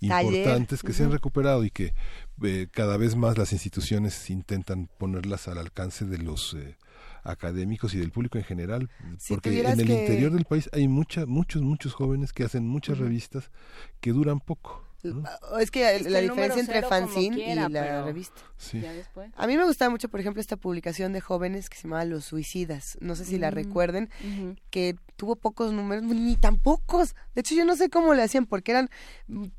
importantes 0.00 0.82
que 0.82 0.92
se 0.92 1.04
han 1.04 1.12
recuperado 1.12 1.64
y 1.64 1.70
que 1.70 1.94
eh, 2.42 2.68
cada 2.70 2.98
vez 2.98 3.16
más 3.16 3.38
las 3.38 3.52
instituciones 3.52 4.28
intentan 4.28 4.88
ponerlas 4.98 5.48
al 5.48 5.58
alcance 5.58 6.04
de 6.04 6.18
los... 6.18 6.54
Eh, 6.54 6.76
académicos 7.22 7.94
y 7.94 7.98
del 7.98 8.10
público 8.10 8.38
en 8.38 8.44
general, 8.44 8.90
porque 9.28 9.60
en 9.60 9.80
el 9.80 9.90
interior 9.90 10.32
del 10.32 10.44
país 10.44 10.68
hay 10.72 10.88
mucha, 10.88 11.26
muchos, 11.26 11.62
muchos 11.62 11.94
jóvenes 11.94 12.32
que 12.32 12.44
hacen 12.44 12.66
muchas 12.66 12.98
revistas 12.98 13.50
que 14.00 14.12
duran 14.12 14.40
poco. 14.40 14.91
Es 15.58 15.70
que 15.70 16.00
la 16.00 16.20
diferencia 16.20 16.60
entre 16.60 16.82
fanzine 16.82 17.52
y 17.52 17.54
la 17.54 18.04
revista. 18.04 18.40
A 19.36 19.46
mí 19.46 19.56
me 19.56 19.64
gustaba 19.64 19.90
mucho, 19.90 20.08
por 20.08 20.20
ejemplo, 20.20 20.40
esta 20.40 20.56
publicación 20.56 21.12
de 21.12 21.20
jóvenes 21.20 21.68
que 21.68 21.76
se 21.76 21.84
llamaba 21.84 22.04
Los 22.04 22.26
Suicidas. 22.26 22.96
No 23.00 23.16
sé 23.16 23.24
si 23.24 23.38
la 23.38 23.50
mm, 23.50 23.54
recuerden, 23.54 24.10
que 24.70 24.96
tuvo 25.16 25.36
pocos 25.36 25.72
números, 25.72 26.04
ni 26.04 26.36
tan 26.36 26.58
pocos. 26.58 27.14
De 27.34 27.40
hecho, 27.40 27.54
yo 27.54 27.64
no 27.64 27.76
sé 27.76 27.88
cómo 27.88 28.14
le 28.14 28.22
hacían, 28.22 28.46
porque 28.46 28.72
eran 28.72 28.90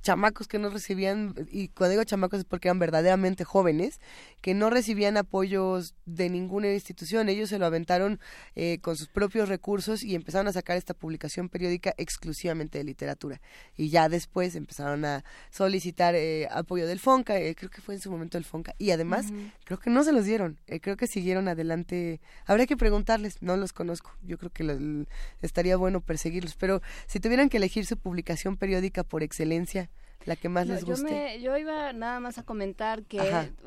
chamacos 0.02 0.48
que 0.48 0.60
no 0.60 0.70
recibían, 0.70 1.36
y 1.52 1.70
cuando 1.70 1.92
digo 1.92 2.04
chamacos 2.04 2.40
es 2.40 2.46
porque 2.46 2.70
eran 2.70 2.80
verdaderamente 2.80 3.44
jóvenes, 3.44 4.00
que 4.42 4.54
no 4.54 4.70
recibían 4.70 5.18
apoyos 5.18 5.96
de 6.06 6.30
ninguna 6.30 6.72
institución. 6.72 7.30
Ellos 7.30 7.50
se 7.50 7.60
lo 7.60 7.66
aventaron 7.66 8.20
eh, 8.56 8.80
con 8.82 8.96
sus 8.96 9.08
propios 9.08 9.50
recursos 9.50 10.04
y 10.04 10.16
empezaron 10.16 10.48
a 10.48 10.54
sacar 10.54 10.78
esta 10.78 10.94
publicación 10.94 11.50
periódica 11.50 11.94
exclusivamente 11.98 12.78
de 12.78 12.84
literatura. 12.84 13.42
Y 13.76 13.90
ya 13.90 14.10
después 14.10 14.56
empezaron 14.56 15.06
a 15.06 15.24
solicitar 15.50 16.16
eh, 16.16 16.48
apoyo 16.52 16.88
del 16.88 17.00
FONCA, 17.00 17.38
eh, 17.38 17.56
creo 17.56 17.70
que 17.70 17.82
fue 17.82 17.96
en 17.96 18.02
su 18.02 18.12
momento 18.12 18.38
el 18.38 18.44
FONCA, 18.44 18.76
y 18.78 18.92
además 18.92 19.28
creo 19.66 19.80
que 19.80 19.90
no 19.90 20.04
se 20.04 20.12
los 20.12 20.26
dieron, 20.26 20.58
eh, 20.68 20.80
creo 20.80 20.98
que 20.98 21.08
siguieron 21.08 21.48
adelante, 21.48 22.22
habría 22.46 22.66
que 22.66 22.78
preguntarles, 22.78 23.42
no 23.42 23.58
los 23.58 23.74
conozco, 23.74 24.12
yo 24.24 24.38
creo 24.38 24.52
que 24.52 25.06
estaría 25.42 25.78
bueno 25.78 26.02
perseguirlos, 26.02 26.56
pero 26.56 26.82
si 27.08 27.20
tuvieran 27.20 27.50
que 27.50 27.58
elegir 27.58 27.86
su 27.86 27.98
publicación 27.98 28.58
periódica 28.58 29.04
por 29.04 29.24
excelencia, 29.24 29.90
la 30.26 30.36
que 30.36 30.48
más 30.48 30.68
les 30.68 30.86
guste. 30.86 31.42
Yo, 31.42 31.58
iba 31.58 31.92
nada 31.92 32.20
más 32.22 32.38
a 32.38 32.44
comentar 32.44 33.04
que 33.04 33.20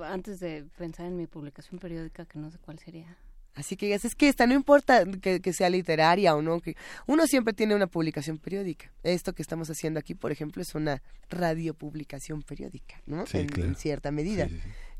antes 0.02 0.40
de 0.40 0.64
pensar 0.78 1.06
en 1.06 1.16
mi 1.16 1.26
publicación 1.26 1.78
periódica, 1.78 2.24
que 2.24 2.38
no 2.38 2.50
sé 2.50 2.58
cuál 2.58 2.78
sería. 2.78 3.16
Así 3.56 3.76
que 3.76 3.94
es 3.94 4.14
que 4.14 4.28
esta 4.28 4.46
no 4.46 4.52
importa 4.52 5.04
que, 5.06 5.52
sea 5.54 5.70
literaria 5.70 6.36
o 6.36 6.42
no, 6.42 6.60
que 6.60 6.76
uno 7.06 7.26
siempre 7.26 7.54
tiene 7.54 7.74
una 7.74 7.86
publicación 7.86 8.36
periódica. 8.36 8.92
Esto 9.02 9.32
que 9.32 9.40
estamos 9.40 9.70
haciendo 9.70 9.98
aquí, 9.98 10.14
por 10.14 10.30
ejemplo, 10.30 10.60
es 10.60 10.74
una 10.74 11.02
radiopublicación 11.30 12.42
periódica, 12.42 13.00
¿no? 13.06 13.24
en, 13.32 13.74
cierta 13.74 14.10
medida. 14.10 14.48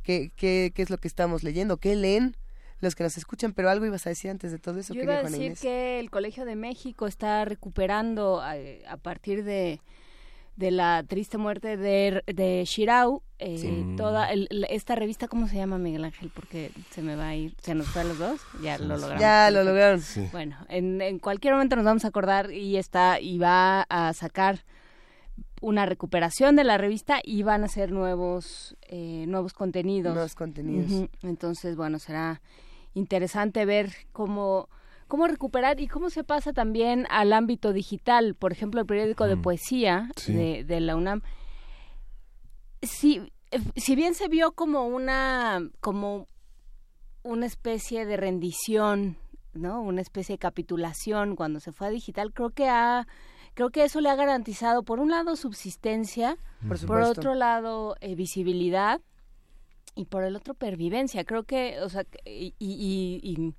¿Qué, 0.02 0.32
qué, 0.34 0.72
qué 0.74 0.82
es 0.82 0.88
lo 0.88 0.96
que 0.96 1.06
estamos 1.06 1.42
leyendo? 1.42 1.76
¿Qué 1.76 1.94
leen? 1.94 2.36
los 2.80 2.94
que 2.94 3.04
nos 3.04 3.16
escuchan, 3.16 3.52
pero 3.52 3.70
algo 3.70 3.86
ibas 3.86 4.06
a 4.06 4.10
decir 4.10 4.30
antes 4.30 4.52
de 4.52 4.58
todo 4.58 4.78
eso. 4.78 4.92
Yo 4.92 5.02
iba 5.02 5.18
a 5.18 5.22
decir 5.22 5.54
que 5.56 5.98
el 5.98 6.10
Colegio 6.10 6.44
de 6.44 6.56
México 6.56 7.06
está 7.06 7.44
recuperando 7.46 8.42
eh, 8.52 8.84
a 8.86 8.98
partir 8.98 9.44
de 9.44 9.80
de 10.56 10.70
la 10.70 11.04
triste 11.06 11.38
muerte 11.38 11.76
de, 11.76 12.22
de 12.26 12.64
Shirau, 12.66 13.22
eh, 13.38 13.94
toda 13.96 14.30
esta 14.70 14.94
revista, 14.94 15.28
¿cómo 15.28 15.46
se 15.48 15.56
llama 15.56 15.76
Miguel 15.78 16.04
Ángel? 16.04 16.30
Porque 16.34 16.70
se 16.90 17.02
me 17.02 17.14
va 17.14 17.28
a 17.28 17.36
ir, 17.36 17.54
se 17.60 17.74
nos 17.74 17.86
fue 17.88 18.00
a 18.00 18.04
los 18.04 18.18
dos, 18.18 18.40
ya 18.62 18.78
lo 18.78 18.96
lograron. 18.96 19.18
Ya 19.20 19.50
lo 19.50 19.62
lograron. 19.62 20.02
Bueno, 20.32 20.56
en, 20.68 21.02
en 21.02 21.18
cualquier 21.18 21.52
momento 21.54 21.76
nos 21.76 21.84
vamos 21.84 22.04
a 22.04 22.08
acordar 22.08 22.50
y 22.50 22.76
está, 22.76 23.20
y 23.20 23.38
va 23.38 23.82
a 23.82 24.12
sacar 24.14 24.64
una 25.60 25.86
recuperación 25.86 26.56
de 26.56 26.64
la 26.64 26.78
revista 26.78 27.20
y 27.22 27.42
van 27.42 27.62
a 27.62 27.66
hacer 27.66 27.92
nuevos, 27.92 28.76
eh, 28.88 29.24
nuevos 29.28 29.52
contenidos. 29.52 30.14
Nuevos 30.14 30.34
contenidos. 30.34 31.08
Entonces, 31.22 31.76
bueno, 31.76 31.98
será 31.98 32.40
interesante 32.94 33.64
ver 33.64 33.92
cómo 34.12 34.68
cómo 35.08 35.26
recuperar 35.26 35.80
y 35.80 35.88
cómo 35.88 36.10
se 36.10 36.24
pasa 36.24 36.52
también 36.52 37.06
al 37.10 37.32
ámbito 37.32 37.72
digital. 37.72 38.34
Por 38.34 38.52
ejemplo, 38.52 38.80
el 38.80 38.86
periódico 38.86 39.26
de 39.26 39.36
mm. 39.36 39.42
poesía 39.42 40.10
de, 40.26 40.80
la 40.80 40.96
UNAM. 40.96 41.22
Si, 42.82 43.32
eh, 43.50 43.60
si 43.76 43.96
bien 43.96 44.14
se 44.14 44.28
vio 44.28 44.52
como 44.52 44.86
una, 44.86 45.60
como 45.80 46.28
una 47.22 47.46
especie 47.46 48.06
de 48.06 48.16
rendición, 48.16 49.16
¿no? 49.54 49.80
Una 49.80 50.00
especie 50.00 50.34
de 50.34 50.38
capitulación 50.38 51.36
cuando 51.36 51.60
se 51.60 51.72
fue 51.72 51.88
a 51.88 51.90
digital, 51.90 52.32
creo 52.32 52.50
que 52.50 52.68
ha 52.68 53.06
creo 53.54 53.70
que 53.70 53.84
eso 53.84 54.02
le 54.02 54.10
ha 54.10 54.16
garantizado 54.16 54.82
por 54.82 55.00
un 55.00 55.10
lado 55.10 55.34
subsistencia, 55.34 56.36
por, 56.86 57.00
otro 57.00 57.34
lado 57.34 57.96
eh, 58.00 58.14
visibilidad 58.14 59.00
y 59.94 60.04
por 60.04 60.24
el 60.24 60.36
otro 60.36 60.52
pervivencia. 60.52 61.24
Creo 61.24 61.44
que, 61.44 61.80
o 61.80 61.88
sea, 61.88 62.04
y, 62.26 62.54
y 62.58 63.18
y 63.22 63.54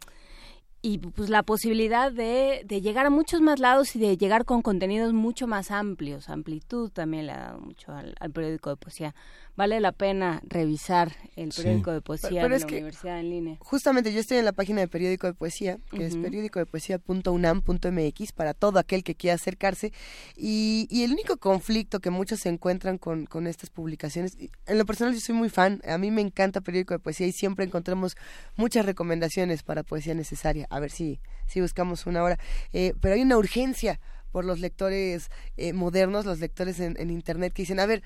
pues 1.16 1.30
la 1.30 1.44
posibilidad 1.44 2.12
de, 2.12 2.64
de, 2.66 2.82
llegar 2.82 3.06
a 3.06 3.10
muchos 3.10 3.42
más 3.42 3.60
lados 3.60 3.96
y 3.96 4.00
de 4.00 4.16
llegar 4.16 4.46
con 4.46 4.62
contenidos 4.62 5.12
mucho 5.14 5.48
más 5.48 5.72
amplios. 5.72 6.30
Amplitud 6.30 6.92
también 6.92 7.26
le 7.26 7.34
ha 7.34 7.40
dado 7.40 7.60
mucho 7.60 7.92
al, 7.92 8.16
periódico 8.32 8.70
de 8.70 8.78
poesía. 8.78 9.16
Vale 9.58 9.80
la 9.80 9.92
pena 9.92 10.40
revisar 10.46 11.14
el 11.36 11.50
periódico 11.50 11.92
de 11.92 12.02
poesía 12.02 12.44
de 12.44 12.60
la 12.60 12.64
Universidad 12.64 13.20
en 13.20 13.30
línea. 13.32 13.58
Justamente 13.60 14.14
yo 14.14 14.20
estoy 14.20 14.38
en 14.38 14.46
la 14.46 14.52
página 14.52 14.82
de 14.82 14.88
periódico 14.88 15.26
de 15.26 15.34
poesía, 15.34 15.80
que 15.90 16.06
es 16.06 16.16
periódico 16.16 16.60
de 16.60 16.68
poesía.unam.mx 16.68 18.32
para 18.34 18.54
todo 18.54 18.78
aquel 18.78 19.04
que 19.04 19.16
quiera 19.16 19.34
acercarse. 19.34 19.94
Y, 20.36 20.88
y, 20.92 21.04
el 21.04 21.12
único 21.12 21.38
conflicto 21.38 22.00
que 22.00 22.12
muchos 22.12 22.42
se 22.42 22.50
encuentran 22.50 23.00
con, 23.00 23.26
con 23.26 23.48
estas 23.48 23.72
publicaciones, 23.72 24.38
en 24.68 24.78
lo 24.78 24.86
personal 24.86 25.16
yo 25.16 25.22
soy 25.22 25.34
muy 25.34 25.50
fan, 25.50 25.82
a 25.88 25.98
mí 25.98 26.12
me 26.12 26.22
encanta 26.22 26.62
periódico 26.62 26.94
de 26.94 27.00
poesía 27.00 27.26
y 27.26 27.32
siempre 27.32 27.66
encontramos 27.66 28.16
muchas 28.58 28.86
recomendaciones 28.86 29.64
para 29.64 29.82
poesía 29.82 30.14
necesaria 30.14 30.68
a 30.70 30.80
ver 30.80 30.92
si, 30.92 31.20
si 31.48 31.62
buscamos 31.62 32.06
una 32.06 32.22
hora. 32.22 32.38
Eh, 32.74 32.94
pero 33.02 33.16
hay 33.16 33.24
una 33.24 33.38
urgencia 33.38 34.00
por 34.32 34.46
los 34.46 34.60
lectores 34.60 35.32
eh, 35.56 35.74
modernos, 35.74 36.26
los 36.26 36.40
lectores 36.40 36.80
en, 36.80 36.96
en, 37.00 37.10
Internet, 37.10 37.54
que 37.54 37.64
dicen, 37.64 37.80
a 37.80 37.88
ver, 37.88 38.04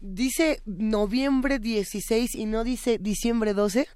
dice 0.00 0.62
noviembre 0.64 1.58
16 1.58 2.34
y 2.34 2.46
no 2.46 2.64
dice 2.64 2.98
diciembre 2.98 3.54
12, 3.54 3.86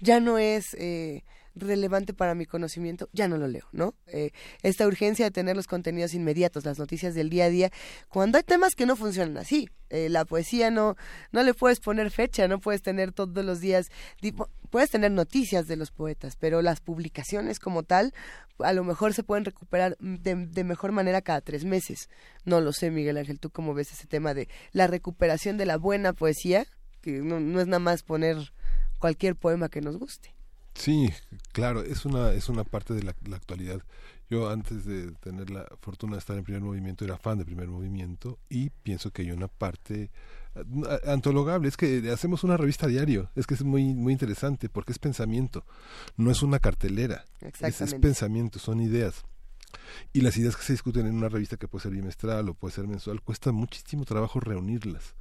ya 0.00 0.20
no 0.20 0.38
es... 0.38 0.74
Eh, 0.74 1.24
relevante 1.54 2.14
para 2.14 2.34
mi 2.34 2.46
conocimiento, 2.46 3.08
ya 3.12 3.28
no 3.28 3.36
lo 3.36 3.46
leo, 3.48 3.66
¿no? 3.72 3.94
Eh, 4.06 4.30
esta 4.62 4.86
urgencia 4.86 5.24
de 5.24 5.30
tener 5.30 5.56
los 5.56 5.66
contenidos 5.66 6.14
inmediatos, 6.14 6.64
las 6.64 6.78
noticias 6.78 7.14
del 7.14 7.30
día 7.30 7.46
a 7.46 7.50
día, 7.50 7.70
cuando 8.08 8.38
hay 8.38 8.44
temas 8.44 8.74
que 8.74 8.86
no 8.86 8.96
funcionan 8.96 9.38
así. 9.38 9.68
Eh, 9.90 10.08
la 10.08 10.24
poesía 10.24 10.70
no, 10.70 10.96
no 11.32 11.42
le 11.42 11.52
puedes 11.52 11.78
poner 11.78 12.10
fecha, 12.10 12.48
no 12.48 12.60
puedes 12.60 12.80
tener 12.80 13.12
todos 13.12 13.44
los 13.44 13.60
días, 13.60 13.90
puedes 14.70 14.88
tener 14.88 15.10
noticias 15.10 15.66
de 15.66 15.76
los 15.76 15.90
poetas, 15.90 16.36
pero 16.36 16.62
las 16.62 16.80
publicaciones 16.80 17.58
como 17.58 17.82
tal, 17.82 18.14
a 18.58 18.72
lo 18.72 18.84
mejor 18.84 19.12
se 19.12 19.22
pueden 19.22 19.44
recuperar 19.44 19.98
de, 19.98 20.64
mejor 20.64 20.92
manera 20.92 21.20
cada 21.20 21.42
tres 21.42 21.66
meses. 21.66 22.08
No 22.46 22.62
lo 22.62 22.72
sé, 22.72 22.90
Miguel 22.90 23.18
Ángel, 23.18 23.38
¿tú 23.38 23.50
cómo 23.50 23.74
ves 23.74 23.92
ese 23.92 24.06
tema 24.06 24.32
de 24.32 24.48
la 24.72 24.86
recuperación 24.86 25.58
de 25.58 25.66
la 25.66 25.76
buena 25.76 26.14
poesía? 26.14 26.64
Que 27.02 27.18
no, 27.18 27.38
no 27.38 27.60
es 27.60 27.66
nada 27.66 27.78
más 27.78 28.02
poner 28.02 28.38
cualquier 28.98 29.36
poema 29.36 29.68
que 29.68 29.82
nos 29.82 29.98
guste. 29.98 30.34
Sí, 30.74 31.10
claro, 31.52 31.82
es 31.82 32.04
una, 32.04 32.32
es 32.32 32.48
una 32.48 32.64
parte 32.64 32.94
de 32.94 33.02
la, 33.02 33.14
actualidad. 33.34 33.82
Yo 34.30 34.50
antes 34.50 34.84
de 34.84 35.12
tener 35.12 35.50
la 35.50 35.66
fortuna 35.80 36.14
de 36.14 36.20
estar 36.20 36.36
en 36.36 36.44
primer 36.44 36.62
movimiento 36.62 37.04
era 37.04 37.18
fan 37.18 37.38
de 37.38 37.44
primer 37.44 37.68
movimiento 37.68 38.38
y 38.48 38.70
pienso 38.70 39.10
que 39.10 39.22
hay 39.22 39.30
una 39.30 39.48
parte 39.48 40.10
antologable, 41.06 41.68
es 41.68 41.76
que 41.76 42.10
hacemos 42.10 42.44
una 42.44 42.56
revista 42.56 42.86
diario, 42.86 43.30
es 43.34 43.46
que 43.46 43.54
es 43.54 43.62
muy, 43.62 43.94
muy 43.94 44.12
interesante 44.12 44.68
porque 44.68 44.92
es 44.92 44.98
pensamiento, 44.98 45.64
no 46.16 46.30
es 46.30 46.42
una 46.42 46.58
cartelera, 46.58 47.24
es, 47.60 47.80
es 47.80 47.94
pensamiento, 47.94 48.58
son 48.58 48.80
ideas. 48.80 49.24
Y 50.12 50.20
las 50.20 50.36
ideas 50.36 50.56
que 50.56 50.62
se 50.62 50.74
discuten 50.74 51.06
en 51.06 51.14
una 51.14 51.30
revista 51.30 51.56
que 51.56 51.68
puede 51.68 51.84
ser 51.84 51.92
bimestral 51.92 52.48
o 52.48 52.54
puede 52.54 52.74
ser 52.74 52.86
mensual, 52.86 53.22
cuesta 53.22 53.52
muchísimo 53.52 54.04
trabajo 54.04 54.40
reunirlas 54.40 55.14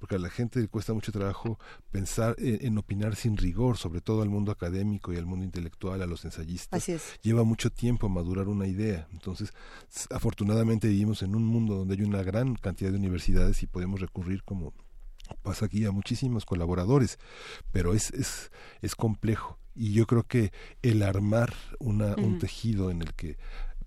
porque 0.00 0.16
a 0.16 0.18
la 0.18 0.30
gente 0.30 0.60
le 0.60 0.68
cuesta 0.68 0.94
mucho 0.94 1.12
trabajo 1.12 1.58
pensar 1.90 2.34
en, 2.38 2.76
opinar 2.78 3.16
sin 3.16 3.36
rigor, 3.36 3.76
sobre 3.76 4.00
todo 4.00 4.22
al 4.22 4.30
mundo 4.30 4.50
académico 4.50 5.12
y 5.12 5.18
al 5.18 5.26
mundo 5.26 5.44
intelectual, 5.44 6.00
a 6.00 6.06
los 6.06 6.24
ensayistas. 6.24 6.72
Lleva 7.22 7.44
mucho 7.44 7.70
tiempo 7.70 8.08
madurar 8.08 8.48
una 8.48 8.66
idea. 8.66 9.06
Entonces, 9.12 9.52
afortunadamente 10.10 10.88
vivimos 10.88 11.22
en 11.22 11.36
un 11.36 11.44
mundo 11.44 11.74
donde 11.76 11.94
hay 11.94 12.02
una 12.02 12.22
gran 12.22 12.54
cantidad 12.54 12.90
de 12.90 12.96
universidades 12.96 13.62
y 13.62 13.66
podemos 13.66 14.00
recurrir 14.00 14.42
como 14.42 14.72
pasa 15.42 15.66
aquí 15.66 15.84
a 15.84 15.92
muchísimos 15.92 16.46
colaboradores, 16.46 17.18
pero 17.70 17.92
es, 17.92 18.10
es, 18.12 18.50
es 18.80 18.96
complejo. 18.96 19.58
Y 19.74 19.92
yo 19.92 20.06
creo 20.06 20.22
que 20.22 20.50
el 20.80 21.02
armar 21.02 21.52
una, 21.78 22.16
un 22.16 22.38
tejido 22.38 22.90
en 22.90 23.02
el 23.02 23.12
que 23.12 23.36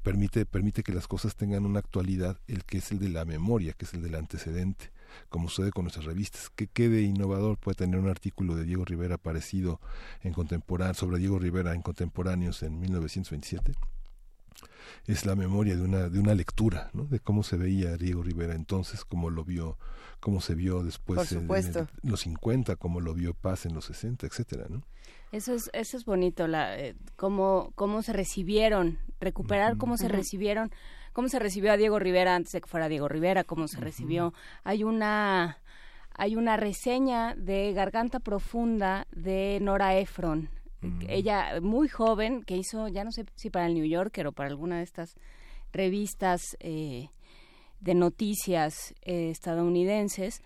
permite, 0.04 0.46
permite 0.46 0.84
que 0.84 0.94
las 0.94 1.08
cosas 1.08 1.36
tengan 1.36 1.66
una 1.66 1.80
actualidad, 1.80 2.38
el 2.48 2.66
que 2.66 2.78
es 2.78 2.92
el 2.92 3.00
de 3.00 3.10
la 3.10 3.26
memoria, 3.26 3.74
que 3.74 3.86
es 3.86 3.96
el 3.96 4.04
del 4.04 4.14
antecedente, 4.14 4.92
como 5.30 5.50
sucede 5.50 5.72
con 5.72 5.86
nuestras 5.86 6.06
revistas. 6.06 6.50
¿Qué, 6.50 6.68
quede 6.68 7.02
innovador 7.02 7.58
puede 7.58 7.76
tener 7.76 8.00
un 8.00 8.10
artículo 8.10 8.56
de 8.56 8.64
Diego 8.64 8.86
Rivera 8.86 9.18
parecido 9.18 9.80
en 10.22 10.34
contemporáneo, 10.34 10.94
sobre 10.94 11.20
Diego 11.20 11.40
Rivera 11.40 11.74
en 11.74 11.82
contemporáneos 11.82 12.64
en 12.64 12.80
1927? 12.80 13.74
es 15.08 15.26
la 15.26 15.36
memoria 15.36 15.76
de 15.76 15.82
una 15.82 16.10
de 16.10 16.20
una 16.20 16.36
lectura 16.36 16.90
¿no? 16.94 17.06
de 17.06 17.20
cómo 17.20 17.44
se 17.44 17.58
veía 17.58 17.98
Diego 17.98 18.22
Rivera 18.22 18.54
entonces 18.54 19.04
cómo 19.04 19.30
lo 19.30 19.44
vio 19.44 19.78
cómo 20.20 20.40
se 20.42 20.56
vio 20.56 20.84
después 20.84 21.32
en, 21.32 21.48
los 22.04 22.22
50 22.22 22.76
cómo 22.76 23.02
lo 23.02 23.14
vio 23.14 23.34
Paz 23.34 23.66
en 23.66 23.74
los 23.74 23.86
60 23.86 24.28
etcétera 24.28 24.68
¿no? 24.70 24.84
Eso 25.34 25.56
es, 25.56 25.72
eso 25.74 25.98
es 25.98 26.06
bonito, 26.06 26.48
la, 26.48 26.78
eh, 26.80 26.96
cómo, 27.16 27.72
cómo 27.74 28.04
se 28.04 28.14
recibieron, 28.14 29.00
recuperar 29.20 29.78
cómo 29.78 29.98
se 29.98 30.08
recibieron, 30.08 30.70
cómo 31.14 31.30
se 31.30 31.40
recibió 31.40 31.72
a 31.72 31.78
Diego 31.78 32.00
Rivera 32.00 32.36
antes 32.36 32.52
de 32.52 32.62
que 32.62 32.68
fuera 32.68 32.90
Diego 32.90 33.08
Rivera, 33.08 33.44
cómo 33.44 33.68
se 33.68 33.80
recibió. 33.80 34.34
Hay 34.64 34.84
una, 34.84 35.60
hay 36.14 36.36
una 36.36 36.58
reseña 36.58 37.36
de 37.36 37.72
Garganta 37.74 38.20
Profunda 38.20 39.08
de 39.12 39.60
Nora 39.62 39.98
Ephron, 39.98 40.50
ella 41.08 41.62
muy 41.62 41.88
joven, 41.88 42.44
que 42.44 42.58
hizo, 42.58 42.88
ya 42.90 43.04
no 43.04 43.12
sé 43.12 43.26
si 43.36 43.50
para 43.50 43.68
el 43.68 43.74
New 43.74 43.86
Yorker 43.86 44.28
o 44.28 44.32
para 44.34 44.50
alguna 44.50 44.78
de 44.78 44.84
estas 44.84 45.16
revistas 45.72 46.58
eh, 46.60 47.10
de 47.80 47.94
noticias 47.96 48.94
eh, 49.02 49.30
estadounidenses, 49.30 50.42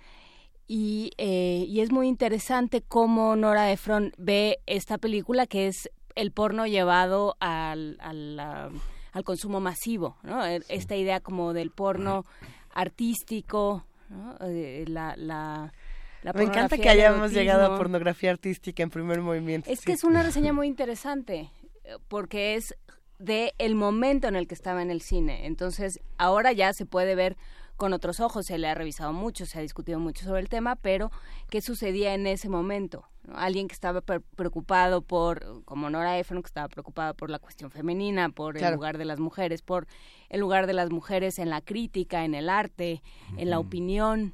y, 0.68 1.12
eh, 1.18 1.66
y 1.68 1.80
es 1.80 1.92
muy 1.92 2.08
interesante 2.08 2.82
cómo 2.82 3.36
Nora 3.36 3.72
Ephron 3.72 4.12
ve 4.18 4.60
esta 4.66 4.98
película 4.98 5.48
que 5.48 5.68
es 5.68 5.90
el 6.16 6.32
porno 6.32 6.68
llevado 6.68 7.38
al, 7.40 7.98
al, 8.02 8.72
al 9.18 9.24
consumo 9.24 9.60
masivo, 9.60 10.16
¿no? 10.22 10.46
E, 10.46 10.62
esta 10.70 10.96
idea 10.96 11.20
como 11.20 11.54
del 11.54 11.72
porno 11.72 12.24
artístico, 12.74 13.84
¿no? 14.10 14.38
Eh, 14.42 14.86
la, 14.88 15.16
la, 15.18 15.74
Me 16.36 16.44
encanta 16.44 16.78
que 16.78 16.90
hayamos 16.90 17.32
llegado 17.32 17.66
a 17.66 17.78
pornografía 17.78 18.30
artística 18.30 18.84
en 18.84 18.92
primer 18.92 19.22
movimiento. 19.22 19.70
Es 19.70 19.82
que 19.82 19.94
es 19.94 20.04
una 20.04 20.22
reseña 20.22 20.54
muy 20.54 20.68
interesante, 20.68 21.50
porque 22.08 22.56
es 22.56 22.76
de 23.18 23.54
el 23.58 23.74
momento 23.74 24.28
en 24.28 24.36
el 24.36 24.48
que 24.48 24.54
estaba 24.54 24.84
en 24.84 24.92
el 24.92 25.02
cine. 25.02 25.48
Entonces, 25.48 26.00
ahora 26.18 26.52
ya 26.52 26.72
se 26.74 26.86
puede 26.86 27.16
ver 27.16 27.38
con 27.78 27.94
otros 27.94 28.20
ojos, 28.20 28.48
se 28.48 28.58
le 28.58 28.68
ha 28.68 28.74
revisado 28.74 29.14
mucho, 29.14 29.46
se 29.46 29.60
ha 29.60 29.62
discutido 29.62 30.00
mucho 30.00 30.26
sobre 30.26 30.42
el 30.42 30.50
tema, 30.50 30.76
pero 30.76 31.12
¿qué 31.50 31.62
sucedía 31.62 32.14
en 32.14 32.28
ese 32.28 32.50
momento? 32.50 33.06
Alguien 33.34 33.68
que 33.68 33.74
estaba 33.74 34.02
preocupado 34.02 35.02
por, 35.02 35.64
como 35.64 35.90
Nora 35.90 36.18
Ephron, 36.18 36.42
que 36.42 36.48
estaba 36.48 36.68
preocupada 36.68 37.14
por 37.14 37.30
la 37.30 37.40
cuestión 37.40 37.70
femenina, 37.70 38.30
por 38.30 38.58
el 38.58 38.74
lugar 38.74 38.98
de 38.98 39.06
las 39.06 39.20
mujeres, 39.20 39.62
por 39.62 39.88
el 40.30 40.40
lugar 40.40 40.66
de 40.66 40.74
las 40.74 40.90
mujeres 40.90 41.38
en 41.40 41.50
la 41.50 41.62
crítica, 41.62 42.26
en 42.26 42.34
el 42.34 42.50
arte, 42.50 43.02
en 43.38 43.50
la 43.50 43.60
opinión, 43.60 44.34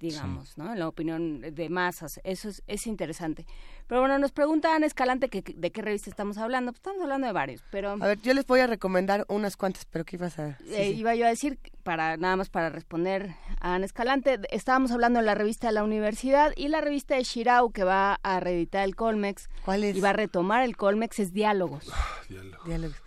digamos, 0.00 0.56
¿no? 0.56 0.72
En 0.72 0.78
la 0.78 0.88
opinión 0.88 1.40
de 1.40 1.68
masas. 1.68 2.20
Eso 2.24 2.48
es, 2.48 2.62
es 2.66 2.86
interesante. 2.86 3.46
Pero 3.92 4.00
bueno, 4.00 4.18
nos 4.18 4.32
pregunta 4.32 4.74
Ana 4.74 4.86
Escalante 4.86 5.28
que, 5.28 5.44
de 5.54 5.70
qué 5.70 5.82
revista 5.82 6.08
estamos 6.08 6.38
hablando. 6.38 6.72
Pues 6.72 6.78
estamos 6.78 7.02
hablando 7.02 7.26
de 7.26 7.34
varios, 7.34 7.62
pero... 7.70 7.90
A 7.90 7.96
ver, 8.06 8.18
yo 8.22 8.32
les 8.32 8.46
voy 8.46 8.60
a 8.60 8.66
recomendar 8.66 9.26
unas 9.28 9.58
cuantas, 9.58 9.84
pero 9.84 10.06
¿qué 10.06 10.16
ibas 10.16 10.38
a...? 10.38 10.56
Eh, 10.70 10.92
iba 10.92 11.14
yo 11.14 11.26
a 11.26 11.28
decir, 11.28 11.58
para 11.82 12.16
nada 12.16 12.36
más 12.36 12.48
para 12.48 12.70
responder 12.70 13.34
a 13.60 13.74
Ana 13.74 13.84
Escalante, 13.84 14.40
estábamos 14.50 14.92
hablando 14.92 15.20
de 15.20 15.26
la 15.26 15.34
revista 15.34 15.66
de 15.66 15.74
la 15.74 15.84
universidad 15.84 16.54
y 16.56 16.68
la 16.68 16.80
revista 16.80 17.16
de 17.16 17.24
Shirau 17.24 17.70
que 17.70 17.84
va 17.84 18.18
a 18.22 18.40
reeditar 18.40 18.82
el 18.82 18.96
Colmex. 18.96 19.50
¿Cuál 19.62 19.84
es? 19.84 19.94
Y 19.94 20.00
va 20.00 20.08
a 20.08 20.14
retomar 20.14 20.62
el 20.62 20.74
Colmex, 20.74 21.18
es 21.18 21.34
Diálogos. 21.34 21.90
Ah, 21.92 22.22
diálogos. 22.30 22.66
Diálogos. 22.66 23.02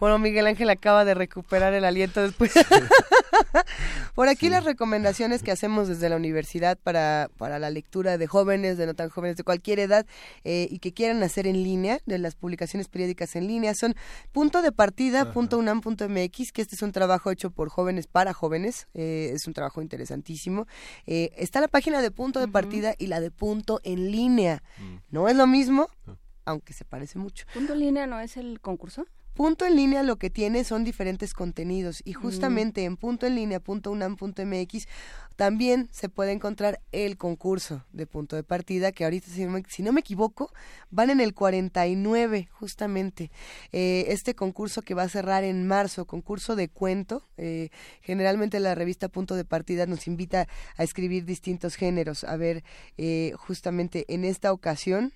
Bueno, 0.00 0.18
Miguel 0.18 0.46
Ángel 0.46 0.68
acaba 0.68 1.04
de 1.04 1.14
recuperar 1.14 1.72
el 1.72 1.84
aliento 1.84 2.20
después. 2.20 2.52
Por 4.14 4.28
aquí 4.28 4.48
las 4.48 4.64
recomendaciones 4.64 5.42
que 5.42 5.50
hacemos 5.50 5.88
desde 5.88 6.08
la 6.08 6.16
universidad 6.16 6.76
para, 6.76 7.30
para 7.38 7.58
la 7.58 7.70
lectura 7.70 8.18
de 8.18 8.26
jóvenes, 8.26 8.76
de 8.76 8.86
no 8.86 8.94
tan 8.94 9.08
jóvenes, 9.08 9.36
de 9.36 9.44
cualquier 9.44 9.78
edad 9.78 10.06
eh, 10.44 10.68
y 10.70 10.78
que 10.78 10.92
quieran 10.92 11.22
hacer 11.22 11.46
en 11.46 11.62
línea, 11.62 11.98
de 12.06 12.18
las 12.18 12.34
publicaciones 12.34 12.88
periódicas 12.88 13.36
en 13.36 13.46
línea, 13.46 13.74
son 13.74 13.94
punto 14.32 14.62
de 14.62 14.72
partida, 14.72 15.32
punto 15.32 15.58
unam, 15.58 15.80
punto 15.80 16.08
mx, 16.08 16.52
que 16.52 16.62
este 16.62 16.76
es 16.76 16.82
un 16.82 16.92
trabajo 16.92 17.30
hecho 17.30 17.50
por 17.50 17.68
jóvenes 17.68 18.06
para 18.06 18.32
jóvenes, 18.32 18.88
eh, 18.94 19.30
es 19.34 19.46
un 19.46 19.54
trabajo 19.54 19.82
interesantísimo. 19.82 20.66
Eh, 21.06 21.32
está 21.36 21.60
la 21.60 21.68
página 21.68 22.00
de 22.02 22.10
punto 22.10 22.40
de 22.40 22.48
partida 22.48 22.94
y 22.98 23.06
la 23.06 23.20
de 23.20 23.30
punto 23.30 23.80
en 23.84 24.10
línea. 24.10 24.62
Mm. 24.78 24.96
No 25.10 25.28
es 25.28 25.36
lo 25.36 25.46
mismo, 25.46 25.88
aunque 26.44 26.72
se 26.72 26.84
parece 26.84 27.18
mucho. 27.18 27.46
¿Punto 27.52 27.72
en 27.72 27.80
línea 27.80 28.06
no 28.06 28.20
es 28.20 28.36
el 28.36 28.60
concurso? 28.60 29.06
Punto 29.34 29.66
en 29.66 29.74
línea 29.74 30.04
lo 30.04 30.16
que 30.16 30.30
tiene 30.30 30.62
son 30.62 30.84
diferentes 30.84 31.34
contenidos. 31.34 32.02
Y 32.04 32.12
justamente 32.12 32.84
en 32.84 32.96
punto 32.96 33.26
en 33.26 33.34
línea 33.34 33.58
punto 33.58 33.90
unam 33.90 34.16
punto 34.16 34.46
mx 34.46 34.86
también 35.34 35.88
se 35.90 36.08
puede 36.08 36.30
encontrar 36.30 36.80
el 36.92 37.16
concurso 37.16 37.84
de 37.92 38.06
punto 38.06 38.36
de 38.36 38.44
partida 38.44 38.92
que 38.92 39.02
ahorita 39.02 39.26
si 39.28 39.82
no 39.82 39.92
me, 39.92 40.00
equivoco 40.00 40.52
van 40.90 41.10
en 41.10 41.20
el 41.20 41.34
49 41.34 42.48
justamente. 42.52 43.32
Eh, 43.72 44.06
este 44.08 44.36
concurso 44.36 44.82
que 44.82 44.94
va 44.94 45.02
a 45.02 45.08
cerrar 45.08 45.42
en 45.42 45.66
marzo 45.66 46.06
concurso 46.06 46.54
de 46.54 46.68
cuento 46.68 47.26
eh, 47.36 47.70
generalmente 48.02 48.60
la 48.60 48.76
revista 48.76 49.08
punto 49.08 49.34
de 49.34 49.44
partida 49.44 49.86
nos 49.86 50.06
invita 50.06 50.46
a 50.76 50.84
escribir 50.84 51.24
distintos 51.24 51.74
géneros. 51.74 52.22
A 52.22 52.36
ver 52.36 52.62
eh, 52.98 53.32
justamente 53.36 54.04
en 54.06 54.24
esta 54.24 54.52
ocasión 54.52 55.12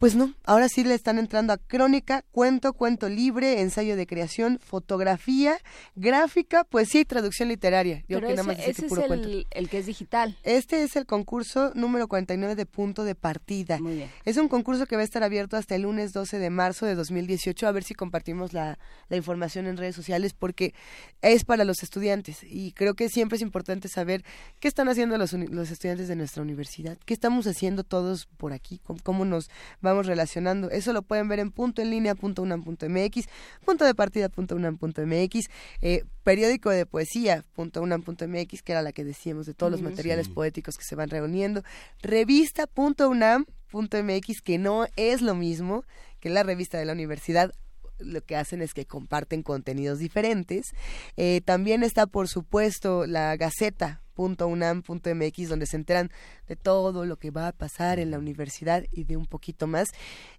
pues 0.00 0.14
no, 0.14 0.32
ahora 0.46 0.66
sí 0.70 0.82
le 0.82 0.94
están 0.94 1.18
entrando 1.18 1.52
a 1.52 1.58
crónica, 1.58 2.24
cuento, 2.32 2.72
cuento 2.72 3.10
libre, 3.10 3.60
ensayo 3.60 3.96
de 3.96 4.06
creación, 4.06 4.58
fotografía, 4.58 5.58
gráfica, 5.94 6.64
poesía 6.64 7.02
y 7.02 7.04
traducción 7.04 7.50
literaria. 7.50 8.02
Yo 8.08 8.18
que 8.18 8.28
nada 8.28 8.42
más 8.42 8.58
ese 8.60 8.86
es 8.86 8.92
el, 8.92 9.46
el, 9.50 9.68
que 9.68 9.76
es 9.76 9.84
digital. 9.84 10.38
Este 10.42 10.84
es 10.84 10.96
el 10.96 11.04
concurso 11.04 11.72
número 11.74 12.08
49 12.08 12.54
de 12.54 12.64
punto 12.64 13.04
de 13.04 13.14
partida. 13.14 13.78
Muy 13.78 13.96
bien. 13.96 14.10
Es 14.24 14.38
un 14.38 14.48
concurso 14.48 14.86
que 14.86 14.96
va 14.96 15.02
a 15.02 15.04
estar 15.04 15.22
abierto 15.22 15.58
hasta 15.58 15.74
el 15.74 15.82
lunes 15.82 16.14
12 16.14 16.38
de 16.38 16.48
marzo 16.48 16.86
de 16.86 16.94
2018. 16.94 17.68
A 17.68 17.72
ver 17.72 17.84
si 17.84 17.92
compartimos 17.92 18.54
la, 18.54 18.78
la 19.10 19.18
información 19.18 19.66
en 19.66 19.76
redes 19.76 19.96
sociales 19.96 20.32
porque 20.32 20.72
es 21.20 21.44
para 21.44 21.66
los 21.66 21.82
estudiantes 21.82 22.38
y 22.42 22.72
creo 22.72 22.94
que 22.94 23.10
siempre 23.10 23.36
es 23.36 23.42
importante 23.42 23.88
saber 23.88 24.24
qué 24.60 24.68
están 24.68 24.88
haciendo 24.88 25.18
los, 25.18 25.34
los 25.34 25.70
estudiantes 25.70 26.08
de 26.08 26.16
nuestra 26.16 26.42
universidad, 26.42 26.96
qué 27.04 27.12
estamos 27.12 27.46
haciendo 27.46 27.84
todos 27.84 28.24
por 28.38 28.54
aquí, 28.54 28.80
cómo, 28.82 28.98
cómo 29.02 29.26
nos 29.26 29.50
va 29.84 29.89
vamos 29.90 30.06
relacionando. 30.06 30.70
Eso 30.70 30.92
lo 30.92 31.02
pueden 31.02 31.28
ver 31.28 31.40
en 31.40 31.50
punto 31.50 31.82
en 31.82 31.90
línea 31.90 32.14
punto 32.14 32.42
unam 32.42 32.62
punto 32.62 32.88
mx, 32.88 33.28
punto 33.64 33.84
de 33.84 33.94
partida 33.94 34.28
punto 34.28 34.56
unam 34.56 34.78
punto 34.78 35.02
mx, 35.04 35.48
eh, 35.82 36.04
periódico 36.22 36.70
de 36.70 36.86
poesía 36.86 37.44
punto 37.54 37.82
unam 37.82 38.02
punto 38.02 38.26
mx, 38.26 38.62
que 38.62 38.72
era 38.72 38.82
la 38.82 38.92
que 38.92 39.04
decíamos 39.04 39.46
de 39.46 39.54
todos 39.54 39.72
los 39.72 39.82
materiales 39.82 40.28
poéticos 40.28 40.76
que 40.76 40.84
se 40.84 40.96
van 40.96 41.10
reuniendo, 41.10 41.62
revista 42.02 42.66
punto 42.66 43.08
unam 43.08 43.46
punto 43.70 44.02
mx, 44.02 44.40
que 44.42 44.58
no 44.58 44.86
es 44.96 45.22
lo 45.22 45.34
mismo 45.34 45.84
que 46.20 46.30
la 46.30 46.42
revista 46.42 46.78
de 46.78 46.84
la 46.84 46.92
universidad 46.92 47.52
lo 47.98 48.22
que 48.22 48.36
hacen 48.36 48.62
es 48.62 48.72
que 48.72 48.86
comparten 48.86 49.42
contenidos 49.42 49.98
diferentes. 49.98 50.72
Eh, 51.16 51.42
también 51.44 51.82
está, 51.82 52.06
por 52.06 52.28
supuesto, 52.28 53.06
la 53.06 53.36
Gaceta 53.36 54.02
.unam.mx 54.20 55.48
donde 55.48 55.66
se 55.66 55.76
enteran 55.76 56.10
de 56.48 56.56
todo 56.56 57.04
lo 57.06 57.16
que 57.16 57.30
va 57.30 57.48
a 57.48 57.52
pasar 57.52 57.98
en 57.98 58.10
la 58.10 58.18
universidad 58.18 58.84
y 58.92 59.04
de 59.04 59.16
un 59.16 59.26
poquito 59.26 59.66
más. 59.66 59.88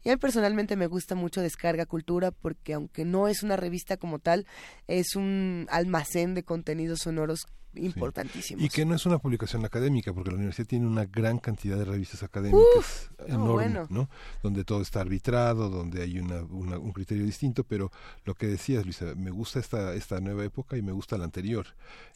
Y 0.04 0.10
a 0.10 0.14
mí 0.14 0.18
personalmente 0.18 0.76
me 0.76 0.88
gusta 0.88 1.16
mucho 1.16 1.42
Descarga 1.42 1.86
Cultura 1.86 2.32
porque 2.32 2.74
aunque 2.74 3.06
no 3.06 3.28
es 3.28 3.44
una 3.44 3.56
revista 3.56 3.98
como 3.98 4.20
tal, 4.20 4.46
es 4.88 5.16
un 5.16 5.68
almacén 5.70 6.34
de 6.34 6.44
contenidos 6.44 7.00
sonoros 7.00 7.48
importantísimos. 7.76 8.64
Y 8.64 8.70
que 8.70 8.86
no 8.86 8.96
es 8.96 9.06
una 9.06 9.20
publicación 9.20 9.66
académica, 9.66 10.14
porque 10.14 10.32
la 10.32 10.38
universidad 10.38 10.68
tiene 10.68 10.88
una 10.88 11.06
gran 11.06 11.40
cantidad 11.40 11.78
de 11.78 11.86
revistas 11.86 12.24
académicas 12.24 13.10
enorme, 13.28 13.88
¿no? 13.90 14.10
Donde 14.44 14.64
todo 14.64 14.82
está 14.82 15.02
arbitrado, 15.02 15.70
donde 15.70 16.02
hay 16.02 16.20
una, 16.20 16.42
un 16.42 16.92
criterio 16.92 17.26
distinto, 17.26 17.64
pero 17.64 17.92
lo 18.26 18.36
que 18.36 18.48
decías, 18.48 18.86
Luisa, 18.86 19.14
me 19.16 19.32
gusta 19.32 19.60
esta, 19.60 19.94
esta 19.94 20.20
nueva 20.20 20.44
época 20.44 20.78
y 20.78 20.82
me 20.82 20.92
gusta 20.92 21.18
la 21.18 21.26
anterior, 21.26 21.68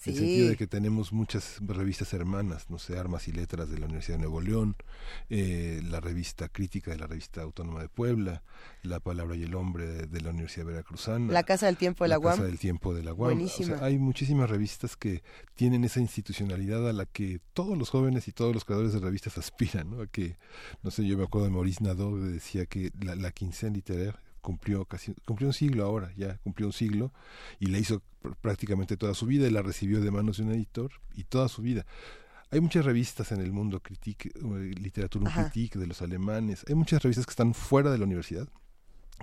en 0.06 0.14
el 0.14 0.18
sentido 0.18 0.50
de 0.50 0.58
que 0.58 0.68
tenemos 0.68 1.14
muchas 1.14 1.58
revistas 1.62 2.14
hermanas, 2.14 2.70
no 2.70 2.80
sé, 2.80 2.98
Armas 2.98 3.28
y 3.28 3.32
Letras 3.32 3.70
de 3.70 3.80
la 3.80 3.86
Universidad 3.86 4.18
de 4.18 4.24
Nuevo 4.24 4.42
León, 4.42 4.76
eh, 5.30 5.82
la 5.84 6.00
revista 6.00 6.50
crítica 6.50 6.92
de 6.92 6.98
la 6.98 7.08
revista 7.08 7.42
Autónoma 7.42 7.82
de 7.82 7.90
Puebla, 7.90 8.44
La 8.84 9.00
Palabra 9.00 9.36
y 9.36 9.44
el 9.44 9.56
Hombre 9.56 9.86
de, 10.08 10.22
la 10.22 10.30
Universidad 10.30 10.66
Veracruzana, 10.66 11.32
La 11.32 11.44
Casa 11.44 11.68
del 11.68 11.78
Tiempo 11.78 12.04
de 12.04 12.10
la, 12.10 12.18
la 12.18 12.22
Casa 12.22 12.44
del 12.44 12.60
Tiempo 12.60 12.94
de 12.94 13.04
la 13.04 13.14
UAM. 13.14 13.40
hay 13.82 13.98
muchísimas 13.98 14.50
revistas 14.50 14.96
que 14.96 15.24
tienen 15.54 15.84
esa 15.84 16.00
institucionalidad 16.00 16.88
a 16.90 16.94
la 16.94 17.06
que 17.06 17.40
todos 17.54 17.78
los 17.78 17.90
jóvenes 17.90 18.28
y 18.28 18.32
todos 18.32 18.54
los 18.54 18.66
creadores 18.66 18.94
de 18.94 19.00
revistas 19.00 19.38
aspiran, 19.38 19.92
¿no? 19.92 20.02
A 20.02 20.08
que, 20.08 20.38
no 20.84 20.92
sé, 20.92 21.06
yo 21.06 21.18
me 21.18 21.24
acuerdo 21.24 21.48
de 21.48 21.54
Maurice 21.54 21.84
Nadeau 21.84 22.16
que 22.16 22.26
decía 22.26 22.66
que 22.66 22.92
la, 23.02 23.16
la 23.16 23.32
quincena 23.32 23.76
literaria 23.76 24.20
cumplió 24.42 24.86
casi 24.86 25.12
cumplió 25.26 25.50
un 25.50 25.54
siglo 25.54 25.84
ahora 25.84 26.14
ya 26.16 26.38
cumplió 26.44 26.68
un 26.68 26.74
siglo 26.74 27.12
y 27.60 27.66
la 27.66 27.80
hizo 27.80 28.04
prácticamente 28.42 28.96
toda 28.96 29.16
su 29.16 29.26
vida 29.26 29.48
y 29.48 29.50
la 29.50 29.64
recibió 29.64 30.02
de 30.02 30.12
manos 30.12 30.38
de 30.38 30.44
un 30.44 30.52
editor 30.52 30.92
y 31.16 31.24
toda 31.24 31.48
su 31.48 31.62
vida. 31.62 31.86
Hay 32.52 32.60
muchas 32.60 32.86
revistas 32.86 33.32
en 33.32 33.42
el 33.42 33.52
mundo, 33.52 33.82
critique, 33.82 34.32
literatura 34.80 35.32
critique 35.34 35.80
de 35.80 35.88
los 35.88 36.02
alemanes, 36.02 36.64
hay 36.68 36.76
muchas 36.76 37.02
revistas 37.02 37.26
que 37.26 37.32
están 37.32 37.54
fuera 37.54 37.92
de 37.92 37.98
la 37.98 38.06
universidad 38.06 38.48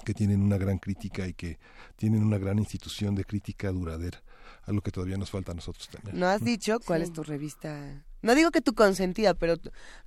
que 0.04 0.14
tienen 0.14 0.42
una 0.42 0.58
gran 0.58 0.78
crítica 0.78 1.26
y 1.26 1.34
que 1.34 1.58
tienen 1.96 2.22
una 2.22 2.38
gran 2.38 2.58
institución 2.58 3.14
de 3.14 3.24
crítica 3.24 3.70
duradera, 3.70 4.22
algo 4.64 4.80
que 4.80 4.90
todavía 4.90 5.16
nos 5.16 5.30
falta 5.30 5.52
a 5.52 5.54
nosotros 5.54 5.88
también. 5.88 6.18
¿No 6.18 6.26
has 6.26 6.42
dicho 6.42 6.78
cuál 6.84 7.02
es 7.02 7.12
tu 7.12 7.22
revista? 7.22 8.04
No 8.22 8.36
digo 8.36 8.52
que 8.52 8.60
tu 8.60 8.72
consentida, 8.74 9.34
pero 9.34 9.56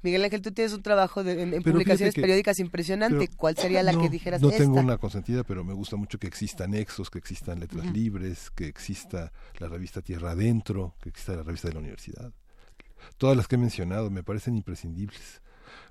Miguel 0.02 0.24
Ángel, 0.24 0.42
tú 0.42 0.52
tienes 0.52 0.74
un 0.74 0.82
trabajo 0.82 1.22
en, 1.22 1.62
publicaciones 1.62 2.16
periódicas 2.16 2.60
impresionante. 2.60 3.28
¿Cuál 3.36 3.58
sería 3.58 3.84
la 3.84 3.92
que 3.92 4.10
dijeras 4.10 4.42
No 4.42 4.52
tengo 4.52 4.80
una 4.80 4.98
consentida, 4.98 5.44
pero 5.44 5.66
me 5.66 5.74
gusta 5.74 5.98
mucho 5.98 6.18
que 6.18 6.28
existan 6.28 6.72
Nexos, 6.72 7.10
que 7.10 7.20
existan 7.20 7.60
Letras 7.60 7.92
Libres, 7.92 8.52
que 8.52 8.68
exista 8.68 9.34
la 9.60 9.68
revista 9.68 10.02
Tierra 10.02 10.32
Adentro, 10.32 10.96
que 11.02 11.10
exista 11.10 11.36
la 11.36 11.44
revista 11.44 11.68
de 11.68 11.74
la 11.74 11.82
universidad. 11.82 12.32
Todas 13.18 13.36
las 13.36 13.48
que 13.48 13.56
he 13.56 13.60
mencionado 13.60 14.10
me 14.10 14.24
parecen 14.24 14.56
imprescindibles 14.56 15.42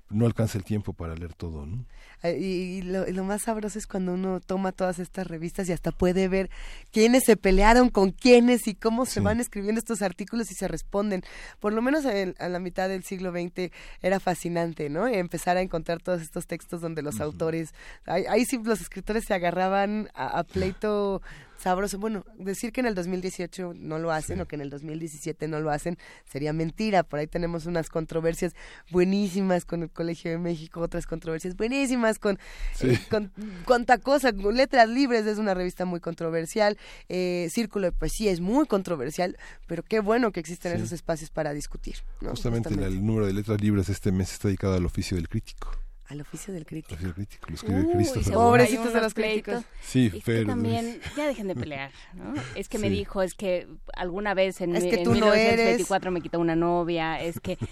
no 0.09 0.25
alcanza 0.25 0.57
el 0.57 0.63
tiempo 0.63 0.93
para 0.93 1.15
leer 1.15 1.33
todo, 1.33 1.65
¿no? 1.65 1.85
Eh, 2.23 2.37
y, 2.39 2.81
lo, 2.81 3.23
más 3.23 3.43
sabroso 3.43 3.77
es 3.77 3.87
cuando 3.87 4.13
uno 4.13 4.39
toma 4.39 4.71
todas 4.71 4.99
estas 4.99 5.27
revistas 5.27 5.67
y 5.69 5.73
hasta 5.73 5.91
puede 5.91 6.27
ver 6.27 6.49
quiénes 6.91 7.23
se 7.25 7.37
pelearon 7.37 7.89
con 7.89 8.11
quiénes 8.11 8.67
y 8.67 8.75
cómo 8.75 9.05
se 9.05 9.19
van 9.19 9.39
escribiendo 9.39 9.79
estos 9.79 10.01
artículos 10.01 10.51
y 10.51 10.55
se 10.55 10.67
responden. 10.67 11.23
Por 11.59 11.73
lo 11.73 11.81
menos 11.81 12.05
a 12.05 12.49
la 12.49 12.59
mitad 12.59 12.89
del 12.89 13.03
siglo 13.03 13.31
XX 13.31 13.71
era 14.01 14.19
fascinante, 14.19 14.89
¿no? 14.89 15.07
Empezar 15.07 15.57
a 15.57 15.61
encontrar 15.61 16.01
todos 16.01 16.21
estos 16.21 16.47
textos 16.47 16.81
donde 16.81 17.01
los 17.01 17.19
autores, 17.19 17.73
ahí, 18.05 18.45
sí 18.45 18.59
los 18.63 18.81
escritores 18.81 19.25
se 19.25 19.33
agarraban 19.33 20.09
a 20.13 20.43
pleito 20.43 21.21
sabroso. 21.57 21.99
Bueno, 21.99 22.25
decir 22.37 22.71
que 22.71 22.81
en 22.81 22.87
el 22.87 22.95
2018 22.95 23.73
no 23.75 23.99
lo 23.99 24.11
hacen 24.11 24.41
o 24.41 24.47
que 24.47 24.55
en 24.55 24.61
el 24.61 24.69
2017 24.69 25.47
no 25.47 25.59
lo 25.59 25.71
hacen 25.71 25.97
sería 26.25 26.53
mentira. 26.53 27.03
Por 27.03 27.19
ahí 27.19 27.27
tenemos 27.27 27.65
unas 27.65 27.89
controversias 27.89 28.53
buenísimas 28.91 29.65
con 29.65 29.83
el 29.83 29.89
Colegio 29.89 30.31
de 30.31 30.37
México, 30.37 30.81
otras 30.81 31.07
controversias 31.07 31.55
buenísimas 31.55 32.19
con, 32.19 32.39
eh, 32.81 32.99
con 33.09 33.31
cuánta 33.65 33.97
cosa. 33.97 34.31
Letras 34.31 34.89
Libres 34.89 35.25
es 35.25 35.37
una 35.37 35.53
revista 35.53 35.85
muy 35.85 35.99
controversial. 35.99 36.77
Eh, 37.09 37.47
Círculo 37.51 37.87
de 37.87 37.91
Poesía 37.91 38.31
es 38.31 38.39
muy 38.41 38.65
controversial, 38.65 39.37
pero 39.67 39.83
qué 39.83 39.99
bueno 39.99 40.31
que 40.31 40.39
existen 40.39 40.73
esos 40.73 40.91
espacios 40.91 41.29
para 41.29 41.53
discutir. 41.53 41.95
Justamente, 42.19 42.73
el 42.73 43.05
número 43.05 43.27
de 43.27 43.33
Letras 43.33 43.61
Libres 43.61 43.89
este 43.89 44.11
mes 44.11 44.31
está 44.31 44.47
dedicado 44.47 44.75
al 44.75 44.85
oficio 44.85 45.17
del 45.17 45.29
crítico. 45.29 45.84
Al 46.07 46.21
oficio 46.21 46.53
del 46.53 46.65
crítico. 46.65 46.95
Al 46.99 47.11
oficio 47.11 47.13
del 47.13 47.13
crítico, 47.15 47.47
lo 47.49 47.55
escribe 47.55 47.91
Christopher. 47.93 48.33
Pobrecitos 48.33 48.93
de 48.93 49.01
los 49.01 49.13
críticos. 49.13 49.63
Sí, 49.81 50.21
pero 50.23 50.45
también, 50.45 51.01
ya 51.17 51.25
dejen 51.25 51.47
de 51.47 51.55
pelear, 51.55 51.91
¿no? 52.13 52.35
Es 52.53 52.69
que 52.69 52.77
me 52.77 52.91
dijo, 52.91 53.23
es 53.23 53.33
que 53.33 53.67
alguna 53.95 54.35
vez 54.35 54.61
en, 54.61 54.75
es 54.75 54.83
que 54.83 55.03
tú 55.03 55.11
1924 55.13 56.11
me 56.11 56.21
quitó 56.21 56.39
una 56.39 56.55
novia, 56.55 57.21
es 57.21 57.39
que... 57.39 57.57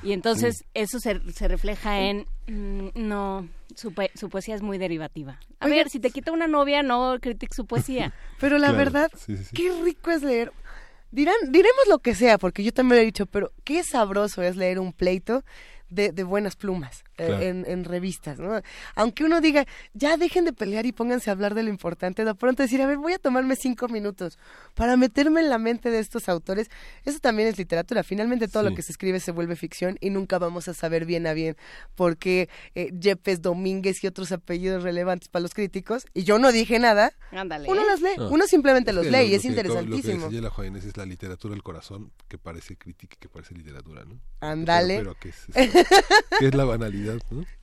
Y 0.00 0.12
entonces 0.12 0.64
eso 0.74 1.00
se, 1.00 1.20
se 1.32 1.48
refleja 1.48 2.00
en... 2.00 2.26
Mm, 2.46 2.90
no, 2.94 3.48
su, 3.74 3.92
su, 4.14 4.28
poesía 4.28 4.54
es 4.54 4.62
muy 4.62 4.78
derivativa. 4.78 5.40
A 5.58 5.66
ver, 5.66 5.88
si 5.88 5.98
te 5.98 6.10
quita 6.10 6.30
una 6.30 6.46
novia, 6.46 6.84
no 6.84 7.18
critiques 7.20 7.56
su 7.56 7.66
poesía. 7.66 8.14
Pero 8.38 8.58
la 8.58 8.70
verdad, 8.70 9.10
qué 9.54 9.72
rico 9.82 10.12
es 10.12 10.22
leer... 10.22 10.52
Dirán, 11.10 11.34
diremos 11.48 11.88
lo 11.88 11.98
que 11.98 12.14
sea, 12.14 12.38
porque 12.38 12.62
yo 12.62 12.72
también 12.72 12.98
lo 12.98 13.02
he 13.02 13.06
dicho, 13.06 13.24
pero 13.24 13.50
qué 13.64 13.82
sabroso 13.82 14.42
es 14.42 14.56
leer 14.56 14.78
un 14.78 14.92
pleito 14.92 15.42
de, 15.88 16.12
de 16.12 16.22
buenas 16.22 16.54
plumas. 16.54 17.02
Eh, 17.18 17.64
en, 17.66 17.84
revistas, 17.84 18.38
¿no? 18.38 18.60
Aunque 18.94 19.24
uno 19.24 19.40
diga, 19.40 19.66
ya 19.92 20.16
dejen 20.16 20.44
de 20.44 20.52
pelear 20.52 20.86
y 20.86 20.92
pónganse 20.92 21.30
a 21.30 21.32
hablar 21.32 21.54
de 21.54 21.64
lo 21.64 21.68
importante, 21.68 22.24
de 22.24 22.34
pronto 22.36 22.62
decir, 22.62 22.80
a 22.80 22.86
ver, 22.86 22.98
voy 22.98 23.12
a 23.12 23.18
tomarme 23.18 23.56
cinco 23.56 23.88
minutos 23.88 24.38
para 24.74 24.96
meterme 24.96 25.40
en 25.40 25.50
la 25.50 25.58
mente 25.58 25.90
de 25.90 25.98
estos 25.98 26.28
autores, 26.28 26.70
eso 27.04 27.18
también 27.18 27.48
es 27.48 27.58
literatura. 27.58 28.04
Finalmente 28.04 28.46
todo 28.46 28.62
lo 28.62 28.74
que 28.74 28.82
se 28.82 28.92
escribe 28.92 29.18
se 29.18 29.32
vuelve 29.32 29.56
ficción 29.56 29.98
y 30.00 30.10
nunca 30.10 30.38
vamos 30.38 30.68
a 30.68 30.74
saber 30.74 31.06
bien 31.06 31.26
a 31.26 31.32
bien 31.32 31.56
por 31.96 32.18
qué 32.18 32.48
eh, 32.76 32.92
Yepes 32.96 33.42
Domínguez 33.42 34.04
y 34.04 34.06
otros 34.06 34.30
apellidos 34.30 34.84
relevantes 34.84 35.28
para 35.28 35.42
los 35.42 35.54
críticos, 35.54 36.06
y 36.14 36.22
yo 36.22 36.38
no 36.38 36.52
dije 36.52 36.78
nada, 36.78 37.12
uno 37.32 37.84
los 37.84 38.00
lee, 38.00 38.14
uno 38.30 38.46
simplemente 38.46 38.92
los 38.92 39.06
lee 39.06 39.26
y 39.26 39.34
es 39.34 39.44
interesantísimo. 39.44 40.26
Lo 40.26 40.30
que 40.30 40.40
la 40.40 40.78
es 40.78 40.96
la 40.96 41.06
literatura 41.06 41.54
del 41.54 41.62
corazón 41.62 42.12
que 42.28 42.38
parece 42.38 42.76
crítica 42.76 43.16
y 43.16 43.18
que 43.18 43.28
parece 43.28 43.54
literatura, 43.54 44.04
¿no? 44.04 44.20
Ándale. 44.40 44.98
Pero, 44.98 45.16
¿qué, 45.18 45.30
es, 45.30 45.46
¿qué 46.38 46.46
es 46.46 46.54
la 46.54 46.64
banalidad? 46.64 47.07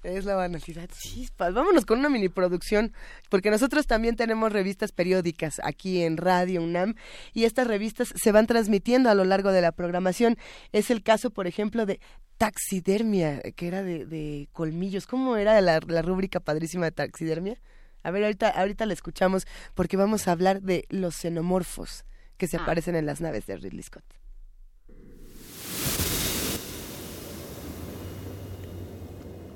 Es 0.04 0.26
la 0.26 0.36
banalidad. 0.36 0.90
Chispas. 0.90 1.54
Vámonos 1.54 1.86
con 1.86 2.00
una 2.00 2.10
mini 2.10 2.30
producción, 2.30 2.94
porque 3.30 3.50
nosotros 3.50 3.88
también 3.88 4.16
tenemos 4.16 4.52
revistas 4.52 4.92
periódicas 4.92 5.62
aquí 5.64 6.04
en 6.04 6.18
Radio 6.18 6.62
UNAM 6.62 6.96
y 7.34 7.46
estas 7.46 7.68
revistas 7.68 8.14
se 8.16 8.32
van 8.32 8.48
transmitiendo 8.48 9.10
a 9.10 9.16
lo 9.16 9.24
largo 9.24 9.52
de 9.52 9.62
la 9.62 9.72
programación. 9.72 10.38
Es 10.72 10.92
el 10.92 11.04
caso, 11.04 11.30
por 11.30 11.48
ejemplo, 11.48 11.86
de 11.86 12.00
Taxidermia, 12.38 13.42
que 13.56 13.68
era 13.68 13.84
de, 13.84 14.50
colmillos. 14.52 15.08
¿Cómo 15.08 15.38
era 15.38 15.60
la, 15.62 15.80
rúbrica 15.80 16.40
padrísima 16.40 16.86
de 16.86 16.92
Taxidermia? 16.92 17.60
A 18.04 18.12
ver, 18.12 18.24
ahorita, 18.24 18.50
ahorita 18.50 18.86
la 18.86 18.94
escuchamos 18.94 19.48
porque 19.74 19.98
vamos 19.98 20.28
a 20.28 20.32
hablar 20.32 20.62
de 20.62 20.86
los 20.90 21.16
xenomorfos 21.16 22.06
que 22.38 22.48
se 22.48 22.58
ah. 22.58 22.62
aparecen 22.62 22.96
en 22.96 23.06
las 23.06 23.22
naves 23.22 23.46
de 23.48 23.58
Ridley 23.58 23.84
Scott. 23.84 24.25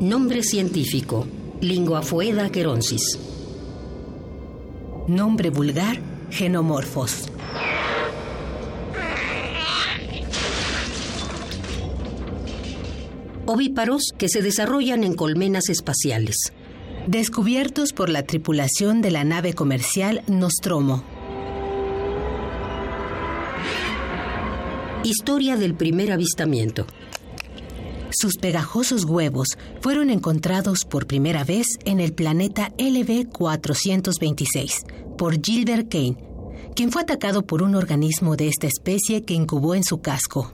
Nombre 0.00 0.42
científico: 0.42 1.24
Linguafoeda 1.60 2.50
queronsis. 2.50 3.16
Nombre 5.06 5.50
vulgar: 5.50 6.00
Genomorphos. 6.30 7.28
Ovíparos 13.46 14.12
que 14.18 14.28
se 14.28 14.42
desarrollan 14.42 15.04
en 15.04 15.14
colmenas 15.14 15.68
espaciales. 15.68 16.52
Descubiertos 17.06 17.92
por 17.92 18.08
la 18.08 18.24
tripulación 18.24 19.00
de 19.00 19.12
la 19.12 19.22
nave 19.22 19.52
comercial 19.54 20.22
Nostromo. 20.26 21.04
Historia 25.04 25.56
del 25.56 25.74
primer 25.74 26.10
avistamiento. 26.10 26.84
Sus 28.16 28.36
pegajosos 28.36 29.06
huevos 29.06 29.58
fueron 29.80 30.08
encontrados 30.08 30.84
por 30.84 31.08
primera 31.08 31.42
vez 31.42 31.66
en 31.84 31.98
el 31.98 32.12
planeta 32.12 32.70
LB-426 32.78 35.16
por 35.18 35.44
Gilbert 35.44 35.90
Kane, 35.90 36.16
quien 36.76 36.92
fue 36.92 37.02
atacado 37.02 37.42
por 37.42 37.60
un 37.60 37.74
organismo 37.74 38.36
de 38.36 38.46
esta 38.46 38.68
especie 38.68 39.24
que 39.24 39.34
incubó 39.34 39.74
en 39.74 39.82
su 39.82 40.00
casco. 40.00 40.52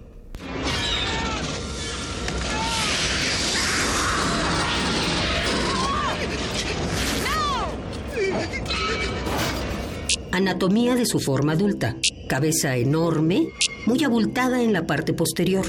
Anatomía 10.32 10.94
de 10.94 11.04
su 11.04 11.20
forma 11.20 11.52
adulta. 11.52 11.94
Cabeza 12.26 12.76
enorme, 12.76 13.48
muy 13.84 14.02
abultada 14.02 14.62
en 14.62 14.72
la 14.72 14.86
parte 14.86 15.12
posterior 15.12 15.66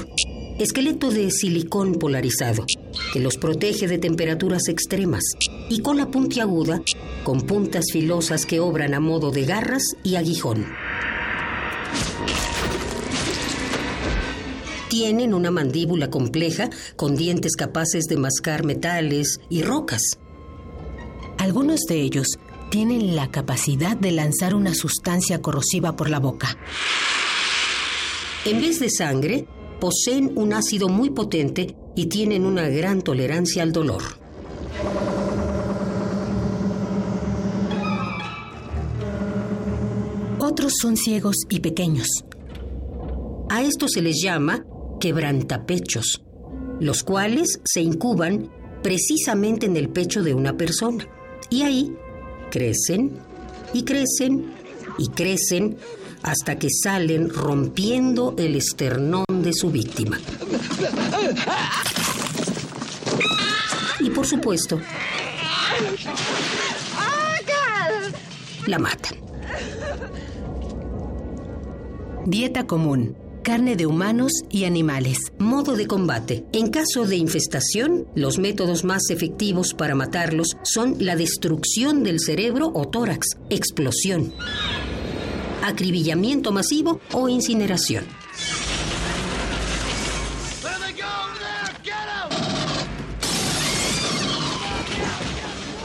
esqueleto 0.58 1.10
de 1.10 1.30
silicón 1.30 1.94
polarizado, 1.94 2.64
que 3.12 3.20
los 3.20 3.36
protege 3.36 3.88
de 3.88 3.98
temperaturas 3.98 4.68
extremas, 4.68 5.24
y 5.68 5.80
cola 5.80 6.10
puntiaguda, 6.10 6.82
con 7.24 7.42
puntas 7.42 7.86
filosas 7.92 8.46
que 8.46 8.60
obran 8.60 8.94
a 8.94 9.00
modo 9.00 9.30
de 9.30 9.44
garras 9.44 9.82
y 10.02 10.16
aguijón. 10.16 10.66
Tienen 14.88 15.32
una 15.32 15.50
mandíbula 15.50 16.10
compleja 16.10 16.68
con 16.96 17.16
dientes 17.16 17.56
capaces 17.56 18.04
de 18.04 18.18
mascar 18.18 18.64
metales 18.64 19.40
y 19.48 19.62
rocas. 19.62 20.18
Algunos 21.38 21.80
de 21.88 22.02
ellos 22.02 22.26
tienen 22.70 23.16
la 23.16 23.30
capacidad 23.30 23.96
de 23.96 24.12
lanzar 24.12 24.54
una 24.54 24.74
sustancia 24.74 25.40
corrosiva 25.40 25.96
por 25.96 26.10
la 26.10 26.18
boca. 26.18 26.56
En 28.44 28.60
vez 28.60 28.80
de 28.80 28.90
sangre, 28.90 29.46
poseen 29.82 30.30
un 30.36 30.52
ácido 30.52 30.88
muy 30.88 31.10
potente 31.10 31.74
y 31.96 32.06
tienen 32.06 32.46
una 32.46 32.68
gran 32.68 33.02
tolerancia 33.02 33.64
al 33.64 33.72
dolor. 33.72 34.22
otros 40.52 40.74
son 40.80 40.96
ciegos 40.96 41.36
y 41.48 41.58
pequeños. 41.58 42.06
A 43.48 43.62
esto 43.62 43.88
se 43.88 44.02
les 44.02 44.22
llama 44.22 44.64
quebrantapechos, 45.00 46.22
los 46.78 47.02
cuales 47.02 47.58
se 47.64 47.80
incuban 47.80 48.50
precisamente 48.82 49.66
en 49.66 49.76
el 49.76 49.88
pecho 49.88 50.22
de 50.22 50.34
una 50.34 50.56
persona. 50.56 51.08
Y 51.50 51.62
ahí 51.62 51.96
crecen 52.50 53.18
y 53.72 53.82
crecen 53.82 54.52
y 54.98 55.08
crecen 55.08 55.76
hasta 56.22 56.58
que 56.58 56.68
salen 56.70 57.28
rompiendo 57.28 58.34
el 58.38 58.56
esternón 58.56 59.24
de 59.28 59.52
su 59.52 59.70
víctima. 59.70 60.18
Y 64.00 64.10
por 64.10 64.26
supuesto, 64.26 64.80
la 68.66 68.78
matan. 68.78 69.16
Dieta 72.26 72.66
común. 72.66 73.16
Carne 73.42 73.74
de 73.74 73.86
humanos 73.86 74.30
y 74.50 74.64
animales. 74.64 75.18
Modo 75.38 75.74
de 75.74 75.88
combate. 75.88 76.44
En 76.52 76.70
caso 76.70 77.06
de 77.06 77.16
infestación, 77.16 78.06
los 78.14 78.38
métodos 78.38 78.84
más 78.84 79.10
efectivos 79.10 79.74
para 79.74 79.96
matarlos 79.96 80.56
son 80.62 80.94
la 81.00 81.16
destrucción 81.16 82.04
del 82.04 82.20
cerebro 82.20 82.70
o 82.72 82.86
tórax, 82.86 83.38
explosión, 83.50 84.32
acribillamiento 85.62 86.52
masivo 86.52 87.00
o 87.12 87.28
incineración. 87.28 88.04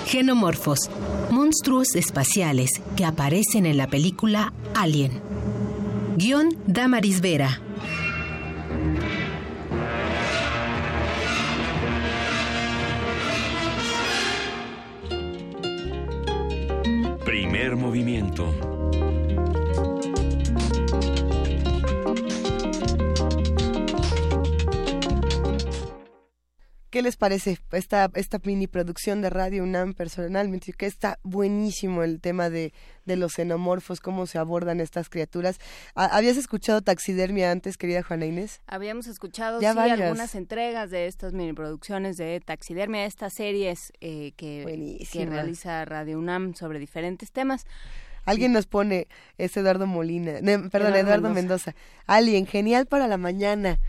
Genomorfos, 0.07 0.89
monstruos 1.29 1.95
espaciales 1.95 2.71
que 2.95 3.03
aparecen 3.03 3.65
en 3.65 3.77
la 3.77 3.87
película 3.87 4.53
Alien. 4.73 5.21
Guión 6.15 6.57
Damaris 6.65 7.19
Vera. 7.19 7.61
Primer 17.25 17.75
movimiento. 17.75 18.76
¿Qué 26.89 27.01
les 27.01 27.17
parece 27.17 27.59
esta, 27.73 28.09
esta 28.13 28.39
mini 28.45 28.67
producción 28.67 29.21
de 29.21 29.29
Radio 29.29 29.63
UNAM 29.63 29.93
personalmente? 29.93 30.71
Que 30.71 30.85
está 30.85 31.19
buenísimo 31.21 32.01
el 32.01 32.21
tema 32.21 32.49
de, 32.49 32.71
los 33.05 33.33
xenomorfos, 33.33 33.99
cómo 33.99 34.25
se 34.25 34.37
abordan 34.37 34.79
estas 34.79 35.09
criaturas. 35.09 35.59
¿Habías 35.95 36.37
escuchado 36.37 36.81
Taxidermia 36.81 37.51
antes, 37.51 37.77
querida 37.77 38.03
Juana 38.03 38.25
Inés? 38.25 38.61
Habíamos 38.67 39.07
escuchado, 39.07 39.59
sí, 39.59 39.65
algunas 39.65 40.33
entregas 40.35 40.89
de 40.89 41.07
estas 41.07 41.33
mini 41.33 41.51
producciones 41.51 42.15
de 42.15 42.39
Taxidermia, 42.39 43.05
estas 43.05 43.33
series 43.33 43.91
eh, 43.99 44.31
que, 44.37 45.05
que 45.11 45.25
realiza 45.25 45.83
Radio 45.83 46.17
UNAM 46.17 46.53
sobre 46.53 46.79
diferentes 46.79 47.33
temas. 47.33 47.65
Alguien 48.23 48.51
nos 48.51 48.65
pone, 48.65 49.07
es 49.37 49.55
Eduardo 49.55 49.87
Molina, 49.87 50.39
perdón, 50.69 50.95
Eduardo, 50.95 51.29
Mendoza. 51.29 51.75
Alien, 52.05 52.45
genial 52.45 52.85
para 52.85 53.07
la 53.07 53.17
mañana. 53.17 53.79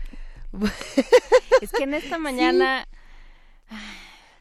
Es 1.61 1.71
que 1.71 1.83
en 1.83 1.93
esta 1.93 2.17
mañana 2.17 2.87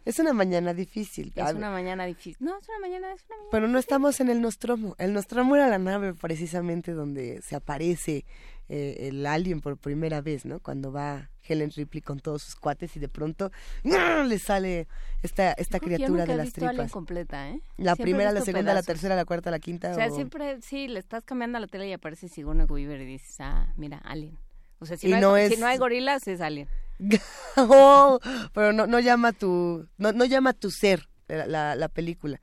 es 0.09 0.19
una 0.19 0.33
mañana 0.33 0.73
difícil. 0.73 1.35
Es 1.37 1.53
una 1.53 1.71
mañana 1.71 2.07
difícil. 2.07 2.39
No, 2.41 2.59
es 2.59 2.67
una 2.67 2.79
mañana, 2.79 3.13
es 3.13 3.25
una 3.27 3.37
mañana 3.37 3.51
Pero 3.51 3.69
no 3.69 3.79
estamos 3.79 4.21
en 4.21 4.31
el 4.31 4.41
Nostromo. 4.41 4.95
El 4.99 5.13
Nostromo 5.13 5.55
era 5.55 5.69
la 5.69 5.79
nave 5.79 6.15
precisamente 6.15 6.93
donde 6.93 7.43
se 7.43 7.57
aparece 7.57 8.25
eh, 8.71 9.09
el 9.09 9.27
alien 9.27 9.61
por 9.61 9.77
primera 9.77 10.23
vez, 10.23 10.47
¿no? 10.47 10.61
Cuando 10.61 10.93
va 10.93 11.29
Helen 11.43 11.71
Ripley 11.77 12.01
con 12.01 12.21
todos 12.21 12.43
sus 12.43 12.57
cuates 12.57 12.97
y 12.97 13.01
de 13.01 13.11
pronto 13.11 13.51
le 13.83 14.39
sale 14.39 14.89
esta 15.23 15.53
esta 15.53 15.79
criatura 15.79 16.25
de 16.25 16.37
las 16.37 16.55
tripas. 16.55 16.91
completa, 16.91 17.51
¿eh? 17.51 17.61
La 17.77 17.95
primera, 17.95 18.33
la 18.33 18.41
segunda, 18.41 18.73
la 18.73 18.83
tercera, 18.83 19.15
la 19.15 19.27
cuarta, 19.27 19.51
la 19.51 19.59
quinta. 19.59 19.93
O 19.93 19.95
sea, 19.95 20.11
siempre, 20.11 20.63
sí, 20.63 20.89
le 20.89 21.01
estás 21.01 21.23
cambiando 21.25 21.59
la 21.59 21.67
tele 21.67 21.87
y 21.87 21.93
aparece 21.93 22.29
Sigourney 22.29 22.65
Weaver 22.65 23.03
y 23.03 23.05
dices, 23.05 23.37
ah, 23.41 23.75
mira, 23.77 23.99
alien. 23.99 24.39
O 24.81 24.87
sea, 24.87 24.97
si, 24.97 25.09
no, 25.09 25.35
hay, 25.35 25.49
si 25.49 25.57
no 25.57 25.67
hay 25.67 25.79
gorilas, 25.79 26.27
es 26.29 26.41
alien. 26.41 26.69
Oh, 27.57 28.21
pero 28.53 28.73
no, 28.73 28.87
no 28.87 29.01
llama 29.01 29.33
tu, 29.33 29.89
no, 29.97 30.13
no 30.13 30.25
llama 30.25 30.53
tu 30.53 30.71
ser 30.71 31.09
la, 31.29 31.75
la, 31.77 31.89
película. 31.89 32.41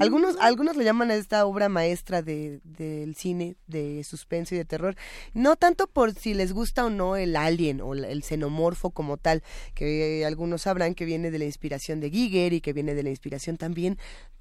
Algunos, 0.00 0.36
algunos 0.40 0.76
le 0.76 0.84
llaman 0.84 1.10
a 1.10 1.14
esta 1.14 1.44
obra 1.44 1.68
maestra 1.68 2.22
de, 2.22 2.60
del 2.64 3.14
cine 3.16 3.56
de 3.66 4.04
suspenso 4.04 4.54
y 4.54 4.58
de 4.58 4.64
terror, 4.64 4.96
no 5.34 5.56
tanto 5.56 5.86
por 5.86 6.14
si 6.14 6.34
les 6.34 6.52
gusta 6.52 6.84
o 6.84 6.90
no 6.90 7.16
el 7.16 7.36
alien 7.36 7.80
o 7.80 7.94
el 7.94 8.22
xenomorfo 8.22 8.90
como 8.90 9.16
tal, 9.16 9.42
que 9.74 10.24
algunos 10.24 10.62
sabrán 10.62 10.94
que 10.94 11.04
viene 11.04 11.30
de 11.30 11.38
la 11.38 11.44
inspiración 11.44 12.00
de 12.00 12.10
Giger 12.10 12.52
y 12.52 12.60
que 12.60 12.72
viene 12.72 12.94
de 12.94 13.02
la 13.02 13.10
inspiración 13.10 13.56
también 13.56 13.98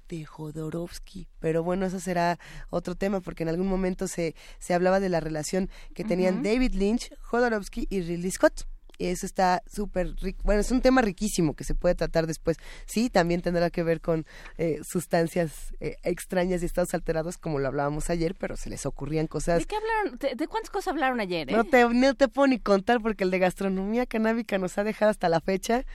de 0.07 0.26
Jodorowsky. 0.26 1.28
Pero 1.40 1.64
bueno, 1.64 1.86
eso 1.86 1.99
será 1.99 2.40
otro 2.69 2.95
tema 2.95 3.19
porque 3.22 3.44
en 3.44 3.49
algún 3.49 3.68
momento 3.68 4.07
se, 4.07 4.36
se 4.60 4.74
hablaba 4.74 4.99
de 4.99 5.10
la 5.10 5.19
relación 5.19 5.69
que 5.94 6.03
tenían 6.03 6.44
David 6.44 6.74
Lynch, 6.74 7.14
Jodorowsky 7.22 7.88
y 7.90 8.02
Ridley 8.02 8.32
Scott 8.32 8.65
eso 8.99 9.26
está 9.26 9.64
súper 9.72 10.15
rico. 10.22 10.41
Bueno, 10.44 10.61
es 10.61 10.72
un 10.72 10.82
tema 10.82 11.02
riquísimo 11.02 11.56
que 11.56 11.64
se 11.64 11.76
puede 11.76 11.95
tratar 11.95 12.28
después. 12.28 12.57
Sí, 12.86 13.10
también 13.10 13.41
tendrá 13.41 13.69
que 13.69 13.84
ver 13.84 14.02
con 14.02 14.26
eh, 14.57 14.80
sustancias 14.84 15.74
eh, 15.80 15.98
extrañas 16.03 16.61
y 16.64 16.65
estados 16.65 16.94
alterados, 16.94 17.38
como 17.38 17.60
lo 17.60 17.68
hablábamos 17.68 18.10
ayer, 18.10 18.36
pero 18.36 18.57
se 18.57 18.69
les 18.69 18.86
ocurrían 18.86 19.28
cosas. 19.28 19.60
¿De 19.60 19.65
qué 19.65 19.76
hablaron? 19.76 20.38
¿De, 20.38 20.48
cuántas 20.48 20.69
cosas 20.69 20.90
hablaron 20.90 21.19
ayer? 21.19 21.52
No, 21.52 21.64
te, 21.64 21.88
no 21.88 22.15
te 22.15 22.28
puedo 22.28 22.48
ni 22.48 22.60
contar 22.60 23.02
porque 23.02 23.24
el 23.24 23.32
de 23.32 23.40
gastronomía 23.40 24.06
canábica 24.06 24.57
nos 24.57 24.78
ha 24.78 24.84
dejado 24.84 25.11
hasta 25.11 25.30
la 25.30 25.41
fecha 25.41 25.86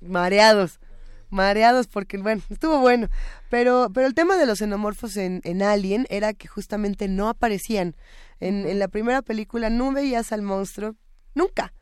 mareados 0.00 0.80
mareados 1.28 1.86
porque 1.86 2.18
bueno 2.18 2.42
estuvo 2.50 2.78
bueno 2.78 3.08
pero 3.50 3.90
pero 3.92 4.06
el 4.06 4.14
tema 4.14 4.36
de 4.36 4.46
los 4.46 4.58
xenomorfos 4.58 5.16
en, 5.16 5.40
en 5.44 5.62
Alien 5.62 6.06
era 6.08 6.32
que 6.32 6.48
justamente 6.48 7.08
no 7.08 7.28
aparecían 7.28 7.96
en, 8.40 8.66
en 8.66 8.78
la 8.78 8.88
primera 8.88 9.22
película 9.22 9.68
no 9.68 9.92
veías 9.92 10.32
al 10.32 10.42
monstruo 10.42 10.94
nunca 11.34 11.72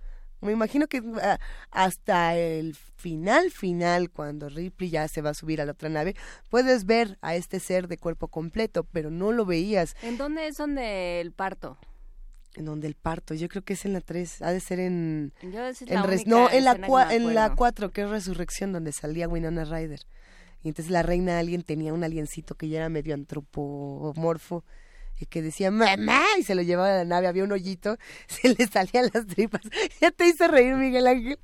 me 0.41 0.53
imagino 0.53 0.87
que 0.87 1.03
hasta 1.71 2.37
el 2.37 2.75
final, 2.75 3.51
final, 3.51 4.11
cuando 4.11 4.49
Ripley 4.49 4.91
ya 4.91 5.09
se 5.09 5.23
va 5.23 5.31
a 5.31 5.35
subir 5.35 5.61
a 5.61 5.65
la 5.65 5.73
otra 5.73 5.89
nave, 5.89 6.15
puedes 6.51 6.85
ver 6.85 7.19
a 7.23 7.35
este 7.35 7.61
ser 7.61 7.89
de 7.89 7.99
cuerpo 7.99 8.29
completo, 8.29 8.85
pero 8.85 9.11
no 9.11 9.33
lo 9.33 9.47
veías. 9.47 9.95
¿En 10.03 10.19
dónde 10.19 10.47
es 10.47 10.57
donde 10.57 11.21
el 11.21 11.33
parto? 11.33 11.79
En 12.55 12.67
donde 12.67 12.87
el 12.87 12.95
parto, 12.95 13.35
yo 13.35 13.49
creo 13.49 13.63
que 13.63 13.73
es 13.73 13.85
en 13.85 13.95
la 13.95 14.01
3, 14.01 14.43
ha 14.43 14.53
de 14.53 14.61
ser 14.61 14.79
en... 14.79 15.33
en 15.41 15.51
no, 16.27 16.51
en 16.51 16.65
la, 16.65 16.79
en 17.11 17.35
la 17.35 17.55
4, 17.55 17.91
que 17.91 18.03
es 18.03 18.09
Resurrección, 18.09 18.73
donde 18.73 18.93
salía 18.93 19.29
Winona 19.29 19.65
Ryder. 19.65 20.01
Y 20.63 20.69
entonces 20.69 20.91
la 20.91 21.03
reina 21.03 21.39
alguien 21.39 21.63
tenía 21.63 21.93
un 21.93 22.05
aliencito 22.05 22.55
que 22.55 22.69
ya 22.69 22.79
era 22.79 22.89
medio 22.89 23.15
antropomorfo 23.15 24.65
que 25.29 25.43
decía 25.43 25.71
mamá 25.71 26.23
y 26.39 26.43
se 26.43 26.55
lo 26.55 26.63
llevaba 26.63 26.93
a 26.93 26.99
la 26.99 27.05
nave, 27.05 27.27
había 27.27 27.45
un 27.45 27.53
hoyito, 27.53 27.97
se 28.27 28.49
le 28.49 28.67
salían 28.67 29.11
las 29.13 29.27
tripas. 29.27 29.63
Ya 30.01 30.11
te 30.11 30.27
hice 30.27 30.49
reír, 30.49 30.75
Miguel 30.75 31.07
Ángel. 31.07 31.39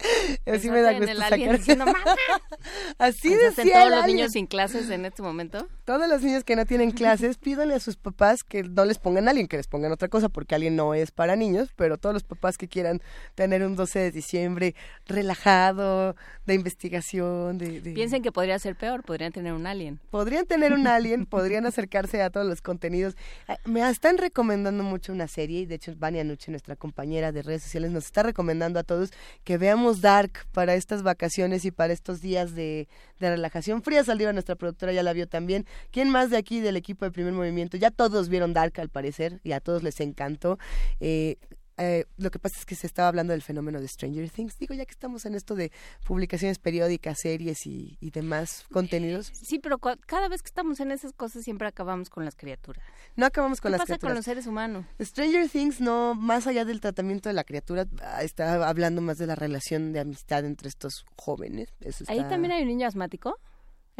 Así 0.47 0.70
me 0.70 0.82
da 0.82 0.92
gusto 0.92 1.14
sacar. 1.16 1.60
Así 2.98 3.34
decía 3.34 3.84
todos 3.84 3.90
los 3.90 4.06
niños 4.06 4.32
sin 4.32 4.47
clases 4.47 4.90
en 4.90 5.05
este 5.05 5.22
momento? 5.22 5.66
Todos 5.84 6.09
los 6.09 6.22
niños 6.22 6.44
que 6.44 6.56
no 6.56 6.66
tienen 6.66 6.90
clases, 6.90 7.38
pídanle 7.38 7.74
a 7.74 7.80
sus 7.80 7.97
papás 7.97 8.44
que 8.44 8.62
no 8.62 8.84
les 8.84 8.98
pongan 8.98 9.28
a 9.28 9.30
alguien, 9.30 9.48
que 9.48 9.56
les 9.56 9.66
pongan 9.66 9.92
otra 9.92 10.09
cosa, 10.09 10.28
porque 10.28 10.55
alguien 10.55 10.76
no 10.76 10.94
es 10.94 11.10
para 11.10 11.36
niños, 11.36 11.70
pero 11.76 11.97
todos 11.97 12.12
los 12.12 12.24
papás 12.24 12.59
que 12.59 12.68
quieran 12.68 13.01
tener 13.34 13.62
un 13.62 13.76
12 13.76 13.98
de 13.98 14.10
diciembre 14.10 14.74
relajado, 15.06 16.16
de 16.47 16.55
investigación, 16.55 17.59
de, 17.59 17.80
Piensen 17.94 18.22
que 18.22 18.32
podría 18.32 18.59
ser 18.59 18.76
peor, 18.76 19.02
podrían 19.02 19.32
tener 19.32 19.52
un 19.52 19.66
alien. 19.66 20.01
Podrían 20.10 20.47
tener 20.47 20.72
un 20.72 20.86
alien, 20.86 21.26
podrían 21.26 21.66
acercarse 21.66 22.22
a 22.22 22.30
todos 22.30 22.47
los 22.47 22.60
contenidos 22.60 23.16
me 23.65 23.89
están 23.89 24.19
recomendando 24.19 24.82
mucho 24.82 25.12
una 25.12 25.28
serie 25.28 25.61
y 25.61 25.66
de 25.66 25.77
hecho 25.77 25.93
Vania 25.97 26.24
Nuche, 26.24 26.51
nuestra 26.51 26.77
compañera 26.77 27.32
de 27.32 27.43
redes 27.43 27.62
sociales, 27.62 27.91
nos 27.91 28.07
está 28.07 28.23
recomendando 28.23 28.78
a 28.78 28.82
todos 28.82 29.11
que 29.45 29.59
veamos 29.59 30.01
Dark 30.01 30.47
para 30.53 30.74
estas 30.74 31.03
vacaciones 31.03 31.65
y 31.65 31.70
para 31.70 31.93
estos 31.93 32.20
días 32.20 32.55
de, 32.55 32.89
de 33.19 33.31
relajación. 33.31 33.82
Fría 33.82 34.05
Saldívar, 34.05 34.35
nuestra 34.35 34.57
productora, 34.57 34.93
ya 34.93 35.03
la 35.03 35.12
vio 35.12 35.28
también. 35.28 35.66
¿Quién 35.91 36.11
más 36.11 36.31
de 36.31 36.37
aquí 36.37 36.61
del 36.61 36.77
equipo 36.77 37.05
de 37.05 37.11
Primer 37.11 37.32
Movimiento? 37.32 37.77
Ya 37.77 37.91
todos 37.91 38.28
vieron 38.28 38.53
Dark 38.53 38.81
al 38.81 38.89
parecer 38.89 39.41
y 39.45 39.53
a 39.53 39.61
todos 39.61 39.82
les 39.82 40.01
encantó. 40.01 40.59
Eh, 41.01 41.37
eh, 41.81 42.07
lo 42.19 42.31
que 42.31 42.39
pasa 42.39 42.59
es 42.59 42.66
que 42.66 42.74
se 42.74 42.86
estaba 42.86 43.09
hablando 43.09 43.32
del 43.32 43.40
fenómeno 43.43 43.81
de 43.81 43.89
Stranger 43.89 44.28
Things. 44.31 44.59
Digo, 44.59 44.74
ya 44.74 44.85
que 44.85 44.90
estamos 44.90 45.24
en 45.24 45.35
esto 45.35 45.55
de 45.55 45.73
publicaciones 46.05 46.59
periódicas, 46.59 47.19
series 47.20 47.66
y, 47.66 47.97
demás 48.11 48.66
contenidos. 48.70 49.31
Sí, 49.32 49.59
pero 49.59 49.78
cada 49.78 50.28
vez 50.28 50.43
que 50.43 50.48
estamos 50.48 50.81
en 50.81 50.90
esas 50.90 51.12
cosas 51.12 51.44
siempre 51.44 51.69
acabamos 51.69 52.11
con 52.11 52.24
las 52.24 52.36
criaturas. 52.36 52.85
No 53.16 53.24
acabamos 53.24 53.61
con 53.61 53.70
¿Qué 53.70 53.78
las 53.78 53.86
pasa 53.86 53.98
con 53.98 54.15
los 54.15 54.24
seres 54.24 54.47
humanos? 54.47 54.85
Stranger 55.01 55.48
Things 55.48 55.81
no, 55.81 56.15
más 56.15 56.47
allá 56.47 56.65
del 56.65 56.81
tratamiento 56.81 57.28
de 57.28 57.35
la 57.35 57.44
criatura, 57.44 57.86
ah, 58.02 58.23
está 58.23 58.69
hablando 58.69 59.01
más 59.01 59.16
de 59.19 59.27
la 59.27 59.35
relación 59.35 59.93
de 59.93 60.01
amistad 60.01 60.44
entre 60.44 60.69
estos 60.69 61.07
jóvenes. 61.16 61.73
¿Ahí 62.09 62.23
también 62.28 62.52
hay 62.52 62.62
un 62.62 62.69
niño 62.69 62.86
asmático? 62.86 63.39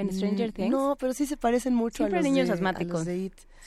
En 0.01 0.09
mm, 0.09 0.13
Stranger 0.13 0.53
Things? 0.53 0.71
No, 0.71 0.97
pero 0.99 1.13
sí 1.13 1.27
se 1.27 1.37
parecen 1.37 1.75
mucho 1.75 2.05
a 2.05 2.09
los 2.09 2.23
niños 2.23 2.49
de, 2.49 2.55
asmáticos. 2.55 3.07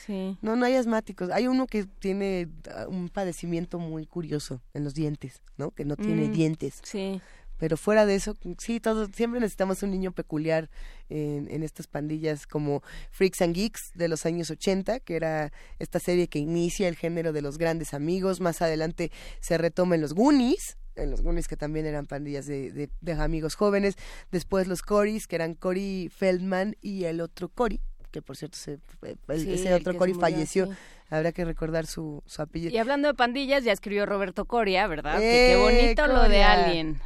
Sí. 0.06 0.36
No, 0.42 0.56
no 0.56 0.66
hay 0.66 0.74
asmáticos. 0.74 1.30
Hay 1.30 1.46
uno 1.46 1.66
que 1.66 1.84
tiene 1.84 2.48
ah, 2.74 2.86
un 2.88 3.08
padecimiento 3.08 3.78
muy 3.78 4.06
curioso 4.06 4.60
en 4.74 4.84
los 4.84 4.94
dientes, 4.94 5.42
¿no? 5.56 5.70
Que 5.70 5.84
no 5.84 5.96
tiene 5.96 6.28
mm, 6.28 6.32
dientes. 6.32 6.80
Sí. 6.82 7.20
Pero 7.56 7.76
fuera 7.76 8.04
de 8.04 8.16
eso, 8.16 8.36
sí, 8.58 8.80
todos, 8.80 9.10
siempre 9.14 9.40
necesitamos 9.40 9.82
un 9.82 9.92
niño 9.92 10.12
peculiar 10.12 10.70
en, 11.08 11.48
en, 11.50 11.62
estas 11.62 11.86
pandillas 11.86 12.46
como 12.46 12.82
Freaks 13.10 13.42
and 13.42 13.54
Geeks 13.54 13.92
de 13.94 14.08
los 14.08 14.26
años 14.26 14.50
80, 14.50 15.00
que 15.00 15.14
era 15.14 15.52
esta 15.78 16.00
serie 16.00 16.26
que 16.26 16.40
inicia 16.40 16.88
el 16.88 16.96
género 16.96 17.32
de 17.32 17.42
los 17.42 17.56
grandes 17.56 17.94
amigos. 17.94 18.40
Más 18.40 18.60
adelante 18.60 19.12
se 19.40 19.56
retoma 19.56 19.94
en 19.94 20.00
los 20.00 20.14
Goonies, 20.14 20.76
en 20.96 21.10
los 21.10 21.22
Goonies 21.22 21.48
que 21.48 21.56
también 21.56 21.86
eran 21.86 22.06
pandillas 22.06 22.46
de, 22.46 22.88
de, 23.00 23.12
amigos 23.12 23.54
jóvenes. 23.54 23.96
Después 24.30 24.66
los 24.66 24.82
Corys, 24.82 25.26
que 25.26 25.36
eran 25.36 25.54
Cory 25.54 26.10
Feldman 26.14 26.76
y 26.80 27.04
el 27.04 27.20
otro 27.20 27.48
Cory, 27.48 27.80
que 28.10 28.22
por 28.22 28.36
cierto 28.36 28.56
se, 28.56 28.78
ese 29.28 29.74
otro 29.74 29.96
Cory 29.96 30.14
falleció. 30.14 30.68
Habrá 31.10 31.32
que 31.32 31.44
recordar 31.44 31.86
su, 31.86 32.22
su 32.26 32.42
apellido. 32.42 32.72
Y 32.72 32.78
hablando 32.78 33.08
de 33.08 33.14
pandillas, 33.14 33.62
ya 33.62 33.72
escribió 33.72 34.06
Roberto 34.06 34.46
Coria, 34.46 34.86
¿verdad? 34.86 35.18
qué 35.18 35.56
bonito 35.60 36.06
lo 36.06 36.28
de 36.28 36.42
Alien. 36.42 37.00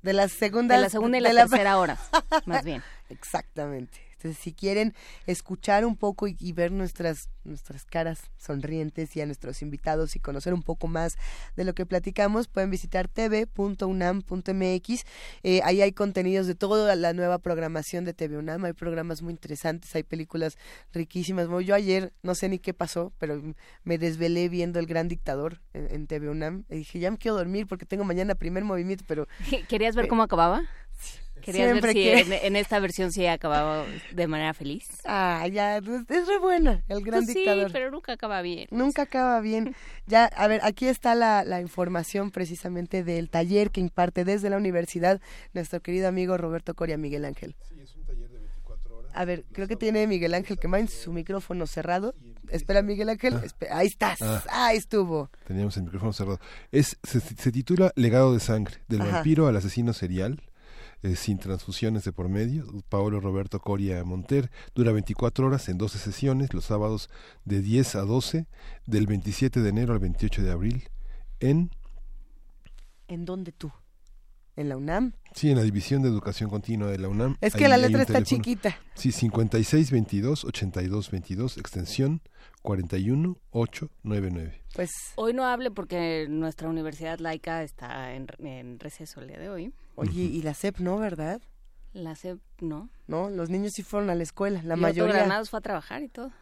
de 0.00 0.14
las 0.14 0.32
segundas 0.32 0.78
de 0.78 0.82
la 0.82 0.88
segunda 0.88 1.18
y 1.18 1.20
la, 1.20 1.34
tercera 1.34 1.76
hora, 1.78 1.98
más 2.46 2.64
bien. 2.64 2.82
Exactamente 3.10 4.03
si 4.32 4.52
quieren 4.52 4.94
escuchar 5.26 5.84
un 5.84 5.96
poco 5.96 6.26
y, 6.28 6.52
ver 6.52 6.72
nuestras, 6.72 7.28
nuestras 7.44 7.84
caras 7.84 8.30
sonrientes 8.38 9.14
y 9.16 9.20
a 9.20 9.26
nuestros 9.26 9.60
invitados 9.62 10.16
y 10.16 10.20
conocer 10.20 10.54
un 10.54 10.62
poco 10.62 10.88
más 10.88 11.16
de 11.56 11.64
lo 11.64 11.74
que 11.74 11.84
platicamos, 11.84 12.48
pueden 12.48 12.70
visitar 12.70 13.08
tv.unam.mx. 13.08 15.04
Eh, 15.42 15.60
ahí 15.64 15.82
hay 15.82 15.92
contenidos 15.92 16.46
de 16.46 16.54
toda 16.54 16.94
la 16.96 17.12
nueva 17.12 17.38
programación 17.38 18.04
de 18.04 18.14
TV 18.14 18.38
UNAM. 18.38 18.64
Hay 18.64 18.72
programas 18.72 19.22
muy 19.22 19.32
interesantes, 19.32 19.94
hay 19.94 20.04
películas 20.04 20.56
riquísimas. 20.92 21.48
yo 21.64 21.74
ayer, 21.74 22.12
no 22.22 22.34
sé 22.34 22.48
ni 22.48 22.58
qué 22.58 22.72
pasó, 22.72 23.12
pero 23.18 23.42
me 23.82 23.98
desvelé 23.98 24.48
viendo 24.48 24.78
El 24.78 24.86
Gran 24.86 25.08
Dictador 25.08 25.60
en, 25.72 26.06
TV 26.06 26.28
UNAM. 26.28 26.64
Y 26.70 26.76
dije, 26.76 26.98
ya 26.98 27.10
me 27.10 27.18
quiero 27.18 27.36
dormir 27.36 27.66
porque 27.66 27.86
tengo 27.86 28.04
mañana 28.04 28.34
primer 28.34 28.64
movimiento, 28.64 29.04
pero... 29.06 29.26
¿Querías 29.68 29.96
ver 29.96 30.08
cómo 30.08 30.22
acababa? 30.22 30.62
Quería 31.44 31.72
ver 31.72 31.92
si 31.92 32.08
en, 32.08 32.56
esta 32.56 32.78
versión 32.80 33.12
sí 33.12 33.26
acababa 33.26 33.84
de 34.12 34.26
manera 34.26 34.54
feliz. 34.54 34.88
Ah, 35.04 35.46
ya, 35.48 35.80
pues, 35.84 36.02
es 36.08 36.26
re 36.26 36.38
buena, 36.38 36.82
el 36.88 37.02
gran 37.02 37.24
pues 37.24 37.34
dictador. 37.34 37.66
Sí, 37.66 37.72
pero 37.72 37.90
nunca 37.90 38.12
acaba 38.12 38.40
bien. 38.42 38.66
Nunca 38.70 39.02
acaba 39.02 39.40
bien. 39.40 39.74
Ya, 40.06 40.24
a 40.24 40.48
ver, 40.48 40.60
aquí 40.64 40.86
está 40.86 41.14
la, 41.14 41.44
la 41.44 41.60
información 41.60 42.30
precisamente 42.30 43.04
del 43.04 43.30
taller 43.30 43.70
que 43.70 43.80
imparte 43.80 44.24
desde 44.24 44.50
la 44.50 44.56
universidad 44.56 45.20
nuestro 45.52 45.80
querido 45.80 46.08
amigo 46.08 46.36
Roberto 46.36 46.74
Coria 46.74 46.96
Miguel 46.96 47.24
Ángel. 47.24 47.54
Sí, 47.68 47.80
es 47.80 47.94
un 47.96 48.04
taller 48.04 48.30
de 48.30 48.38
24 48.38 48.96
horas. 48.96 49.12
A 49.14 49.24
ver, 49.24 49.44
creo 49.52 49.68
que 49.68 49.76
tiene 49.76 50.06
Miguel 50.06 50.34
Ángel 50.34 50.58
que 50.58 50.66
en 50.66 50.88
su 50.88 51.12
micrófono 51.12 51.66
cerrado. 51.66 52.14
Espera, 52.50 52.82
Miguel 52.82 53.08
Ángel. 53.08 53.34
Ah. 53.34 53.78
ahí 53.78 53.86
estás. 53.86 54.22
Ah. 54.22 54.42
ahí 54.50 54.76
estuvo. 54.76 55.30
Teníamos 55.46 55.76
el 55.76 55.84
micrófono 55.84 56.12
cerrado. 56.12 56.40
Es, 56.72 56.98
se, 57.02 57.52
titula 57.52 57.92
Legado 57.96 58.32
de 58.32 58.40
sangre, 58.40 58.76
del 58.88 59.00
vampiro 59.00 59.46
al 59.46 59.56
asesino 59.56 59.92
serial 59.92 60.42
eh, 61.04 61.16
sin 61.16 61.38
transfusiones 61.38 62.04
de 62.04 62.12
por 62.12 62.30
medio. 62.30 62.64
Paolo 62.88 63.20
Roberto 63.20 63.60
Coria 63.60 64.02
Monter 64.04 64.50
dura 64.74 64.90
24 64.90 65.46
horas 65.46 65.68
en 65.68 65.76
12 65.76 65.98
sesiones, 65.98 66.54
los 66.54 66.64
sábados 66.64 67.10
de 67.44 67.60
10 67.60 67.96
a 67.96 68.00
12, 68.00 68.46
del 68.86 69.06
27 69.06 69.60
de 69.60 69.68
enero 69.68 69.92
al 69.92 69.98
28 69.98 70.42
de 70.42 70.50
abril, 70.50 70.84
en... 71.40 71.70
¿En 73.06 73.26
dónde 73.26 73.52
tú? 73.52 73.70
¿En 74.56 74.68
la 74.68 74.76
UNAM? 74.76 75.14
Sí, 75.34 75.50
en 75.50 75.56
la 75.56 75.64
División 75.64 76.02
de 76.02 76.08
Educación 76.08 76.48
Continua 76.48 76.88
de 76.88 76.98
la 76.98 77.08
UNAM. 77.08 77.36
Es 77.40 77.54
que 77.54 77.66
la 77.66 77.76
letra 77.76 78.02
está 78.02 78.22
chiquita. 78.22 78.78
Sí, 78.94 79.10
5622-8222, 79.10 81.58
extensión 81.58 82.22
41899. 82.62 84.62
Pues 84.74 84.92
hoy 85.16 85.34
no 85.34 85.44
hable 85.44 85.72
porque 85.72 86.26
nuestra 86.28 86.68
universidad 86.68 87.18
laica 87.18 87.64
está 87.64 88.14
en, 88.14 88.28
en 88.38 88.78
receso 88.78 89.20
el 89.20 89.26
día 89.28 89.38
de 89.38 89.48
hoy. 89.48 89.72
Oye, 89.96 90.22
y 90.22 90.42
la 90.42 90.54
SEP 90.54 90.78
no, 90.78 90.98
¿verdad? 90.98 91.40
La 91.94 92.16
SEP 92.16 92.40
no. 92.60 92.88
No, 93.06 93.30
los 93.30 93.50
niños 93.50 93.72
sí 93.74 93.84
fueron 93.84 94.10
a 94.10 94.16
la 94.16 94.24
escuela, 94.24 94.60
la 94.64 94.76
y 94.76 94.80
mayoría. 94.80 95.14
Granados 95.14 95.48
fue 95.48 95.58
a 95.58 95.60
trabajar 95.60 96.02
y 96.02 96.08
todo. 96.08 96.32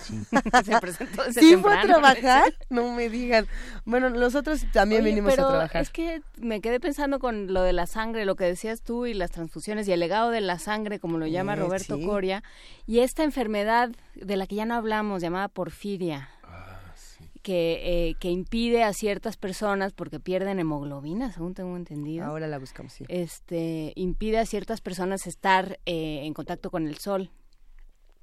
Sí, 0.00 0.18
se 0.64 0.80
presentó 0.80 1.22
¿Sí 1.30 1.56
fue 1.56 1.76
a 1.76 1.82
trabajar? 1.82 2.54
No 2.70 2.90
me 2.94 3.10
digan. 3.10 3.46
Bueno, 3.84 4.08
nosotros 4.08 4.64
también 4.72 5.04
vinimos 5.04 5.34
a 5.34 5.36
trabajar. 5.36 5.82
Es 5.82 5.90
que 5.90 6.22
me 6.38 6.62
quedé 6.62 6.80
pensando 6.80 7.18
con 7.18 7.52
lo 7.52 7.62
de 7.62 7.74
la 7.74 7.86
sangre, 7.86 8.24
lo 8.24 8.34
que 8.34 8.44
decías 8.44 8.80
tú 8.80 9.04
y 9.04 9.12
las 9.12 9.30
transfusiones 9.30 9.86
y 9.88 9.92
el 9.92 10.00
legado 10.00 10.30
de 10.30 10.40
la 10.40 10.58
sangre, 10.58 10.98
como 10.98 11.18
lo 11.18 11.26
llama 11.26 11.54
Roberto 11.54 12.00
Coria, 12.00 12.42
y 12.86 13.00
esta 13.00 13.22
enfermedad 13.22 13.90
de 14.14 14.36
la 14.36 14.46
que 14.46 14.54
ya 14.54 14.64
no 14.64 14.74
hablamos, 14.74 15.20
llamada 15.20 15.48
porfiria 15.48 16.30
que, 17.44 18.08
eh, 18.08 18.14
que 18.14 18.30
impide 18.30 18.82
a 18.82 18.94
ciertas 18.94 19.36
personas, 19.36 19.92
porque 19.92 20.18
pierden 20.18 20.58
hemoglobina, 20.58 21.30
según 21.30 21.52
tengo 21.52 21.76
entendido. 21.76 22.24
Ahora 22.24 22.48
la 22.48 22.58
buscamos, 22.58 22.94
sí. 22.94 23.04
Este, 23.08 23.92
impide 23.96 24.38
a 24.38 24.46
ciertas 24.46 24.80
personas 24.80 25.26
estar 25.26 25.78
eh, 25.84 26.22
en 26.24 26.32
contacto 26.32 26.70
con 26.70 26.88
el 26.88 26.96
sol. 26.96 27.30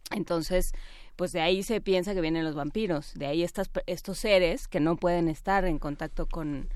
Entonces, 0.10 0.72
pues 1.16 1.34
de 1.34 1.40
ahí 1.40 1.62
se 1.62 1.82
piensa 1.82 2.16
que 2.16 2.22
vienen 2.22 2.44
los 2.44 2.56
vampiros, 2.56 3.14
de 3.14 3.28
ahí 3.28 3.44
estas, 3.44 3.70
estos 3.86 4.18
seres 4.18 4.68
que 4.68 4.80
no 4.80 4.98
pueden 4.98 5.30
estar 5.30 5.66
en 5.66 5.78
contacto 5.78 6.26
con, 6.26 6.68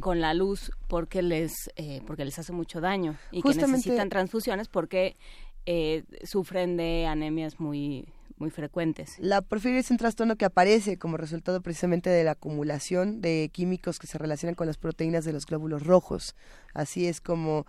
con 0.00 0.20
la 0.20 0.34
luz 0.34 0.70
porque 0.86 1.20
les, 1.20 1.68
eh, 1.74 2.00
porque 2.06 2.24
les 2.24 2.38
hace 2.38 2.52
mucho 2.52 2.80
daño 2.80 3.16
y 3.32 3.42
que 3.42 3.54
necesitan 3.54 4.08
transfusiones 4.08 4.68
porque 4.68 5.16
sufren 6.22 6.76
de 6.76 7.06
anemias 7.06 7.58
muy 7.58 8.06
muy 8.38 8.50
frecuentes. 8.50 9.16
La 9.18 9.40
porfiria 9.42 9.80
es 9.80 9.90
un 9.90 9.96
trastorno 9.96 10.36
que 10.36 10.44
aparece 10.44 10.98
como 10.98 11.16
resultado 11.16 11.60
precisamente 11.62 12.10
de 12.10 12.24
la 12.24 12.32
acumulación 12.32 13.20
de 13.20 13.50
químicos 13.52 13.98
que 13.98 14.06
se 14.06 14.18
relacionan 14.18 14.54
con 14.54 14.66
las 14.66 14.76
proteínas 14.76 15.24
de 15.24 15.32
los 15.32 15.46
glóbulos 15.46 15.84
rojos. 15.84 16.34
Así 16.74 17.06
es 17.06 17.20
como, 17.20 17.66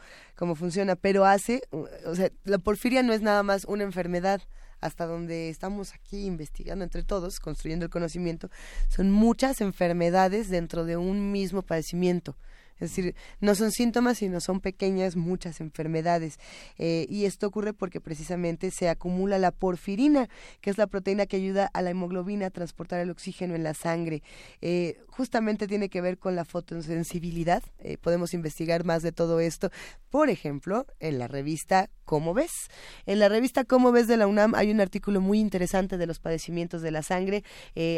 funciona, 0.56 0.96
pero 0.96 1.26
hace, 1.26 1.62
o 1.72 2.16
sea, 2.16 2.30
la 2.44 2.58
porfiria 2.58 3.04
no 3.04 3.14
es 3.14 3.22
nada 3.22 3.44
más 3.44 3.66
una 3.66 3.84
enfermedad, 3.84 4.42
hasta 4.80 5.08
donde 5.08 5.50
estamos 5.50 5.94
aquí 5.94 6.26
investigando 6.26 6.84
entre 6.84 7.04
todos, 7.04 7.40
construyendo 7.40 7.86
el 7.86 7.92
conocimiento, 7.92 8.52
son 8.90 9.10
muchas 9.10 9.62
enfermedades 9.62 10.50
dentro 10.50 10.86
de 10.86 10.98
un 10.98 11.32
mismo 11.32 11.64
padecimiento. 11.64 12.38
Es 12.80 12.92
decir, 12.92 13.16
no 13.40 13.56
son 13.56 13.72
síntomas, 13.72 14.20
sino 14.20 14.40
son 14.40 14.62
pequeñas, 14.62 15.16
muchas 15.16 15.62
enfermedades. 15.62 16.40
Eh, 16.78 17.08
y 17.10 17.26
esto 17.26 17.48
ocurre 17.48 17.74
porque 17.74 18.00
precisamente 18.00 18.72
se 18.72 18.90
acumula 18.90 19.40
la 19.40 19.52
porfirina, 19.52 20.30
que 20.62 20.70
es 20.70 20.78
la 20.78 20.88
proteína 20.88 21.26
que 21.26 21.38
ayuda 21.38 21.70
a 21.74 21.82
la 21.82 21.90
hemoglobina 21.90 22.48
a 22.48 22.50
transportar 22.52 23.00
el 23.00 23.10
oxígeno 23.10 23.56
en 23.56 23.64
la 23.64 23.74
sangre. 23.74 24.22
Eh, 24.62 25.00
justamente 25.08 25.68
tiene 25.68 25.90
que 25.90 26.02
ver 26.02 26.20
con 26.20 26.36
la 26.36 26.46
fotosensibilidad. 26.46 27.64
Eh, 27.80 27.98
podemos 27.98 28.34
investigar 28.34 28.84
más 28.84 29.02
de 29.02 29.12
todo 29.12 29.40
esto. 29.40 29.72
Por 30.10 30.30
ejemplo, 30.30 30.86
en 31.00 31.20
la 31.20 31.28
revista 31.28 31.90
¿Cómo 32.06 32.34
ves? 32.34 32.70
En 33.06 33.20
la 33.20 33.28
revista 33.28 33.66
¿Cómo 33.66 33.92
ves 33.92 34.08
de 34.08 34.16
la 34.16 34.28
UNAM 34.28 34.56
hay 34.56 34.72
un 34.72 34.80
artículo 34.80 35.20
muy 35.20 35.42
interesante 35.42 35.98
de 35.98 36.08
los 36.08 36.20
padecimientos 36.20 36.82
de 36.82 36.90
la 36.90 37.04
sangre. 37.04 37.44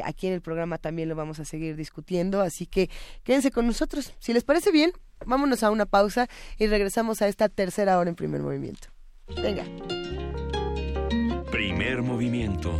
aquí 0.04 0.26
en 0.26 0.34
el 0.34 0.42
programa 0.42 0.80
también 0.80 1.10
lo 1.10 1.16
vamos 1.16 1.40
a 1.40 1.46
seguir 1.46 1.76
discutiendo, 1.76 2.42
así 2.42 2.66
que 2.66 2.90
quédense 3.24 3.52
con 3.52 3.68
nosotros. 3.68 4.16
Si 4.18 4.34
les 4.34 4.44
parece 4.44 4.69
bien, 4.72 4.92
vámonos 5.26 5.64
a 5.64 5.72
una 5.72 5.86
pausa 5.86 6.28
y 6.58 6.68
regresamos 6.68 7.22
a 7.22 7.28
esta 7.28 7.50
tercera 7.50 7.98
hora 7.98 8.10
en 8.10 8.16
primer 8.16 8.42
movimiento. 8.42 8.88
Venga. 9.42 9.64
Primer 11.52 12.02
movimiento 12.02 12.80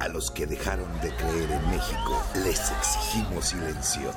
A 0.00 0.08
los 0.08 0.30
que 0.30 0.46
dejaron 0.46 0.90
de 1.02 1.14
creer 1.14 1.50
en 1.50 1.70
México, 1.70 2.22
les 2.42 2.70
exigimos 2.70 3.48
silencio. 3.48 4.10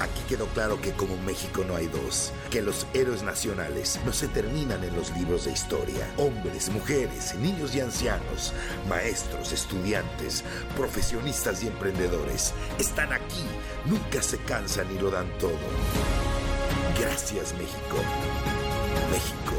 Aquí 0.00 0.22
quedó 0.26 0.46
claro 0.46 0.80
que 0.80 0.92
como 0.92 1.14
México 1.18 1.62
no 1.68 1.76
hay 1.76 1.88
dos, 1.88 2.32
que 2.50 2.62
los 2.62 2.86
héroes 2.94 3.22
nacionales 3.22 4.00
no 4.06 4.14
se 4.14 4.28
terminan 4.28 4.82
en 4.82 4.96
los 4.96 5.14
libros 5.14 5.44
de 5.44 5.52
historia. 5.52 6.08
Hombres, 6.16 6.70
mujeres, 6.70 7.34
niños 7.34 7.74
y 7.74 7.80
ancianos, 7.80 8.54
maestros, 8.88 9.52
estudiantes, 9.52 10.42
profesionistas 10.74 11.62
y 11.62 11.66
emprendedores 11.66 12.54
están 12.78 13.12
aquí, 13.12 13.44
nunca 13.84 14.22
se 14.22 14.38
cansan 14.38 14.90
y 14.90 14.98
lo 15.00 15.10
dan 15.10 15.28
todo. 15.38 15.52
Gracias 16.98 17.52
México. 17.52 17.98
México 19.10 19.54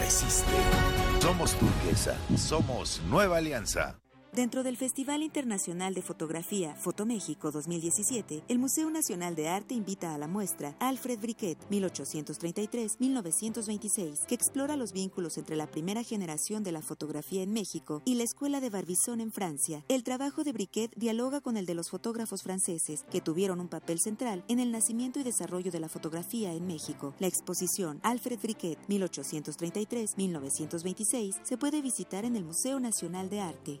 resiste. 0.00 1.09
Somos 1.20 1.52
turquesa, 1.52 2.16
somos 2.36 3.00
Nueva 3.06 3.36
Alianza. 3.36 4.00
Dentro 4.32 4.62
del 4.62 4.76
Festival 4.76 5.24
Internacional 5.24 5.92
de 5.92 6.02
Fotografía 6.02 6.76
Fotoméxico 6.76 7.50
2017, 7.50 8.44
el 8.46 8.60
Museo 8.60 8.88
Nacional 8.88 9.34
de 9.34 9.48
Arte 9.48 9.74
invita 9.74 10.14
a 10.14 10.18
la 10.18 10.28
muestra 10.28 10.76
Alfred 10.78 11.18
Briquet 11.18 11.58
1833-1926, 11.68 14.26
que 14.26 14.36
explora 14.36 14.76
los 14.76 14.92
vínculos 14.92 15.36
entre 15.36 15.56
la 15.56 15.66
primera 15.66 16.04
generación 16.04 16.62
de 16.62 16.70
la 16.70 16.80
fotografía 16.80 17.42
en 17.42 17.52
México 17.52 18.02
y 18.04 18.14
la 18.14 18.22
Escuela 18.22 18.60
de 18.60 18.70
Barbizon 18.70 19.20
en 19.20 19.32
Francia. 19.32 19.84
El 19.88 20.04
trabajo 20.04 20.44
de 20.44 20.52
Briquet 20.52 20.94
dialoga 20.94 21.40
con 21.40 21.56
el 21.56 21.66
de 21.66 21.74
los 21.74 21.90
fotógrafos 21.90 22.44
franceses, 22.44 23.04
que 23.10 23.20
tuvieron 23.20 23.60
un 23.60 23.66
papel 23.66 23.98
central 23.98 24.44
en 24.46 24.60
el 24.60 24.70
nacimiento 24.70 25.18
y 25.18 25.24
desarrollo 25.24 25.72
de 25.72 25.80
la 25.80 25.88
fotografía 25.88 26.52
en 26.52 26.68
México. 26.68 27.14
La 27.18 27.26
exposición 27.26 27.98
Alfred 28.04 28.38
Briquet 28.40 28.78
1833-1926 28.86 31.40
se 31.42 31.58
puede 31.58 31.82
visitar 31.82 32.24
en 32.24 32.36
el 32.36 32.44
Museo 32.44 32.78
Nacional 32.78 33.28
de 33.28 33.40
Arte. 33.40 33.80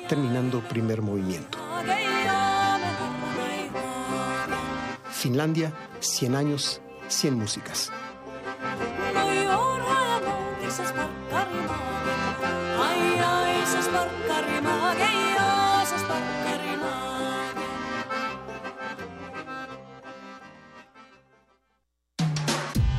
terminando 0.11 0.59
primer 0.59 1.01
movimiento. 1.01 1.57
Finlandia, 5.09 5.71
100 6.01 6.35
años, 6.35 6.81
100 7.07 7.33
músicas. 7.33 7.89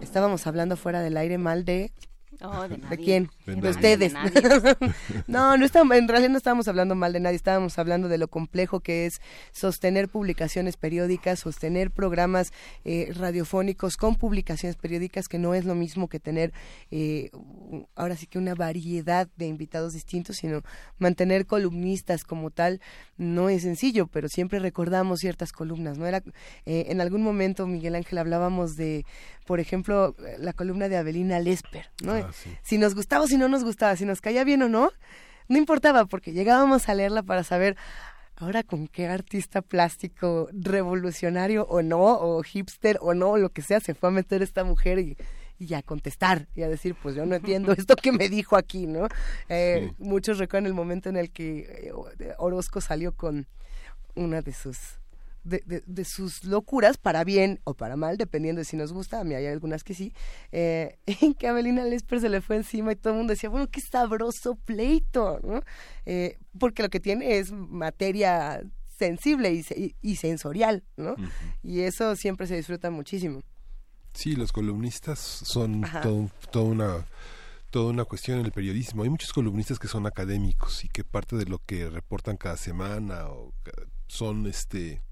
Estábamos 0.00 0.46
hablando 0.46 0.76
fuera 0.76 1.00
del 1.00 1.16
aire 1.16 1.38
mal 1.38 1.64
de 1.64 1.90
Oh, 2.42 2.68
de, 2.68 2.96
quién? 2.96 3.30
De, 3.46 3.68
ustedes. 3.68 4.12
no, 5.26 5.56
no 5.56 5.64
estamos, 5.64 5.96
en 5.96 6.08
realidad 6.08 6.30
no 6.30 6.38
estábamos 6.38 6.68
hablando 6.68 6.94
mal 6.94 7.12
de 7.12 7.20
nadie, 7.20 7.36
estábamos 7.36 7.78
hablando 7.78 8.08
de 8.08 8.18
lo 8.18 8.28
complejo 8.28 8.80
que 8.80 9.06
es 9.06 9.20
sostener 9.52 10.08
publicaciones 10.08 10.76
periódicas, 10.76 11.40
sostener 11.40 11.90
programas 11.90 12.52
eh, 12.84 13.12
radiofónicos 13.14 13.96
con 13.96 14.16
publicaciones 14.16 14.76
periódicas, 14.76 15.28
que 15.28 15.38
no 15.38 15.54
es 15.54 15.64
lo 15.64 15.74
mismo 15.74 16.08
que 16.08 16.20
tener 16.20 16.52
eh, 16.90 17.30
ahora 17.94 18.16
sí 18.16 18.26
que 18.26 18.38
una 18.38 18.54
variedad 18.54 19.28
de 19.36 19.46
invitados 19.46 19.92
distintos, 19.92 20.36
sino 20.36 20.62
mantener 20.98 21.46
columnistas 21.46 22.24
como 22.24 22.50
tal 22.50 22.80
no 23.16 23.48
es 23.48 23.62
sencillo, 23.62 24.06
pero 24.06 24.28
siempre 24.28 24.58
recordamos 24.58 25.20
ciertas 25.20 25.52
columnas, 25.52 25.98
¿no? 25.98 26.06
Era, 26.06 26.22
eh, 26.66 26.86
en 26.88 27.00
algún 27.00 27.22
momento, 27.22 27.66
Miguel 27.66 27.94
Ángel, 27.94 28.18
hablábamos 28.18 28.76
de, 28.76 29.04
por 29.44 29.60
ejemplo, 29.60 30.14
la 30.38 30.52
columna 30.52 30.88
de 30.88 30.96
Abelina 30.96 31.38
Lesper, 31.40 31.90
¿no? 32.02 32.14
Ah, 32.14 32.30
si 32.62 32.78
nos 32.78 32.94
gustaba 32.94 33.24
o 33.24 33.26
si 33.26 33.36
no 33.36 33.48
nos 33.48 33.64
gustaba, 33.64 33.96
si 33.96 34.04
nos 34.04 34.20
caía 34.20 34.44
bien 34.44 34.62
o 34.62 34.68
no, 34.68 34.90
no 35.48 35.58
importaba, 35.58 36.06
porque 36.06 36.32
llegábamos 36.32 36.88
a 36.88 36.94
leerla 36.94 37.22
para 37.22 37.44
saber, 37.44 37.76
ahora 38.36 38.62
con 38.62 38.88
qué 38.88 39.06
artista 39.06 39.62
plástico 39.62 40.48
revolucionario 40.52 41.66
o 41.66 41.82
no, 41.82 42.02
o 42.02 42.42
hipster 42.42 42.98
o 43.00 43.14
no, 43.14 43.36
lo 43.36 43.50
que 43.50 43.62
sea, 43.62 43.80
se 43.80 43.94
fue 43.94 44.08
a 44.08 44.12
meter 44.12 44.42
esta 44.42 44.64
mujer 44.64 44.98
y, 44.98 45.16
y 45.58 45.74
a 45.74 45.82
contestar 45.82 46.48
y 46.54 46.62
a 46.62 46.68
decir, 46.68 46.96
pues 47.00 47.14
yo 47.14 47.26
no 47.26 47.34
entiendo 47.34 47.72
esto 47.76 47.96
que 47.96 48.12
me 48.12 48.28
dijo 48.28 48.56
aquí, 48.56 48.86
¿no? 48.86 49.08
Eh, 49.48 49.92
muchos 49.98 50.38
recuerdan 50.38 50.66
el 50.66 50.74
momento 50.74 51.08
en 51.08 51.16
el 51.16 51.30
que 51.30 51.90
eh, 52.18 52.34
Orozco 52.38 52.80
salió 52.80 53.12
con 53.14 53.46
una 54.14 54.42
de 54.42 54.52
sus 54.52 55.00
de, 55.44 55.82
de, 55.86 56.04
sus 56.04 56.44
locuras, 56.44 56.96
para 56.96 57.22
bien 57.24 57.60
o 57.64 57.74
para 57.74 57.96
mal, 57.96 58.16
dependiendo 58.16 58.60
de 58.60 58.64
si 58.64 58.76
nos 58.76 58.92
gusta, 58.92 59.20
a 59.20 59.24
mí 59.24 59.34
hay 59.34 59.46
algunas 59.46 59.84
que 59.84 59.94
sí, 59.94 60.12
eh, 60.52 60.98
en 61.06 61.34
que 61.34 61.48
Abelina 61.48 61.84
Lesper 61.84 62.20
se 62.20 62.28
le 62.28 62.40
fue 62.40 62.56
encima 62.56 62.92
y 62.92 62.96
todo 62.96 63.12
el 63.12 63.18
mundo 63.18 63.32
decía, 63.32 63.50
bueno, 63.50 63.68
qué 63.70 63.80
sabroso 63.80 64.56
pleito, 64.56 65.40
¿no? 65.42 65.62
Eh, 66.06 66.38
porque 66.58 66.82
lo 66.82 66.88
que 66.88 67.00
tiene 67.00 67.38
es 67.38 67.52
materia 67.52 68.62
sensible 68.98 69.52
y, 69.52 69.94
y, 70.00 70.16
sensorial, 70.16 70.84
¿no? 70.96 71.16
Y 71.62 71.80
eso 71.80 72.14
siempre 72.16 72.46
se 72.46 72.56
disfruta 72.56 72.90
muchísimo. 72.90 73.42
Sí, 74.14 74.36
los 74.36 74.52
columnistas 74.52 75.18
son 75.18 75.82
todo, 76.02 76.30
toda 76.50 76.64
una 76.64 77.06
toda 77.74 77.90
una 77.90 78.04
cuestión 78.04 78.38
en 78.38 78.46
el 78.46 78.52
periodismo. 78.52 79.02
Hay 79.02 79.10
muchos 79.10 79.32
columnistas 79.32 79.80
que 79.80 79.88
son 79.88 80.06
académicos 80.06 80.84
y 80.84 80.88
que 80.88 81.02
parte 81.02 81.34
de 81.34 81.46
lo 81.46 81.58
que 81.58 81.90
reportan 81.90 82.36
cada 82.36 82.56
semana 82.56 83.26
o 83.26 83.52
son 84.06 84.46
este 84.46 85.02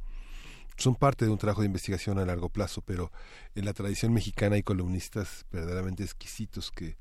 son 0.76 0.94
parte 0.94 1.24
de 1.24 1.30
un 1.30 1.38
trabajo 1.38 1.60
de 1.60 1.66
investigación 1.66 2.18
a 2.18 2.24
largo 2.24 2.48
plazo, 2.48 2.82
pero 2.82 3.12
en 3.54 3.64
la 3.64 3.72
tradición 3.72 4.12
mexicana 4.12 4.56
hay 4.56 4.62
columnistas 4.62 5.46
verdaderamente 5.50 6.02
exquisitos 6.02 6.70
que 6.70 6.96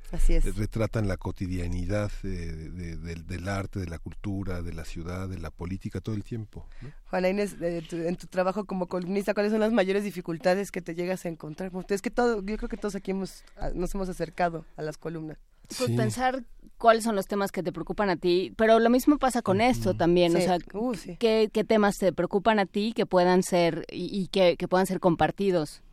retratan 0.56 1.08
la 1.08 1.18
cotidianidad 1.18 2.12
del 2.22 3.48
arte, 3.48 3.80
de 3.80 3.88
la 3.88 4.00
cultura, 4.00 4.62
de 4.62 4.74
la 4.74 4.86
ciudad, 4.86 5.30
de 5.30 5.40
la 5.40 5.52
política 5.52 6.02
todo 6.02 6.16
el 6.16 6.24
tiempo. 6.24 6.68
Juana 7.10 7.30
Inés, 7.30 7.56
en 7.62 8.16
tu 8.16 8.28
trabajo 8.28 8.66
como 8.66 8.88
columnista, 8.88 9.34
¿cuáles 9.34 9.52
son 9.52 9.62
las 9.62 9.72
mayores 9.72 10.04
dificultades 10.04 10.72
que 10.72 10.82
te 10.82 10.96
llegas 10.96 11.26
a 11.26 11.30
encontrar? 11.30 11.72
Es 11.90 12.02
que 12.02 12.12
todo, 12.12 12.42
yo 12.44 12.58
creo 12.58 12.70
que 12.70 12.78
todos 12.78 12.96
aquí 12.96 13.12
hemos, 13.12 13.44
nos 13.74 13.94
hemos 13.96 14.10
acercado 14.10 14.66
a 14.78 14.82
las 14.82 14.98
columnas. 14.98 15.38
Pues 15.78 15.92
pensar 15.92 16.44
cuáles 16.78 17.04
son 17.04 17.16
los 17.16 17.28
temas 17.28 17.52
que 17.52 17.64
te 17.64 17.72
preocupan 17.72 18.10
a 18.10 18.16
ti, 18.16 18.54
pero 18.58 18.80
lo 18.80 18.90
mismo 18.90 19.18
pasa 19.18 19.42
con 19.42 19.62
esto 19.62 19.94
también, 19.94 20.36
o 20.36 20.40
sea, 20.40 20.58
uh, 20.74 20.94
¿qué, 21.20 21.66
temas 21.68 21.98
te 21.98 22.12
preocupan 22.12 22.60
a 22.60 22.66
ti 22.66 22.94
que 22.94 23.06
puedan 23.06 23.44
ser 23.44 23.86
y, 23.92 24.28
que, 24.28 24.58
puedan 24.68 24.88
ser 24.88 25.00
compartidos 25.00 25.84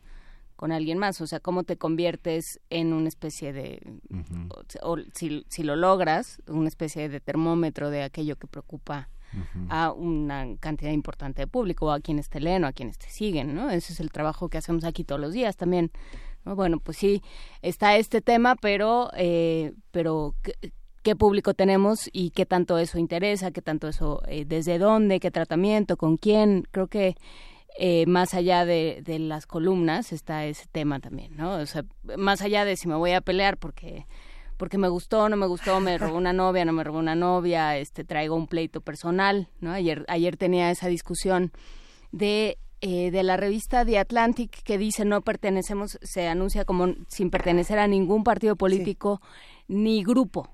con 0.55 0.71
alguien 0.71 0.97
más, 0.97 1.21
o 1.21 1.27
sea, 1.27 1.39
cómo 1.39 1.63
te 1.63 1.77
conviertes 1.77 2.59
en 2.69 2.91
una 2.91 3.07
especie 3.07 3.53
de, 3.53 3.81
o, 4.81 4.97
si, 5.13 5.45
si, 5.47 5.63
lo 5.63 5.75
logras, 5.75 6.41
una 6.47 6.67
especie 6.67 7.07
de 7.07 7.19
termómetro 7.21 7.89
de 7.89 8.03
aquello 8.03 8.35
que 8.35 8.47
preocupa 8.47 9.09
a 9.69 9.91
una 9.91 10.47
cantidad 10.59 10.91
importante 10.91 11.43
de 11.43 11.47
público, 11.47 11.85
o 11.85 11.91
a 11.91 11.99
quienes 11.99 12.29
te 12.29 12.39
leen 12.39 12.63
o 12.63 12.67
a 12.67 12.73
quienes 12.73 12.97
te 12.97 13.09
siguen, 13.09 13.53
¿no? 13.53 13.69
Ese 13.69 13.93
es 13.93 13.99
el 13.99 14.11
trabajo 14.11 14.49
que 14.49 14.57
hacemos 14.57 14.83
aquí 14.83 15.03
todos 15.03 15.21
los 15.21 15.33
días 15.33 15.55
también. 15.55 15.91
Bueno, 16.45 16.79
pues 16.79 16.97
sí, 16.97 17.21
está 17.61 17.97
este 17.97 18.21
tema, 18.21 18.55
pero, 18.55 19.09
eh, 19.15 19.73
pero 19.91 20.35
¿qué, 21.03 21.15
público 21.15 21.53
tenemos 21.53 22.09
y 22.13 22.31
qué 22.31 22.45
tanto 22.45 22.77
eso 22.77 22.97
interesa, 22.97 23.51
qué 23.51 23.61
tanto 23.61 23.87
eso, 23.87 24.21
eh, 24.27 24.45
desde 24.45 24.77
dónde, 24.77 25.19
qué 25.19 25.31
tratamiento, 25.31 25.97
con 25.97 26.17
quién. 26.17 26.67
Creo 26.71 26.87
que 26.87 27.15
eh, 27.77 28.05
más 28.05 28.33
allá 28.33 28.65
de, 28.65 29.01
de, 29.03 29.19
las 29.19 29.45
columnas 29.45 30.11
está 30.11 30.45
ese 30.45 30.65
tema 30.71 30.99
también, 30.99 31.35
¿no? 31.35 31.55
O 31.55 31.65
sea, 31.65 31.83
más 32.17 32.41
allá 32.41 32.65
de 32.65 32.77
si 32.77 32.87
me 32.87 32.95
voy 32.95 33.11
a 33.11 33.21
pelear 33.21 33.57
porque 33.57 34.05
porque 34.59 34.77
me 34.77 34.89
gustó, 34.89 35.29
no 35.29 35.37
me 35.37 35.47
gustó, 35.47 35.79
me 35.79 35.97
robó 35.97 36.17
una 36.17 36.33
novia, 36.33 36.65
no 36.65 36.73
me 36.73 36.83
robó 36.83 36.99
una 36.99 37.15
novia, 37.15 37.77
este 37.77 38.03
traigo 38.03 38.35
un 38.35 38.45
pleito 38.45 38.81
personal, 38.81 39.47
¿no? 39.61 39.71
Ayer 39.71 40.03
ayer 40.09 40.35
tenía 40.35 40.69
esa 40.69 40.89
discusión 40.89 41.53
de 42.11 42.57
eh, 42.81 43.11
de 43.11 43.23
la 43.23 43.37
revista 43.37 43.85
The 43.85 43.99
Atlantic 43.99 44.63
que 44.63 44.77
dice 44.77 45.05
no 45.05 45.21
pertenecemos, 45.21 45.99
se 46.01 46.27
anuncia 46.27 46.65
como 46.65 46.95
sin 47.07 47.29
pertenecer 47.29 47.79
a 47.79 47.87
ningún 47.87 48.23
partido 48.23 48.55
político 48.55 49.21
ni 49.67 50.03
grupo 50.03 50.49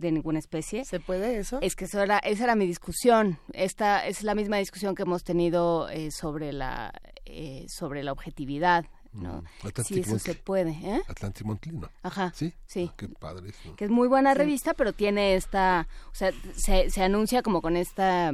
de 0.00 0.10
ninguna 0.10 0.38
especie. 0.38 0.84
¿Se 0.84 0.98
puede 0.98 1.38
eso? 1.38 1.58
Es 1.60 1.76
que 1.76 1.84
eso 1.84 2.02
era, 2.02 2.18
esa 2.18 2.44
era 2.44 2.56
mi 2.56 2.66
discusión. 2.66 3.38
Esta 3.52 4.06
es 4.06 4.22
la 4.22 4.34
misma 4.34 4.56
discusión 4.56 4.94
que 4.94 5.02
hemos 5.02 5.22
tenido 5.22 5.88
eh, 5.90 6.10
sobre 6.10 6.52
la 6.52 6.92
eh, 7.26 7.66
sobre 7.68 8.02
la 8.02 8.12
objetividad. 8.12 8.86
¿no? 9.12 9.42
Mm, 9.62 9.82
si 9.84 10.00
eso 10.00 10.18
se 10.18 10.34
puede. 10.34 10.70
¿eh? 10.70 11.02
Atlantic 11.08 11.44
Monthly, 11.44 11.72
¿no? 11.78 11.90
Ajá. 12.02 12.32
Sí. 12.34 12.52
Sí. 12.66 12.88
Ah, 12.90 12.94
qué 12.96 13.08
padre. 13.08 13.50
Eso. 13.50 13.76
Que 13.76 13.84
es 13.84 13.90
muy 13.90 14.08
buena 14.08 14.34
revista, 14.34 14.72
pero 14.74 14.92
tiene 14.92 15.34
esta. 15.34 15.88
O 16.10 16.14
sea, 16.14 16.32
se, 16.54 16.90
se 16.90 17.02
anuncia 17.02 17.42
como 17.42 17.60
con 17.60 17.76
esta. 17.76 18.32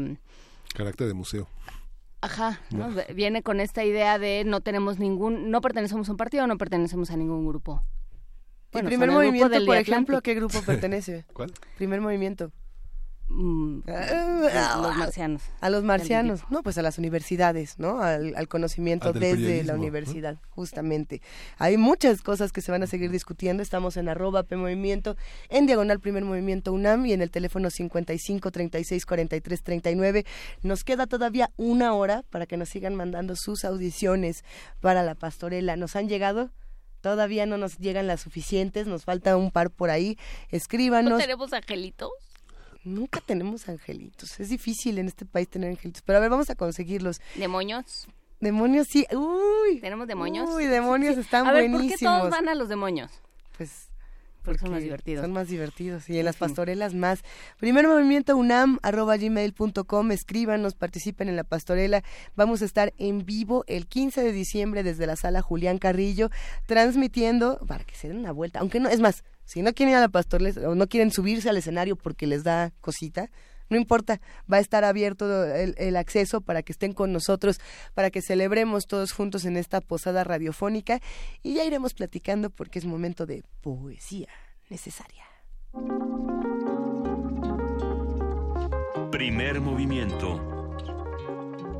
Carácter 0.75 1.09
de 1.09 1.15
museo. 1.15 1.49
Ajá, 2.21 2.61
viene 3.15 3.43
con 3.43 3.61
esta 3.61 3.85
idea 3.85 4.19
de 4.19 4.45
no 4.45 4.61
tenemos 4.61 4.99
ningún, 4.99 5.51
no 5.51 5.61
pertenecemos 5.61 6.09
a 6.09 6.13
un 6.13 6.17
partido, 6.17 6.47
no 6.47 6.59
pertenecemos 6.59 7.11
a 7.11 7.17
ningún 7.17 7.47
grupo. 7.47 7.83
Bueno, 8.73 8.89
primer 8.89 9.11
movimiento, 9.11 9.65
por 9.65 9.77
ejemplo, 9.77 10.17
¿a 10.19 10.23
qué 10.23 10.35
grupo 10.35 10.61
pertenece? 10.63 11.25
¿Cuál? 11.33 11.53
Primer 11.77 12.01
movimiento. 12.01 12.51
Mm, 13.29 13.81
a 13.89 14.79
los 14.81 14.97
marcianos. 14.97 15.43
A 15.61 15.71
los 15.71 15.83
marcianos, 15.83 16.41
no, 16.49 16.63
pues 16.63 16.79
a 16.79 16.83
las 16.83 16.99
universidades, 16.99 17.79
¿no? 17.79 18.01
Al, 18.01 18.49
conocimiento 18.49 19.13
desde 19.13 19.65
la 19.65 19.75
universidad, 19.75 20.39
justamente. 20.51 21.21
Hay 21.59 21.77
muchas 21.77 22.23
cosas 22.23 22.53
que 22.53 22.61
se 22.61 22.71
van 22.71 22.85
a 22.85 22.87
seguir 22.87 23.11
discutiendo. 23.11 23.63
Estamos 23.63 23.97
en 23.97 24.09
arroba 24.09 24.45
P 24.45 24.57
Movimiento, 24.57 25.17
en 25.49 25.67
diagonal 25.67 25.99
Primer 25.99 26.25
Movimiento 26.25 26.73
UNAM 26.73 27.07
y 27.07 27.13
en 27.13 27.21
el 27.21 27.31
teléfono 27.31 27.71
55 27.71 28.51
36 28.51 29.05
43 29.05 29.63
39. 29.63 30.25
Nos 30.63 30.85
queda 30.85 31.07
todavía 31.07 31.51
una 31.57 31.95
hora 31.95 32.23
para 32.31 32.47
que 32.47 32.57
nos 32.57 32.69
sigan 32.69 32.95
mandando 32.95 33.35
sus 33.35 33.65
audiciones 33.65 34.45
para 34.81 35.03
la 35.03 35.17
pastorela. 35.17 35.77
¿Nos 35.77 35.97
han 35.97 36.09
llegado? 36.09 36.51
Todavía 37.01 37.47
no 37.47 37.59
nos 37.59 37.79
llegan 37.79 38.07
las 38.07 38.21
suficientes, 38.21 38.87
nos 38.87 39.05
falta 39.05 39.37
un 39.37 39.51
par 39.51 39.71
por 39.71 39.91
ahí. 39.91 40.17
Escríbanos. 40.51 41.13
¿No 41.13 41.19
tenemos 41.19 41.53
angelitos? 41.53 42.11
Nunca 42.87 43.21
tenemos 43.21 43.69
angelitos. 43.69 44.39
Es 44.39 44.49
difícil 44.49 44.99
en 44.99 45.09
este 45.09 45.27
país 45.27 45.49
tener 45.49 45.71
angelitos. 45.71 46.03
Pero 46.03 46.19
a 46.19 46.21
ver, 46.21 46.31
vamos 46.31 46.51
a 46.51 46.55
conseguirlos. 46.55 47.21
¿Demonios? 47.35 48.07
Demonios, 48.41 48.87
sí. 48.89 49.07
Uy. 49.13 49.81
¿Tenemos 49.81 50.07
demonios? 50.07 50.49
Uy, 50.51 50.67
demonios 50.67 51.19
están 51.19 51.47
a 51.47 51.53
ver, 51.53 51.71
¿por 51.71 51.81
qué 51.81 51.97
todos 51.99 52.31
van 52.31 52.49
a 52.49 52.55
los 52.55 52.69
demonios? 52.69 53.11
Pues 53.57 53.89
porque, 54.47 54.61
son 54.61 54.71
más 54.71 54.83
divertidos. 54.83 55.23
Son 55.23 55.33
más 55.33 55.49
divertidos. 55.49 56.09
Y 56.09 56.21
en 56.21 56.25
las 56.25 56.37
pastorelas 56.37 56.95
más. 56.95 57.25
Primer 57.59 57.89
movimiento 57.89 58.37
unam 58.37 58.79
arroba 58.83 59.17
gmail.com. 59.17 60.13
Escríbanos, 60.13 60.75
participen 60.75 61.29
en 61.29 61.35
la 61.35 61.43
pastorela. 61.43 62.05
Vamos 62.37 62.63
a 62.63 62.67
estar 62.67 62.95
en 62.97 63.27
vivo 63.27 63.65
el 63.67 63.89
15 63.89 64.23
de 64.23 64.31
diciembre 64.31 64.85
desde 64.85 65.09
la 65.09 65.17
sala 65.17 65.43
Julián 65.43 65.79
Carrillo, 65.79 66.31
transmitiendo 66.67 67.59
para 67.67 67.83
que 67.83 67.97
se 67.97 68.07
den 68.07 68.19
una 68.19 68.31
vuelta. 68.31 68.61
Aunque 68.61 68.79
no, 68.79 68.89
es 68.89 69.01
más, 69.01 69.25
si 69.47 69.63
no 69.63 69.73
quieren 69.73 69.93
ir 69.93 69.97
a 69.97 70.01
la 70.01 70.09
pastorela 70.09 70.69
o 70.69 70.75
no 70.75 70.89
quieren 70.89 71.11
subirse 71.11 71.49
al 71.49 71.57
escenario 71.57 71.97
porque 71.97 72.27
les 72.27 72.45
da 72.45 72.73
cosita, 72.83 73.31
no 73.69 73.77
importa, 73.77 74.21
va 74.53 74.59
a 74.59 74.61
estar 74.61 74.85
abierto 74.85 75.45
el, 75.45 75.97
acceso 75.97 76.41
para 76.41 76.63
que 76.63 76.73
estén 76.73 76.93
con 76.93 77.13
nosotros, 77.13 77.61
para 77.95 78.11
que 78.11 78.23
celebremos 78.23 78.87
todos 78.87 79.13
juntos 79.13 79.45
en 79.45 79.57
esta 79.57 79.81
posada 79.81 80.25
radiofónica 80.25 81.01
y 81.43 81.55
ya 81.55 81.65
iremos 81.65 81.95
platicando 81.95 82.51
porque 82.51 82.79
es 82.79 82.85
momento 82.85 83.27
de 83.27 83.43
poesía 83.63 84.29
necesaria. 84.69 85.25
Primer 89.11 89.61
movimiento. 89.61 90.53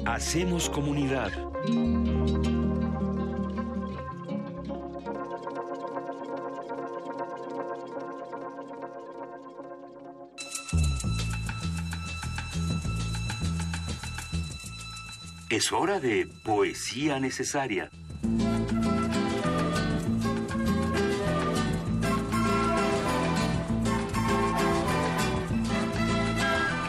Hacemos 0.05 0.71
comunidad. 0.71 1.33
Es 15.49 15.71
hora 15.71 16.01
de 16.01 16.29
poesía 16.43 17.21
necesaria. 17.21 17.89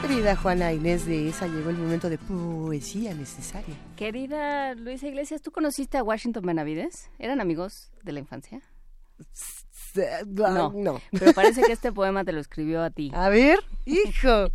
Querida 0.01 0.35
Juana 0.35 0.73
Inés 0.73 1.05
de 1.05 1.29
esa 1.29 1.45
llegó 1.45 1.69
el 1.69 1.77
momento 1.77 2.09
de 2.09 2.17
poesía 2.17 3.13
necesaria. 3.13 3.75
Querida 3.95 4.73
Luisa 4.73 5.07
Iglesias, 5.07 5.43
¿tú 5.43 5.51
conociste 5.51 5.99
a 5.99 6.03
Washington 6.03 6.43
Benavides? 6.43 7.11
¿Eran 7.19 7.39
amigos 7.41 7.91
de 8.01 8.13
la 8.13 8.19
infancia? 8.21 8.63
No, 10.27 10.71
no. 10.73 11.01
Pero 11.11 11.33
parece 11.33 11.63
que 11.63 11.71
este 11.71 11.91
poema 11.91 12.23
te 12.23 12.31
lo 12.31 12.39
escribió 12.39 12.83
a 12.83 12.89
ti. 12.89 13.11
A 13.15 13.29
ver, 13.29 13.59
hijo. 13.85 14.51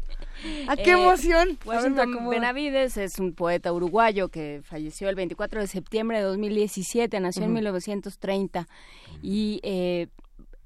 ¡A 0.69 0.77
qué 0.77 0.91
eh, 0.91 0.93
emoción! 0.93 1.59
Washington 1.65 2.29
Benavides 2.29 2.97
es 2.97 3.19
un 3.19 3.33
poeta 3.33 3.73
uruguayo 3.73 4.29
que 4.29 4.61
falleció 4.65 5.09
el 5.09 5.15
24 5.15 5.61
de 5.61 5.67
septiembre 5.67 6.19
de 6.19 6.25
2017, 6.25 7.21
nació 7.21 7.45
en 7.45 7.53
1930 7.53 8.67
y 9.23 9.61
eh, 9.63 10.09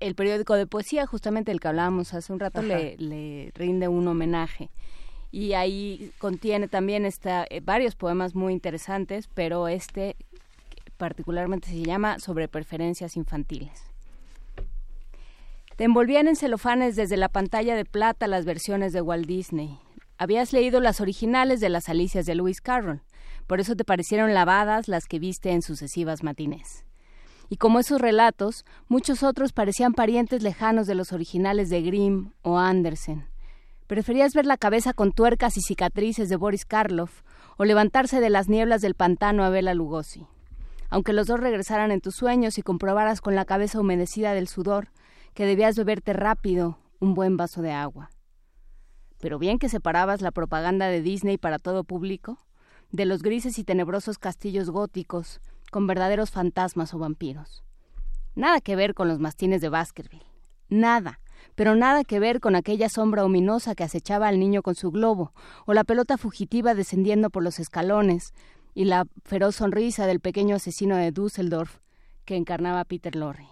el 0.00 0.14
periódico 0.14 0.54
de 0.54 0.66
poesía, 0.66 1.06
justamente 1.06 1.52
el 1.52 1.60
que 1.60 1.68
hablábamos 1.68 2.14
hace 2.14 2.32
un 2.32 2.40
rato, 2.40 2.62
le, 2.62 3.52
rinde 3.54 3.88
un 3.88 4.06
homenaje. 4.08 4.70
Y 5.32 5.52
ahí 5.54 6.12
contiene 6.18 6.68
también 6.68 7.04
esta, 7.04 7.44
eh, 7.50 7.60
varios 7.60 7.96
poemas 7.96 8.34
muy 8.34 8.52
interesantes, 8.52 9.28
pero 9.34 9.68
este 9.68 10.16
particularmente 10.96 11.68
se 11.68 11.82
llama 11.82 12.18
Sobre 12.18 12.48
preferencias 12.48 13.16
infantiles. 13.16 13.82
Te 15.76 15.84
envolvían 15.84 16.26
en 16.26 16.36
celofanes 16.36 16.96
desde 16.96 17.16
la 17.16 17.28
pantalla 17.28 17.76
de 17.76 17.84
plata 17.84 18.26
las 18.26 18.44
versiones 18.44 18.92
de 18.92 19.02
Walt 19.02 19.26
Disney. 19.26 19.78
Habías 20.18 20.54
leído 20.54 20.80
las 20.80 21.00
originales 21.02 21.60
de 21.60 21.68
las 21.68 21.90
Alicias 21.90 22.24
de 22.24 22.34
Lewis 22.34 22.62
Carroll, 22.62 23.02
por 23.46 23.60
eso 23.60 23.76
te 23.76 23.84
parecieron 23.84 24.34
lavadas 24.34 24.88
las 24.88 25.06
que 25.06 25.18
viste 25.18 25.50
en 25.50 25.62
sucesivas 25.62 26.22
matines. 26.22 26.84
Y 27.48 27.56
como 27.56 27.78
esos 27.78 28.00
relatos, 28.00 28.64
muchos 28.88 29.22
otros 29.22 29.52
parecían 29.52 29.92
parientes 29.92 30.42
lejanos 30.42 30.86
de 30.86 30.96
los 30.96 31.12
originales 31.12 31.68
de 31.68 31.82
Grimm 31.82 32.32
o 32.42 32.58
Andersen. 32.58 33.26
Preferías 33.86 34.32
ver 34.32 34.46
la 34.46 34.56
cabeza 34.56 34.92
con 34.94 35.12
tuercas 35.12 35.56
y 35.56 35.60
cicatrices 35.60 36.28
de 36.28 36.36
Boris 36.36 36.64
Karloff 36.64 37.22
o 37.56 37.64
levantarse 37.64 38.20
de 38.20 38.30
las 38.30 38.48
nieblas 38.48 38.80
del 38.80 38.94
pantano 38.94 39.44
a 39.44 39.50
Bela 39.50 39.74
Lugosi. 39.74 40.26
Aunque 40.88 41.12
los 41.12 41.26
dos 41.26 41.40
regresaran 41.40 41.90
en 41.90 42.00
tus 42.00 42.14
sueños 42.14 42.58
y 42.58 42.62
comprobaras 42.62 43.20
con 43.20 43.34
la 43.34 43.44
cabeza 43.44 43.80
humedecida 43.80 44.32
del 44.34 44.48
sudor 44.48 44.88
que 45.34 45.46
debías 45.46 45.76
beberte 45.76 46.12
rápido 46.12 46.78
un 47.00 47.14
buen 47.14 47.36
vaso 47.36 47.62
de 47.62 47.72
agua. 47.72 48.10
Pero 49.20 49.38
bien 49.38 49.58
que 49.58 49.68
separabas 49.68 50.20
la 50.20 50.30
propaganda 50.30 50.88
de 50.88 51.02
Disney 51.02 51.38
para 51.38 51.58
todo 51.58 51.84
público, 51.84 52.38
de 52.90 53.04
los 53.04 53.22
grises 53.22 53.58
y 53.58 53.64
tenebrosos 53.64 54.18
castillos 54.18 54.70
góticos, 54.70 55.40
con 55.70 55.86
verdaderos 55.86 56.30
fantasmas 56.30 56.94
o 56.94 56.98
vampiros. 56.98 57.64
Nada 58.34 58.60
que 58.60 58.76
ver 58.76 58.94
con 58.94 59.08
los 59.08 59.18
mastines 59.18 59.60
de 59.60 59.68
Baskerville. 59.68 60.26
Nada, 60.68 61.20
pero 61.54 61.74
nada 61.74 62.04
que 62.04 62.20
ver 62.20 62.40
con 62.40 62.54
aquella 62.54 62.88
sombra 62.88 63.24
ominosa 63.24 63.74
que 63.74 63.84
acechaba 63.84 64.28
al 64.28 64.38
niño 64.38 64.62
con 64.62 64.74
su 64.74 64.90
globo, 64.90 65.32
o 65.64 65.74
la 65.74 65.84
pelota 65.84 66.18
fugitiva 66.18 66.74
descendiendo 66.74 67.30
por 67.30 67.42
los 67.42 67.58
escalones, 67.58 68.34
y 68.76 68.84
la 68.84 69.06
feroz 69.24 69.56
sonrisa 69.56 70.06
del 70.06 70.20
pequeño 70.20 70.56
asesino 70.56 70.96
de 70.96 71.10
Düsseldorf 71.10 71.78
que 72.26 72.36
encarnaba 72.36 72.84
Peter 72.84 73.16
Lorre. 73.16 73.48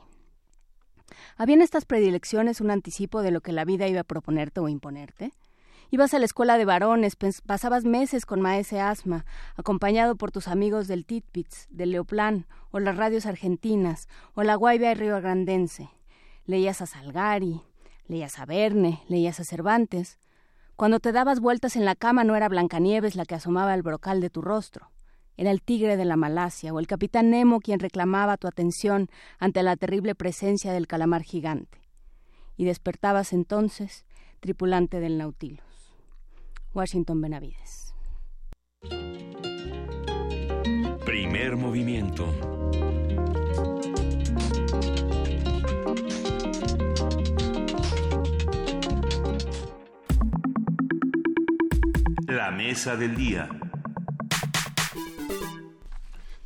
¿Había 1.39 1.55
en 1.55 1.63
estas 1.63 1.87
predilecciones 1.87 2.61
un 2.61 2.71
anticipo 2.71 3.23
de 3.23 3.31
lo 3.31 3.41
que 3.41 3.53
la 3.53 3.65
vida 3.65 3.89
iba 3.89 4.01
a 4.01 4.05
proponerte 4.05 4.61
o 4.61 4.69
imponerte? 4.69 5.33
Ibas 5.91 6.13
a 6.13 6.19
la 6.19 6.27
escuela 6.27 6.59
de 6.59 6.67
varones, 6.67 7.17
pasabas 7.47 7.87
meses 7.87 8.27
con 8.27 8.43
maese 8.43 8.81
Asma, 8.81 9.25
acompañado 9.57 10.17
por 10.17 10.31
tus 10.31 10.47
amigos 10.47 10.89
del 10.89 11.07
Titpitz, 11.07 11.69
del 11.71 11.93
Leoplan, 11.93 12.47
o 12.71 12.79
las 12.79 12.99
radios 12.99 13.25
argentinas, 13.25 14.09
o 14.35 14.43
la 14.43 14.57
Guaivia 14.57 14.93
y 14.93 14.95
Río 14.95 15.19
Grandense. 15.23 15.89
Leías 16.45 16.83
a 16.83 16.87
Salgari, 16.87 17.63
leías 18.09 18.39
a 18.39 18.45
Verne, 18.45 19.03
leías 19.09 19.41
a 19.41 19.45
Cervantes. 19.45 20.19
Cuando 20.77 21.01
te 21.01 21.13
dabas 21.13 21.41
vueltas 21.41 21.77
en 21.77 21.87
la 21.87 21.95
cama 21.95 22.25
no 22.25 22.37
era 22.37 22.51
Blancanieves 22.51 23.17
la 23.17 23.25
que 23.25 23.37
asomaba 23.37 23.73
el 23.73 23.83
brocal 23.83 24.21
de 24.21 24.29
tu 24.29 24.43
rostro. 24.43 24.91
Era 25.37 25.51
el 25.51 25.63
tigre 25.63 25.97
de 25.97 26.05
la 26.05 26.17
Malasia 26.17 26.73
o 26.73 26.79
el 26.79 26.87
capitán 26.87 27.31
Nemo 27.31 27.61
quien 27.61 27.81
reclamaba 27.81 28.37
tu 28.37 28.47
atención 28.47 29.09
ante 29.39 29.63
la 29.63 29.77
terrible 29.77 30.15
presencia 30.15 30.73
del 30.73 30.87
calamar 30.87 31.23
gigante. 31.23 31.79
Y 32.57 32.65
despertabas 32.65 33.33
entonces 33.33 34.05
tripulante 34.41 35.01
del 35.01 35.19
Nautilus. 35.19 35.61
Washington 36.73 37.21
Benavides. 37.21 37.95
Primer 41.05 41.57
movimiento. 41.57 42.27
La 52.27 52.51
mesa 52.51 52.97
del 52.97 53.17
día. 53.17 53.49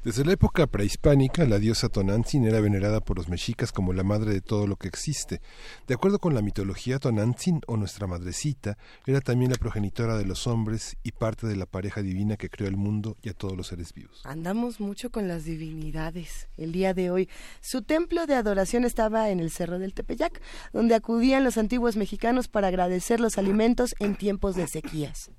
Desde 0.09 0.25
la 0.25 0.33
época 0.33 0.67
prehispánica, 0.67 1.45
la 1.45 1.59
diosa 1.59 1.91
Tonantzin 1.91 2.47
era 2.47 2.63
venerada 2.63 3.03
por 3.03 3.19
los 3.19 3.29
mexicas 3.29 3.73
como 3.73 3.93
la 3.93 4.03
madre 4.03 4.33
de 4.33 4.41
todo 4.41 4.67
lo 4.67 4.77
que 4.77 4.89
existe. 4.89 5.43
De 5.87 5.93
acuerdo 5.93 6.19
con 6.19 6.35
la 6.35 6.41
mitología, 6.41 6.99
Tonantzin, 6.99 7.61
o 7.67 7.77
nuestra 7.77 8.07
madrecita, 8.07 8.79
era 9.05 9.21
también 9.21 9.51
la 9.51 9.59
progenitora 9.59 10.17
de 10.17 10.25
los 10.25 10.47
hombres 10.47 10.97
y 11.03 11.13
parte 11.13 11.47
de 11.47 11.57
la 11.57 11.67
pareja 11.67 12.01
divina 12.01 12.39
que 12.39 12.49
creó 12.49 12.69
el 12.69 12.79
mundo 12.79 13.19
y 13.21 13.29
a 13.29 13.35
todos 13.35 13.55
los 13.55 13.67
seres 13.67 13.93
vivos. 13.93 14.23
Andamos 14.25 14.81
mucho 14.81 15.11
con 15.11 15.29
las 15.29 15.45
divinidades 15.45 16.49
el 16.57 16.73
día 16.73 16.95
de 16.95 17.11
hoy. 17.11 17.29
Su 17.61 17.83
templo 17.83 18.25
de 18.25 18.35
adoración 18.35 18.87
estaba 18.87 19.29
en 19.29 19.41
el 19.41 19.51
Cerro 19.51 19.79
del 19.79 19.93
Tepeyac, 19.93 20.41
donde 20.73 20.95
acudían 20.95 21.45
los 21.45 21.59
antiguos 21.59 21.97
mexicanos 21.97 22.49
para 22.49 22.69
agradecer 22.69 23.21
los 23.21 23.37
alimentos 23.37 23.95
en 23.99 24.17
tiempos 24.17 24.57
de 24.57 24.69
sequías. 24.69 25.31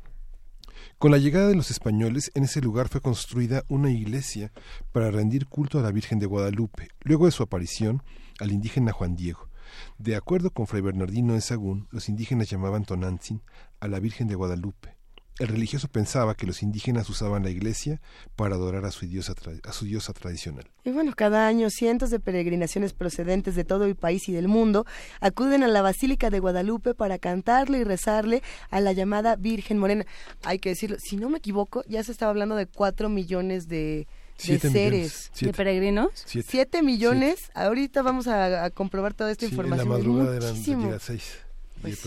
Con 0.97 1.11
la 1.11 1.17
llegada 1.17 1.47
de 1.47 1.55
los 1.55 1.71
españoles, 1.71 2.31
en 2.35 2.43
ese 2.43 2.61
lugar 2.61 2.89
fue 2.89 3.01
construida 3.01 3.63
una 3.67 3.91
iglesia 3.91 4.51
para 4.91 5.11
rendir 5.11 5.47
culto 5.47 5.79
a 5.79 5.81
la 5.81 5.91
Virgen 5.91 6.19
de 6.19 6.25
Guadalupe, 6.25 6.89
luego 7.01 7.25
de 7.25 7.31
su 7.31 7.43
aparición 7.43 8.03
al 8.39 8.51
indígena 8.51 8.91
Juan 8.91 9.15
Diego. 9.15 9.49
De 9.97 10.15
acuerdo 10.15 10.51
con 10.51 10.67
Fray 10.67 10.81
Bernardino 10.81 11.33
de 11.33 11.41
Sagún, 11.41 11.87
los 11.91 12.09
indígenas 12.09 12.49
llamaban 12.49 12.85
Tonantzin 12.85 13.41
a 13.79 13.87
la 13.87 13.99
Virgen 13.99 14.27
de 14.27 14.35
Guadalupe, 14.35 14.98
el 15.39 15.47
religioso 15.47 15.87
pensaba 15.87 16.35
que 16.35 16.45
los 16.45 16.61
indígenas 16.61 17.09
usaban 17.09 17.43
la 17.43 17.49
iglesia 17.49 18.01
para 18.35 18.55
adorar 18.55 18.85
a 18.85 18.91
su, 18.91 19.05
diosa, 19.05 19.33
a 19.63 19.73
su 19.73 19.85
diosa 19.85 20.13
tradicional. 20.13 20.65
Y 20.83 20.91
bueno, 20.91 21.13
cada 21.15 21.47
año 21.47 21.69
cientos 21.69 22.09
de 22.09 22.19
peregrinaciones 22.19 22.93
procedentes 22.93 23.55
de 23.55 23.63
todo 23.63 23.85
el 23.85 23.95
país 23.95 24.27
y 24.27 24.33
del 24.33 24.49
mundo 24.49 24.85
acuden 25.21 25.63
a 25.63 25.67
la 25.67 25.81
Basílica 25.81 26.29
de 26.29 26.39
Guadalupe 26.39 26.93
para 26.93 27.17
cantarle 27.19 27.79
y 27.79 27.83
rezarle 27.85 28.43
a 28.69 28.81
la 28.81 28.91
llamada 28.91 29.37
Virgen 29.37 29.77
Morena. 29.77 30.05
Hay 30.43 30.59
que 30.59 30.69
decirlo, 30.69 30.97
si 30.99 31.15
no 31.15 31.29
me 31.29 31.37
equivoco, 31.37 31.83
ya 31.87 32.03
se 32.03 32.11
estaba 32.11 32.31
hablando 32.31 32.55
de 32.55 32.67
cuatro 32.67 33.07
millones 33.07 33.69
de, 33.69 34.07
seres. 34.37 35.31
¿De 35.39 35.53
peregrinos? 35.53 36.09
Siete, 36.25 36.83
millones. 36.83 37.49
Ahorita 37.53 38.01
vamos 38.01 38.27
a, 38.27 38.69
comprobar 38.71 39.13
toda 39.13 39.31
esta 39.31 39.45
información. 39.45 39.87
En 39.87 39.91
la 39.91 39.97
madrugada 39.97 40.35
eran 40.35 40.99
seis. 40.99 41.39
Pues, 41.81 42.05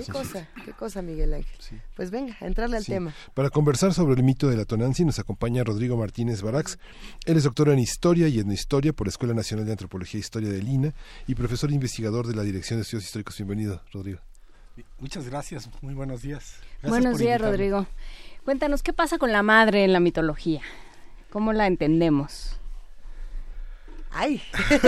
¿Qué 0.00 0.12
cosa? 0.12 0.48
¿Qué 0.64 0.72
cosa, 0.72 1.02
Miguel 1.02 1.34
Ángel? 1.34 1.80
Pues 1.94 2.10
venga, 2.10 2.36
a 2.40 2.46
entrarle 2.46 2.78
al 2.78 2.84
tema. 2.84 3.14
Para 3.34 3.50
conversar 3.50 3.92
sobre 3.92 4.14
el 4.14 4.22
mito 4.22 4.48
de 4.48 4.56
la 4.56 4.64
Tonanzi 4.64 5.04
nos 5.04 5.18
acompaña 5.18 5.64
Rodrigo 5.64 5.96
Martínez 5.96 6.40
Barax. 6.40 6.78
Él 7.26 7.36
es 7.36 7.44
doctor 7.44 7.68
en 7.68 7.78
Historia 7.78 8.28
y 8.28 8.40
en 8.40 8.50
Historia 8.50 8.92
por 8.92 9.06
la 9.06 9.10
Escuela 9.10 9.34
Nacional 9.34 9.66
de 9.66 9.72
Antropología 9.72 10.18
e 10.18 10.20
Historia 10.20 10.48
de 10.48 10.62
Lina 10.62 10.94
y 11.26 11.34
profesor 11.34 11.70
investigador 11.70 12.26
de 12.26 12.34
la 12.34 12.42
Dirección 12.42 12.78
de 12.78 12.82
Estudios 12.82 13.04
Históricos. 13.04 13.36
Bienvenido, 13.36 13.82
Rodrigo. 13.92 14.20
Muchas 14.98 15.28
gracias, 15.28 15.68
muy 15.82 15.92
buenos 15.92 16.22
días. 16.22 16.54
buenos 16.82 17.18
días, 17.18 17.40
Rodrigo. 17.40 17.86
Cuéntanos, 18.44 18.82
¿qué 18.82 18.92
pasa 18.92 19.18
con 19.18 19.30
la 19.30 19.42
madre 19.42 19.84
en 19.84 19.92
la 19.92 20.00
mitología? 20.00 20.62
¿Cómo 21.30 21.52
la 21.52 21.66
entendemos? 21.66 22.58
¡Ay! 24.12 24.42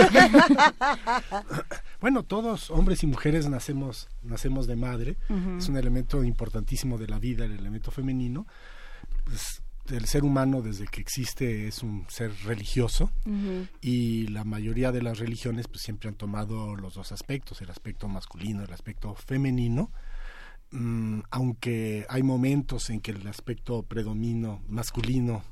bueno, 2.01 2.23
todos, 2.23 2.69
hombres 2.69 3.03
y 3.03 3.07
mujeres, 3.07 3.49
nacemos, 3.49 4.07
nacemos 4.21 4.67
de 4.67 4.75
madre. 4.75 5.17
Es 5.57 5.67
un 5.67 5.77
elemento 5.77 6.23
importantísimo 6.23 6.97
de 6.97 7.07
la 7.07 7.19
vida, 7.19 7.45
el 7.45 7.53
elemento 7.53 7.91
femenino. 7.91 8.45
Pues, 9.23 9.63
el 9.91 10.05
ser 10.05 10.23
humano 10.23 10.61
desde 10.61 10.87
que 10.87 11.01
existe 11.01 11.67
es 11.67 11.83
un 11.83 12.05
ser 12.09 12.31
religioso 12.45 13.11
y 13.81 14.27
la 14.27 14.43
mayoría 14.43 14.91
de 14.91 15.01
las 15.01 15.19
religiones 15.19 15.67
pues 15.67 15.81
siempre 15.81 16.09
han 16.09 16.15
tomado 16.15 16.75
los 16.75 16.95
dos 16.95 17.11
aspectos, 17.11 17.61
el 17.61 17.69
aspecto 17.69 18.07
masculino, 18.07 18.63
el 18.63 18.73
aspecto 18.73 19.13
femenino, 19.13 19.91
mm, 20.71 21.19
aunque 21.29 22.05
hay 22.09 22.23
momentos 22.23 22.89
en 22.89 22.99
que 22.99 23.11
el 23.11 23.27
aspecto 23.27 23.83
predomino 23.83 24.63
masculino 24.67 25.43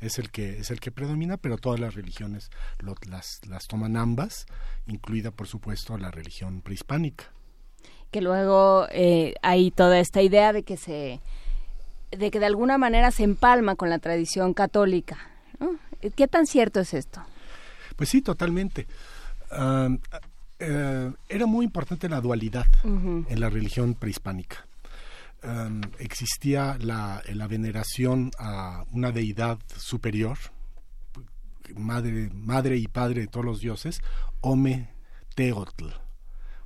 es 0.00 0.18
el 0.18 0.30
que 0.30 0.58
es 0.58 0.70
el 0.70 0.80
que 0.80 0.90
predomina, 0.90 1.36
pero 1.36 1.58
todas 1.58 1.80
las 1.80 1.94
religiones 1.94 2.50
las, 3.06 3.40
las 3.46 3.66
toman 3.66 3.96
ambas, 3.96 4.46
incluida 4.86 5.30
por 5.30 5.46
supuesto 5.46 5.96
la 5.98 6.10
religión 6.10 6.62
prehispánica. 6.62 7.26
Que 8.10 8.20
luego 8.20 8.86
eh, 8.90 9.34
hay 9.42 9.70
toda 9.70 10.00
esta 10.00 10.22
idea 10.22 10.52
de 10.52 10.62
que 10.62 10.76
se 10.76 11.20
de 12.10 12.30
que 12.30 12.40
de 12.40 12.46
alguna 12.46 12.76
manera 12.76 13.10
se 13.12 13.22
empalma 13.22 13.76
con 13.76 13.88
la 13.88 14.00
tradición 14.00 14.52
católica. 14.52 15.18
¿Qué 16.16 16.26
tan 16.26 16.46
cierto 16.46 16.80
es 16.80 16.94
esto? 16.94 17.22
Pues 17.94 18.08
sí, 18.08 18.20
totalmente. 18.20 18.86
Eh, 20.58 21.12
era 21.28 21.46
muy 21.46 21.64
importante 21.64 22.08
la 22.08 22.20
dualidad 22.20 22.66
en 22.82 23.40
la 23.40 23.48
religión 23.48 23.94
prehispánica. 23.94 24.66
Em, 25.42 25.80
existía 25.98 26.76
la, 26.80 27.22
la, 27.32 27.46
veneración 27.46 28.30
a 28.38 28.84
una 28.90 29.10
deidad 29.10 29.58
superior, 29.74 30.36
madre, 31.74 32.28
madre 32.34 32.76
y 32.76 32.88
padre 32.88 33.22
de 33.22 33.26
todos 33.26 33.46
los 33.46 33.60
dioses, 33.60 34.02
Ome 34.42 34.90
Teotl. 35.34 35.86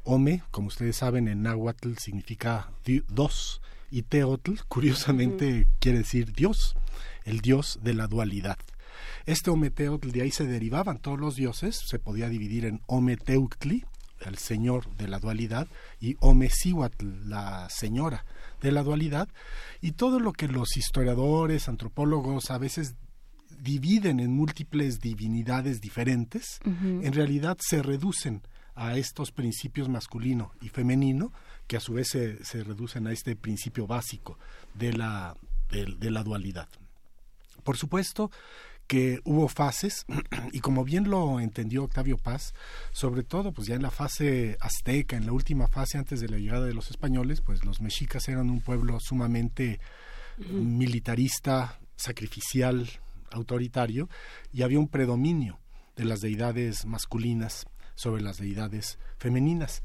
Ome, 0.02 0.42
como 0.50 0.68
ustedes 0.68 0.96
saben, 0.96 1.28
en 1.28 1.42
náhuatl 1.42 1.94
significa 1.98 2.72
dos, 3.08 3.62
y 3.92 4.02
Teotl, 4.02 4.54
curiosamente, 4.68 5.68
quiere 5.78 5.98
decir 5.98 6.32
Dios, 6.32 6.74
el 7.24 7.40
Dios 7.42 7.78
de 7.82 7.94
la 7.94 8.08
dualidad. 8.08 8.58
Este 9.24 9.52
Teotl, 9.70 10.10
de 10.10 10.22
ahí 10.22 10.32
se 10.32 10.46
derivaban 10.46 10.98
todos 10.98 11.20
los 11.20 11.36
dioses, 11.36 11.76
se 11.76 12.00
podía 12.00 12.28
dividir 12.28 12.64
en 12.64 12.80
Teuctli, 13.24 13.84
el 14.26 14.36
señor 14.38 14.96
de 14.96 15.06
la 15.06 15.20
dualidad, 15.20 15.68
y 16.00 16.16
Siwatl, 16.50 17.28
la 17.28 17.68
señora 17.70 18.24
de 18.64 18.72
la 18.72 18.82
dualidad 18.82 19.28
y 19.82 19.92
todo 19.92 20.18
lo 20.18 20.32
que 20.32 20.48
los 20.48 20.76
historiadores, 20.76 21.68
antropólogos 21.68 22.50
a 22.50 22.58
veces 22.58 22.96
dividen 23.60 24.20
en 24.20 24.32
múltiples 24.32 25.00
divinidades 25.00 25.80
diferentes, 25.80 26.58
en 26.64 27.12
realidad 27.12 27.58
se 27.60 27.82
reducen 27.82 28.42
a 28.74 28.96
estos 28.96 29.30
principios 29.30 29.88
masculino 29.88 30.52
y 30.60 30.70
femenino, 30.70 31.30
que 31.66 31.76
a 31.76 31.80
su 31.80 31.92
vez 31.92 32.08
se, 32.08 32.42
se 32.44 32.64
reducen 32.64 33.06
a 33.06 33.12
este 33.12 33.36
principio 33.36 33.86
básico 33.86 34.38
de 34.74 34.92
la, 34.94 35.36
de 35.70 36.10
la 36.10 36.22
dualidad. 36.22 36.68
Por 37.62 37.76
supuesto, 37.76 38.30
que 38.86 39.20
hubo 39.24 39.48
fases 39.48 40.06
y 40.52 40.60
como 40.60 40.84
bien 40.84 41.08
lo 41.08 41.40
entendió 41.40 41.84
Octavio 41.84 42.16
Paz, 42.16 42.54
sobre 42.92 43.22
todo 43.22 43.52
pues 43.52 43.66
ya 43.66 43.74
en 43.74 43.82
la 43.82 43.90
fase 43.90 44.56
azteca, 44.60 45.16
en 45.16 45.26
la 45.26 45.32
última 45.32 45.68
fase 45.68 45.98
antes 45.98 46.20
de 46.20 46.28
la 46.28 46.38
llegada 46.38 46.66
de 46.66 46.74
los 46.74 46.90
españoles, 46.90 47.40
pues 47.40 47.64
los 47.64 47.80
mexicas 47.80 48.28
eran 48.28 48.50
un 48.50 48.60
pueblo 48.60 48.98
sumamente 49.00 49.80
militarista, 50.38 51.78
sacrificial, 51.96 52.88
autoritario 53.30 54.08
y 54.52 54.62
había 54.62 54.78
un 54.78 54.88
predominio 54.88 55.58
de 55.96 56.04
las 56.04 56.20
deidades 56.20 56.86
masculinas 56.86 57.66
sobre 57.94 58.22
las 58.22 58.38
deidades 58.38 58.98
femeninas. 59.18 59.82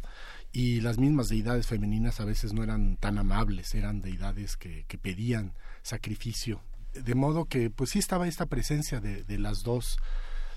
Y 0.51 0.81
las 0.81 0.97
mismas 0.97 1.30
deidades 1.30 1.67
femeninas 1.67 2.19
a 2.19 2.26
veces 2.26 2.53
no 2.53 2.63
eran 2.63 2.97
tan 2.97 3.19
amables, 3.19 3.76
eran 3.76 4.01
deidades 4.01 4.57
que, 4.57 4.84
que 4.88 4.97
pedían 4.97 5.53
sacrificio 5.84 6.63
de 6.94 7.16
modo 7.16 7.45
que 7.45 7.70
pues 7.70 7.91
sí 7.91 7.99
estaba 7.99 8.28
esta 8.28 8.45
presencia 8.45 8.99
de, 8.99 9.24
de 9.24 9.38
las 9.38 9.64
dos, 9.64 9.98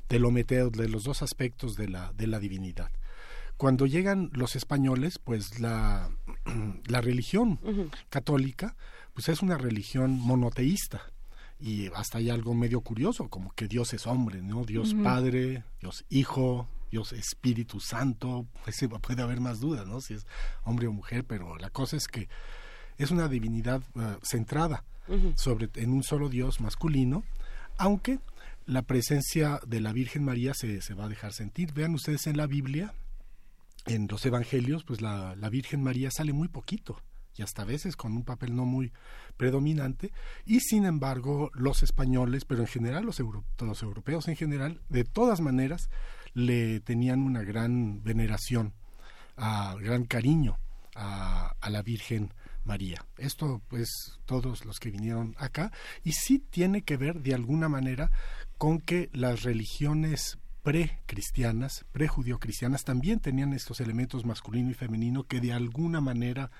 del 0.09 0.25
Ometeo, 0.25 0.71
de 0.71 0.89
los 0.89 1.05
dos 1.05 1.23
aspectos 1.23 1.77
de 1.77 1.89
la, 1.89 2.13
de 2.13 2.27
la 2.27 2.39
divinidad. 2.39 2.91
Cuando 3.57 3.87
llegan 3.87 4.31
los 4.33 4.57
españoles, 4.57 5.19
pues 5.19 5.61
la, 5.61 6.11
la 6.87 7.01
religión 7.01 7.61
católica, 8.09 8.77
pues 9.15 9.29
es 9.29 9.43
una 9.43 9.57
religión 9.57 10.19
monoteísta 10.19 11.03
y 11.61 11.87
hasta 11.95 12.19
hay 12.19 12.29
algo 12.29 12.55
medio 12.55 12.81
curioso, 12.81 13.29
como 13.29 13.53
que 13.53 13.69
Dios 13.69 13.95
es 13.95 14.07
hombre, 14.07 14.43
¿no? 14.43 14.65
Dios 14.65 14.95
Padre, 14.95 15.63
Dios 15.81 16.05
Hijo, 16.09 16.67
Dios 16.91 17.13
Espíritu 17.13 17.79
Santo, 17.79 18.47
pues 18.65 18.85
puede 19.01 19.23
haber 19.23 19.41
más 19.41 19.61
dudas, 19.61 19.87
¿no? 19.87 20.01
Si 20.01 20.15
es 20.15 20.27
hombre 20.65 20.89
o 20.89 20.93
mujer, 20.93 21.25
pero 21.25 21.57
la 21.57 21.71
cosa 21.71 21.97
es 21.97 22.09
que 22.09 22.29
es 22.99 23.13
una 23.13 23.29
divinidad 23.29 23.83
eh, 23.95 24.17
centrada 24.23 24.85
sobre 25.37 25.69
en 25.75 25.91
un 25.91 26.03
solo 26.03 26.29
Dios 26.29 26.61
masculino, 26.61 27.25
aunque 27.79 28.19
la 28.67 28.83
presencia 28.83 29.61
de 29.67 29.81
la 29.81 29.93
Virgen 29.93 30.25
María 30.25 30.55
se, 30.55 30.81
se 30.81 30.95
va 30.95 31.05
a 31.05 31.09
dejar 31.09 31.33
sentir. 31.33 31.73
Vean 31.73 31.95
ustedes 31.95 32.27
en 32.27 32.37
la 32.37 32.47
Biblia, 32.47 32.95
en 33.87 34.07
los 34.09 34.25
Evangelios, 34.25 34.85
pues 34.85 35.01
la, 35.01 35.35
la 35.37 35.49
Virgen 35.49 35.83
María 35.83 36.11
sale 36.11 36.33
muy 36.33 36.49
poquito 36.49 37.01
y 37.37 37.43
hasta 37.43 37.63
a 37.63 37.65
veces 37.65 37.97
con 37.97 38.13
un 38.13 38.25
papel 38.25 38.55
no 38.55 38.65
muy 38.65 38.93
predominante, 39.37 40.13
y 40.45 40.61
sin 40.61 40.85
embargo 40.85 41.51
los 41.55 41.83
españoles, 41.83 42.45
pero 42.45 42.61
en 42.61 42.67
general 42.67 43.07
los, 43.07 43.21
los 43.21 43.83
europeos 43.83 44.29
en 44.29 44.37
general, 44.37 44.81
de 44.89 45.05
todas 45.05 45.41
maneras, 45.41 45.89
le 46.35 46.81
tenían 46.81 47.23
una 47.23 47.43
gran 47.43 48.03
veneración, 48.03 48.75
a, 49.37 49.77
gran 49.81 50.05
cariño 50.05 50.59
a, 50.95 51.55
a 51.61 51.71
la 51.71 51.83
Virgen 51.83 52.33
María. 52.65 53.05
Esto, 53.19 53.63
pues, 53.69 54.19
todos 54.25 54.65
los 54.65 54.79
que 54.79 54.91
vinieron 54.91 55.35
acá, 55.39 55.73
y 56.05 56.13
sí 56.13 56.39
tiene 56.39 56.83
que 56.83 56.97
ver 56.97 57.21
de 57.21 57.35
alguna 57.35 57.69
manera 57.69 58.11
con 58.59 58.81
que 58.81 59.11
las 59.13 59.43
religiones 59.43 60.39
pre-cristianas, 60.63 61.85
pre-judío-cristianas, 61.93 62.85
también 62.85 63.21
tenían 63.21 63.53
estos 63.53 63.81
elementos 63.81 64.25
masculino 64.25 64.71
y 64.71 64.75
femenino 64.75 65.25
que 65.25 65.41
de 65.41 65.53
alguna 65.53 66.01
manera 66.01 66.51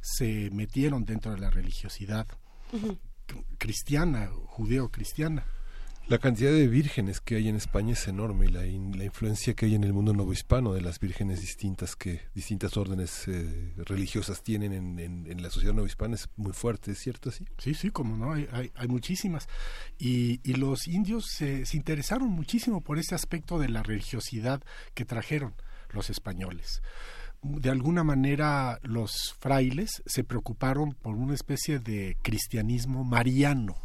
se 0.00 0.50
metieron 0.50 1.04
dentro 1.04 1.32
de 1.32 1.40
la 1.40 1.50
religiosidad 1.50 2.26
cristiana, 3.58 4.30
judeo-cristiana. 4.46 5.46
La 6.08 6.18
cantidad 6.18 6.50
de 6.50 6.66
vírgenes 6.66 7.20
que 7.20 7.36
hay 7.36 7.48
en 7.48 7.56
España 7.56 7.92
es 7.92 8.06
enorme 8.08 8.46
y 8.46 8.48
la, 8.48 8.60
la 8.60 9.04
influencia 9.04 9.54
que 9.54 9.66
hay 9.66 9.74
en 9.74 9.84
el 9.84 9.92
mundo 9.92 10.12
novohispano 10.12 10.74
de 10.74 10.82
las 10.82 10.98
vírgenes 10.98 11.40
distintas 11.40 11.96
que 11.96 12.20
distintas 12.34 12.76
órdenes 12.76 13.28
eh, 13.28 13.72
religiosas 13.76 14.42
tienen 14.42 14.72
en, 14.72 14.98
en, 14.98 15.42
la 15.42 15.48
sociedad 15.48 15.74
novohispana 15.74 16.16
es 16.16 16.28
muy 16.36 16.52
fuerte, 16.52 16.92
¿es 16.92 16.98
cierto 16.98 17.30
así? 17.30 17.46
Sí, 17.58 17.74
sí, 17.74 17.90
como 17.90 18.16
no, 18.16 18.32
hay, 18.32 18.46
hay, 18.74 18.88
muchísimas. 18.88 19.48
Y, 19.98 20.40
y, 20.42 20.54
los 20.54 20.86
indios 20.86 21.26
se, 21.26 21.64
se 21.64 21.76
interesaron 21.76 22.28
muchísimo 22.28 22.82
por 22.82 22.98
ese 22.98 23.14
aspecto 23.14 23.58
de 23.58 23.68
la 23.68 23.82
religiosidad 23.82 24.60
que 24.94 25.04
trajeron 25.04 25.54
los 25.92 26.10
españoles 26.10 26.82
de 27.42 27.70
alguna 27.70 28.04
manera 28.04 28.78
los 28.82 29.34
frailes 29.40 30.02
se 30.06 30.22
preocuparon 30.22 30.94
por 30.94 31.16
una 31.16 31.34
especie 31.34 31.80
de 31.80 32.16
cristianismo 32.22 33.02
mariano 33.02 33.76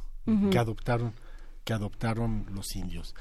que 0.52 0.60
adoptaron 0.60 1.14
que 1.68 1.74
adoptaron 1.74 2.46
los 2.54 2.78
indios. 2.78 3.14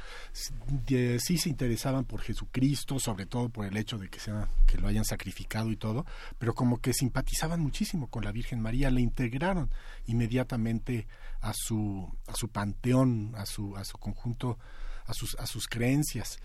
Sí 0.86 1.36
se 1.36 1.48
interesaban 1.48 2.04
por 2.04 2.20
Jesucristo, 2.20 3.00
sobre 3.00 3.26
todo 3.26 3.48
por 3.48 3.66
el 3.66 3.76
hecho 3.76 3.98
de 3.98 4.08
que, 4.08 4.20
sea, 4.20 4.48
que 4.68 4.78
lo 4.78 4.86
hayan 4.86 5.04
sacrificado 5.04 5.72
y 5.72 5.76
todo, 5.76 6.06
pero 6.38 6.54
como 6.54 6.78
que 6.78 6.92
simpatizaban 6.94 7.58
muchísimo 7.58 8.06
con 8.06 8.24
la 8.24 8.30
Virgen 8.30 8.60
María, 8.60 8.92
la 8.92 9.00
integraron 9.00 9.68
inmediatamente 10.06 11.08
a 11.40 11.52
su, 11.54 12.08
a 12.28 12.36
su 12.36 12.46
panteón, 12.46 13.34
a 13.36 13.46
su, 13.46 13.76
a 13.76 13.84
su 13.84 13.98
conjunto, 13.98 14.60
a 15.06 15.12
sus, 15.12 15.34
a 15.40 15.46
sus 15.48 15.66
creencias 15.66 16.38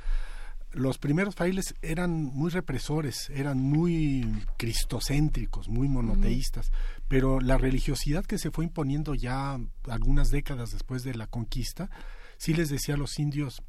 los 0.74 0.98
primeros 0.98 1.36
frailes 1.36 1.76
eran 1.82 2.24
muy 2.24 2.50
represores, 2.50 3.30
eran 3.30 3.60
muy 3.60 4.46
cristocéntricos, 4.58 5.68
muy 5.68 5.88
monoteístas, 5.88 6.72
pero 7.08 7.42
la 7.42 7.58
religiosidad 7.58 8.26
que 8.26 8.38
se 8.38 8.52
fue 8.52 8.66
imponiendo 8.66 9.14
ya 9.14 9.60
algunas 9.90 10.32
décadas 10.32 10.72
después 10.72 11.04
de 11.04 11.16
la 11.16 11.28
conquista, 11.28 11.90
sí 12.38 12.54
les 12.54 12.70
decía 12.70 12.96
a 12.96 12.98
los 12.98 13.20
indios, 13.20 13.62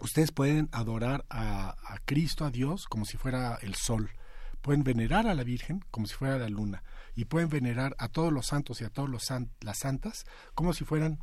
ustedes 0.00 0.30
pueden 0.30 0.68
adorar 0.72 1.24
a, 1.28 1.74
Cristo, 2.04 2.44
a 2.44 2.50
Dios, 2.50 2.86
como 2.86 3.04
si 3.04 3.16
fuera 3.16 3.58
el 3.62 3.74
sol, 3.74 4.10
pueden 4.60 4.84
venerar 4.84 5.26
a 5.26 5.34
la 5.34 5.42
Virgen 5.42 5.84
como 5.90 6.06
si 6.06 6.14
fuera 6.14 6.38
la 6.38 6.48
luna, 6.48 6.84
y 7.16 7.24
pueden 7.24 7.48
venerar 7.48 7.96
a 7.98 8.08
todos 8.08 8.32
los 8.32 8.46
santos 8.46 8.80
y 8.80 8.84
a 8.84 8.90
todas 8.90 9.10
las 9.60 9.78
santas 9.78 10.24
como 10.54 10.72
si 10.72 10.84
fueran 10.84 11.18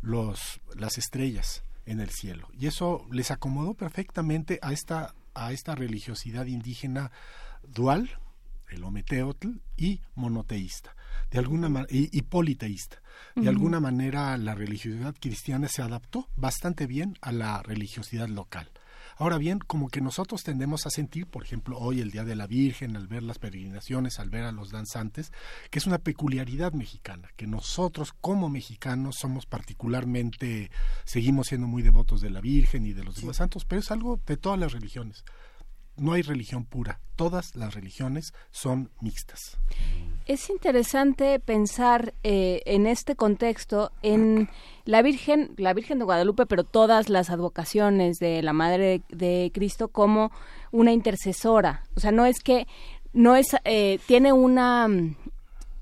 los, 0.00 0.60
las 0.76 0.98
estrellas 0.98 1.62
en 1.86 2.00
el 2.00 2.10
cielo. 2.10 2.48
Y 2.58 2.66
eso 2.66 3.06
les 3.10 3.30
acomodó 3.30 3.74
perfectamente 3.74 4.58
a 4.62 4.72
esta, 4.72 5.14
a 5.34 5.52
esta 5.52 5.74
religiosidad 5.74 6.46
indígena 6.46 7.10
dual, 7.62 8.10
el 8.68 8.84
ometeotl, 8.84 9.48
y 9.76 10.00
monoteísta, 10.14 10.96
de 11.30 11.38
alguna 11.38 11.86
y, 11.88 12.22
politeísta. 12.22 13.02
De 13.34 13.48
alguna 13.48 13.80
manera 13.80 14.36
la 14.36 14.54
religiosidad 14.54 15.14
cristiana 15.18 15.68
se 15.68 15.82
adaptó 15.82 16.28
bastante 16.36 16.86
bien 16.86 17.16
a 17.20 17.32
la 17.32 17.62
religiosidad 17.62 18.28
local. 18.28 18.70
Ahora 19.18 19.38
bien, 19.38 19.60
como 19.60 19.88
que 19.88 20.02
nosotros 20.02 20.42
tendemos 20.42 20.86
a 20.86 20.90
sentir, 20.90 21.26
por 21.26 21.42
ejemplo, 21.42 21.78
hoy 21.78 22.00
el 22.00 22.10
Día 22.10 22.24
de 22.24 22.36
la 22.36 22.46
Virgen, 22.46 22.96
al 22.96 23.06
ver 23.06 23.22
las 23.22 23.38
peregrinaciones, 23.38 24.20
al 24.20 24.28
ver 24.28 24.44
a 24.44 24.52
los 24.52 24.70
danzantes, 24.70 25.32
que 25.70 25.78
es 25.78 25.86
una 25.86 25.98
peculiaridad 25.98 26.74
mexicana, 26.74 27.30
que 27.36 27.46
nosotros 27.46 28.12
como 28.20 28.50
mexicanos 28.50 29.16
somos 29.16 29.46
particularmente, 29.46 30.70
seguimos 31.04 31.46
siendo 31.46 31.66
muy 31.66 31.82
devotos 31.82 32.20
de 32.20 32.28
la 32.28 32.42
Virgen 32.42 32.84
y 32.84 32.92
de 32.92 33.04
los 33.04 33.16
demás 33.16 33.36
santos, 33.36 33.64
pero 33.64 33.80
es 33.80 33.90
algo 33.90 34.20
de 34.26 34.36
todas 34.36 34.58
las 34.58 34.72
religiones 34.72 35.24
no 35.96 36.12
hay 36.12 36.22
religión 36.22 36.64
pura, 36.64 37.00
todas 37.16 37.56
las 37.56 37.74
religiones 37.74 38.34
son 38.50 38.90
mixtas. 39.00 39.58
Es 40.26 40.50
interesante 40.50 41.38
pensar 41.40 42.14
eh, 42.22 42.62
en 42.66 42.86
este 42.86 43.16
contexto 43.16 43.92
en 44.02 44.48
la 44.84 45.02
Virgen, 45.02 45.52
la 45.56 45.72
Virgen 45.72 45.98
de 45.98 46.04
Guadalupe, 46.04 46.46
pero 46.46 46.64
todas 46.64 47.08
las 47.08 47.30
advocaciones 47.30 48.18
de 48.18 48.42
la 48.42 48.52
Madre 48.52 49.02
de, 49.08 49.50
Cristo 49.54 49.88
como 49.88 50.32
una 50.72 50.92
intercesora. 50.92 51.84
O 51.94 52.00
sea, 52.00 52.12
no 52.12 52.26
es 52.26 52.40
que 52.40 52.66
no 53.12 53.36
es 53.36 53.56
eh, 53.64 53.98
tiene 54.06 54.32
una 54.32 54.88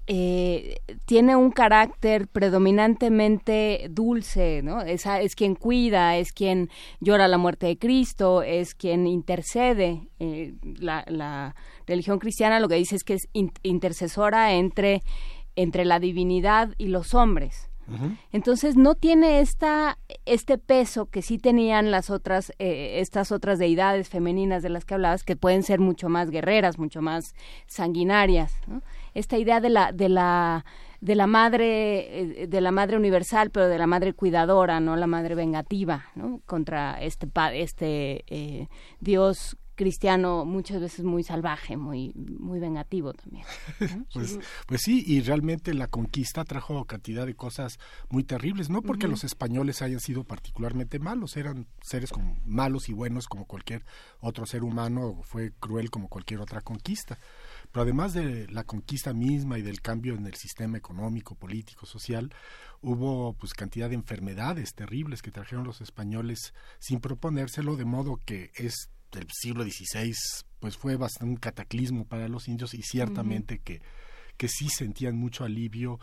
eh, 0.07 0.77
tiene 1.07 1.35
un 1.35 1.51
carácter 1.51 2.29
predominantemente 2.29 3.87
dulce, 3.91 4.61
¿no? 4.63 4.83
Es, 4.83 5.07
es, 5.07 5.35
quien 5.35 5.55
cuida, 5.55 6.17
es 6.17 6.33
quien 6.33 6.69
llora 7.01 7.27
la 7.27 7.39
muerte 7.39 7.67
de 7.67 7.79
Cristo, 7.79 8.43
es 8.43 8.75
quien 8.75 9.07
intercede. 9.07 10.09
Eh, 10.19 10.55
la, 10.79 11.05
la, 11.09 11.55
religión 11.87 12.19
cristiana 12.19 12.61
lo 12.61 12.69
que 12.69 12.77
dice 12.77 12.97
es 12.97 13.05
que 13.05 13.15
es 13.15 13.29
intercesora 13.63 14.55
entre, 14.55 15.03
entre 15.55 15.85
la 15.85 15.99
divinidad 16.01 16.75
y 16.79 16.89
los 16.89 17.15
hombres. 17.15 17.69
Entonces 18.33 18.77
no 18.77 18.95
tiene 18.95 19.41
esta 19.41 19.99
este 20.25 20.57
peso 20.57 21.07
que 21.07 21.21
sí 21.21 21.39
tenían 21.39 21.91
las 21.91 22.09
otras 22.09 22.51
eh, 22.59 23.01
estas 23.01 23.31
otras 23.31 23.59
deidades 23.59 24.09
femeninas 24.09 24.63
de 24.63 24.71
las 24.71 24.87
que 24.87 24.95
hablabas 24.95 25.23
que 25.23 25.37
pueden 25.37 25.63
ser 25.63 25.81
mucho 25.81 26.09
más 26.09 26.31
guerreras, 26.31 26.79
mucho 26.79 27.03
más 27.03 27.35
sanguinarias. 27.67 28.55
Esta 29.15 29.39
idea 29.39 29.61
de 29.61 29.71
la 29.71 29.93
de 29.93 30.09
la 30.09 30.65
de 31.01 31.15
la 31.15 31.27
madre 31.27 32.43
eh, 32.43 32.47
de 32.47 32.61
la 32.61 32.71
madre 32.71 32.97
universal, 32.97 33.51
pero 33.51 33.69
de 33.69 33.79
la 33.79 33.87
madre 33.87 34.13
cuidadora, 34.13 34.81
no 34.81 34.97
la 34.97 35.07
madre 35.07 35.35
vengativa, 35.35 36.07
¿no? 36.15 36.41
Contra 36.47 37.01
este 37.01 37.29
este 37.55 38.25
eh, 38.27 38.69
Dios 39.01 39.57
cristiano 39.75 40.45
muchas 40.45 40.81
veces 40.81 41.05
muy 41.05 41.23
salvaje, 41.23 41.77
muy, 41.77 42.13
muy 42.15 42.61
vengativo 42.61 43.13
también. 43.13 43.45
pues, 44.15 44.39
pues 44.67 44.81
sí, 44.83 45.03
y 45.07 45.21
realmente 45.21 45.75
la 45.75 45.89
conquista 45.89 46.45
trajo 46.45 46.85
cantidad 46.85 47.27
de 47.27 47.35
cosas 47.35 47.79
muy 48.09 48.25
terribles, 48.25 48.71
no 48.71 48.83
porque 48.83 49.09
los 49.09 49.25
españoles 49.25 49.83
hayan 49.83 50.01
sido 50.01 50.25
particularmente 50.25 50.99
malos, 50.99 51.37
eran 51.37 51.67
seres 51.83 52.11
como 52.11 52.37
malos 52.45 52.89
y 52.89 52.93
buenos 52.93 53.27
como 53.27 53.47
cualquier 53.47 53.85
otro 54.21 54.47
ser 54.47 54.65
humano, 54.65 55.21
fue 55.23 55.53
cruel 55.59 55.91
como 55.91 56.09
cualquier 56.09 56.41
otra 56.41 56.61
conquista. 56.61 57.19
Pero 57.75 57.83
además 57.83 58.15
de 58.15 58.47
la 58.53 58.63
conquista 58.63 59.13
misma 59.13 59.59
y 59.59 59.63
del 59.63 59.81
cambio 59.81 60.15
en 60.15 60.25
el 60.27 60.35
sistema 60.35 60.79
económico, 60.79 61.35
político, 61.35 61.87
social, 61.87 62.33
hubo 62.81 63.33
pues 63.33 63.53
cantidad 63.53 63.89
de 63.89 63.97
enfermedades 63.97 64.75
terribles 64.75 65.23
que 65.23 65.33
trajeron 65.33 65.67
los 65.67 65.81
españoles 65.81 66.55
sin 66.79 67.01
proponérselo, 67.01 67.75
de 67.75 67.85
modo 67.85 68.21
que 68.25 68.53
es 68.55 68.91
del 69.11 69.27
siglo 69.33 69.65
XVI, 69.65 70.15
pues 70.61 70.77
fue 70.77 70.95
bastante 70.95 71.33
un 71.33 71.37
cataclismo 71.37 72.07
para 72.07 72.29
los 72.29 72.47
indios 72.47 72.75
y 72.75 72.83
ciertamente 72.83 73.59
que, 73.59 73.83
que 74.37 74.47
sí 74.47 74.69
sentían 74.69 75.17
mucho 75.17 75.43
alivio 75.43 75.99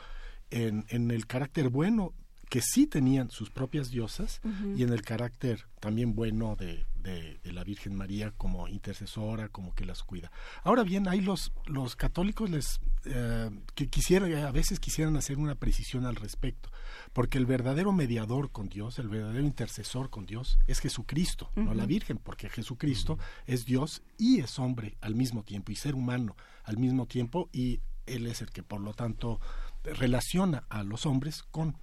en, 0.49 0.83
en 0.89 1.09
el 1.09 1.25
carácter 1.25 1.69
bueno 1.69 2.13
que 2.51 2.61
sí 2.61 2.85
tenían 2.85 3.31
sus 3.31 3.49
propias 3.49 3.91
diosas 3.91 4.41
y 4.75 4.83
en 4.83 4.91
el 4.91 5.03
carácter 5.03 5.67
también 5.79 6.15
bueno 6.15 6.57
de, 6.57 6.85
de, 7.01 7.39
la 7.45 7.63
Virgen 7.63 7.95
María 7.95 8.31
como 8.31 8.67
intercesora, 8.67 9.47
como 9.47 9.73
que 9.73 9.85
las 9.85 10.03
cuida. 10.03 10.33
Ahora 10.65 10.83
bien, 10.83 11.07
hay 11.07 11.21
los, 11.21 11.53
los 11.65 11.95
católicos 11.95 12.49
les 12.49 12.81
eh, 13.05 13.49
que 13.73 13.87
quisieran, 13.87 14.33
a 14.33 14.51
veces 14.51 14.81
quisieran 14.81 15.15
hacer 15.15 15.37
una 15.37 15.55
precisión 15.55 16.05
al 16.05 16.17
respecto, 16.17 16.69
porque 17.13 17.37
el 17.37 17.45
verdadero 17.45 17.93
mediador 17.93 18.51
con 18.51 18.67
Dios, 18.67 18.99
el 18.99 19.07
verdadero 19.07 19.45
intercesor 19.45 20.09
con 20.09 20.25
Dios 20.25 20.59
es 20.67 20.79
Jesucristo, 20.79 21.51
no 21.55 21.73
la 21.73 21.85
Virgen, 21.85 22.17
porque 22.17 22.49
Jesucristo 22.49 23.17
es 23.47 23.63
Dios 23.63 24.03
y 24.17 24.41
es 24.41 24.59
hombre 24.59 24.97
al 24.99 25.15
mismo 25.15 25.43
tiempo 25.43 25.71
y 25.71 25.77
ser 25.77 25.95
humano 25.95 26.35
al 26.65 26.77
mismo 26.77 27.05
tiempo 27.05 27.49
y 27.53 27.79
él 28.05 28.27
es 28.27 28.41
el 28.41 28.51
que 28.51 28.61
por 28.61 28.81
lo 28.81 28.93
tanto 28.93 29.39
relaciona 29.83 30.65
a 30.69 30.83
los 30.83 31.05
hombres 31.05 31.43
con 31.43 31.77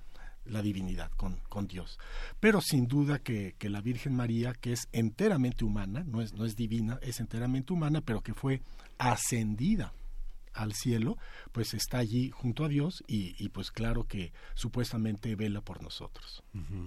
la 0.48 0.62
divinidad, 0.62 1.10
con, 1.12 1.36
con 1.48 1.66
Dios. 1.66 1.98
Pero 2.40 2.60
sin 2.60 2.88
duda 2.88 3.18
que, 3.18 3.54
que, 3.58 3.68
la 3.68 3.80
Virgen 3.80 4.14
María, 4.14 4.52
que 4.52 4.72
es 4.72 4.88
enteramente 4.92 5.64
humana, 5.64 6.04
no 6.06 6.20
es, 6.20 6.32
no 6.34 6.44
es 6.44 6.56
divina, 6.56 6.98
es 7.02 7.20
enteramente 7.20 7.72
humana, 7.72 8.00
pero 8.00 8.22
que 8.22 8.34
fue 8.34 8.60
ascendida 8.98 9.92
al 10.58 10.74
cielo, 10.74 11.16
pues 11.52 11.72
está 11.74 11.98
allí 11.98 12.30
junto 12.30 12.64
a 12.64 12.68
Dios 12.68 13.04
y, 13.06 13.34
y 13.42 13.48
pues 13.50 13.70
claro 13.70 14.04
que 14.04 14.32
supuestamente 14.54 15.34
vela 15.36 15.60
por 15.60 15.82
nosotros. 15.82 16.42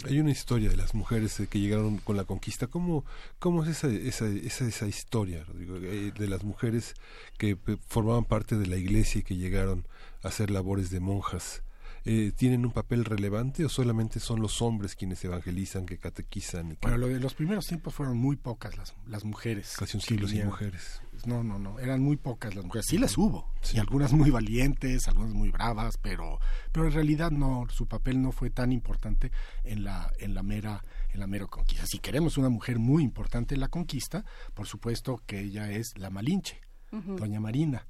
Hay 0.06 0.20
una 0.20 0.32
historia 0.32 0.70
de 0.70 0.78
las 0.78 0.94
mujeres 0.94 1.40
eh, 1.40 1.48
que 1.48 1.60
llegaron 1.60 1.98
con 1.98 2.18
la 2.18 2.26
conquista. 2.26 2.68
¿Cómo, 2.68 3.06
cómo 3.40 3.64
es 3.64 3.70
esa, 3.70 3.88
esa, 3.88 4.28
esa, 4.28 4.68
esa 4.68 4.88
historia, 4.88 5.46
eh, 5.58 6.12
de 6.18 6.28
las 6.28 6.44
mujeres 6.44 6.94
que 7.38 7.52
eh, 7.52 7.78
formaban 7.88 8.26
parte 8.26 8.58
de 8.58 8.68
la 8.68 8.78
iglesia 8.78 9.20
y 9.20 9.24
que 9.24 9.38
llegaron 9.38 9.88
a 10.24 10.28
hacer 10.28 10.52
labores 10.52 10.90
de 10.90 11.00
monjas? 11.00 11.64
Eh, 12.06 12.32
tienen 12.36 12.66
un 12.66 12.72
papel 12.72 13.06
relevante 13.06 13.66
o 13.66 13.70
solamente 13.70 14.20
son 14.20 14.42
los 14.42 14.62
hombres 14.62 14.96
quienes 14.96 15.24
evangelizan, 15.24 15.86
que 15.86 15.98
catequizan? 15.98 16.72
Y 16.72 16.78
Bueno, 16.82 16.98
lo 16.98 17.08
de 17.08 17.20
los 17.20 17.34
primeros 17.34 17.68
tiempos 17.68 17.94
fueron 17.94 18.18
muy 18.18 18.36
pocas 18.36 18.78
las, 18.78 18.96
las 19.08 19.24
mujeres. 19.24 19.76
Casi 19.78 19.98
un 19.98 20.02
siglo 20.02 20.28
sin 20.28 20.46
mujeres. 20.46 21.02
No, 21.26 21.44
no, 21.44 21.60
no, 21.60 21.78
eran 21.80 22.02
muy 22.02 22.18
pocas 22.18 22.56
las 22.56 22.66
mujeres. 22.66 22.88
Sí 22.88 22.98
las 22.98 23.18
hubo, 23.18 23.48
y 23.74 23.78
algunas 23.78 24.12
muy 24.12 24.32
valientes, 24.32 25.08
algunas 25.08 25.34
muy 25.34 25.52
bravas, 25.52 25.98
pero, 25.98 26.40
pero 26.72 26.88
en 26.88 26.94
realidad 26.94 27.30
no, 27.30 27.68
su 27.70 27.88
papel 27.88 28.22
no 28.22 28.32
fue 28.32 28.50
tan 28.50 28.72
importante 28.72 29.32
en 29.64 29.84
la, 29.84 30.12
en 30.20 30.34
la 30.34 30.42
mera 30.42 30.82
en 31.14 31.20
la 31.20 31.28
mera 31.28 31.46
conquista. 31.46 31.86
Si 31.86 32.00
queremos 32.00 32.38
una 32.38 32.50
mujer 32.50 32.80
muy 32.80 33.04
importante 33.04 33.56
en 33.56 33.62
la 33.62 33.68
conquista, 33.68 34.26
por 34.54 34.68
supuesto 34.68 35.22
que 35.26 35.42
ella 35.42 35.72
es 35.72 35.98
la 35.98 36.10
Malinche, 36.10 36.62
doña 36.92 37.40
Marina, 37.40 37.88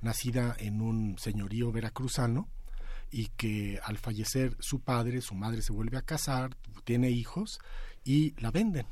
nacida 0.00 0.56
en 0.58 0.80
un 0.80 1.18
señorío 1.18 1.72
veracruzano, 1.72 2.48
y 3.12 3.28
que 3.36 3.78
al 3.84 3.98
fallecer 3.98 4.56
su 4.58 4.80
padre, 4.80 5.20
su 5.20 5.34
madre 5.34 5.60
se 5.60 5.72
vuelve 5.72 5.98
a 5.98 6.02
casar, 6.02 6.56
tiene 6.84 7.10
hijos 7.10 7.60
y 8.04 8.34
la 8.40 8.50
venden. 8.50 8.86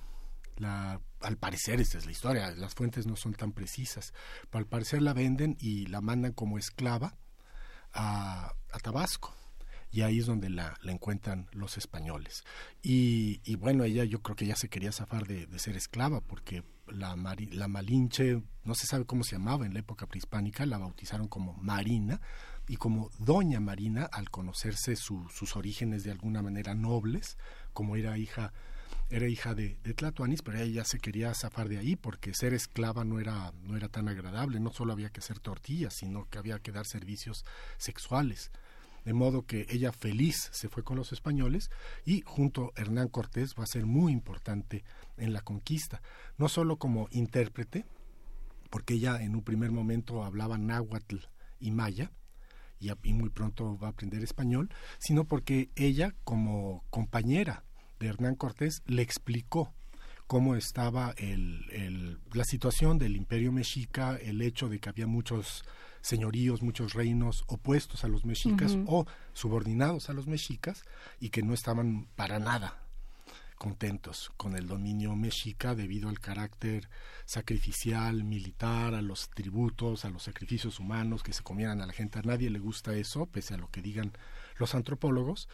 La, 0.58 1.00
al 1.22 1.38
parecer, 1.38 1.80
esta 1.80 1.96
es 1.96 2.04
la 2.04 2.12
historia, 2.12 2.50
las 2.50 2.74
fuentes 2.74 3.06
no 3.06 3.16
son 3.16 3.32
tan 3.32 3.52
precisas, 3.52 4.12
pero 4.50 4.58
al 4.58 4.66
parecer 4.66 5.00
la 5.00 5.14
venden 5.14 5.56
y 5.58 5.86
la 5.86 6.02
mandan 6.02 6.32
como 6.32 6.58
esclava 6.58 7.16
a, 7.94 8.52
a 8.70 8.78
Tabasco. 8.78 9.34
Y 9.90 10.02
ahí 10.02 10.20
es 10.20 10.26
donde 10.26 10.50
la, 10.50 10.78
la 10.82 10.92
encuentran 10.92 11.48
los 11.50 11.76
españoles. 11.76 12.44
Y, 12.80 13.40
y, 13.42 13.56
bueno, 13.56 13.82
ella 13.82 14.04
yo 14.04 14.22
creo 14.22 14.36
que 14.36 14.46
ya 14.46 14.54
se 14.54 14.68
quería 14.68 14.92
zafar 14.92 15.26
de, 15.26 15.46
de 15.46 15.58
ser 15.58 15.76
esclava, 15.76 16.20
porque 16.20 16.62
la, 16.86 17.16
la 17.16 17.68
Malinche, 17.68 18.40
no 18.64 18.74
se 18.74 18.86
sabe 18.86 19.04
cómo 19.04 19.24
se 19.24 19.36
llamaba 19.36 19.66
en 19.66 19.74
la 19.74 19.80
época 19.80 20.06
prehispánica, 20.06 20.64
la 20.66 20.78
bautizaron 20.78 21.26
como 21.26 21.54
Marina, 21.54 22.20
y 22.70 22.76
como 22.76 23.10
Doña 23.18 23.58
Marina, 23.58 24.04
al 24.04 24.30
conocerse 24.30 24.94
sus 24.94 25.56
orígenes 25.56 26.04
de 26.04 26.12
alguna 26.12 26.40
manera 26.40 26.72
nobles, 26.72 27.36
como 27.72 27.96
era 27.96 28.16
hija 28.16 28.52
era 29.08 29.26
hija 29.26 29.56
de, 29.56 29.76
de 29.82 29.92
Tlatuanis, 29.92 30.42
pero 30.42 30.60
ella 30.60 30.84
se 30.84 31.00
quería 31.00 31.34
zafar 31.34 31.68
de 31.68 31.78
ahí 31.78 31.96
porque 31.96 32.32
ser 32.32 32.54
esclava 32.54 33.04
no 33.04 33.18
era, 33.18 33.52
no 33.64 33.76
era 33.76 33.88
tan 33.88 34.08
agradable, 34.08 34.60
no 34.60 34.70
solo 34.70 34.92
había 34.92 35.10
que 35.10 35.18
hacer 35.18 35.40
tortillas, 35.40 35.94
sino 35.94 36.28
que 36.30 36.38
había 36.38 36.60
que 36.60 36.70
dar 36.70 36.86
servicios 36.86 37.44
sexuales. 37.76 38.52
De 39.04 39.14
modo 39.14 39.46
que 39.46 39.66
ella 39.68 39.90
feliz 39.90 40.48
se 40.52 40.68
fue 40.68 40.84
con 40.84 40.96
los 40.96 41.12
españoles 41.12 41.72
y 42.04 42.22
junto 42.24 42.72
a 42.76 42.80
Hernán 42.80 43.08
Cortés 43.08 43.56
va 43.58 43.64
a 43.64 43.66
ser 43.66 43.84
muy 43.84 44.12
importante 44.12 44.84
en 45.16 45.32
la 45.32 45.40
conquista, 45.40 46.02
no 46.38 46.48
solo 46.48 46.76
como 46.76 47.08
intérprete, 47.10 47.84
porque 48.70 48.94
ella 48.94 49.20
en 49.20 49.34
un 49.34 49.42
primer 49.42 49.72
momento 49.72 50.22
hablaba 50.22 50.56
náhuatl 50.56 51.16
y 51.58 51.72
maya, 51.72 52.12
y, 52.80 53.12
muy 53.12 53.28
pronto 53.28 53.78
va 53.78 53.88
a 53.88 53.90
aprender 53.90 54.22
español, 54.22 54.70
sino 54.98 55.24
porque 55.24 55.70
ella, 55.76 56.14
como 56.24 56.84
compañera 56.90 57.64
de 57.98 58.08
Hernán 58.08 58.34
Cortés, 58.34 58.82
le 58.86 59.02
explicó 59.02 59.72
cómo 60.26 60.54
estaba 60.54 61.14
el, 61.18 62.18
la 62.32 62.44
situación 62.44 62.98
del 62.98 63.16
imperio 63.16 63.52
mexica, 63.52 64.16
el 64.16 64.40
hecho 64.42 64.68
de 64.68 64.78
que 64.78 64.88
había 64.88 65.06
muchos 65.06 65.64
señoríos, 66.00 66.62
muchos 66.62 66.94
reinos 66.94 67.44
opuestos 67.46 68.04
a 68.04 68.08
los 68.08 68.24
mexicas 68.24 68.78
o 68.86 69.06
subordinados 69.34 70.08
a 70.08 70.14
los 70.14 70.26
mexicas 70.26 70.84
y 71.18 71.28
que 71.28 71.42
no 71.42 71.52
estaban 71.52 72.06
para 72.16 72.38
nada 72.38 72.89
contentos 73.60 74.32
con 74.38 74.56
el 74.56 74.66
dominio 74.66 75.14
mexica 75.14 75.74
debido 75.74 76.08
al 76.08 76.18
carácter 76.18 76.88
sacrificial, 77.26 78.24
militar, 78.24 78.94
a 78.94 79.02
los 79.02 79.28
tributos, 79.28 80.06
a 80.06 80.08
los 80.08 80.22
sacrificios 80.22 80.80
humanos 80.80 81.22
que 81.22 81.34
se 81.34 81.42
comieran 81.42 81.82
a 81.82 81.86
la 81.86 81.92
gente. 81.92 82.18
A 82.18 82.22
nadie 82.22 82.48
le 82.48 82.58
gusta 82.58 82.94
eso, 82.94 83.26
pese 83.26 83.52
a 83.52 83.58
lo 83.58 83.70
que 83.70 83.82
digan 83.82 84.12
los 84.56 84.74
antropólogos, 84.74 85.46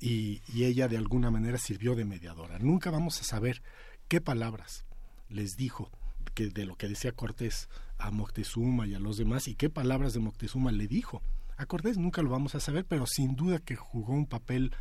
y, 0.00 0.40
ella 0.54 0.88
de 0.88 0.96
alguna 0.96 1.30
manera 1.30 1.58
sirvió 1.58 1.94
de 1.94 2.06
mediadora. 2.06 2.58
Nunca 2.58 2.90
vamos 2.90 3.20
a 3.20 3.24
saber 3.24 3.60
qué 4.08 4.22
palabras 4.22 4.86
les 5.28 5.58
dijo 5.58 5.90
que 6.32 6.48
de 6.48 6.64
lo 6.64 6.76
que 6.76 6.88
decía 6.88 7.12
Cortés 7.12 7.68
a 7.98 8.10
Moctezuma 8.10 8.86
y 8.86 8.94
a 8.94 9.00
los 9.00 9.18
demás 9.18 9.48
y 9.48 9.54
qué 9.54 9.68
palabras 9.68 10.14
de 10.14 10.20
Moctezuma 10.20 10.72
le 10.72 10.88
dijo. 10.88 11.20
A 11.58 11.66
Cortés 11.66 11.98
nunca 11.98 12.22
lo 12.22 12.30
vamos 12.30 12.54
a 12.54 12.60
saber, 12.60 12.86
pero 12.86 13.06
sin 13.06 13.36
duda 13.36 13.58
que 13.58 13.76
jugó 13.76 14.14
un 14.14 14.26
papel 14.26 14.72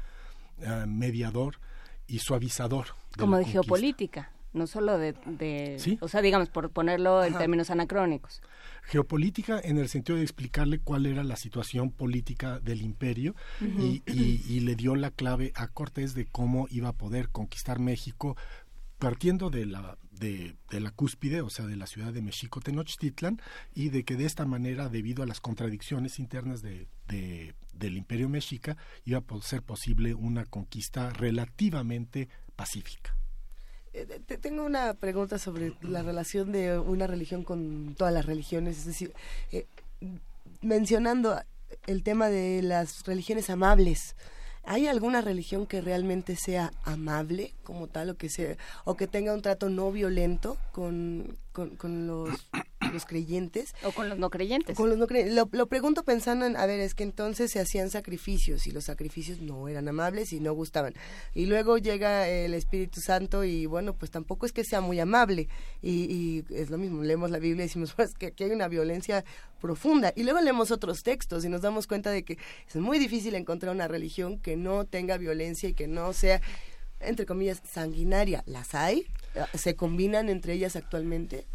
uh, 0.59 0.87
mediador 0.87 1.59
y 2.09 2.19
suavizador. 2.19 2.87
Como 3.17 3.37
de 3.37 3.45
geopolítica, 3.45 4.31
no 4.53 4.67
solo 4.67 4.97
de, 4.97 5.97
o 6.01 6.07
sea, 6.07 6.21
digamos, 6.21 6.49
por 6.49 6.71
ponerlo 6.71 7.23
en 7.23 7.37
términos 7.37 7.69
anacrónicos. 7.69 8.41
Geopolítica 8.83 9.59
en 9.63 9.77
el 9.77 9.87
sentido 9.89 10.17
de 10.17 10.23
explicarle 10.23 10.79
cuál 10.79 11.05
era 11.05 11.23
la 11.23 11.35
situación 11.35 11.91
política 11.91 12.59
del 12.59 12.81
imperio 12.81 13.35
y, 13.61 14.01
y, 14.07 14.59
le 14.61 14.75
dio 14.75 14.95
la 14.95 15.11
clave 15.11 15.51
a 15.55 15.67
Cortés 15.67 16.15
de 16.15 16.25
cómo 16.25 16.67
iba 16.71 16.89
a 16.89 16.93
poder 16.93 17.29
conquistar 17.29 17.79
México 17.79 18.35
partiendo 18.97 19.49
de 19.49 19.65
la, 19.65 19.97
de, 20.11 20.55
de, 20.69 20.79
la 20.81 20.91
cúspide, 20.91 21.41
o 21.41 21.49
sea, 21.49 21.65
de 21.65 21.77
la 21.77 21.87
ciudad 21.87 22.11
de 22.11 22.21
México 22.21 22.59
Tenochtitlan, 22.59 23.41
y 23.73 23.89
de 23.89 24.03
que 24.03 24.17
de 24.17 24.25
esta 24.25 24.45
manera, 24.45 24.89
debido 24.89 25.23
a 25.23 25.25
las 25.25 25.39
contradicciones 25.39 26.19
internas 26.19 26.61
de, 26.61 26.87
de, 27.07 27.55
del 27.79 27.97
imperio 27.97 28.29
mexica, 28.29 28.77
iba 29.05 29.19
a 29.19 29.41
ser 29.41 29.63
posible 29.63 30.13
una 30.13 30.45
conquista 30.45 31.09
relativamente 31.09 32.29
pacífica. 32.55 33.15
Eh, 33.93 34.05
tengo 34.41 34.63
una 34.63 34.93
pregunta 34.93 35.39
sobre 35.39 35.73
la 35.81 36.03
relación 36.03 36.51
de 36.51 36.77
una 36.77 37.07
religión 37.07 37.43
con 37.43 37.95
todas 37.97 38.13
las 38.13 38.25
religiones, 38.25 38.77
es 38.79 38.85
decir, 38.85 39.13
eh, 39.51 39.65
mencionando 40.61 41.41
el 41.87 42.03
tema 42.03 42.29
de 42.29 42.61
las 42.61 43.03
religiones 43.05 43.49
amables, 43.49 44.15
¿Hay 44.65 44.87
alguna 44.87 45.21
religión 45.21 45.65
que 45.65 45.81
realmente 45.81 46.35
sea 46.35 46.71
amable 46.83 47.53
como 47.63 47.87
tal 47.87 48.11
o 48.11 48.17
que 48.17 48.29
sea 48.29 48.55
o 48.83 48.95
que 48.95 49.07
tenga 49.07 49.33
un 49.33 49.41
trato 49.41 49.69
no 49.69 49.91
violento 49.91 50.57
con, 50.71 51.37
con, 51.77 52.07
los, 52.07 52.49
los, 52.91 53.05
creyentes? 53.05 53.73
O 53.83 53.91
con 53.91 54.09
los 54.09 54.17
no 54.17 54.29
creyentes. 54.29 54.75
Con 54.75 54.89
los 54.89 54.97
no 54.97 55.07
Lo, 55.09 55.49
lo, 55.51 55.67
pregunto 55.67 56.03
pensando 56.03 56.45
en, 56.45 56.55
a 56.55 56.65
ver, 56.65 56.79
es 56.79 56.95
que 56.95 57.03
entonces 57.03 57.51
se 57.51 57.59
hacían 57.59 57.89
sacrificios 57.89 58.67
y 58.67 58.71
los 58.71 58.85
sacrificios 58.85 59.41
no 59.41 59.67
eran 59.67 59.87
amables 59.87 60.33
y 60.33 60.39
no 60.39 60.53
gustaban. 60.53 60.93
Y 61.33 61.45
luego 61.45 61.77
llega 61.77 62.27
el 62.27 62.53
Espíritu 62.53 63.01
Santo 63.01 63.43
y 63.43 63.65
bueno, 63.65 63.93
pues 63.93 64.11
tampoco 64.11 64.45
es 64.45 64.51
que 64.51 64.63
sea 64.63 64.81
muy 64.81 64.99
amable. 64.99 65.47
Y, 65.81 66.11
y 66.13 66.45
es 66.53 66.69
lo 66.69 66.77
mismo, 66.77 67.03
leemos 67.03 67.31
la 67.31 67.39
Biblia 67.39 67.65
y 67.65 67.67
decimos, 67.67 67.93
pues 67.95 68.13
que 68.13 68.27
aquí 68.27 68.43
hay 68.43 68.51
una 68.51 68.67
violencia 68.67 69.23
profunda. 69.59 70.13
Y 70.15 70.23
luego 70.23 70.41
leemos 70.41 70.71
otros 70.71 71.03
textos 71.03 71.45
y 71.45 71.49
nos 71.49 71.61
damos 71.61 71.85
cuenta 71.87 72.09
de 72.09 72.23
que 72.23 72.37
es 72.67 72.75
muy 72.75 72.97
difícil 72.97 73.35
encontrar 73.35 73.73
una 73.75 73.87
religión 73.87 74.39
que 74.39 74.57
no 74.57 74.85
tenga 74.85 75.17
violencia 75.17 75.69
y 75.69 75.73
que 75.73 75.87
no 75.87 76.13
sea, 76.13 76.41
entre 76.99 77.25
comillas, 77.25 77.61
sanguinaria. 77.69 78.43
¿Las 78.45 78.75
hay? 78.75 79.05
¿Se 79.53 79.75
combinan 79.75 80.29
entre 80.29 80.53
ellas 80.53 80.75
actualmente? 80.75 81.45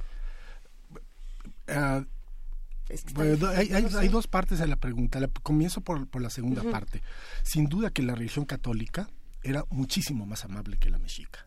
Uh, 1.68 2.05
hay, 3.56 3.70
hay, 3.73 4.08
dos 4.08 4.26
partes 4.26 4.58
de 4.58 4.66
la 4.66 4.76
pregunta. 4.76 5.18
comienzo 5.42 5.81
por, 5.81 6.06
por 6.08 6.20
la 6.23 6.31
segunda 6.31 6.62
parte. 6.62 7.02
Sin 7.42 7.66
duda 7.66 7.90
que 7.90 8.02
la 8.02 8.14
religión 8.14 8.44
católica 8.44 9.08
era 9.44 9.64
muchísimo 9.70 10.26
más 10.26 10.44
amable 10.44 10.78
que 10.78 10.90
la 10.90 10.98
mexica 10.98 11.47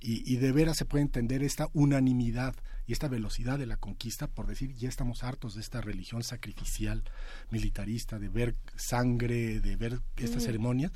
Y, 0.00 0.36
de 0.36 0.52
veras 0.52 0.76
se 0.76 0.84
puede 0.84 1.02
entender 1.02 1.42
esta 1.42 1.68
unanimidad 1.72 2.54
y 2.88 2.92
esta 2.92 3.06
velocidad 3.06 3.58
de 3.58 3.66
la 3.66 3.76
conquista 3.76 4.26
por 4.26 4.46
decir 4.46 4.74
ya 4.74 4.88
estamos 4.88 5.22
hartos 5.22 5.54
de 5.54 5.60
esta 5.60 5.82
religión 5.82 6.22
sacrificial 6.22 7.04
militarista, 7.50 8.18
de 8.18 8.30
ver 8.30 8.56
sangre, 8.76 9.60
de 9.60 9.76
ver 9.76 10.00
estas 10.16 10.44
ceremonias. 10.44 10.90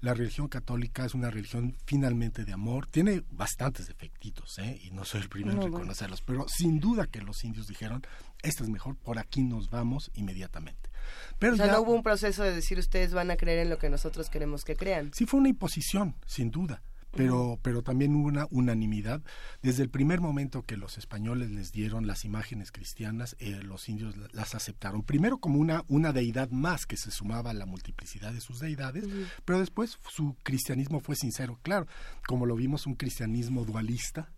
La 0.00 0.12
religión 0.12 0.48
católica 0.48 1.06
es 1.06 1.14
una 1.14 1.30
religión 1.30 1.76
finalmente 1.86 2.44
de 2.44 2.52
amor, 2.52 2.88
tiene 2.88 3.22
bastantes 3.30 3.86
defectitos, 3.86 4.58
¿eh? 4.58 4.78
y 4.82 4.90
no 4.90 5.04
soy 5.04 5.22
el 5.22 5.28
primero 5.28 5.62
en 5.62 5.72
reconocerlos, 5.72 6.20
pero 6.20 6.46
sin 6.48 6.80
duda 6.80 7.06
que 7.06 7.22
los 7.22 7.44
indios 7.44 7.68
dijeron, 7.68 8.04
esta 8.42 8.64
es 8.64 8.68
mejor, 8.68 8.96
por 8.96 9.18
aquí 9.18 9.42
nos 9.42 9.70
vamos 9.70 10.10
inmediatamente. 10.14 10.90
Pero 11.38 11.54
o 11.54 11.56
sea, 11.56 11.68
no 11.68 11.80
hubo 11.80 11.94
un 11.94 12.02
proceso 12.02 12.42
de 12.42 12.52
decir 12.52 12.78
ustedes 12.78 13.14
van 13.14 13.30
a 13.30 13.36
creer 13.36 13.60
en 13.60 13.70
lo 13.70 13.78
que 13.78 13.88
nosotros 13.88 14.28
queremos 14.28 14.64
que 14.64 14.74
crean. 14.74 15.12
Sí 15.14 15.26
fue 15.26 15.38
una 15.38 15.48
imposición, 15.48 16.16
sin 16.26 16.50
duda 16.50 16.82
pero, 17.16 17.58
pero 17.62 17.82
también 17.82 18.14
hubo 18.14 18.28
una 18.28 18.46
unanimidad. 18.50 19.22
Desde 19.62 19.82
el 19.82 19.90
primer 19.90 20.20
momento 20.20 20.62
que 20.62 20.76
los 20.76 20.98
españoles 20.98 21.50
les 21.50 21.72
dieron 21.72 22.06
las 22.06 22.24
imágenes 22.24 22.72
cristianas, 22.72 23.36
eh, 23.38 23.60
los 23.62 23.88
indios 23.88 24.14
las 24.32 24.54
aceptaron. 24.54 25.02
Primero 25.02 25.38
como 25.38 25.58
una, 25.58 25.84
una 25.88 26.12
deidad 26.12 26.50
más 26.50 26.86
que 26.86 26.96
se 26.96 27.10
sumaba 27.10 27.50
a 27.50 27.54
la 27.54 27.66
multiplicidad 27.66 28.32
de 28.32 28.40
sus 28.40 28.60
deidades, 28.60 29.04
pero 29.44 29.58
después 29.58 29.98
su 30.08 30.36
cristianismo 30.42 31.00
fue 31.00 31.16
sincero. 31.16 31.58
Claro, 31.62 31.86
como 32.26 32.46
lo 32.46 32.56
vimos, 32.56 32.86
un 32.86 32.94
cristianismo 32.94 33.64
dualista, 33.64 34.30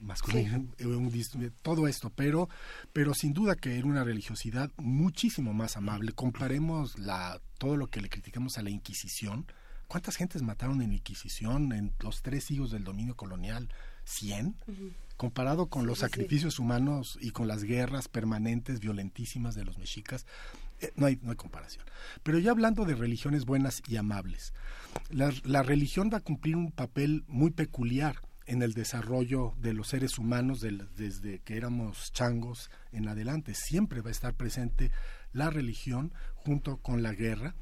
masculino, 0.00 0.66
todo 1.62 1.88
esto, 1.88 2.10
pero, 2.10 2.48
pero 2.92 3.14
sin 3.14 3.32
duda 3.32 3.56
que 3.56 3.78
era 3.78 3.86
una 3.86 4.04
religiosidad 4.04 4.70
muchísimo 4.76 5.52
más 5.52 5.76
amable. 5.76 6.12
Comparemos 6.12 6.98
la, 6.98 7.40
todo 7.58 7.76
lo 7.76 7.88
que 7.88 8.00
le 8.00 8.08
criticamos 8.08 8.58
a 8.58 8.62
la 8.62 8.70
Inquisición, 8.70 9.46
¿Cuántas 9.88 10.16
gentes 10.16 10.42
mataron 10.42 10.82
en 10.82 10.92
Inquisición, 10.92 11.72
en 11.72 11.94
los 12.00 12.20
tres 12.20 12.44
siglos 12.44 12.70
del 12.70 12.84
dominio 12.84 13.16
colonial? 13.16 13.70
¿Cien? 14.04 14.54
Comparado 15.16 15.66
con 15.66 15.86
los 15.86 16.00
sacrificios 16.00 16.58
humanos 16.58 17.18
y 17.22 17.30
con 17.30 17.48
las 17.48 17.64
guerras 17.64 18.06
permanentes, 18.06 18.80
violentísimas 18.80 19.54
de 19.54 19.64
los 19.64 19.78
mexicas, 19.78 20.26
eh, 20.80 20.92
no, 20.94 21.06
hay, 21.06 21.18
no 21.22 21.30
hay 21.30 21.36
comparación. 21.36 21.86
Pero 22.22 22.38
ya 22.38 22.50
hablando 22.50 22.84
de 22.84 22.94
religiones 22.94 23.46
buenas 23.46 23.82
y 23.88 23.96
amables, 23.96 24.52
la, 25.08 25.32
la 25.44 25.62
religión 25.62 26.10
va 26.12 26.18
a 26.18 26.22
cumplir 26.22 26.54
un 26.54 26.70
papel 26.70 27.24
muy 27.26 27.50
peculiar 27.50 28.20
en 28.48 28.62
el 28.62 28.72
desarrollo 28.72 29.54
de 29.58 29.74
los 29.74 29.88
seres 29.88 30.18
humanos 30.18 30.60
desde 30.60 31.40
que 31.40 31.56
éramos 31.56 32.12
changos 32.12 32.70
en 32.92 33.06
adelante. 33.06 33.54
Siempre 33.54 34.00
va 34.00 34.08
a 34.08 34.12
estar 34.12 34.34
presente 34.34 34.90
la 35.38 35.50
religión 35.50 36.12
junto 36.34 36.78
con 36.78 37.02
la 37.02 37.12
guerra. 37.12 37.54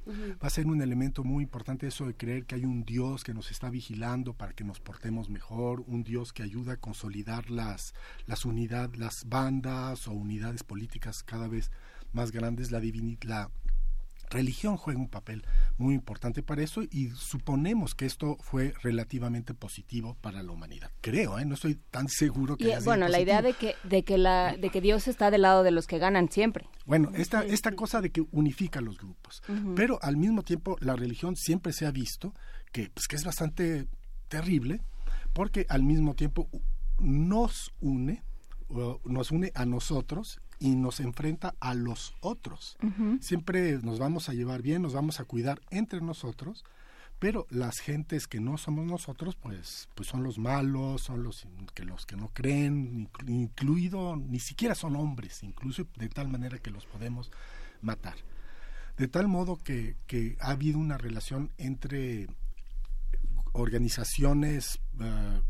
Va 0.43 0.49
a 0.49 0.51
ser 0.51 0.67
un 0.67 0.83
elemento 0.83 1.25
muy 1.25 1.45
importante 1.45 1.87
eso 1.87 2.07
de 2.07 2.15
creer 2.15 2.47
que 2.47 2.55
hay 2.55 2.65
un 2.65 2.85
Dios 2.85 3.23
que 3.23 3.35
nos 3.35 3.51
está 3.51 3.71
vigilando 3.71 4.33
para 4.33 4.53
que 4.53 4.65
nos 4.65 4.81
portemos 4.81 5.29
mejor, 5.29 5.85
un 5.87 6.03
Dios 6.03 6.33
que 6.33 6.43
ayuda 6.43 6.75
a 6.75 6.77
consolidar 6.77 7.51
las, 7.51 7.95
las 8.27 8.45
unidades, 8.45 8.99
las 8.99 9.29
bandas 9.29 10.09
o 10.09 10.13
unidades 10.13 10.63
políticas 10.63 11.23
cada 11.23 11.49
vez 11.49 11.71
más 12.13 12.33
grandes, 12.33 12.71
la, 12.71 12.81
la 13.23 13.51
religión 14.31 14.77
juega 14.77 14.99
un 14.99 15.09
papel 15.09 15.45
muy 15.79 15.95
importante 15.95 16.43
para 16.43 16.63
eso 16.63 16.83
y 16.83 17.11
suponemos 17.11 17.95
que 17.95 18.07
esto 18.07 18.37
fue 18.41 18.75
relativamente 18.83 19.55
positivo 19.55 20.17
para 20.21 20.43
la 20.43 20.53
humanidad. 20.53 20.91
Creo, 21.01 21.39
¿eh? 21.39 21.45
no 21.45 21.55
estoy 21.55 21.77
tan 21.91 22.09
seguro 22.09 22.57
que 22.57 22.69
y, 22.69 22.85
bueno, 22.85 23.09
la 23.09 23.21
idea 23.21 23.43
de 23.43 23.53
que 23.53 23.75
de 23.85 24.03
que 24.03 24.19
la 24.19 24.57
de 24.57 24.71
que 24.71 24.81
Dios 24.81 25.09
está 25.09 25.31
del 25.31 25.43
lado 25.43 25.63
de 25.63 25.71
los 25.71 25.87
que 25.87 25.99
ganan 25.99 26.31
siempre. 26.31 26.69
Bueno, 26.85 27.11
esta 27.15 27.45
esta 27.45 27.73
cosa 27.73 28.01
de 28.01 28.11
que 28.11 28.25
unifica 28.33 28.81
los 28.81 28.99
grupos, 28.99 29.43
pero 29.75 29.99
al 30.03 30.17
mismo 30.17 30.43
tiempo 30.43 30.77
la 30.81 30.97
religión 30.97 31.37
siempre 31.37 31.73
se 31.73 31.87
ha 31.87 31.91
visto 31.91 32.35
que 32.73 32.91
pues 32.91 33.07
que 33.07 33.17
es 33.17 33.25
bastante 33.25 33.87
terrible 34.29 34.81
porque 35.33 35.67
al 35.69 35.83
mismo 35.83 36.15
tiempo 36.15 36.49
nos 36.99 37.73
une 37.81 38.23
nos 39.05 39.31
une 39.31 39.53
a 39.55 39.65
nosotros 39.65 40.41
y 40.59 40.75
nos 40.75 41.01
enfrenta 41.01 41.55
a 41.61 41.75
los 41.75 42.15
otros. 42.21 42.77
Siempre 43.21 43.79
nos 43.83 43.99
vamos 43.99 44.29
a 44.29 44.35
llevar 44.35 44.63
bien, 44.63 44.83
nos 44.83 44.95
vamos 44.95 45.21
a 45.21 45.25
cuidar 45.25 45.61
entre 45.71 46.01
nosotros, 46.01 46.65
pero 47.19 47.47
las 47.51 47.79
gentes 47.79 48.27
que 48.27 48.41
no 48.41 48.59
somos 48.59 48.87
nosotros, 48.87 49.37
pues, 49.37 49.89
pues 49.95 50.09
son 50.09 50.23
los 50.23 50.39
malos, 50.39 51.03
son 51.03 51.23
los 51.23 51.47
que 51.75 51.85
los 51.85 52.05
que 52.05 52.17
no 52.17 52.29
creen, 52.29 53.09
incluido, 53.27 54.17
ni 54.17 54.39
siquiera 54.39 54.75
son 54.75 54.97
hombres, 54.97 55.43
incluso 55.43 55.87
de 55.97 56.09
tal 56.09 56.29
manera 56.29 56.59
que 56.59 56.71
los 56.71 56.87
podemos 56.87 57.31
matar. 57.81 58.17
De 58.97 59.09
tal 59.09 59.29
modo 59.29 59.57
que, 59.57 59.97
que 60.07 60.37
ha 60.41 60.51
habido 60.51 60.79
una 60.79 60.99
relación 60.99 61.51
entre 61.59 62.29
organizaciones 63.53 64.79
uh, 65.01 65.41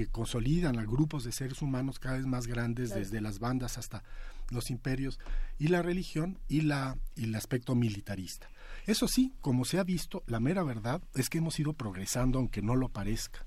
que 0.00 0.10
consolidan 0.10 0.78
a 0.78 0.84
grupos 0.84 1.24
de 1.24 1.32
seres 1.32 1.60
humanos 1.60 1.98
cada 1.98 2.16
vez 2.16 2.26
más 2.26 2.46
grandes, 2.46 2.94
desde 2.94 3.20
las 3.20 3.38
bandas 3.38 3.76
hasta 3.76 4.02
los 4.48 4.70
imperios, 4.70 5.18
y 5.58 5.68
la 5.68 5.82
religión 5.82 6.38
y, 6.48 6.62
la, 6.62 6.96
y 7.16 7.24
el 7.24 7.34
aspecto 7.34 7.74
militarista. 7.74 8.48
Eso 8.86 9.08
sí, 9.08 9.34
como 9.42 9.66
se 9.66 9.78
ha 9.78 9.84
visto, 9.84 10.22
la 10.26 10.40
mera 10.40 10.62
verdad 10.62 11.02
es 11.14 11.28
que 11.28 11.38
hemos 11.38 11.60
ido 11.60 11.74
progresando, 11.74 12.38
aunque 12.38 12.62
no 12.62 12.76
lo 12.76 12.88
parezca. 12.88 13.44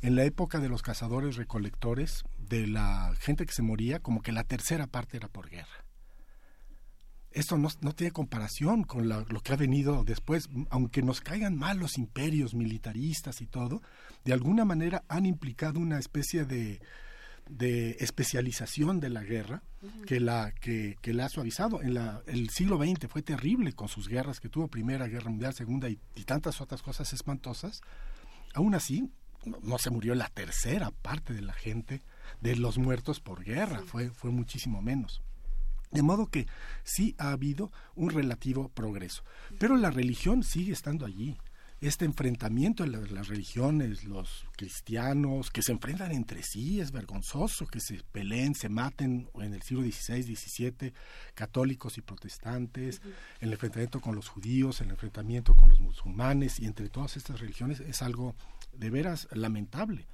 En 0.00 0.14
la 0.14 0.22
época 0.22 0.60
de 0.60 0.68
los 0.68 0.82
cazadores 0.82 1.34
recolectores, 1.34 2.22
de 2.38 2.68
la 2.68 3.12
gente 3.18 3.44
que 3.44 3.52
se 3.52 3.62
moría, 3.62 3.98
como 3.98 4.22
que 4.22 4.30
la 4.30 4.44
tercera 4.44 4.86
parte 4.86 5.16
era 5.16 5.28
por 5.28 5.50
guerra 5.50 5.87
esto 7.38 7.56
no, 7.56 7.70
tiene 7.92 8.10
comparación 8.10 8.82
con 8.82 9.08
lo 9.08 9.40
que 9.42 9.52
ha 9.52 9.56
venido 9.56 10.02
después, 10.04 10.48
aunque 10.70 11.02
nos 11.02 11.20
caigan 11.20 11.56
mal 11.56 11.78
los 11.78 11.96
imperios 11.96 12.54
militaristas 12.54 13.40
y 13.40 13.46
todo, 13.46 13.80
de 14.24 14.32
alguna 14.32 14.64
manera 14.64 15.04
han 15.08 15.24
implicado 15.24 15.78
una 15.78 15.98
especie 15.98 16.44
de, 16.44 16.80
de 17.48 17.96
especialización 18.00 18.98
de 18.98 19.10
la 19.10 19.22
guerra 19.22 19.62
que 20.06 20.18
la 20.18 20.52
que, 20.52 20.96
que, 21.00 21.14
la 21.14 21.26
ha 21.26 21.28
suavizado. 21.28 21.80
En 21.80 21.94
la 21.94 22.22
el 22.26 22.50
siglo 22.50 22.76
XX 22.76 23.06
fue 23.08 23.22
terrible 23.22 23.72
con 23.72 23.88
sus 23.88 24.08
guerras 24.08 24.40
que 24.40 24.48
tuvo 24.48 24.66
primera 24.66 25.06
guerra 25.06 25.30
mundial 25.30 25.54
segunda 25.54 25.88
y, 25.88 25.98
tantas 26.24 26.60
otras 26.60 26.82
cosas 26.82 27.12
espantosas. 27.12 27.82
Aún 28.54 28.74
así 28.74 29.12
no, 29.62 29.78
se 29.78 29.90
murió 29.90 30.16
la 30.16 30.28
tercera 30.28 30.90
parte 30.90 31.32
de 31.32 31.42
la 31.42 31.52
gente 31.52 32.02
de 32.40 32.56
los 32.56 32.78
muertos 32.78 33.20
por 33.20 33.44
guerra. 33.44 33.80
Fue 33.86 34.10
fue 34.10 34.30
muchísimo 34.32 34.82
menos 34.82 35.22
de 35.90 36.02
modo 36.02 36.26
que 36.26 36.46
sí 36.84 37.14
ha 37.18 37.30
habido 37.30 37.72
un 37.94 38.10
relativo 38.10 38.68
progreso. 38.68 39.22
Pero 39.58 39.76
la 39.76 39.90
religión 39.90 40.42
sigue 40.42 40.72
estando 40.72 41.06
allí. 41.06 41.36
Este 41.80 42.04
enfrentamiento 42.04 42.82
de 42.82 42.90
las 42.90 43.28
religiones, 43.28 44.02
los 44.02 44.46
cristianos 44.56 45.52
que 45.52 45.62
se 45.62 45.70
enfrentan 45.70 46.10
entre 46.10 46.42
sí, 46.42 46.80
es 46.80 46.90
vergonzoso 46.90 47.68
que 47.68 47.78
se 47.78 48.02
peleen, 48.10 48.56
se 48.56 48.68
maten 48.68 49.30
en 49.34 49.54
el 49.54 49.62
siglo 49.62 49.84
XVI, 49.84 50.24
XVII, 50.24 50.92
católicos 51.34 51.96
y 51.96 52.00
protestantes, 52.00 53.00
el 53.38 53.52
enfrentamiento 53.52 54.00
con 54.00 54.16
los 54.16 54.28
judíos, 54.28 54.80
el 54.80 54.90
enfrentamiento 54.90 55.54
con 55.54 55.68
los 55.68 55.78
musulmanes 55.78 56.58
y 56.58 56.66
entre 56.66 56.88
todas 56.88 57.16
estas 57.16 57.38
religiones 57.38 57.78
es 57.78 58.02
algo 58.02 58.34
de 58.72 58.90
veras 58.90 59.28
lamentable. 59.30 60.08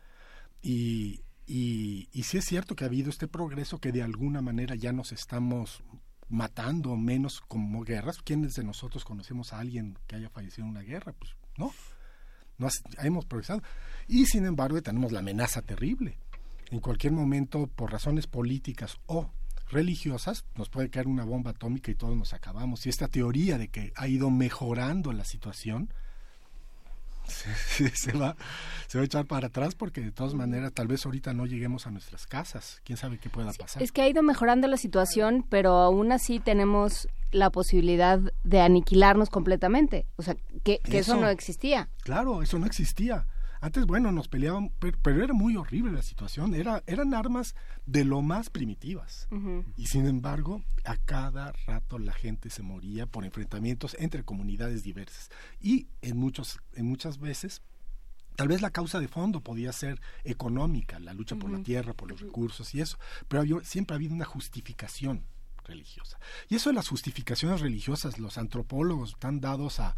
Y 0.60 1.22
y, 1.46 2.08
y 2.12 2.22
sí 2.24 2.38
es 2.38 2.44
cierto 2.44 2.74
que 2.74 2.84
ha 2.84 2.88
habido 2.88 3.10
este 3.10 3.28
progreso 3.28 3.78
que 3.78 3.92
de 3.92 4.02
alguna 4.02 4.40
manera 4.42 4.74
ya 4.74 4.92
nos 4.92 5.12
estamos 5.12 5.82
matando 6.28 6.96
menos 6.96 7.40
como 7.40 7.84
guerras. 7.84 8.18
¿Quiénes 8.22 8.54
de 8.54 8.64
nosotros 8.64 9.04
conocemos 9.04 9.52
a 9.52 9.60
alguien 9.60 9.98
que 10.06 10.16
haya 10.16 10.30
fallecido 10.30 10.64
en 10.64 10.70
una 10.70 10.82
guerra? 10.82 11.12
Pues 11.12 11.36
no, 11.56 11.72
no 12.58 12.68
hemos 13.02 13.24
progresado. 13.24 13.62
Y 14.08 14.26
sin 14.26 14.44
embargo 14.44 14.80
tenemos 14.82 15.12
la 15.12 15.20
amenaza 15.20 15.62
terrible. 15.62 16.18
En 16.70 16.80
cualquier 16.80 17.12
momento, 17.12 17.66
por 17.66 17.92
razones 17.92 18.26
políticas 18.26 18.98
o 19.06 19.30
religiosas, 19.70 20.44
nos 20.56 20.68
puede 20.68 20.90
caer 20.90 21.06
una 21.06 21.24
bomba 21.24 21.52
atómica 21.52 21.90
y 21.90 21.94
todos 21.94 22.16
nos 22.16 22.32
acabamos. 22.32 22.86
Y 22.86 22.88
esta 22.88 23.08
teoría 23.08 23.58
de 23.58 23.68
que 23.68 23.92
ha 23.96 24.08
ido 24.08 24.30
mejorando 24.30 25.12
la 25.12 25.24
situación, 25.24 25.92
se, 27.94 28.12
va, 28.12 28.36
se 28.86 28.98
va 28.98 29.02
a 29.02 29.04
echar 29.04 29.26
para 29.26 29.48
atrás 29.48 29.74
porque 29.74 30.00
de 30.00 30.10
todas 30.10 30.34
maneras 30.34 30.72
tal 30.72 30.86
vez 30.86 31.04
ahorita 31.04 31.32
no 31.32 31.46
lleguemos 31.46 31.86
a 31.86 31.90
nuestras 31.90 32.26
casas. 32.26 32.80
¿Quién 32.84 32.96
sabe 32.96 33.18
qué 33.18 33.30
pueda 33.30 33.52
pasar? 33.52 33.82
Es 33.82 33.92
que 33.92 34.02
ha 34.02 34.08
ido 34.08 34.22
mejorando 34.22 34.68
la 34.68 34.76
situación, 34.76 35.44
pero 35.48 35.72
aún 35.72 36.12
así 36.12 36.40
tenemos 36.40 37.08
la 37.32 37.50
posibilidad 37.50 38.20
de 38.44 38.60
aniquilarnos 38.60 39.28
completamente. 39.28 40.06
O 40.16 40.22
sea, 40.22 40.36
que, 40.62 40.80
eso 40.84 41.16
no 41.16 41.28
existía. 41.28 41.88
Claro, 42.02 42.42
eso 42.42 42.58
no 42.58 42.66
existía. 42.66 43.26
Antes, 43.64 43.86
bueno, 43.86 44.12
nos 44.12 44.28
peleaban, 44.28 44.70
pero, 44.78 45.24
era 45.24 45.32
muy 45.32 45.56
horrible 45.56 45.90
la 45.90 46.02
situación. 46.02 46.54
Era, 46.54 46.82
eran 46.86 47.14
armas 47.14 47.54
de 47.86 48.04
lo 48.04 48.20
más 48.20 48.50
primitivas. 48.50 49.26
Y 49.78 49.86
sin 49.86 50.06
embargo, 50.06 50.62
a 50.84 50.98
cada 50.98 51.52
rato 51.66 51.98
la 51.98 52.12
gente 52.12 52.50
se 52.50 52.62
moría 52.62 53.06
por 53.06 53.24
enfrentamientos 53.24 53.96
entre 53.98 54.22
comunidades 54.22 54.82
diversas. 54.82 55.30
Y 55.62 55.86
en, 56.02 56.18
muchos, 56.18 56.60
en 56.74 56.84
muchas 56.84 57.18
veces 57.18 57.62
Tal 58.36 58.48
vez 58.48 58.60
la 58.60 58.70
causa 58.70 58.98
de 58.98 59.06
fondo 59.06 59.40
podía 59.40 59.72
ser 59.72 60.00
económica, 60.24 60.98
la 60.98 61.14
lucha 61.14 61.36
por 61.36 61.50
la 61.50 61.62
tierra, 61.62 61.92
por 61.92 62.10
los 62.10 62.20
recursos 62.20 62.74
y 62.74 62.80
eso, 62.80 62.98
pero 63.28 63.44
siempre 63.62 63.94
ha 63.94 63.96
habido 63.96 64.12
una 64.12 64.24
justificación 64.24 65.24
religiosa. 65.62 66.18
Y 66.48 66.56
eso 66.56 66.68
de 66.68 66.74
las 66.74 66.88
justificaciones 66.88 67.60
religiosas, 67.60 68.18
los 68.18 68.36
antropólogos 68.36 69.10
están 69.10 69.40
dados 69.40 69.78
a, 69.78 69.94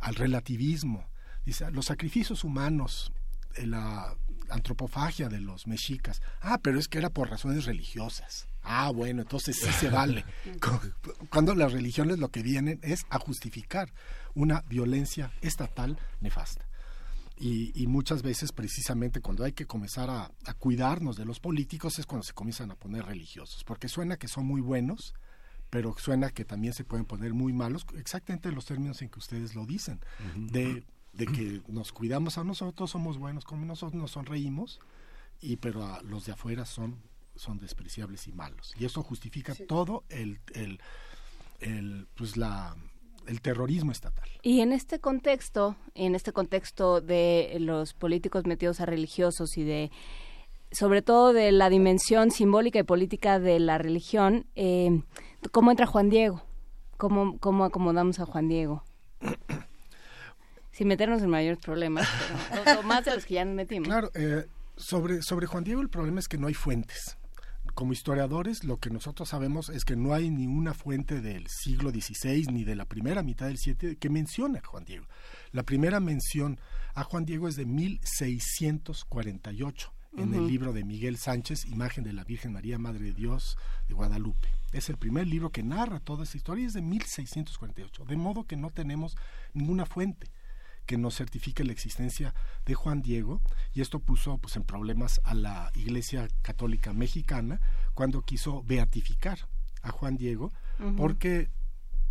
al 0.00 0.16
relativismo, 0.16 1.06
Dice, 1.46 1.70
los 1.70 1.86
sacrificios 1.86 2.44
humanos, 2.44 3.12
la, 3.56 4.14
antropofagia 4.50 5.28
de 5.28 5.40
los 5.40 5.66
mexicas. 5.66 6.22
Ah, 6.40 6.58
pero 6.62 6.78
es 6.78 6.88
que 6.88 6.98
era 6.98 7.10
por 7.10 7.30
razones 7.30 7.64
religiosas. 7.64 8.46
Ah, 8.62 8.90
bueno, 8.90 9.22
entonces 9.22 9.56
sí 9.56 9.70
se 9.72 9.88
vale. 9.90 10.24
Cuando 11.30 11.54
las 11.54 11.72
religiones 11.72 12.18
lo 12.18 12.30
que 12.30 12.42
vienen 12.42 12.80
es 12.82 13.06
a 13.10 13.18
justificar 13.18 13.92
una 14.34 14.62
violencia 14.68 15.32
estatal 15.40 15.98
nefasta. 16.20 16.66
Y, 17.38 17.86
muchas 17.86 18.22
veces 18.22 18.50
precisamente 18.50 19.20
cuando 19.20 19.44
hay 19.44 19.52
que 19.52 19.66
comenzar 19.66 20.08
a, 20.08 20.30
cuidarnos 20.54 21.16
de 21.16 21.26
los 21.26 21.38
políticos 21.38 21.98
es 21.98 22.06
cuando 22.06 22.24
se 22.24 22.32
comienzan 22.32 22.70
a 22.70 22.76
poner 22.76 23.04
religiosos, 23.04 23.62
porque 23.62 23.88
suena 23.88 24.16
que 24.16 24.26
son 24.26 24.46
muy 24.46 24.62
buenos, 24.62 25.12
pero 25.68 25.94
suena 25.98 26.30
que 26.30 26.46
también 26.46 26.72
se 26.72 26.84
pueden 26.84 27.04
poner 27.04 27.34
muy 27.34 27.52
malos, 27.52 27.84
exactamente 27.94 28.48
en 28.48 28.54
los 28.54 28.64
términos 28.64 29.02
en 29.02 29.10
que 29.10 29.18
ustedes 29.18 29.54
lo 29.54 29.66
dicen, 29.66 30.00
de, 30.34 30.86
de, 31.16 31.26
que 31.26 31.62
nos 31.68 31.92
cuidamos 31.92 32.38
a 32.38 32.44
nosotros, 32.44 32.90
somos 32.90 33.18
buenos, 33.18 33.44
como 33.44 33.64
nosotros 33.64 34.00
nos 34.00 34.12
sonreímos, 34.12 34.80
y 35.40 35.56
pero 35.56 35.84
a 35.84 36.02
los 36.02 36.26
de 36.26 36.32
afuera 36.32 36.64
son, 36.64 36.96
son 37.34 37.58
despreciables 37.58 38.26
y 38.26 38.32
malos. 38.32 38.74
Y 38.78 38.84
eso 38.84 39.02
justifica 39.02 39.54
todo 39.68 40.04
el, 40.08 40.40
el, 40.54 40.80
el, 41.60 42.06
pues 42.14 42.36
la 42.36 42.76
el 43.26 43.40
terrorismo 43.40 43.92
estatal. 43.92 44.28
Y 44.42 44.60
en 44.60 44.72
este 44.72 45.00
contexto, 45.00 45.76
en 45.94 46.14
este 46.14 46.32
contexto 46.32 47.00
de 47.00 47.56
los 47.58 47.92
políticos 47.92 48.46
metidos 48.46 48.80
a 48.80 48.86
religiosos 48.86 49.56
y 49.56 49.64
de 49.64 49.90
sobre 50.72 51.02
todo 51.02 51.32
de 51.32 51.52
la 51.52 51.70
dimensión 51.70 52.30
simbólica 52.30 52.78
y 52.78 52.82
política 52.82 53.38
de 53.38 53.60
la 53.60 53.78
religión, 53.78 54.46
eh, 54.56 55.02
¿cómo 55.52 55.70
entra 55.70 55.86
Juan 55.86 56.10
Diego? 56.10 56.42
¿Cómo, 56.96 57.38
¿Cómo 57.38 57.64
acomodamos 57.64 58.18
a 58.20 58.26
Juan 58.26 58.48
Diego? 58.48 58.84
Sin 60.76 60.88
meternos 60.88 61.22
en 61.22 61.30
mayores 61.30 61.58
problemas, 61.58 62.06
pero 62.64 62.82
más 62.82 63.04
de 63.04 63.14
los 63.14 63.24
que 63.24 63.34
ya 63.34 63.44
nos 63.46 63.54
metimos. 63.54 63.88
Claro, 63.88 64.10
eh, 64.14 64.46
sobre, 64.76 65.22
sobre 65.22 65.46
Juan 65.46 65.64
Diego 65.64 65.80
el 65.80 65.88
problema 65.88 66.20
es 66.20 66.28
que 66.28 66.36
no 66.36 66.48
hay 66.48 66.54
fuentes 66.54 67.16
como 67.74 67.92
historiadores, 67.92 68.62
lo 68.64 68.78
que 68.78 68.90
nosotros 68.90 69.28
sabemos 69.28 69.68
es 69.68 69.84
que 69.84 69.96
no 69.96 70.14
hay 70.14 70.30
ni 70.30 70.46
una 70.46 70.72
fuente 70.72 71.20
del 71.20 71.46
siglo 71.48 71.90
XVI 71.90 72.46
ni 72.50 72.64
de 72.64 72.74
la 72.74 72.86
primera 72.86 73.22
mitad 73.22 73.48
del 73.48 73.58
VII 73.62 73.96
que 73.96 74.08
mencione 74.08 74.60
a 74.60 74.64
Juan 74.64 74.86
Diego. 74.86 75.04
La 75.52 75.62
primera 75.62 76.00
mención 76.00 76.58
a 76.94 77.04
Juan 77.04 77.26
Diego 77.26 77.48
es 77.48 77.56
de 77.56 77.66
1648 77.66 79.92
en 80.16 80.32
el 80.32 80.46
libro 80.46 80.72
de 80.72 80.84
Miguel 80.84 81.18
Sánchez, 81.18 81.66
Imagen 81.66 82.02
de 82.02 82.14
la 82.14 82.24
Virgen 82.24 82.54
María, 82.54 82.78
Madre 82.78 83.04
de 83.04 83.12
Dios 83.12 83.58
de 83.88 83.92
Guadalupe. 83.92 84.48
Es 84.72 84.88
el 84.88 84.96
primer 84.96 85.26
libro 85.26 85.50
que 85.50 85.62
narra 85.62 86.00
toda 86.00 86.24
esta 86.24 86.38
historia 86.38 86.62
y 86.62 86.66
es 86.68 86.72
de 86.72 86.80
1648, 86.80 88.06
de 88.06 88.16
modo 88.16 88.46
que 88.46 88.56
no 88.56 88.70
tenemos 88.70 89.18
ninguna 89.52 89.84
fuente 89.84 90.28
que 90.86 90.96
nos 90.96 91.16
certifique 91.16 91.64
la 91.64 91.72
existencia 91.72 92.34
de 92.64 92.74
Juan 92.74 93.02
Diego 93.02 93.42
y 93.74 93.80
esto 93.80 93.98
puso 93.98 94.38
pues 94.38 94.56
en 94.56 94.62
problemas 94.62 95.20
a 95.24 95.34
la 95.34 95.70
Iglesia 95.74 96.28
Católica 96.42 96.92
Mexicana 96.92 97.60
cuando 97.94 98.22
quiso 98.22 98.62
beatificar 98.62 99.48
a 99.82 99.90
Juan 99.90 100.16
Diego 100.16 100.52
porque 100.96 101.50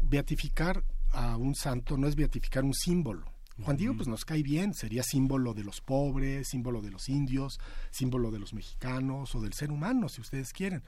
beatificar 0.02 0.84
a 1.12 1.38
un 1.38 1.56
santo 1.56 1.98
no 1.98 2.08
es 2.08 2.16
beatificar 2.16 2.64
un 2.64 2.74
símbolo. 2.74 3.32
Juan 3.64 3.78
Diego 3.78 3.96
pues 3.96 4.10
nos 4.10 4.26
cae 4.26 4.44
bien, 4.44 4.74
sería 4.74 5.02
símbolo 5.02 5.54
de 5.54 5.64
los 5.64 5.80
pobres, 5.80 6.50
símbolo 6.50 6.82
de 6.82 6.92
los 6.92 7.08
indios, 7.08 7.60
símbolo 7.90 8.30
de 8.30 8.40
los 8.40 8.54
mexicanos 8.54 9.34
o 9.34 9.42
del 9.42 9.54
ser 9.54 9.72
humano 9.72 10.10
si 10.10 10.20
ustedes 10.20 10.52
quieren, 10.52 10.84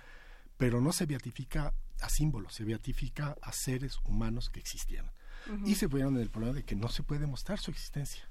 pero 0.58 0.82
no 0.82 0.92
se 0.92 1.06
beatifica 1.06 1.74
a 2.02 2.10
símbolos, 2.10 2.54
se 2.54 2.66
beatifica 2.66 3.38
a 3.42 3.54
seres 3.54 4.00
humanos 4.04 4.50
que 4.50 4.60
y 5.66 5.76
se 5.76 5.88
vieron 5.88 6.16
en 6.16 6.22
el 6.22 6.30
problema 6.30 6.56
de 6.56 6.64
que 6.64 6.76
no 6.76 6.90
se 6.90 7.04
puede 7.04 7.22
demostrar 7.22 7.60
su 7.60 7.72
existencia. 7.72 8.30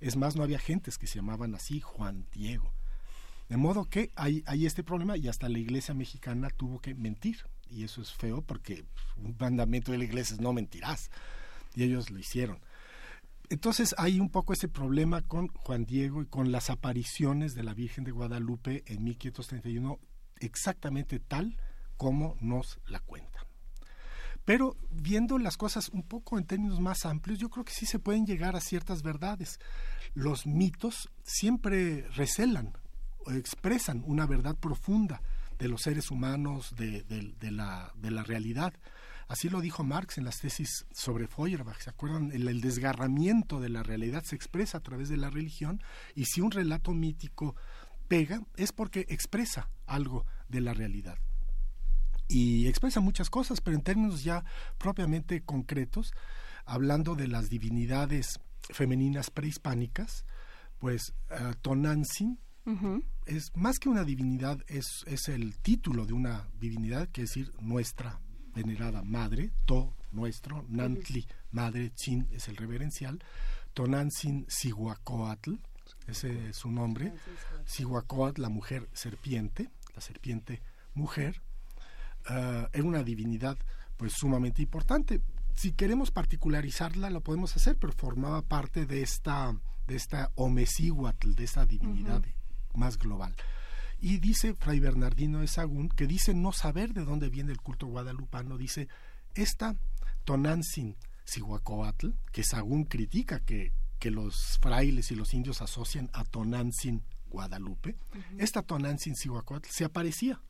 Es 0.00 0.16
más, 0.16 0.36
no 0.36 0.42
había 0.42 0.58
gentes 0.58 0.98
que 0.98 1.06
se 1.06 1.16
llamaban 1.16 1.54
así 1.54 1.80
Juan 1.80 2.26
Diego. 2.32 2.72
De 3.48 3.56
modo 3.56 3.84
que 3.84 4.12
hay, 4.14 4.42
hay 4.46 4.64
este 4.64 4.84
problema 4.84 5.16
y 5.16 5.28
hasta 5.28 5.48
la 5.48 5.58
iglesia 5.58 5.92
mexicana 5.92 6.50
tuvo 6.50 6.80
que 6.80 6.94
mentir. 6.94 7.44
Y 7.68 7.84
eso 7.84 8.00
es 8.00 8.12
feo 8.12 8.42
porque 8.42 8.84
un 9.16 9.36
mandamiento 9.38 9.92
de 9.92 9.98
la 9.98 10.04
iglesia 10.04 10.34
es 10.34 10.40
no 10.40 10.52
mentirás. 10.52 11.10
Y 11.74 11.82
ellos 11.82 12.10
lo 12.10 12.18
hicieron. 12.18 12.60
Entonces 13.50 13.94
hay 13.98 14.20
un 14.20 14.30
poco 14.30 14.52
ese 14.52 14.68
problema 14.68 15.22
con 15.22 15.48
Juan 15.48 15.84
Diego 15.84 16.22
y 16.22 16.26
con 16.26 16.52
las 16.52 16.70
apariciones 16.70 17.54
de 17.54 17.64
la 17.64 17.74
Virgen 17.74 18.04
de 18.04 18.12
Guadalupe 18.12 18.84
en 18.86 19.02
1531, 19.02 19.98
exactamente 20.38 21.18
tal 21.18 21.56
como 21.96 22.36
nos 22.40 22.78
la 22.86 23.00
cuentan. 23.00 23.29
Pero 24.50 24.76
viendo 24.90 25.38
las 25.38 25.56
cosas 25.56 25.90
un 25.90 26.02
poco 26.02 26.36
en 26.36 26.44
términos 26.44 26.80
más 26.80 27.06
amplios, 27.06 27.38
yo 27.38 27.50
creo 27.50 27.64
que 27.64 27.72
sí 27.72 27.86
se 27.86 28.00
pueden 28.00 28.26
llegar 28.26 28.56
a 28.56 28.60
ciertas 28.60 29.04
verdades. 29.04 29.60
Los 30.12 30.44
mitos 30.44 31.08
siempre 31.22 32.08
recelan 32.16 32.72
o 33.24 33.30
expresan 33.30 34.02
una 34.04 34.26
verdad 34.26 34.56
profunda 34.56 35.22
de 35.56 35.68
los 35.68 35.82
seres 35.82 36.10
humanos, 36.10 36.74
de, 36.74 37.04
la, 37.52 37.92
realidad. 38.24 38.74
Así 39.28 39.48
lo 39.48 39.60
dijo 39.60 39.84
Marx 39.84 40.18
en 40.18 40.24
las 40.24 40.40
tesis 40.40 40.84
sobre 40.90 41.28
Feuerbach. 41.28 41.78
¿Se 41.80 41.90
acuerdan? 41.90 42.32
El, 42.32 42.48
el, 42.48 42.60
desgarramiento 42.60 43.60
de 43.60 43.68
la 43.68 43.84
realidad 43.84 44.24
se 44.24 44.34
expresa 44.34 44.78
a 44.78 44.82
través 44.82 45.08
de 45.08 45.16
la 45.16 45.30
religión 45.30 45.80
y 46.16 46.24
si 46.24 46.40
un 46.40 46.50
relato 46.50 46.92
mítico 46.92 47.54
pega 48.08 48.42
es 48.56 48.72
porque 48.72 49.06
expresa 49.10 49.70
algo 49.86 50.26
de 50.48 50.60
la 50.60 50.74
realidad 50.74 51.20
y 52.30 52.68
expresa 52.68 53.00
muchas 53.00 53.28
cosas, 53.28 53.60
pero 53.60 53.76
en 53.76 53.82
términos 53.82 54.22
ya 54.22 54.44
propiamente 54.78 55.42
concretos, 55.42 56.12
hablando 56.64 57.16
de 57.16 57.26
las 57.26 57.50
divinidades 57.50 58.38
femeninas 58.72 59.30
prehispánicas, 59.30 60.24
pues 60.78 61.12
uh, 61.30 61.54
Tonantzin 61.60 62.38
es 63.26 63.50
más 63.56 63.80
que 63.80 63.88
una 63.88 64.04
divinidad, 64.04 64.60
es, 64.68 65.02
es 65.06 65.28
el 65.28 65.58
título 65.58 66.06
de 66.06 66.12
una 66.12 66.48
divinidad, 66.60 67.08
que 67.08 67.22
es 67.22 67.30
decir, 67.30 67.52
nuestra 67.60 68.20
venerada 68.54 69.02
madre, 69.02 69.50
To, 69.66 69.96
nuestro, 70.12 70.64
Nantli, 70.68 71.26
madre, 71.50 71.90
Chin 71.94 72.28
es 72.30 72.46
el 72.46 72.56
reverencial, 72.56 73.18
Tonantzin 73.74 74.46
Sihuacoatl, 74.48 75.54
ese 76.06 76.50
es 76.50 76.56
su 76.56 76.70
nombre, 76.70 77.12
Sihuacoatl, 77.64 78.40
la 78.40 78.50
mujer 78.50 78.88
serpiente, 78.92 79.70
la 79.94 80.00
serpiente 80.00 80.62
mujer, 80.94 81.42
uh, 82.30 82.68
era 82.72 82.84
una 82.84 83.02
divinidad 83.02 83.58
pues 83.96 84.14
sumamente 84.14 84.62
importante. 84.62 85.20
Si 85.54 85.72
queremos 85.72 86.10
particularizarla, 86.10 87.10
lo 87.10 87.20
podemos 87.20 87.54
hacer, 87.56 87.76
pero 87.76 87.92
formaba 87.92 88.42
parte 88.42 88.86
de 88.86 89.02
esta, 89.02 89.54
de 89.86 89.96
esta 89.96 90.30
de 90.36 91.44
esta 91.44 91.66
divinidad 91.66 92.22
más 92.74 92.96
global. 92.96 93.34
Y 94.00 94.18
dice 94.18 94.54
Fray 94.54 94.80
Bernardino 94.80 95.40
de 95.40 95.46
Sagún, 95.46 95.90
que 95.90 96.06
dice 96.06 96.32
no 96.32 96.52
saber 96.52 96.94
de 96.94 97.04
dónde 97.04 97.28
viene 97.28 97.52
el 97.52 97.60
culto 97.60 97.86
guadalupano, 97.86 98.56
dice, 98.56 98.88
esta 99.34 99.76
Tonantzin 100.24 100.96
Sihuacoatl, 101.24 102.08
que 102.32 102.42
Sagún 102.42 102.84
critica 102.84 103.40
que, 103.40 103.72
que 103.98 104.10
los 104.10 104.58
frailes 104.62 105.10
y 105.10 105.16
los 105.16 105.34
indios 105.34 105.60
asocian 105.60 106.08
a 106.14 106.24
Tonantzin 106.24 107.02
Guadalupe, 107.28 107.96
esta 108.38 108.62
Tonantzin 108.62 109.14
Sihuacoatl 109.14 109.68
se 109.70 109.84
aparecía 109.84 110.40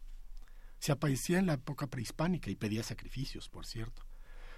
se 0.80 0.92
aparecía 0.92 1.38
en 1.38 1.46
la 1.46 1.54
época 1.54 1.86
prehispánica 1.86 2.50
y 2.50 2.56
pedía 2.56 2.82
sacrificios, 2.82 3.48
por 3.48 3.66
cierto. 3.66 4.02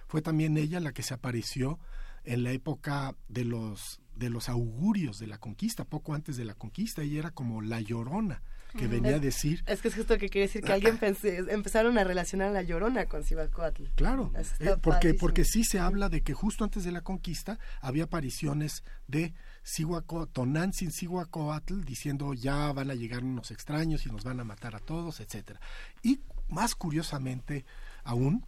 Fue 0.08 0.22
también 0.22 0.56
ella 0.56 0.80
la 0.80 0.92
que 0.92 1.02
se 1.02 1.14
apareció 1.14 1.78
en 2.24 2.44
la 2.44 2.52
época 2.52 3.16
de 3.28 3.44
los 3.44 4.00
de 4.14 4.30
los 4.30 4.48
augurios 4.48 5.18
de 5.18 5.26
la 5.26 5.38
conquista, 5.38 5.84
poco 5.84 6.14
antes 6.14 6.36
de 6.36 6.44
la 6.44 6.54
conquista, 6.54 7.02
ella 7.02 7.18
era 7.18 7.30
como 7.30 7.62
la 7.62 7.80
llorona, 7.80 8.42
que 8.72 8.86
venía 8.86 9.16
a 9.16 9.18
decir... 9.18 9.62
Es 9.66 9.82
que 9.82 9.88
es 9.88 9.94
justo 9.94 10.18
que 10.18 10.28
quiere 10.28 10.46
decir 10.46 10.62
que 10.62 10.72
alguien 10.72 10.98
empezaron 11.48 11.98
a 11.98 12.04
relacionar 12.04 12.48
a 12.48 12.52
la 12.52 12.62
llorona 12.62 13.06
con 13.06 13.24
Cibalcoatl. 13.24 13.84
Claro, 13.94 14.32
eh, 14.60 14.76
porque, 14.80 15.14
porque 15.14 15.44
sí 15.44 15.64
se 15.64 15.78
habla 15.78 16.08
de 16.08 16.22
que 16.22 16.34
justo 16.34 16.64
antes 16.64 16.84
de 16.84 16.92
la 16.92 17.02
conquista 17.02 17.58
había 17.80 18.04
apariciones 18.04 18.82
de 19.06 19.34
Tonantzin 20.32 20.90
Cihuacoatl 20.90 21.82
diciendo 21.82 22.34
ya 22.34 22.72
van 22.72 22.90
a 22.90 22.94
llegar 22.94 23.22
unos 23.24 23.50
extraños 23.50 24.06
y 24.06 24.10
nos 24.10 24.24
van 24.24 24.40
a 24.40 24.44
matar 24.44 24.74
a 24.74 24.80
todos, 24.80 25.20
etcétera. 25.20 25.60
Y 26.02 26.20
más 26.48 26.74
curiosamente 26.74 27.64
aún, 28.04 28.44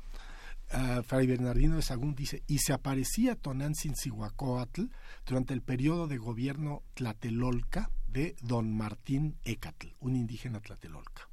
uh, 0.73 1.03
Fray 1.03 1.27
Bernardino 1.27 1.77
de 1.77 1.83
Sagún 1.83 2.15
dice, 2.15 2.43
y 2.47 2.59
se 2.59 2.73
aparecía 2.73 3.36
Tonantzin 3.36 3.94
Cihuacoatl 3.94 4.85
durante 5.27 5.55
el 5.55 5.62
periodo 5.62 6.07
de 6.07 6.19
gobierno 6.19 6.83
tlatelolca 6.94 7.91
de 8.15 8.36
don 8.41 8.75
Martín 8.75 9.36
Ecatl, 9.44 9.89
un 10.01 10.17
indígena 10.17 10.60
tlatelolca. 10.60 11.28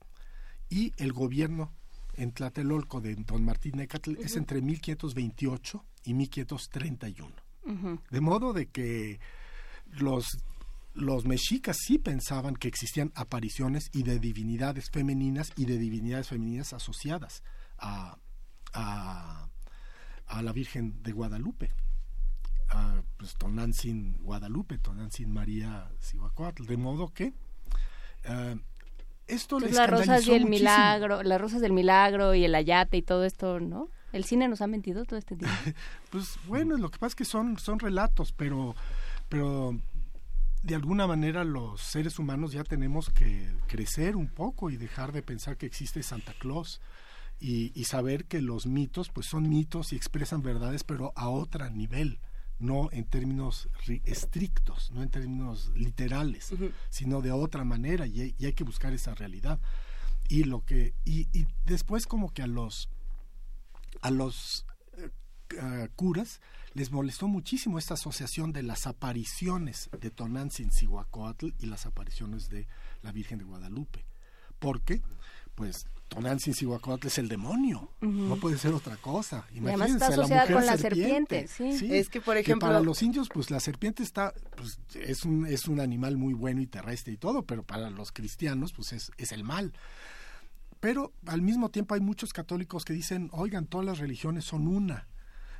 Y 0.68 0.92
el 0.98 1.14
gobierno 1.14 1.72
en 2.16 2.32
Tlatelolco 2.34 3.00
de 3.00 3.16
don 3.16 3.46
Martín 3.46 3.80
Ecatl 3.80 4.16
es 4.18 4.36
entre 4.36 4.62
1528 4.62 5.86
y 6.06 6.14
1531. 6.14 7.32
De 8.10 8.22
modo 8.22 8.54
de 8.54 8.66
que 8.66 9.20
los, 9.92 10.26
los 10.96 11.26
mexicas 11.26 11.78
sí 11.80 12.00
pensaban 12.00 12.56
que 12.56 12.68
existían 12.68 13.12
apariciones 13.14 13.90
y 13.94 14.02
de 14.02 14.18
divinidades 14.20 14.90
femeninas 14.90 15.52
y 15.56 15.66
de 15.66 15.78
divinidades 15.78 16.30
femeninas 16.30 16.74
asociadas 16.74 17.44
a, 17.78 18.18
a, 18.74 19.48
la 20.42 20.52
Virgen 20.52 21.04
de 21.04 21.12
Guadalupe. 21.12 21.72
A, 22.72 23.02
pues, 23.18 23.36
Tonantzin 23.36 24.18
Guadalupe, 24.22 24.78
Tonantzin 24.78 25.32
María 25.32 25.92
Cihuacoatl. 26.00 26.66
De 26.66 26.78
modo 26.78 27.14
que 27.14 27.34
Uh, 28.26 28.60
esto 29.28 29.60
pues 29.60 29.74
las 29.74 29.90
rosas 29.90 30.28
y 30.28 30.34
el 30.34 30.46
milagro, 30.46 31.24
las 31.24 31.40
rosas 31.40 31.62
del 31.62 31.72
milagro 31.72 32.36
y 32.36 32.44
el 32.44 32.54
ayate 32.54 32.98
y 32.98 33.02
todo 33.02 33.24
esto, 33.24 33.60
¿no? 33.60 33.90
El 34.12 34.26
cine 34.26 34.50
nos 34.50 34.62
ha 34.62 34.68
mentido 34.68 35.06
todo 35.06 35.18
este 35.18 35.38
tiempo. 35.38 35.56
pues 36.10 36.38
bueno, 36.48 36.78
lo 36.78 36.92
que 36.92 37.00
pasa 37.00 37.12
es 37.12 37.16
que 37.16 37.26
son 37.26 37.58
son 37.58 37.80
relatos, 37.80 38.34
pero 38.34 38.76
pero 39.30 39.78
de 40.64 40.76
alguna 40.76 41.08
manera 41.08 41.44
los 41.44 41.82
seres 41.82 42.20
humanos 42.20 42.52
ya 42.52 42.64
tenemos 42.64 43.10
que 43.10 43.50
crecer 43.68 44.16
un 44.16 44.28
poco 44.28 44.70
y 44.70 44.78
dejar 44.78 45.12
de 45.14 45.24
pensar 45.24 45.58
que 45.58 45.66
existe 45.66 46.04
Santa 46.04 46.34
Claus 46.38 46.82
y, 47.40 47.72
y 47.74 47.86
saber 47.86 48.26
que 48.26 48.42
los 48.42 48.68
mitos 48.68 49.10
pues 49.10 49.26
son 49.26 49.50
mitos 49.50 49.94
y 49.94 49.96
expresan 49.96 50.44
verdades 50.44 50.84
pero 50.84 51.14
a 51.16 51.30
otro 51.30 51.68
nivel 51.72 52.20
no 52.62 52.90
en 52.92 53.06
términos 53.06 53.70
estrictos, 54.06 54.92
no 54.92 55.04
en 55.04 55.10
términos 55.10 55.72
literales, 55.76 56.54
sino 56.90 57.22
de 57.22 57.32
otra 57.32 57.64
manera 57.64 58.08
y, 58.08 58.22
hay 58.22 58.54
que 58.54 58.64
buscar 58.64 58.94
esa 58.94 59.16
realidad. 59.16 59.60
Y 60.30 60.46
lo 60.46 60.64
que 60.64 60.94
y, 61.04 61.28
y 61.38 61.48
después 61.66 62.08
como 62.08 62.34
que 62.34 62.42
a 62.42 62.48
los 62.48 62.90
a 64.02 64.12
los 64.12 64.66
eh, 64.98 65.90
curas 65.96 66.40
les 66.74 66.92
molestó 66.92 67.28
muchísimo 67.28 67.78
esta 67.78 67.96
asociación 67.96 68.54
de 68.54 68.64
las 68.64 68.88
apariciones 68.88 69.90
de 70.00 70.10
Tonantzin-Cihuacóatl 70.10 71.54
y 71.60 71.66
las 71.66 71.86
apariciones 71.86 72.50
de 72.50 72.68
la 73.02 73.12
Virgen 73.12 73.40
de 73.40 73.46
Guadalupe. 73.46 74.06
Porque, 74.60 75.02
pues, 75.56 75.88
Tonantzin-Cihuacóatl 76.12 77.08
es 77.08 77.18
el 77.20 77.30
demonio, 77.30 77.90
no 78.02 78.36
puede 78.36 78.58
ser 78.58 78.74
otra 78.74 78.98
cosa. 78.98 79.46
Imagínense, 79.54 79.94
está 79.94 80.08
asociada 80.08 80.46
la 80.46 80.54
con 80.54 80.66
la 80.66 80.78
serpiente. 80.78 81.48
Sí. 81.48 81.88
Es 81.90 82.10
que, 82.10 82.20
por 82.20 82.36
ejemplo... 82.36 82.68
para 82.68 82.82
los 82.82 83.02
indios, 83.02 83.30
pues, 83.34 83.50
la 83.50 83.62
serpiente 83.62 84.04
está, 84.04 84.34
pues, 84.58 84.80
es 84.94 85.24
un, 85.24 85.46
es 85.46 85.70
un 85.70 85.80
animal 85.80 86.18
muy 86.18 86.34
bueno 86.34 86.62
y 86.62 86.68
terrestre 86.68 87.14
y 87.14 87.18
todo, 87.18 87.44
pero 87.44 87.64
para 87.64 87.90
los 87.90 88.12
cristianos, 88.12 88.74
pues, 88.74 88.92
es, 88.92 89.12
es 89.18 89.32
el 89.32 89.46
mal. 89.46 89.72
Pero 90.82 91.14
al 91.28 91.42
mismo 91.42 91.70
tiempo 91.70 91.96
hay 91.96 92.02
muchos 92.02 92.34
católicos 92.34 92.84
que 92.84 92.92
dicen, 92.92 93.30
oigan, 93.32 93.66
todas 93.66 93.86
las 93.86 94.00
religiones 94.00 94.44
son 94.44 94.68
una 94.68 95.08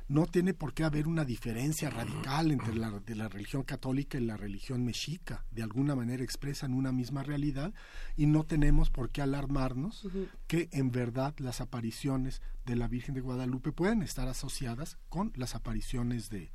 no 0.08 0.26
tiene 0.26 0.54
por 0.54 0.74
qué 0.74 0.84
haber 0.84 1.08
una 1.08 1.24
diferencia 1.24 1.90
radical 1.90 2.50
entre 2.50 2.74
la, 2.74 2.90
de 2.90 3.14
la 3.14 3.28
religión 3.28 3.62
católica 3.62 4.18
y 4.18 4.24
la 4.24 4.36
religión 4.36 4.84
mexica. 4.84 5.44
De 5.50 5.62
alguna 5.62 5.94
manera 5.94 6.22
expresan 6.22 6.74
una 6.74 6.92
misma 6.92 7.22
realidad 7.22 7.72
y 8.16 8.26
no 8.26 8.44
tenemos 8.44 8.90
por 8.90 9.10
qué 9.10 9.22
alarmarnos 9.22 10.06
que 10.46 10.68
en 10.72 10.90
verdad 10.90 11.34
las 11.38 11.60
apariciones 11.60 12.42
de 12.66 12.76
la 12.76 12.88
Virgen 12.88 13.14
de 13.14 13.20
Guadalupe 13.20 13.72
pueden 13.72 14.02
estar 14.02 14.28
asociadas 14.28 14.98
con 15.08 15.32
las 15.36 15.54
apariciones 15.54 16.30
de, 16.30 16.52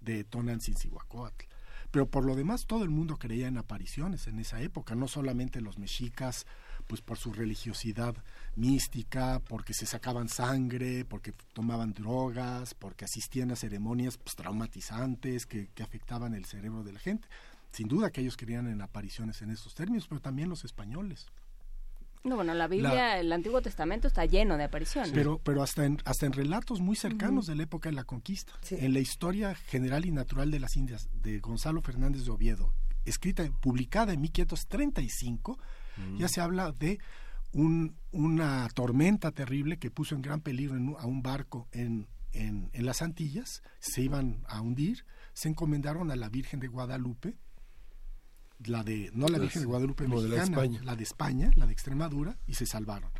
de 0.00 0.24
Tonantzin-Cihuacóatl. 0.24 1.46
Pero 1.90 2.08
por 2.08 2.24
lo 2.24 2.36
demás 2.36 2.66
todo 2.66 2.84
el 2.84 2.90
mundo 2.90 3.16
creía 3.16 3.48
en 3.48 3.58
apariciones 3.58 4.26
en 4.26 4.38
esa 4.38 4.60
época, 4.62 4.94
no 4.94 5.08
solamente 5.08 5.60
los 5.60 5.78
mexicas, 5.78 6.46
pues 6.86 7.00
por 7.00 7.18
su 7.18 7.32
religiosidad 7.32 8.14
mística, 8.56 9.40
porque 9.48 9.74
se 9.74 9.86
sacaban 9.86 10.28
sangre, 10.28 11.04
porque 11.04 11.32
tomaban 11.52 11.92
drogas, 11.92 12.74
porque 12.74 13.04
asistían 13.04 13.50
a 13.50 13.56
ceremonias 13.56 14.18
pues, 14.18 14.36
traumatizantes 14.36 15.46
que, 15.46 15.68
que 15.74 15.82
afectaban 15.82 16.34
el 16.34 16.44
cerebro 16.44 16.82
de 16.82 16.92
la 16.92 17.00
gente. 17.00 17.28
Sin 17.72 17.88
duda 17.88 18.10
que 18.10 18.20
ellos 18.20 18.36
creían 18.36 18.66
en 18.66 18.82
apariciones 18.82 19.42
en 19.42 19.50
estos 19.50 19.74
términos, 19.74 20.06
pero 20.08 20.20
también 20.20 20.48
los 20.48 20.64
españoles. 20.64 21.26
No, 22.22 22.36
bueno, 22.36 22.52
la 22.52 22.68
Biblia, 22.68 23.18
el 23.18 23.32
Antiguo 23.32 23.62
Testamento 23.62 24.06
está 24.06 24.26
lleno 24.26 24.58
de 24.58 24.64
apariciones. 24.64 25.12
Pero, 25.12 25.40
pero 25.42 25.62
hasta 25.62 25.86
en, 25.86 25.98
hasta 26.04 26.26
en 26.26 26.32
relatos 26.32 26.80
muy 26.80 26.94
cercanos 26.94 27.46
de 27.46 27.54
la 27.54 27.62
época 27.62 27.88
de 27.88 27.94
la 27.94 28.04
conquista. 28.04 28.52
En 28.70 28.92
la 28.92 29.00
historia 29.00 29.54
general 29.54 30.04
y 30.04 30.10
natural 30.10 30.50
de 30.50 30.60
las 30.60 30.76
Indias 30.76 31.08
de 31.22 31.38
Gonzalo 31.38 31.80
Fernández 31.80 32.24
de 32.26 32.30
Oviedo, 32.30 32.74
escrita, 33.06 33.50
publicada 33.60 34.12
en 34.12 34.20
1535, 34.20 35.58
ya 36.18 36.28
se 36.28 36.40
habla 36.40 36.72
de 36.72 36.98
un, 37.52 37.96
una 38.12 38.68
tormenta 38.74 39.32
terrible 39.32 39.78
que 39.78 39.90
puso 39.90 40.14
en 40.14 40.22
gran 40.22 40.40
peligro 40.40 40.98
a 40.98 41.06
un 41.06 41.22
barco 41.22 41.68
en, 41.72 42.08
en, 42.32 42.70
en, 42.72 42.86
las 42.86 43.02
Antillas, 43.02 43.62
se 43.80 44.02
iban 44.02 44.44
a 44.46 44.60
hundir, 44.60 45.04
se 45.32 45.48
encomendaron 45.48 46.10
a 46.10 46.16
la 46.16 46.28
Virgen 46.28 46.60
de 46.60 46.68
Guadalupe, 46.68 47.36
la 48.64 48.84
de, 48.84 49.10
no 49.14 49.28
la 49.28 49.38
Virgen 49.38 49.62
de 49.62 49.66
Guadalupe 49.66 50.06
mexicana, 50.06 50.28
la 50.28 50.36
de, 50.36 50.42
España. 50.42 50.80
la 50.84 50.96
de 50.96 51.02
España, 51.02 51.50
la 51.56 51.66
de 51.66 51.72
Extremadura, 51.72 52.38
y 52.46 52.54
se 52.54 52.66
salvaron. 52.66 53.10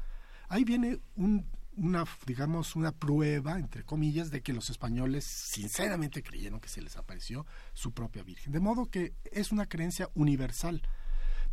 Ahí 0.48 0.64
viene 0.64 1.00
un, 1.16 1.46
una, 1.76 2.04
digamos, 2.26 2.76
una 2.76 2.92
prueba, 2.92 3.58
entre 3.58 3.84
comillas, 3.84 4.30
de 4.30 4.42
que 4.42 4.52
los 4.52 4.70
españoles 4.70 5.24
sinceramente 5.24 6.22
creyeron 6.22 6.60
que 6.60 6.68
se 6.68 6.82
les 6.82 6.96
apareció 6.96 7.46
su 7.72 7.92
propia 7.92 8.22
Virgen. 8.22 8.52
De 8.52 8.60
modo 8.60 8.86
que 8.86 9.14
es 9.32 9.50
una 9.52 9.66
creencia 9.66 10.08
universal 10.14 10.82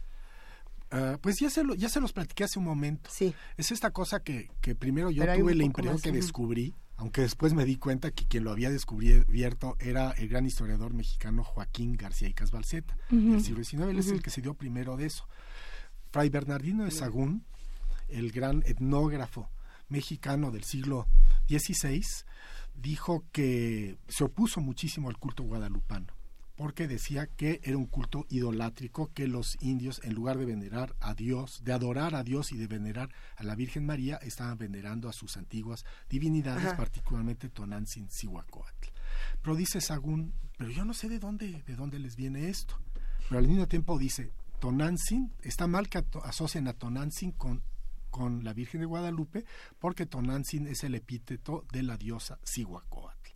Ah, 0.93 1.17
pues 1.19 1.39
ya 1.39 1.49
se, 1.49 1.63
lo, 1.63 1.73
ya 1.73 1.89
se 1.89 1.99
los 1.99 2.13
platiqué 2.13 2.43
hace 2.43 2.59
un 2.59 2.65
momento. 2.65 3.09
Sí. 3.11 3.33
Es 3.57 3.71
esta 3.71 3.89
cosa 3.89 4.21
que, 4.21 4.51
que 4.61 4.75
primero 4.75 5.09
yo 5.09 5.23
tuve 5.35 5.55
la 5.55 5.63
impresión 5.63 5.99
que 5.99 6.11
descubrí, 6.11 6.75
aunque 6.97 7.21
después 7.21 7.55
me 7.55 7.65
di 7.65 7.77
cuenta 7.77 8.11
que 8.11 8.27
quien 8.27 8.43
lo 8.43 8.51
había 8.51 8.69
descubierto 8.69 9.75
era 9.79 10.11
el 10.11 10.29
gran 10.29 10.45
historiador 10.45 10.93
mexicano 10.93 11.43
Joaquín 11.43 11.97
García 11.97 12.29
y 12.29 12.33
Casbalceta, 12.35 12.95
del 13.09 13.43
siglo 13.43 13.63
XIX. 13.63 13.81
Él 13.89 13.97
es 13.97 14.09
el 14.09 14.21
que 14.21 14.29
se 14.29 14.41
dio 14.41 14.53
primero 14.53 14.95
de 14.95 15.07
eso. 15.07 15.27
Fray 16.11 16.29
Bernardino 16.29 16.83
de 16.83 16.91
Sagún, 16.91 17.43
el 18.07 18.31
gran 18.31 18.61
etnógrafo 18.67 19.49
mexicano 19.89 20.51
del 20.51 20.63
siglo 20.63 21.07
XVI, 21.49 22.05
dijo 22.75 23.25
que 23.31 23.97
se 24.07 24.23
opuso 24.23 24.61
muchísimo 24.61 25.09
al 25.09 25.17
culto 25.17 25.41
guadalupano 25.41 26.13
porque 26.63 26.87
decía 26.87 27.27
que 27.27 27.59
era 27.65 27.75
un 27.75 27.87
culto 27.87 28.25
idolátrico 28.29 29.11
que 29.13 29.27
los 29.27 29.57
indios 29.59 29.99
en 30.05 30.13
lugar 30.13 30.37
de 30.37 30.45
venerar 30.45 30.95
a 31.01 31.13
Dios, 31.13 31.61
de 31.65 31.73
adorar 31.73 32.15
a 32.15 32.23
Dios 32.23 32.53
y 32.53 32.57
de 32.57 32.67
venerar 32.67 33.09
a 33.35 33.43
la 33.43 33.53
Virgen 33.53 33.85
María, 33.85 34.15
estaban 34.15 34.57
venerando 34.57 35.09
a 35.09 35.11
sus 35.11 35.35
antiguas 35.35 35.83
divinidades, 36.07 36.73
particularmente 36.75 37.49
Tonantzin 37.49 38.09
Cihuacóatl. 38.09 38.87
Pero 39.41 39.57
dice 39.57 39.81
Sagún, 39.81 40.35
pero 40.57 40.71
yo 40.71 40.85
no 40.85 40.93
sé 40.93 41.09
de 41.09 41.19
dónde 41.19 41.63
de 41.67 41.75
dónde 41.75 41.99
les 41.99 42.15
viene 42.15 42.47
esto. 42.47 42.79
Pero 43.27 43.39
al 43.39 43.47
mismo 43.49 43.67
tiempo 43.67 43.99
dice, 43.99 44.31
Tonantzin, 44.61 45.33
está 45.41 45.67
mal 45.67 45.89
que 45.89 46.01
asocien 46.23 46.69
a 46.69 46.73
Tonantzin 46.73 47.33
con, 47.33 47.61
con 48.09 48.45
la 48.45 48.53
Virgen 48.53 48.79
de 48.79 48.85
Guadalupe, 48.85 49.43
porque 49.79 50.05
Tonantzin 50.05 50.67
es 50.67 50.85
el 50.85 50.95
epíteto 50.95 51.65
de 51.73 51.83
la 51.83 51.97
diosa 51.97 52.39
Cihuacóatl. 52.45 53.31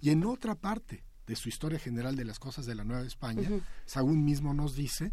Y 0.00 0.10
en 0.10 0.24
otra 0.24 0.56
parte 0.56 1.04
de 1.26 1.36
su 1.36 1.48
historia 1.48 1.78
general 1.78 2.16
de 2.16 2.24
las 2.24 2.38
cosas 2.38 2.66
de 2.66 2.74
la 2.74 2.84
Nueva 2.84 3.06
España, 3.06 3.48
Sagún 3.84 4.24
mismo 4.24 4.54
nos 4.54 4.74
dice, 4.74 5.12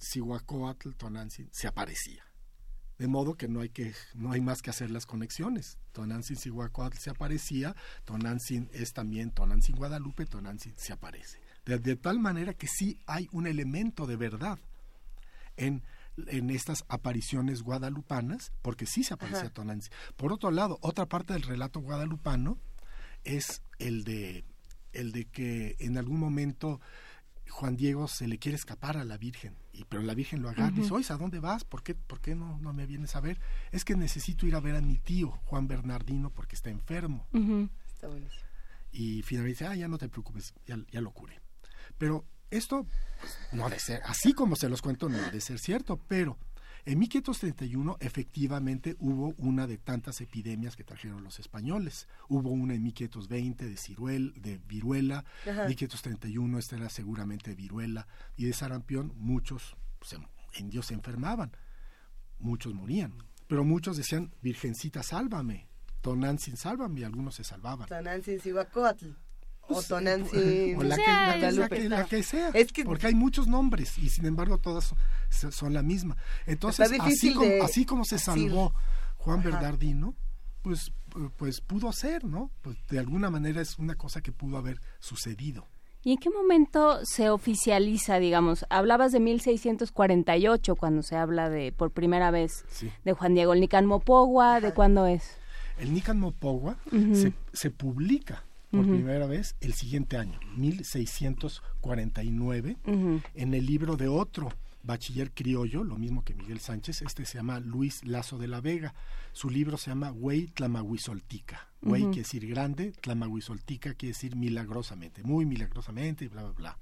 Cihuacóatl, 0.00 0.92
Tonantzin, 0.92 1.48
se 1.52 1.68
aparecía. 1.68 2.24
De 2.98 3.08
modo 3.08 3.34
que 3.34 3.48
no 3.48 3.60
hay, 3.60 3.70
que, 3.70 3.94
no 4.14 4.32
hay 4.32 4.42
más 4.42 4.60
que 4.60 4.70
hacer 4.70 4.90
las 4.90 5.06
conexiones. 5.06 5.78
Tonantzin 5.92 6.36
Cihuacóatl 6.36 6.98
se 6.98 7.10
aparecía, 7.10 7.74
Tonantzin 8.04 8.68
es 8.72 8.92
también 8.92 9.30
Tonantzin 9.30 9.76
Guadalupe, 9.76 10.26
Tonantzin 10.26 10.74
se 10.76 10.92
aparece. 10.92 11.40
De, 11.64 11.96
tal 11.96 12.18
manera 12.18 12.52
que 12.54 12.66
sí 12.66 12.98
hay 13.06 13.28
un 13.32 13.46
elemento 13.46 14.06
de 14.06 14.16
verdad 14.16 14.58
en, 15.56 15.82
en 16.26 16.50
estas 16.50 16.84
apariciones 16.88 17.62
guadalupanas, 17.62 18.52
porque 18.60 18.86
sí 18.86 19.02
se 19.02 19.14
aparecía 19.14 19.50
Tonantzin. 19.50 19.92
Por 20.16 20.32
otro 20.32 20.50
lado, 20.50 20.78
otra 20.82 21.06
parte 21.06 21.32
del 21.32 21.42
relato 21.42 21.80
guadalupano 21.80 22.58
es 23.24 23.62
el 23.78 24.04
de, 24.04 24.44
el 24.92 25.12
de 25.12 25.26
que 25.26 25.76
en 25.78 25.98
algún 25.98 26.18
momento 26.18 26.80
Juan 27.48 27.76
Diego 27.76 28.08
se 28.08 28.26
le 28.26 28.38
quiere 28.38 28.56
escapar 28.56 28.96
a 28.96 29.04
la 29.04 29.18
Virgen, 29.18 29.56
y, 29.72 29.84
pero 29.84 30.02
la 30.02 30.14
Virgen 30.14 30.42
lo 30.42 30.48
agarra 30.48 30.70
y 30.70 30.80
dice, 30.80 30.94
oye, 30.94 31.12
¿a 31.12 31.16
dónde 31.16 31.40
vas? 31.40 31.64
¿Por 31.64 31.82
qué, 31.82 31.94
por 31.94 32.20
qué 32.20 32.34
no, 32.34 32.58
no 32.58 32.72
me 32.72 32.86
vienes 32.86 33.16
a 33.16 33.20
ver? 33.20 33.40
Es 33.72 33.84
que 33.84 33.96
necesito 33.96 34.46
ir 34.46 34.54
a 34.54 34.60
ver 34.60 34.76
a 34.76 34.80
mi 34.80 34.98
tío, 34.98 35.30
Juan 35.46 35.66
Bernardino, 35.66 36.30
porque 36.30 36.54
está 36.54 36.70
enfermo. 36.70 37.26
Está 37.86 38.08
buenísimo. 38.08 38.44
Y 38.92 39.22
finalmente, 39.22 39.66
ah, 39.66 39.74
ya 39.74 39.88
no 39.88 39.98
te 39.98 40.08
preocupes, 40.08 40.54
ya, 40.66 40.78
ya 40.90 41.00
lo 41.00 41.12
curé. 41.12 41.40
Pero 41.98 42.24
esto 42.50 42.86
no 43.52 43.66
ha 43.66 43.70
de 43.70 43.78
ser, 43.78 44.00
así 44.04 44.32
como 44.32 44.56
se 44.56 44.68
los 44.68 44.82
cuento, 44.82 45.08
no 45.08 45.18
ha 45.18 45.30
de 45.30 45.40
ser 45.40 45.58
cierto, 45.58 45.98
pero 46.08 46.38
en 46.84 46.98
1531 46.98 47.96
efectivamente 48.00 48.96
hubo 48.98 49.34
una 49.38 49.66
de 49.66 49.78
tantas 49.78 50.20
epidemias 50.20 50.76
que 50.76 50.84
trajeron 50.84 51.22
los 51.22 51.38
españoles. 51.38 52.08
Hubo 52.28 52.50
una 52.50 52.74
en 52.74 52.82
1520 52.82 53.68
de 53.68 53.76
ciruel, 53.76 54.34
de 54.36 54.58
viruela, 54.58 55.24
en 55.44 55.66
1531 55.66 56.58
esta 56.58 56.76
era 56.76 56.88
seguramente 56.88 57.54
viruela. 57.54 58.06
Y 58.36 58.46
de 58.46 58.52
sarampión 58.52 59.12
muchos 59.16 59.76
indios 60.58 60.86
se 60.86 60.94
enfermaban, 60.94 61.52
muchos 62.38 62.74
morían, 62.74 63.14
pero 63.46 63.64
muchos 63.64 63.96
decían, 63.96 64.34
Virgencita, 64.42 65.02
sálvame, 65.02 65.68
Tonantzin, 66.00 66.56
sálvame, 66.56 67.00
y 67.00 67.04
algunos 67.04 67.34
se 67.34 67.44
salvaban. 67.44 67.88
Tonantzin, 67.88 68.40
o 69.70 69.74
pues, 69.74 69.90
o 69.92 70.00
la, 70.00 70.96
que, 70.96 71.88
la, 71.88 72.04
que, 72.06 72.22
sea, 72.22 72.50
es 72.54 72.72
que, 72.72 72.84
porque 72.84 73.06
hay 73.06 73.14
muchos 73.14 73.46
nombres 73.46 73.96
y 73.98 74.08
sin 74.08 74.26
embargo 74.26 74.58
todas 74.58 74.94
son, 75.30 75.72
la 75.72 75.82
misma. 75.82 76.16
Entonces, 76.46 76.92
así 77.00 77.34
como, 77.34 77.62
así 77.62 77.84
como 77.84 78.04
se 78.04 78.18
salvó 78.18 78.74
Juan 79.18 79.42
Bernardino, 79.42 80.14
pues, 80.62 80.92
pues 81.36 81.60
pudo 81.60 81.92
ser, 81.92 82.24
¿no? 82.24 82.50
Pues 82.62 82.76
de 82.88 82.98
alguna 82.98 83.30
manera 83.30 83.60
es 83.60 83.78
una 83.78 83.94
cosa 83.94 84.20
que 84.20 84.32
pudo 84.32 84.58
haber 84.58 84.80
sucedido. 84.98 85.68
¿Y 86.02 86.12
en 86.12 86.18
qué 86.18 86.30
momento 86.30 87.00
se 87.04 87.28
oficializa, 87.28 88.18
digamos? 88.18 88.64
Hablabas 88.70 89.12
de 89.12 89.20
1648 89.20 90.74
cuando 90.76 91.02
se 91.02 91.16
habla 91.16 91.50
de 91.50 91.72
por 91.72 91.90
primera 91.90 92.30
vez 92.30 92.64
de 93.04 93.12
Juan 93.12 93.34
Diego. 93.34 93.52
¿El 93.52 93.60
Nican 93.60 93.84
Mopogua 93.84 94.60
de 94.60 94.72
cuándo 94.72 95.06
es? 95.06 95.36
El 95.78 95.92
Nican 95.92 96.18
Mopogua 96.18 96.76
se, 96.90 97.34
se 97.52 97.70
publica 97.70 98.44
por 98.70 98.86
primera 98.86 99.26
vez 99.26 99.56
el 99.60 99.74
siguiente 99.74 100.16
año, 100.16 100.40
1649, 100.56 102.76
en 103.34 103.54
el 103.54 103.66
libro 103.66 103.96
de 103.96 104.08
otro 104.08 104.50
bachiller 104.82 105.32
criollo, 105.32 105.84
lo 105.84 105.96
mismo 105.96 106.24
que 106.24 106.34
Miguel 106.34 106.60
Sánchez, 106.60 107.02
este 107.02 107.24
se 107.24 107.38
llama 107.38 107.60
Luis 107.60 108.04
Lazo 108.04 108.38
de 108.38 108.48
la 108.48 108.60
Vega. 108.60 108.94
Su 109.32 109.50
libro 109.50 109.76
se 109.76 109.90
llama 109.90 110.10
Güey 110.10 110.48
Tlamahuizoltica. 110.48 111.68
Güey 111.82 112.02
quiere 112.04 112.20
decir 112.20 112.46
grande, 112.46 112.92
Tlamahuizoltica 112.92 113.94
quiere 113.94 114.12
decir 114.12 114.36
milagrosamente, 114.36 115.22
muy 115.22 115.46
milagrosamente, 115.46 116.28
bla, 116.28 116.42
bla, 116.42 116.52
bla. 116.52 116.78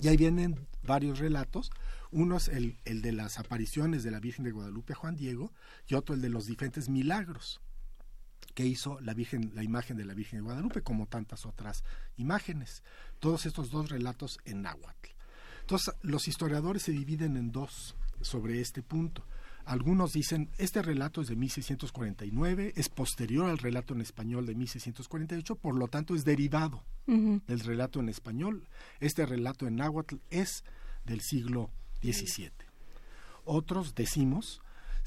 Y 0.00 0.08
ahí 0.08 0.16
vienen 0.16 0.66
varios 0.82 1.18
relatos. 1.18 1.70
Uno 2.10 2.38
es 2.38 2.48
el, 2.48 2.78
el 2.86 3.02
de 3.02 3.12
las 3.12 3.38
apariciones 3.38 4.02
de 4.02 4.10
la 4.10 4.18
Virgen 4.18 4.44
de 4.44 4.50
Guadalupe 4.50 4.94
a 4.94 4.96
Juan 4.96 5.16
Diego 5.16 5.52
y 5.86 5.94
otro 5.94 6.14
el 6.14 6.22
de 6.22 6.30
los 6.30 6.46
diferentes 6.46 6.88
milagros 6.88 7.60
que 8.60 8.66
hizo 8.66 9.00
la 9.00 9.14
Virgen, 9.14 9.52
la 9.54 9.64
imagen 9.64 9.96
de 9.96 10.04
la 10.04 10.12
Virgen 10.12 10.40
de 10.40 10.42
Guadalupe, 10.42 10.82
como 10.82 11.06
tantas 11.06 11.46
otras 11.46 11.82
imágenes. 12.18 12.82
Todos 13.18 13.46
estos 13.46 13.70
dos 13.70 13.88
relatos 13.88 14.38
en 14.44 14.60
náhuatl. 14.60 15.08
Entonces, 15.62 15.94
los 16.02 16.28
historiadores 16.28 16.82
se 16.82 16.92
dividen 16.92 17.38
en 17.38 17.52
dos 17.52 17.96
sobre 18.20 18.60
este 18.60 18.82
punto. 18.82 19.24
Algunos 19.64 20.12
dicen, 20.12 20.50
este 20.58 20.82
relato 20.82 21.22
es 21.22 21.28
de 21.28 21.36
1649, 21.36 22.74
es 22.76 22.90
posterior 22.90 23.48
al 23.48 23.56
relato 23.56 23.94
en 23.94 24.02
español 24.02 24.44
de 24.44 24.54
1648, 24.54 25.54
por 25.56 25.74
lo 25.74 25.88
tanto 25.88 26.14
es 26.14 26.26
derivado 26.26 26.84
del 27.06 27.60
relato 27.60 28.00
en 28.00 28.10
español. 28.10 28.68
Este 28.98 29.24
relato 29.24 29.66
en 29.68 29.76
náhuatl 29.76 30.16
es 30.28 30.64
del 31.06 31.22
siglo 31.22 31.70
XVII. 32.02 32.52
Otros 33.44 33.94
decimos, 33.94 34.60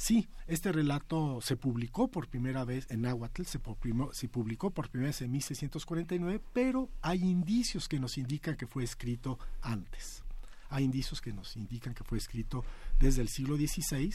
Sí, 0.04 0.28
este 0.48 0.74
relato 0.74 1.40
se 1.40 1.56
publicó 1.56 2.12
por 2.12 2.28
primera 2.28 2.66
vez 2.66 2.86
en 2.90 3.04
Nahuatl, 3.04 3.44
se, 3.44 3.62
se, 4.12 4.28
publicó 4.28 4.70
por 4.70 4.90
primera 4.90 5.08
vez 5.08 5.22
en 5.22 5.32
1649, 5.32 6.42
pero 6.52 6.90
hay 7.02 7.22
indicios 7.22 7.88
que 7.88 8.02
nos 8.02 8.18
indican 8.18 8.58
que 8.58 8.68
fue 8.68 8.84
escrito 8.84 9.40
antes. 9.62 10.26
Hay 10.68 10.84
indicios 10.84 11.22
que 11.22 11.32
nos 11.32 11.56
indican 11.56 11.94
que 11.94 12.04
fue 12.04 12.18
escrito 12.18 12.66
desde 13.00 13.22
el 13.22 13.30
siglo 13.30 13.56
XVI. 13.56 14.14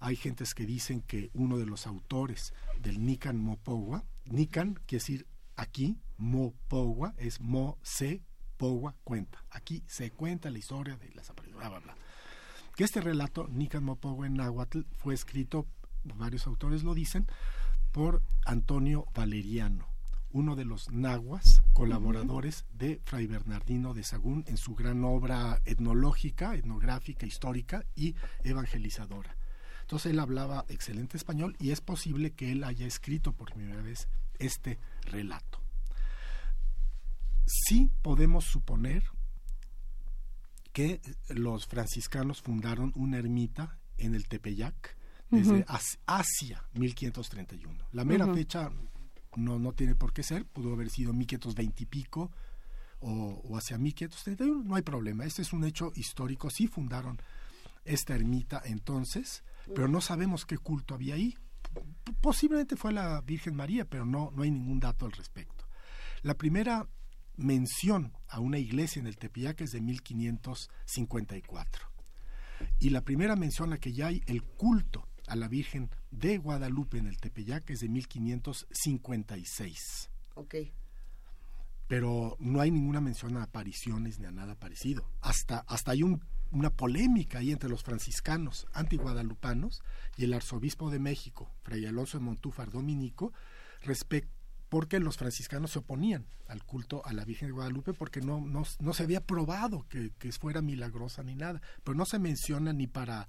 Hay 0.00 0.16
gentes 0.16 0.54
que 0.54 0.66
dicen 0.66 1.02
que 1.02 1.30
uno 1.34 1.56
de 1.56 1.66
los 1.66 1.86
autores 1.86 2.52
del 2.82 3.06
Nican 3.06 3.38
Mopogua, 3.38 4.02
Nican 4.24 4.74
quiere 4.86 5.04
decir 5.04 5.26
aquí, 5.54 6.00
Mopogua, 6.16 7.14
es 7.16 7.40
Mo 7.40 7.78
se 7.80 8.24
Pogua 8.56 8.96
cuenta. 9.04 9.44
Aquí 9.50 9.84
se 9.86 10.10
cuenta 10.10 10.50
la 10.50 10.58
historia 10.58 10.96
de 10.96 11.12
las 11.12 11.30
apariciones, 11.30 11.68
bla, 11.68 11.78
bla, 11.78 11.94
bla 11.94 12.07
que 12.78 12.84
este 12.84 13.00
relato, 13.00 13.48
Nican 13.48 13.82
Mopogo 13.82 14.24
en 14.24 14.34
Nahuatl, 14.34 14.82
fue 14.98 15.12
escrito, 15.12 15.66
varios 16.14 16.46
autores 16.46 16.84
lo 16.84 16.94
dicen, 16.94 17.26
por 17.90 18.22
Antonio 18.46 19.04
Valeriano, 19.12 19.88
uno 20.30 20.54
de 20.54 20.64
los 20.64 20.88
nahuas 20.92 21.64
colaboradores 21.72 22.66
de 22.72 23.00
Fray 23.04 23.26
Bernardino 23.26 23.94
de 23.94 24.04
Sagún 24.04 24.44
en 24.46 24.56
su 24.56 24.76
gran 24.76 25.02
obra 25.02 25.60
etnológica, 25.64 26.54
etnográfica, 26.54 27.26
histórica 27.26 27.84
y 27.96 28.14
evangelizadora. 28.44 29.36
Entonces 29.80 30.12
él 30.12 30.20
hablaba 30.20 30.64
excelente 30.68 31.16
español 31.16 31.56
y 31.58 31.72
es 31.72 31.80
posible 31.80 32.30
que 32.30 32.52
él 32.52 32.62
haya 32.62 32.86
escrito 32.86 33.32
por 33.32 33.52
primera 33.54 33.82
vez 33.82 34.06
este 34.38 34.78
relato. 35.02 35.58
Sí 37.44 37.90
podemos 38.02 38.44
suponer 38.44 39.02
que 40.78 41.00
los 41.30 41.66
franciscanos 41.66 42.40
fundaron 42.40 42.92
una 42.94 43.18
ermita 43.18 43.80
en 43.96 44.14
el 44.14 44.28
Tepeyac 44.28 44.96
desde 45.28 45.64
Asia 46.06 46.62
1531. 46.74 47.88
La 47.90 48.04
mera 48.04 48.32
fecha 48.32 48.70
no, 49.34 49.58
no 49.58 49.72
tiene 49.72 49.96
por 49.96 50.12
qué 50.12 50.22
ser, 50.22 50.46
pudo 50.46 50.72
haber 50.72 50.88
sido 50.88 51.12
1520 51.12 51.82
y 51.82 51.86
pico 51.86 52.30
o, 53.00 53.42
o 53.42 53.56
hacia 53.56 53.76
1531, 53.76 54.62
no 54.62 54.76
hay 54.76 54.82
problema. 54.82 55.24
Este 55.24 55.42
es 55.42 55.52
un 55.52 55.64
hecho 55.64 55.90
histórico, 55.96 56.48
sí 56.48 56.68
fundaron 56.68 57.20
esta 57.84 58.14
ermita 58.14 58.62
entonces, 58.64 59.42
pero 59.74 59.88
no 59.88 60.00
sabemos 60.00 60.46
qué 60.46 60.58
culto 60.58 60.94
había 60.94 61.16
ahí. 61.16 61.36
Posiblemente 62.20 62.76
fue 62.76 62.92
la 62.92 63.20
Virgen 63.22 63.56
María, 63.56 63.84
pero 63.84 64.06
no, 64.06 64.30
no 64.30 64.44
hay 64.44 64.52
ningún 64.52 64.78
dato 64.78 65.06
al 65.06 65.12
respecto. 65.12 65.66
La 66.22 66.34
primera 66.34 66.86
mención 67.38 68.12
a 68.28 68.40
una 68.40 68.58
iglesia 68.58 69.00
en 69.00 69.06
el 69.06 69.16
Tepeyac 69.16 69.62
es 69.62 69.72
de 69.72 69.80
1554. 69.80 71.86
Y 72.80 72.90
la 72.90 73.04
primera 73.04 73.36
mención 73.36 73.72
a 73.72 73.78
que 73.78 73.92
ya 73.92 74.08
hay 74.08 74.24
el 74.26 74.42
culto 74.42 75.06
a 75.26 75.36
la 75.36 75.46
Virgen 75.48 75.88
de 76.10 76.38
Guadalupe 76.38 76.98
en 76.98 77.06
el 77.06 77.18
Tepeyac 77.18 77.70
es 77.70 77.78
de 77.80 77.88
1556. 77.88 80.10
Ok. 80.34 80.56
Pero 81.86 82.36
no 82.40 82.60
hay 82.60 82.70
ninguna 82.70 83.00
mención 83.00 83.36
a 83.36 83.44
apariciones 83.44 84.18
ni 84.18 84.26
a 84.26 84.30
nada 84.30 84.56
parecido. 84.56 85.08
Hasta, 85.20 85.60
hasta 85.60 85.92
hay 85.92 86.02
una 86.02 86.70
polémica 86.70 87.38
ahí 87.38 87.52
entre 87.52 87.70
los 87.70 87.82
franciscanos 87.82 88.66
antiguadalupanos 88.72 89.82
y 90.16 90.24
el 90.24 90.34
arzobispo 90.34 90.90
de 90.90 90.98
México, 90.98 91.50
Fray 91.62 91.86
Alonso 91.86 92.18
de 92.18 92.24
Montúfar 92.24 92.70
Dominico, 92.70 93.32
respecto 93.82 94.37
porque 94.68 95.00
los 95.00 95.16
franciscanos 95.16 95.72
se 95.72 95.78
oponían 95.78 96.26
al 96.46 96.64
culto 96.64 97.04
a 97.04 97.12
la 97.12 97.24
Virgen 97.24 97.48
de 97.48 97.52
Guadalupe 97.52 97.94
porque 97.94 98.20
no, 98.20 98.40
no, 98.40 98.64
no 98.80 98.94
se 98.94 99.02
había 99.02 99.24
probado 99.24 99.86
que, 99.88 100.12
que, 100.18 100.32
fuera 100.32 100.62
milagrosa 100.62 101.22
ni 101.22 101.34
nada, 101.34 101.60
pero 101.84 101.96
no 101.96 102.04
se 102.04 102.18
menciona 102.18 102.72
ni 102.72 102.86
para, 102.86 103.28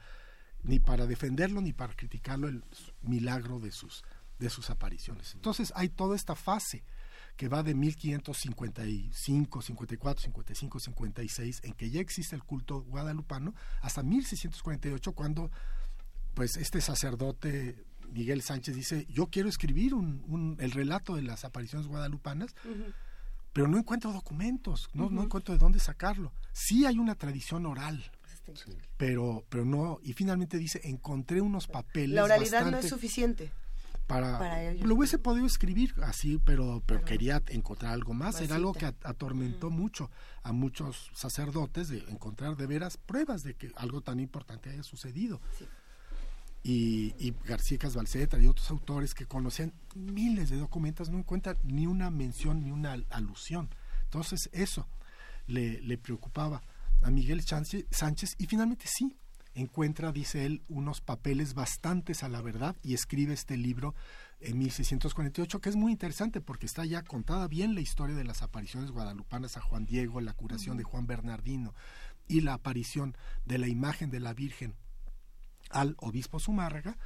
ni 0.63 0.79
para 0.79 1.05
defenderlo 1.05 1.61
ni 1.61 1.73
para 1.73 1.93
criticarlo 1.93 2.47
el 2.47 2.63
milagro 3.01 3.59
de 3.59 3.71
sus, 3.71 4.03
de 4.37 4.49
sus 4.49 4.69
apariciones. 4.69 5.33
Entonces 5.35 5.71
hay 5.75 5.89
toda 5.89 6.15
esta 6.15 6.35
fase 6.35 6.83
que 7.39 7.47
va 7.47 7.63
de 7.63 7.73
1555, 7.73 9.61
54, 9.61 10.23
55, 10.23 10.79
56, 10.79 11.61
en 11.63 11.73
que 11.73 11.89
ya 11.89 12.01
existe 12.01 12.35
el 12.35 12.43
culto 12.43 12.81
guadalupano, 12.81 13.55
hasta 13.81 14.03
1648, 14.03 15.13
cuando 15.13 15.49
pues 16.33 16.57
este 16.57 16.81
sacerdote 16.81 17.85
Miguel 18.11 18.41
Sánchez 18.41 18.75
dice, 18.75 19.05
yo 19.09 19.27
quiero 19.27 19.49
escribir 19.49 19.93
un, 19.93 20.57
el 20.59 20.71
relato 20.71 21.15
de 21.15 21.21
las 21.21 21.45
apariciones 21.45 21.87
guadalupanas, 21.87 22.55
pero 23.53 23.67
no 23.67 23.77
encuentro 23.77 24.13
documentos, 24.13 24.89
no, 24.93 25.09
no 25.09 25.23
encuentro 25.23 25.53
de 25.53 25.59
dónde 25.59 25.79
sacarlo. 25.79 26.33
Sí 26.51 26.85
hay 26.85 26.99
una 26.99 27.15
tradición 27.15 27.65
oral, 27.65 28.11
pero, 28.97 29.45
pero 29.49 29.65
no, 29.65 29.99
y 30.03 30.13
finalmente 30.13 30.57
dice, 30.57 30.81
encontré 30.83 31.41
unos 31.41 31.67
papeles. 31.67 32.15
La 32.15 32.23
oralidad 32.23 32.69
no 32.69 32.77
es 32.77 32.89
suficiente. 32.89 33.51
Para, 34.07 34.73
lo 34.73 34.95
hubiese 34.95 35.19
podido 35.19 35.45
escribir 35.45 35.93
así, 36.01 36.39
pero, 36.43 36.81
pero 36.87 37.05
quería 37.05 37.43
encontrar 37.49 37.93
algo 37.93 38.15
más. 38.15 38.41
Era 38.41 38.55
algo 38.55 38.73
que 38.73 38.87
atormentó 38.87 39.69
mucho 39.69 40.09
a 40.41 40.51
muchos 40.51 41.11
sacerdotes 41.13 41.89
de 41.89 41.99
encontrar 42.09 42.57
de 42.57 42.65
veras 42.65 42.97
pruebas 42.97 43.43
de 43.43 43.53
que 43.53 43.71
algo 43.75 44.01
tan 44.01 44.19
importante 44.19 44.71
haya 44.71 44.81
sucedido. 44.81 45.39
Y, 46.61 47.15
y, 47.17 47.33
García 47.45 47.77
Casbalceta 47.77 48.37
y 48.37 48.47
otros 48.47 48.69
autores 48.69 49.13
que 49.13 49.25
conocían 49.25 49.73
miles 49.95 50.49
de 50.49 50.57
documentos 50.57 51.09
no 51.09 51.17
encuentran 51.17 51.57
ni 51.63 51.87
una 51.87 52.09
mención 52.09 52.61
ni 52.61 52.71
una 52.71 52.97
alusión. 53.09 53.69
Entonces 54.03 54.49
eso 54.51 54.85
le, 55.47 55.81
le 55.81 55.97
preocupaba 55.97 56.61
a 57.01 57.11
Miguel 57.11 57.41
Sánchez 57.41 58.35
y 58.37 58.45
finalmente 58.47 58.85
sí, 58.87 59.15
encuentra, 59.53 60.11
dice 60.11 60.45
él, 60.45 60.63
unos 60.67 61.01
papeles 61.01 61.53
bastantes 61.53 62.23
a 62.23 62.29
la 62.29 62.41
verdad 62.41 62.75
y 62.83 62.93
escribe 62.93 63.33
este 63.33 63.57
libro 63.57 63.95
en 64.39 64.57
1648, 64.57 65.59
que 65.59 65.69
es 65.69 65.75
muy 65.75 65.91
interesante 65.91 66.41
porque 66.41 66.65
está 66.65 66.85
ya 66.85 67.03
contada 67.03 67.47
bien 67.47 67.75
la 67.75 67.81
historia 67.81 68.15
de 68.15 68.23
las 68.23 68.41
apariciones 68.41 68.91
guadalupanas 68.91 69.57
a 69.57 69.61
Juan 69.61 69.85
Diego, 69.85 70.21
la 70.21 70.33
curación 70.33 70.77
de 70.77 70.83
Juan 70.83 71.07
Bernardino 71.07 71.73
y 72.27 72.41
la 72.41 72.53
aparición 72.53 73.17
de 73.45 73.57
la 73.57 73.67
imagen 73.67 74.09
de 74.11 74.19
la 74.19 74.33
Virgen 74.33 74.75
al 75.69 75.95
obispo 75.99 76.39
Zumárraga, 76.39 76.97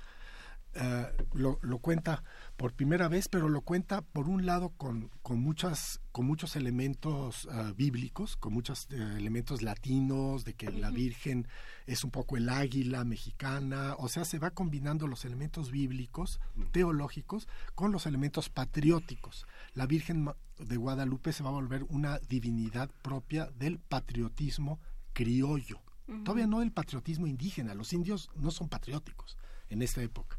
eh, 0.75 1.05
lo, 1.33 1.59
lo, 1.61 1.77
cuenta 1.77 2.23
por 2.57 2.73
primera 2.73 3.07
vez, 3.07 3.27
pero 3.27 3.47
lo 3.47 3.61
cuenta 3.61 4.01
por 4.01 4.27
un 4.27 4.47
lado 4.47 4.69
con, 4.69 5.11
con, 5.21 5.39
muchas, 5.39 6.01
con 6.11 6.25
muchos 6.25 6.55
elementos 6.55 7.47
eh, 7.51 7.73
bíblicos, 7.77 8.37
con 8.37 8.53
muchos 8.53 8.87
eh, 8.89 8.95
elementos 9.17 9.61
latinos, 9.61 10.45
de 10.45 10.55
que 10.55 10.71
la 10.71 10.89
Virgen 10.89 11.47
es 11.85 12.03
un 12.03 12.09
poco 12.09 12.37
el 12.37 12.49
águila 12.49 13.03
mexicana, 13.03 13.95
o 13.99 14.07
sea, 14.07 14.25
se 14.25 14.39
va 14.39 14.49
combinando 14.49 15.05
los 15.05 15.25
elementos 15.25 15.69
bíblicos, 15.69 16.39
teológicos, 16.71 17.47
con 17.75 17.91
los 17.91 18.07
elementos 18.07 18.49
patrióticos. 18.49 19.45
La 19.75 19.85
Virgen 19.85 20.27
de 20.57 20.77
Guadalupe 20.77 21.33
se 21.33 21.43
va 21.43 21.49
a 21.49 21.53
volver 21.53 21.83
una 21.89 22.17
divinidad 22.17 22.89
propia 23.03 23.51
del 23.51 23.77
patriotismo 23.77 24.79
criollo. 25.13 25.82
Todavía 26.23 26.47
no 26.47 26.59
del 26.59 26.71
patriotismo 26.71 27.27
indígena, 27.27 27.73
los 27.73 27.93
indios 27.93 28.29
no 28.35 28.51
son 28.51 28.67
patrióticos 28.67 29.37
en 29.69 29.81
esta 29.81 30.01
época 30.01 30.37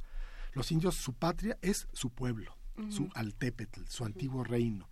los 0.55 0.71
indios, 0.71 0.95
su 0.95 1.13
patria 1.13 1.59
es 1.63 1.89
su 1.93 2.11
pueblo, 2.11 2.57
su 2.89 3.09
altépetl, 3.15 3.83
su 3.89 4.05
antiguo 4.05 4.45
reino. 4.45 4.89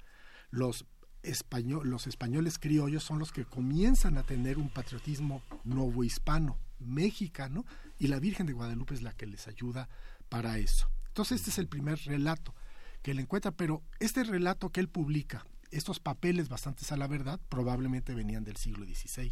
Los, 0.51 0.85
los 1.23 2.07
españoles 2.07 2.59
criollos 2.59 3.05
son 3.05 3.19
los 3.19 3.33
que 3.33 3.45
comienzan 3.45 4.19
a 4.19 4.25
tener 4.25 4.59
un 4.59 4.69
patriotismo 4.69 5.43
novohispano, 5.65 6.59
mexicano, 6.81 7.65
y 7.99 8.09
la 8.09 8.19
Virgen 8.19 8.47
de 8.47 8.53
Guadalupe 8.53 8.95
es 8.95 9.03
la 9.03 9.13
que 9.13 9.27
les 9.27 9.47
ayuda 9.47 9.89
para 10.29 10.59
eso. 10.59 10.91
Entonces 11.09 11.41
este 11.41 11.51
es 11.51 11.59
el 11.59 11.69
primer 11.69 11.99
relato 12.07 12.55
que 13.03 13.13
él 13.13 13.21
encuentra, 13.21 13.53
pero 13.53 13.83
este 14.01 14.25
relato 14.25 14.71
que 14.71 14.81
él 14.81 14.89
publica, 14.89 15.47
estos 15.71 16.01
papeles 16.01 16.49
bastantes 16.49 16.91
a 16.91 16.97
la 16.97 17.07
verdad, 17.07 17.41
probablemente 17.49 18.15
venían 18.15 18.45
del 18.45 18.57
siglo 18.57 18.85
XVI. 18.85 19.31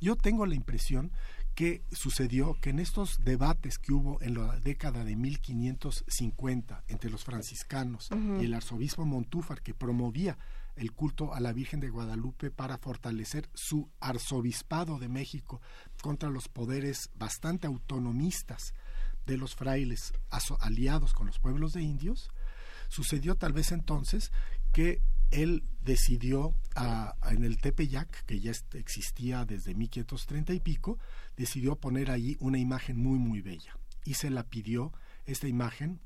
Yo 0.00 0.16
tengo 0.16 0.46
la 0.46 0.54
impresión 0.54 1.12
que 1.54 1.82
sucedió 1.90 2.58
que 2.60 2.68
en 2.68 2.78
estos 2.78 3.24
debates 3.24 3.78
que 3.78 3.94
hubo 3.94 4.20
en 4.20 4.34
la 4.34 4.60
década 4.60 5.04
de 5.04 5.16
1550 5.16 6.84
entre 6.88 7.10
los 7.10 7.24
franciscanos 7.24 8.10
y 8.40 8.44
el 8.44 8.52
arzobispo 8.52 9.06
Montúfar 9.06 9.62
que 9.62 9.72
promovía 9.72 10.36
el 10.76 10.92
culto 10.92 11.32
a 11.32 11.40
la 11.40 11.54
Virgen 11.54 11.80
de 11.80 11.88
Guadalupe 11.88 12.50
para 12.50 12.76
fortalecer 12.76 13.48
su 13.54 13.88
arzobispado 14.00 14.98
de 14.98 15.08
México 15.08 15.62
contra 16.02 16.28
los 16.28 16.48
poderes 16.48 17.08
bastante 17.14 17.66
autonomistas 17.66 18.74
de 19.24 19.38
los 19.38 19.54
frailes 19.54 20.12
aliados 20.60 21.14
con 21.14 21.26
los 21.26 21.38
pueblos 21.38 21.72
de 21.72 21.82
indios, 21.82 22.30
sucedió 22.88 23.34
tal 23.34 23.54
vez 23.54 23.72
entonces 23.72 24.30
que 24.72 25.00
él 25.36 25.64
decidió 25.82 26.54
en 27.30 27.44
el 27.44 27.58
Tepeyac, 27.58 28.24
que 28.24 28.40
ya 28.40 28.52
existía 28.72 29.44
desde 29.44 29.74
1530 29.74 30.54
y 30.54 30.60
pico, 30.60 30.98
decidió 31.36 31.76
poner 31.76 32.10
ahí 32.10 32.36
una 32.40 32.58
imagen 32.58 32.96
muy, 32.96 33.18
muy 33.18 33.42
bella. 33.42 33.78
Y 34.04 34.14
se 34.14 34.30
la 34.30 34.44
pidió 34.44 34.92
esta 35.26 35.46
imagen 35.46 36.00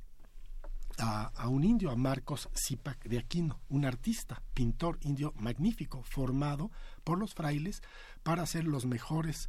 a, 0.99 1.49
un 1.49 1.63
indio, 1.63 1.91
a 1.91 1.97
Marcos 1.97 2.49
Zipac 2.55 3.05
de 3.05 3.19
Aquino, 3.19 3.61
un 3.69 3.85
artista, 3.85 4.43
pintor 4.53 4.99
indio 5.03 5.33
magnífico, 5.37 6.03
formado 6.03 6.73
por 7.05 7.19
los 7.19 7.33
frailes 7.33 7.83
para 8.25 8.43
hacer 8.43 8.65
los 8.65 8.85
mejores, 8.85 9.49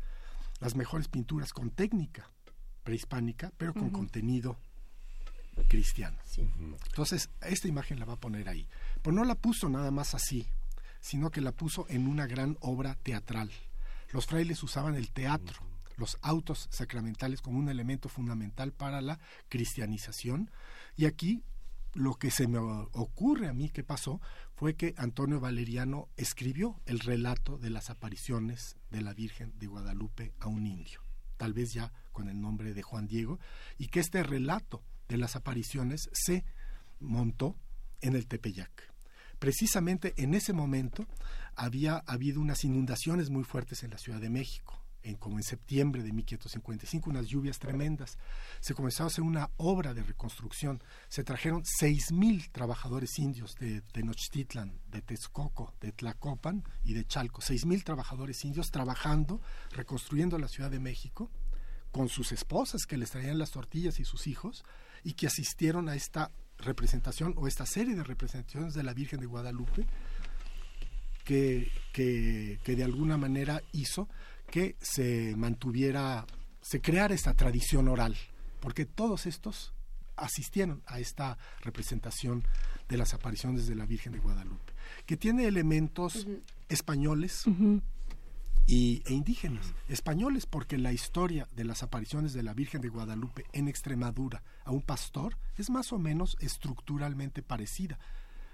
las 0.59 0.75
mejores 0.75 1.07
pinturas 1.07 1.53
con 1.53 1.71
técnica 1.71 2.31
prehispánica, 2.83 3.51
pero 3.57 3.73
con 3.73 3.89
contenido 3.89 4.59
cristiano. 5.67 6.17
Entonces, 6.87 7.29
esta 7.41 7.67
imagen 7.67 7.99
la 7.99 8.05
va 8.05 8.13
a 8.13 8.19
poner 8.19 8.47
ahí. 8.49 8.67
Pero 9.01 9.15
no 9.15 9.25
la 9.25 9.35
puso 9.35 9.69
nada 9.69 9.91
más 9.91 10.13
así, 10.13 10.47
sino 10.99 11.31
que 11.31 11.41
la 11.41 11.51
puso 11.51 11.85
en 11.89 12.07
una 12.07 12.27
gran 12.27 12.57
obra 12.61 12.95
teatral. 13.01 13.51
Los 14.11 14.25
frailes 14.25 14.61
usaban 14.63 14.95
el 14.95 15.11
teatro, 15.11 15.61
los 15.97 16.17
autos 16.21 16.67
sacramentales 16.71 17.41
como 17.41 17.59
un 17.59 17.69
elemento 17.69 18.09
fundamental 18.09 18.71
para 18.71 19.01
la 19.01 19.19
cristianización. 19.49 20.51
Y 20.95 21.05
aquí 21.05 21.43
lo 21.93 22.15
que 22.15 22.31
se 22.31 22.47
me 22.47 22.57
ocurre 22.57 23.47
a 23.47 23.53
mí 23.53 23.69
que 23.69 23.83
pasó 23.83 24.21
fue 24.55 24.75
que 24.75 24.93
Antonio 24.97 25.39
Valeriano 25.39 26.07
escribió 26.17 26.79
el 26.85 26.99
relato 26.99 27.57
de 27.57 27.69
las 27.69 27.89
apariciones 27.89 28.77
de 28.91 29.01
la 29.01 29.13
Virgen 29.13 29.53
de 29.57 29.67
Guadalupe 29.67 30.33
a 30.39 30.47
un 30.47 30.67
indio, 30.67 31.01
tal 31.37 31.53
vez 31.53 31.73
ya 31.73 31.91
con 32.11 32.29
el 32.29 32.39
nombre 32.39 32.73
de 32.73 32.81
Juan 32.81 33.07
Diego, 33.07 33.39
y 33.77 33.87
que 33.87 33.99
este 33.99 34.23
relato 34.23 34.83
de 35.07 35.17
las 35.17 35.35
apariciones 35.35 36.09
se 36.13 36.45
montó 36.99 37.57
en 38.01 38.15
el 38.15 38.27
Tepeyac. 38.27 38.90
Precisamente 39.41 40.13
en 40.17 40.35
ese 40.35 40.53
momento 40.53 41.07
había 41.55 41.97
habido 42.05 42.39
unas 42.39 42.63
inundaciones 42.63 43.31
muy 43.31 43.43
fuertes 43.43 43.81
en 43.81 43.89
la 43.89 43.97
Ciudad 43.97 44.21
de 44.21 44.29
México, 44.29 44.85
en, 45.01 45.15
como 45.15 45.37
en 45.37 45.43
septiembre 45.43 46.03
de 46.03 46.13
1555, 46.13 47.09
unas 47.09 47.25
lluvias 47.25 47.57
tremendas. 47.57 48.19
Se 48.59 48.75
comenzó 48.75 49.03
a 49.03 49.07
hacer 49.07 49.23
una 49.23 49.49
obra 49.57 49.95
de 49.95 50.03
reconstrucción. 50.03 50.83
Se 51.09 51.23
trajeron 51.23 51.63
seis 51.65 52.11
mil 52.11 52.51
trabajadores 52.51 53.17
indios 53.17 53.55
de 53.55 53.81
Tenochtitlan, 53.81 54.79
de 54.91 55.01
Texcoco, 55.01 55.73
de 55.81 55.91
Tlacopan 55.91 56.63
y 56.83 56.93
de 56.93 57.03
Chalco. 57.05 57.41
Seis 57.41 57.65
mil 57.65 57.83
trabajadores 57.83 58.45
indios 58.45 58.69
trabajando, 58.69 59.41
reconstruyendo 59.71 60.37
la 60.37 60.49
Ciudad 60.49 60.69
de 60.69 60.79
México, 60.79 61.31
con 61.91 62.09
sus 62.09 62.31
esposas 62.31 62.85
que 62.85 62.95
les 62.95 63.09
traían 63.09 63.39
las 63.39 63.49
tortillas 63.49 63.99
y 63.99 64.05
sus 64.05 64.27
hijos, 64.27 64.63
y 65.03 65.13
que 65.13 65.25
asistieron 65.25 65.89
a 65.89 65.95
esta 65.95 66.29
representación 66.61 67.33
o 67.37 67.47
esta 67.47 67.65
serie 67.65 67.95
de 67.95 68.03
representaciones 68.03 68.73
de 68.73 68.83
la 68.83 68.93
Virgen 68.93 69.19
de 69.19 69.25
Guadalupe 69.25 69.85
que, 71.23 71.71
que, 71.93 72.75
de 72.75 72.83
alguna 72.83 73.17
manera 73.17 73.61
hizo 73.71 74.09
que 74.49 74.75
se 74.81 75.35
mantuviera, 75.37 76.25
se 76.61 76.81
creara 76.81 77.13
esta 77.13 77.33
tradición 77.33 77.87
oral, 77.87 78.17
porque 78.59 78.85
todos 78.85 79.25
estos 79.25 79.73
asistieron 80.17 80.83
a 80.85 80.99
esta 80.99 81.37
representación 81.61 82.43
de 82.89 82.97
las 82.97 83.13
apariciones 83.13 83.67
de 83.67 83.75
la 83.75 83.85
Virgen 83.85 84.11
de 84.11 84.19
Guadalupe, 84.19 84.73
que 85.05 85.15
tiene 85.15 85.45
elementos 85.45 86.27
españoles, 86.67 87.45
y, 88.67 89.03
e 89.05 89.13
indígenas, 89.13 89.73
españoles, 89.87 90.45
porque 90.45 90.77
la 90.77 90.93
historia 90.93 91.47
de 91.55 91.65
las 91.65 91.83
apariciones 91.83 92.33
de 92.33 92.43
la 92.43 92.53
Virgen 92.53 92.81
de 92.81 92.89
Guadalupe 92.89 93.45
en 93.53 93.67
Extremadura 93.67 94.43
a 94.63 94.71
un 94.71 94.81
pastor 94.81 95.37
es 95.57 95.69
más 95.69 95.91
o 95.91 95.99
menos 95.99 96.37
estructuralmente 96.39 97.41
parecida 97.41 97.99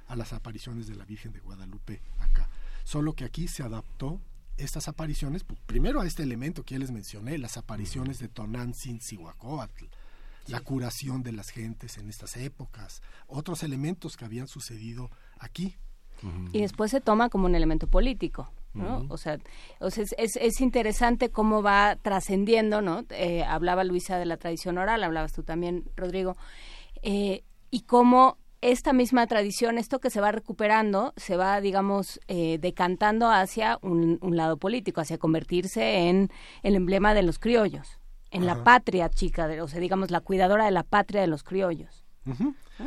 a 0.08 0.16
las 0.16 0.34
apariciones 0.34 0.88
de 0.88 0.96
la 0.96 1.06
Virgen 1.06 1.32
de 1.34 1.40
Guadalupe 1.40 2.02
acá. 2.20 2.50
Solo 2.84 3.14
que 3.14 3.26
aquí 3.26 3.48
se 3.48 3.64
adaptó 3.64 4.22
estas 4.58 4.88
apariciones, 4.88 5.44
pues, 5.44 5.60
primero 5.66 6.02
a 6.02 6.08
este 6.08 6.24
elemento 6.24 6.64
que 6.64 6.76
ya 6.76 6.80
les 6.80 6.92
mencioné, 6.92 7.38
las 7.38 7.58
apariciones 7.58 8.20
de 8.20 8.28
Tonantzin, 8.28 9.00
Cihuacóatl, 9.02 9.86
la 10.48 10.62
curación 10.62 11.24
de 11.24 11.34
las 11.34 11.50
gentes 11.50 11.98
en 11.98 12.10
estas 12.10 12.38
épocas, 12.38 13.02
otros 13.28 13.64
elementos 13.64 14.18
que 14.18 14.26
habían 14.26 14.48
sucedido 14.48 15.12
aquí. 15.38 15.76
Y 16.52 16.62
después 16.62 16.90
se 16.90 17.02
toma 17.02 17.30
como 17.30 17.46
un 17.46 17.54
elemento 17.54 17.88
político. 17.88 18.52
O 19.10 19.18
sea, 19.18 19.38
es, 19.80 20.36
es, 20.36 20.62
interesante 20.62 21.30
cómo 21.30 21.62
va 21.62 21.98
trascendiendo, 22.02 22.82
¿no? 22.82 23.04
Eh, 23.10 23.44
hablaba 23.44 23.84
Luisa 23.84 24.18
de 24.18 24.26
la 24.26 24.38
tradición 24.38 24.78
oral, 24.78 25.04
hablabas 25.04 25.34
tú 25.34 25.44
también, 25.44 25.84
Rodrigo, 25.96 26.36
eh, 27.02 27.44
y 27.72 27.82
cómo 27.82 28.38
esta 28.62 28.94
misma 28.94 29.28
tradición, 29.28 29.78
esto 29.78 30.00
que 30.00 30.10
se 30.10 30.22
va 30.22 30.32
recuperando, 30.32 31.14
se 31.16 31.38
va, 31.38 31.62
digamos, 31.62 32.20
eh, 32.28 32.58
decantando 32.60 33.30
hacia 33.30 33.78
un, 33.82 34.20
lado 34.36 34.58
político, 34.58 35.02
hacia 35.02 35.18
convertirse 35.18 36.10
en 36.10 36.30
el 36.64 36.76
emblema 36.76 37.14
de 37.14 37.24
los 37.24 37.40
criollos, 37.40 38.00
en 38.32 38.46
la 38.46 38.64
patria 38.64 39.10
chica, 39.10 39.48
de, 39.48 39.62
o 39.62 39.68
sea, 39.68 39.80
digamos, 39.80 40.12
la 40.12 40.22
cuidadora 40.22 40.66
de 40.66 40.72
la 40.72 40.84
patria 40.84 41.22
de 41.22 41.28
los 41.28 41.44
criollos. 41.44 42.04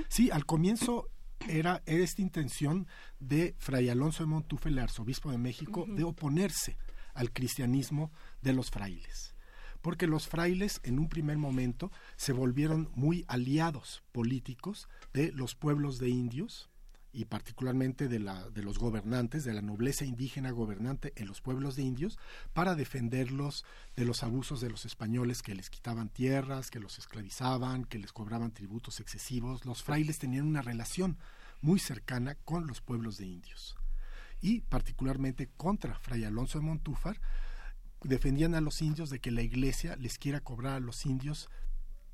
Sí, 0.08 0.30
al 0.30 0.44
comienzo 0.44 1.08
era, 1.48 1.82
esta 1.86 2.22
intención 2.22 2.86
de 3.18 3.54
Fray 3.58 3.88
Alonso 3.88 4.22
de 4.22 4.28
Montúfar, 4.28 4.72
el 4.72 4.78
arzobispo 4.78 5.30
de 5.30 5.38
México, 5.38 5.86
de 5.88 6.04
oponerse 6.04 6.76
al 7.14 7.32
cristianismo 7.32 8.12
de 8.42 8.52
los 8.52 8.70
frailes. 8.70 9.34
Porque 9.82 10.06
los 10.06 10.28
frailes 10.28 10.80
en 10.84 10.98
un 10.98 11.08
primer 11.08 11.38
momento 11.38 11.90
se 12.16 12.32
volvieron 12.32 12.90
muy 12.94 13.24
aliados 13.28 14.02
políticos 14.12 14.88
de 15.12 15.32
los 15.32 15.54
pueblos 15.54 15.98
de 15.98 16.10
indios 16.10 16.69
y 17.12 17.24
particularmente 17.24 18.08
de, 18.08 18.20
la, 18.20 18.48
de 18.50 18.62
los 18.62 18.78
gobernantes, 18.78 19.44
de 19.44 19.52
la 19.52 19.62
nobleza 19.62 20.04
indígena 20.04 20.50
gobernante 20.50 21.12
en 21.16 21.26
los 21.26 21.40
pueblos 21.40 21.76
de 21.76 21.82
indios, 21.82 22.18
para 22.52 22.74
defenderlos 22.74 23.64
de 23.96 24.04
los 24.04 24.22
abusos 24.22 24.60
de 24.60 24.70
los 24.70 24.84
españoles 24.84 25.42
que 25.42 25.54
les 25.54 25.70
quitaban 25.70 26.08
tierras, 26.08 26.70
que 26.70 26.80
los 26.80 26.98
esclavizaban, 26.98 27.84
que 27.84 27.98
les 27.98 28.12
cobraban 28.12 28.52
tributos 28.52 29.00
excesivos. 29.00 29.64
Los 29.64 29.82
frailes 29.82 30.18
tenían 30.18 30.46
una 30.46 30.62
relación 30.62 31.18
muy 31.60 31.78
cercana 31.78 32.36
con 32.44 32.66
los 32.66 32.80
pueblos 32.80 33.18
de 33.18 33.26
indios 33.26 33.76
y 34.40 34.60
particularmente 34.62 35.48
contra 35.56 35.98
Fray 35.98 36.24
Alonso 36.24 36.58
de 36.58 36.64
Montúfar, 36.64 37.20
defendían 38.02 38.54
a 38.54 38.60
los 38.60 38.80
indios 38.80 39.10
de 39.10 39.20
que 39.20 39.30
la 39.30 39.42
iglesia 39.42 39.96
les 39.96 40.18
quiera 40.18 40.40
cobrar 40.40 40.74
a 40.74 40.80
los 40.80 41.04
indios 41.04 41.48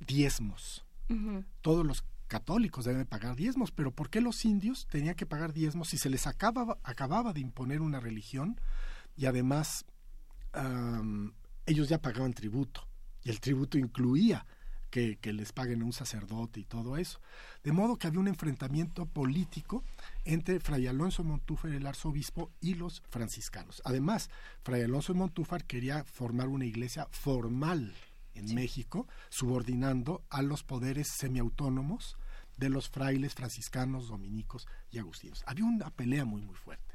diezmos. 0.01 0.85
Todos 1.61 1.87
los 1.87 2.05
católicos 2.27 2.85
deben 2.85 3.07
pagar 3.07 3.37
diezmos, 3.37 3.71
pero 3.71 3.91
¿por 3.93 4.11
qué 4.11 4.21
los 4.21 4.45
indios 4.45 4.87
tenían 4.89 5.15
que 5.15 5.27
pagar 5.27 5.53
diezmos 5.53 5.89
si 5.89 5.99
se 5.99 6.11
les 6.11 6.27
acababa, 6.27 6.79
acababa 6.83 7.33
de 7.33 7.41
imponer 7.41 7.81
una 7.81 8.01
religión 8.01 8.61
y 9.17 9.27
además 9.27 9.85
ellos 11.67 11.89
ya 11.89 12.01
pagaban 12.01 12.33
tributo? 12.33 12.87
Y 13.23 13.31
el 13.31 13.41
tributo 13.41 13.79
incluía 13.79 14.47
que, 14.91 15.33
les 15.33 15.53
paguen 15.53 15.83
un 15.83 15.93
sacerdote 15.93 16.61
y 16.61 16.65
todo 16.65 16.97
eso. 16.97 17.21
De 17.63 17.73
modo 17.73 17.97
que 17.97 18.07
había 18.07 18.21
un 18.21 18.29
enfrentamiento 18.29 19.07
político 19.07 19.85
entre 20.25 20.61
Fray 20.61 20.87
Alonso 20.87 21.23
Montúfar, 21.23 21.73
el 21.73 21.87
arzobispo, 21.87 22.51
y 22.61 22.75
los 22.75 23.03
franciscanos. 23.11 23.83
Además, 23.85 24.31
Fray 24.63 24.83
Alonso 24.83 25.15
Montúfar 25.15 25.65
quería 25.65 26.05
formar 26.05 26.49
una 26.49 26.65
iglesia 26.65 27.07
formal 27.11 27.95
en 28.37 28.55
México, 28.55 29.07
subordinando 29.29 30.25
a 30.31 30.43
los 30.43 30.63
poderes 30.63 31.09
semiautónomos 31.09 32.17
de 32.57 32.71
los 32.71 32.89
frailes 32.89 33.35
franciscanos, 33.35 34.09
dominicos 34.09 34.67
y 34.91 34.99
agustinos. 34.99 35.43
Había 35.47 35.65
una 35.65 35.91
pelea 35.91 36.25
muy, 36.25 36.43
muy 36.43 36.55
fuerte. 36.55 36.87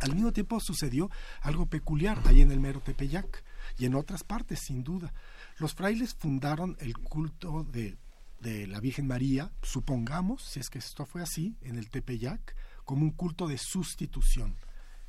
Al 0.00 0.14
mismo 0.14 0.32
tiempo 0.32 0.58
sucedió 0.60 1.10
algo 1.40 1.66
peculiar 1.66 2.20
ahí 2.24 2.40
en 2.40 2.50
el 2.50 2.60
mero 2.60 2.80
Tepeyac 2.80 3.44
y 3.78 3.84
en 3.84 3.94
otras 3.94 4.24
partes, 4.24 4.60
sin 4.60 4.82
duda. 4.82 5.12
Los 5.58 5.74
frailes 5.74 6.14
fundaron 6.14 6.76
el 6.80 6.96
culto 6.98 7.64
de, 7.64 7.96
la 8.40 8.80
Virgen 8.80 9.06
María, 9.06 9.52
supongamos, 9.62 10.42
si 10.42 10.60
es 10.60 10.70
que 10.70 10.78
esto 10.78 11.06
fue 11.06 11.22
así, 11.22 11.56
en 11.60 11.76
el 11.76 11.90
Tepeyac, 11.90 12.56
como 12.84 13.02
un 13.02 13.10
culto 13.10 13.46
de 13.46 13.58
sustitución, 13.58 14.56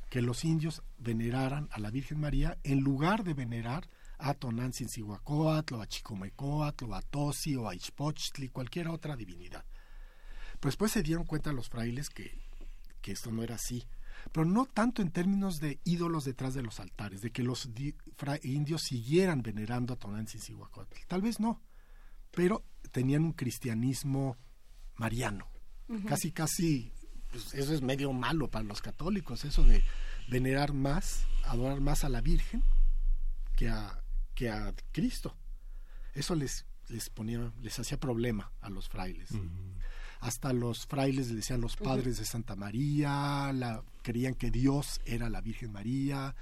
que 0.08 0.22
los 0.22 0.44
indios 0.44 0.82
veneraran 0.98 1.68
a 1.72 1.78
la 1.78 1.90
Virgen 1.90 2.20
María 2.20 2.58
en 2.62 2.80
lugar 2.80 3.24
de 3.24 3.34
venerar 3.34 3.88
a 4.20 4.34
Tonantzin-Cihuacóatl, 4.34 5.74
o 5.74 5.82
a 5.82 5.86
Chicomecoatl, 5.86 6.84
o 6.84 6.94
a 6.94 7.02
Tosi, 7.02 7.56
o 7.56 7.68
a 7.68 7.74
Ixpochtli, 7.74 8.48
cualquier 8.48 8.88
otra 8.88 9.16
divinidad. 9.16 9.64
Pues 10.60 10.72
después 10.72 10.92
se 10.92 11.02
dieron 11.02 11.24
cuenta 11.24 11.52
los 11.52 11.68
frailes 11.68 12.10
que, 12.10 12.38
que 13.00 13.12
esto 13.12 13.32
no 13.32 13.42
era 13.42 13.54
así, 13.54 13.86
pero 14.32 14.44
no 14.44 14.66
tanto 14.66 15.00
en 15.00 15.10
términos 15.10 15.58
de 15.58 15.80
ídolos 15.84 16.24
detrás 16.24 16.54
de 16.54 16.62
los 16.62 16.80
altares, 16.80 17.22
de 17.22 17.30
que 17.30 17.42
los 17.42 17.68
indios 18.42 18.82
siguieran 18.82 19.42
venerando 19.42 19.94
a 19.94 19.96
Tonantzin 19.96 20.40
Cihuacóatl. 20.40 20.98
Tal 21.08 21.22
vez 21.22 21.40
no, 21.40 21.62
pero 22.30 22.64
tenían 22.92 23.24
un 23.24 23.32
cristianismo 23.32 24.36
mariano. 24.96 25.46
Casi, 26.06 26.30
casi, 26.30 26.92
pues 27.32 27.52
eso 27.52 27.74
es 27.74 27.82
medio 27.82 28.12
malo 28.12 28.48
para 28.48 28.64
los 28.64 28.80
católicos, 28.80 29.44
eso 29.44 29.64
de 29.64 29.82
venerar 30.28 30.72
más, 30.72 31.26
adorar 31.44 31.80
más 31.80 32.04
a 32.04 32.08
la 32.08 32.20
Virgen 32.20 32.62
que 33.56 33.68
a, 33.68 33.99
que 34.40 34.48
a 34.48 34.74
Cristo. 34.90 35.36
Eso 36.14 36.34
les, 36.34 36.64
les 36.88 37.10
ponía, 37.10 37.52
les 37.60 37.78
hacía 37.78 38.00
problema 38.00 38.50
a 38.62 38.70
los 38.70 38.88
frailes. 38.88 39.28
Hasta 40.20 40.54
los 40.54 40.86
frailes 40.86 41.28
le 41.28 41.36
decían 41.36 41.60
los 41.60 41.76
padres 41.76 42.16
de 42.16 42.24
Santa 42.24 42.56
María, 42.56 43.52
la, 43.52 43.84
creían 44.02 44.34
que 44.34 44.50
Dios 44.50 45.02
era 45.04 45.28
la 45.28 45.42
Virgen 45.42 45.72
María, 45.72 46.34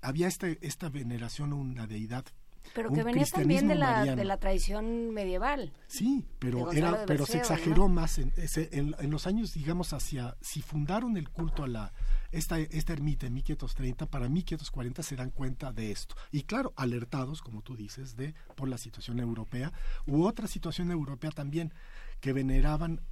había 0.00 0.26
este, 0.26 0.58
esta 0.62 0.88
veneración 0.88 1.52
a 1.52 1.56
una 1.56 1.86
deidad 1.86 2.24
pero 2.72 2.92
que 2.92 3.02
venía 3.02 3.24
también 3.26 3.68
de 3.68 3.74
la, 3.74 4.04
de 4.04 4.24
la 4.24 4.38
tradición 4.38 5.10
medieval. 5.10 5.72
Sí, 5.86 6.24
pero 6.38 6.72
era, 6.72 7.04
pero 7.06 7.26
se 7.26 7.38
exageró 7.38 7.88
más 7.88 8.18
en, 8.18 8.32
en, 8.36 9.10
los 9.10 9.26
años, 9.26 9.54
digamos, 9.54 9.92
hacia, 9.92 10.36
si 10.40 10.62
fundaron 10.62 11.16
el 11.16 11.28
culto 11.28 11.64
a 11.64 11.68
la, 11.68 11.92
esta, 12.32 12.58
esta 12.58 12.92
ermita 12.92 13.26
en 13.26 13.34
1530, 13.34 14.06
para 14.06 14.28
1540 14.28 15.02
se 15.02 15.16
dan 15.16 15.30
cuenta 15.30 15.72
de 15.72 15.90
esto. 15.90 16.16
Y 16.32 16.42
claro, 16.42 16.72
alertados, 16.76 17.42
como 17.42 17.62
tú 17.62 17.76
dices, 17.76 18.16
de 18.16 18.34
por 18.54 18.68
la 18.68 18.78
situación 18.78 19.20
europea, 19.20 19.72
u 20.06 20.24
otra 20.24 20.48
situación 20.48 20.90
europea 20.90 21.30
también, 21.30 21.72
que 22.20 22.32
veneraban 22.32 23.02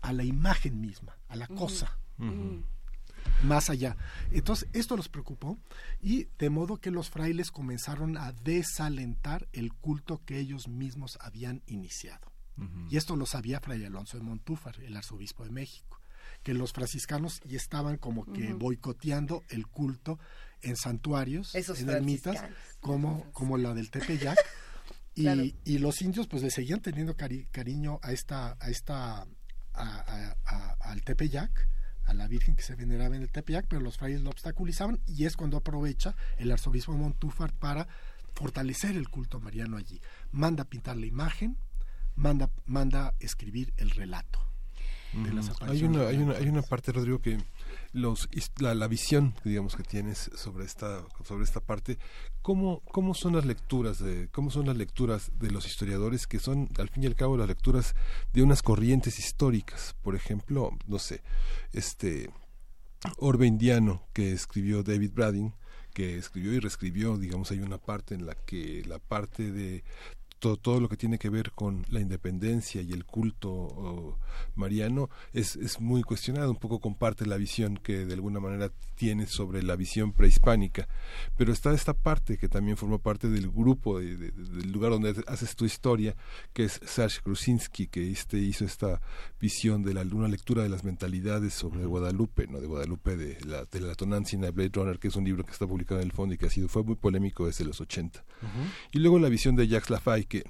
a 0.00 0.12
la 0.12 0.24
imagen 0.24 0.80
misma, 0.80 1.16
a 1.28 1.36
la 1.36 1.46
cosa. 1.46 1.98
Más 3.42 3.70
allá. 3.70 3.96
Entonces, 4.30 4.68
esto 4.72 4.96
los 4.96 5.08
preocupó 5.08 5.58
y 6.00 6.28
de 6.38 6.50
modo 6.50 6.76
que 6.76 6.90
los 6.90 7.10
frailes 7.10 7.50
comenzaron 7.50 8.16
a 8.16 8.32
desalentar 8.32 9.48
el 9.52 9.72
culto 9.72 10.20
que 10.24 10.38
ellos 10.38 10.68
mismos 10.68 11.18
habían 11.20 11.62
iniciado. 11.66 12.32
Y 12.90 12.96
esto 12.96 13.16
lo 13.16 13.26
sabía 13.26 13.60
Fray 13.60 13.84
Alonso 13.84 14.18
de 14.18 14.22
Montúfar, 14.22 14.78
el 14.82 14.96
arzobispo 14.96 15.44
de 15.44 15.50
México, 15.50 16.00
que 16.44 16.54
los 16.54 16.72
franciscanos 16.72 17.40
ya 17.44 17.56
estaban 17.56 17.96
como 17.96 18.30
que 18.30 18.52
boicoteando 18.52 19.42
el 19.48 19.66
culto 19.66 20.20
en 20.60 20.76
santuarios, 20.76 21.54
en 21.54 21.88
ermitas, 21.88 22.44
como, 22.80 23.30
como 23.32 23.58
la 23.58 23.74
del 23.74 23.90
Tepeyac. 23.90 24.38
y, 25.14 25.54
y, 25.64 25.78
los 25.78 26.02
indios 26.02 26.28
pues 26.28 26.42
le 26.42 26.50
seguían 26.50 26.80
teniendo 26.80 27.16
cariño 27.16 27.98
a 28.02 28.12
esta, 28.12 28.56
a 28.60 28.70
esta 28.70 29.26
al 29.74 31.02
Tepeyac, 31.02 31.68
a 32.04 32.14
la 32.14 32.28
Virgen 32.28 32.56
que 32.56 32.62
se 32.62 32.74
veneraba 32.74 33.16
en 33.16 33.22
el 33.22 33.30
Tepeyac, 33.30 33.66
pero 33.68 33.80
los 33.80 33.98
frailes 33.98 34.22
lo 34.22 34.30
obstaculizaban 34.30 35.00
y 35.06 35.24
es 35.24 35.36
cuando 35.36 35.56
aprovecha 35.56 36.14
el 36.38 36.50
arzobispo 36.50 36.92
Montúfar 36.92 37.52
para 37.52 37.88
fortalecer 38.34 38.96
el 38.96 39.08
culto 39.08 39.40
mariano 39.40 39.76
allí. 39.76 40.00
Manda 40.30 40.64
pintar 40.64 40.96
la 40.96 41.06
imagen, 41.06 41.56
manda, 42.16 42.50
manda 42.66 43.14
escribir 43.20 43.72
el 43.76 43.90
relato. 43.90 44.51
De 45.12 45.32
las 45.32 45.50
hay, 45.62 45.84
una, 45.84 46.08
hay, 46.08 46.16
una, 46.16 46.34
hay 46.34 46.48
una 46.48 46.62
parte, 46.62 46.92
Rodrigo, 46.92 47.20
que 47.20 47.38
los, 47.92 48.28
la, 48.58 48.74
la, 48.74 48.88
visión 48.88 49.34
digamos 49.44 49.76
que 49.76 49.82
tienes 49.82 50.30
sobre 50.34 50.64
esta 50.64 51.04
sobre 51.26 51.44
esta 51.44 51.60
parte 51.60 51.98
cómo 52.40 52.80
cómo 52.90 53.12
son 53.14 53.34
las 53.34 53.44
lecturas 53.44 53.98
de 53.98 54.28
cómo 54.32 54.50
son 54.50 54.66
las 54.66 54.76
lecturas 54.76 55.30
de 55.38 55.50
los 55.50 55.66
historiadores 55.66 56.26
que 56.26 56.38
son 56.38 56.70
al 56.78 56.88
fin 56.88 57.02
y 57.02 57.06
al 57.06 57.14
cabo 57.14 57.36
las 57.36 57.48
lecturas 57.48 57.94
de 58.32 58.42
unas 58.42 58.62
corrientes 58.62 59.18
históricas 59.18 59.94
por 60.00 60.14
ejemplo 60.14 60.70
no 60.86 60.98
sé 60.98 61.22
este 61.72 62.30
Orbe 63.18 63.46
Indiano 63.46 64.02
que 64.14 64.32
escribió 64.32 64.82
David 64.82 65.12
Bradding 65.12 65.52
que 65.92 66.16
escribió 66.16 66.52
y 66.54 66.58
reescribió, 66.58 67.18
digamos, 67.18 67.50
hay 67.50 67.60
una 67.60 67.78
parte 67.78 68.14
en 68.14 68.26
la 68.26 68.34
que 68.34 68.82
la 68.86 68.98
parte 68.98 69.52
de 69.52 69.84
todo, 70.42 70.80
lo 70.80 70.88
que 70.88 70.96
tiene 70.96 71.18
que 71.18 71.30
ver 71.30 71.52
con 71.52 71.86
la 71.90 72.00
independencia 72.00 72.82
y 72.82 72.92
el 72.92 73.04
culto 73.04 74.18
mariano 74.56 75.08
es, 75.32 75.56
es 75.56 75.80
muy 75.80 76.02
cuestionado, 76.02 76.50
un 76.50 76.56
poco 76.56 76.80
comparte 76.80 77.26
la 77.26 77.36
visión 77.36 77.76
que 77.76 78.04
de 78.04 78.14
alguna 78.14 78.40
manera 78.40 78.70
tiene 78.96 79.26
sobre 79.26 79.62
la 79.62 79.76
visión 79.76 80.12
prehispánica, 80.12 80.88
pero 81.36 81.52
está 81.52 81.72
esta 81.72 81.94
parte 81.94 82.38
que 82.38 82.48
también 82.48 82.76
forma 82.76 82.98
parte 82.98 83.28
del 83.28 83.50
grupo, 83.50 84.00
del 84.00 84.72
lugar 84.72 84.90
donde 84.90 85.14
haces 85.26 85.54
tu 85.54 85.64
historia, 85.64 86.16
que 86.52 86.64
es 86.64 86.80
Serge 86.84 87.20
Krusinski, 87.22 87.86
que 87.86 88.10
este 88.10 88.38
hizo 88.38 88.64
esta 88.64 89.00
visión 89.40 89.82
de 89.82 89.94
la, 89.94 90.02
una 90.02 90.28
lectura 90.28 90.62
de 90.62 90.68
las 90.68 90.84
mentalidades 90.84 91.54
sobre 91.54 91.84
Guadalupe, 91.84 92.46
no 92.46 92.60
de 92.60 92.66
Guadalupe 92.66 93.16
de 93.16 93.38
la, 93.44 93.64
de 93.64 93.80
la 93.80 93.94
Tonancia 93.94 94.32
Blade 94.50 94.70
Runner, 94.72 94.98
que 94.98 95.08
es 95.08 95.16
un 95.16 95.24
libro 95.24 95.44
que 95.44 95.52
está 95.52 95.66
publicado 95.66 96.00
en 96.00 96.06
el 96.06 96.12
fondo 96.12 96.34
y 96.34 96.38
que 96.38 96.46
ha 96.46 96.50
sido, 96.50 96.68
fue 96.68 96.82
muy 96.82 96.96
polémico 96.96 97.46
desde 97.46 97.64
los 97.64 97.80
80. 97.80 98.24
Y 98.92 98.98
luego 98.98 99.18
la 99.18 99.28
visión 99.28 99.54
de 99.56 99.68
Jacques 99.68 99.90
Lafay, 99.90 100.24
que 100.32 100.44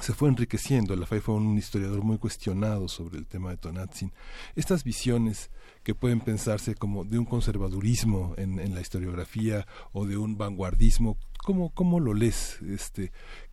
se 0.00 0.12
fue 0.12 0.28
enriqueciendo. 0.28 0.96
Lafay 0.96 1.20
fue 1.20 1.36
un 1.36 1.56
historiador 1.56 2.02
muy 2.02 2.18
cuestionado 2.18 2.88
sobre 2.88 3.16
el 3.16 3.28
tema 3.28 3.50
de 3.50 3.58
Tonatzin. 3.58 4.12
Estas 4.56 4.82
visiones 4.82 5.50
que 5.84 5.94
pueden 5.94 6.20
pensarse 6.20 6.74
como 6.74 7.04
de 7.04 7.16
un 7.16 7.24
conservadurismo 7.24 8.34
en, 8.36 8.58
en 8.58 8.74
la 8.74 8.80
historiografía 8.80 9.68
o 9.92 10.04
de 10.04 10.16
un 10.16 10.36
vanguardismo, 10.36 11.16
¿cómo, 11.38 11.70
cómo 11.70 12.00
lo 12.00 12.12
lees? 12.12 12.60
Este, 12.62 13.12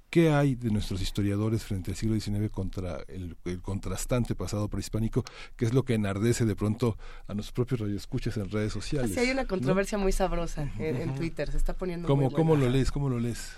¿Qué 0.09 0.33
hay 0.33 0.55
de 0.55 0.71
nuestros 0.71 0.99
historiadores 1.01 1.63
frente 1.63 1.91
al 1.91 1.95
siglo 1.95 2.19
XIX 2.19 2.49
contra 2.49 3.01
el, 3.07 3.37
contrastante 3.61 4.33
pasado 4.33 4.67
prehispánico? 4.67 5.23
¿Qué 5.55 5.65
es 5.65 5.73
lo 5.73 5.83
que 5.85 5.93
enardece 5.93 6.43
de 6.43 6.55
pronto 6.55 6.97
a 7.27 7.35
nuestros 7.35 7.53
propios 7.53 7.81
radioescuchas 7.81 8.35
en 8.37 8.49
redes 8.49 8.73
sociales? 8.73 9.13
Sí, 9.13 9.19
hay 9.19 9.29
una 9.29 9.45
controversia 9.45 9.99
muy 9.99 10.11
sabrosa 10.11 10.69
en, 10.79 11.13
Twitter, 11.15 11.51
se 11.51 11.57
está 11.57 11.77
poniendo 11.77 12.07
¿Cómo, 12.07 12.23
muy 12.23 12.33
¿Cómo 12.33 12.55
lo 12.55 12.67
lees? 12.67 12.91
¿Cómo 12.91 13.09
lo 13.09 13.19
lees? 13.19 13.51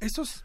Estos 0.00 0.44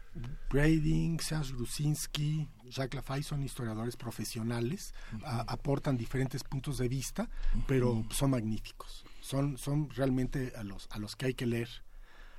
Brading, 0.50 1.20
Serge 1.20 1.52
Grusinski, 1.52 2.48
Jacques 2.64 2.94
Lafay 2.94 3.22
son 3.22 3.42
historiadores 3.44 3.96
profesionales, 3.96 4.92
aportan 5.24 5.96
diferentes 5.96 6.42
puntos 6.42 6.78
de 6.78 6.88
vista, 6.88 7.30
pero 7.68 8.04
son 8.10 8.30
magníficos. 8.30 9.04
Son, 9.20 9.56
son 9.56 9.90
realmente 9.90 10.52
a 10.56 10.64
los, 10.64 10.88
a 10.90 10.98
los 10.98 11.14
que 11.14 11.26
hay 11.26 11.34
que 11.34 11.46
leer. 11.46 11.68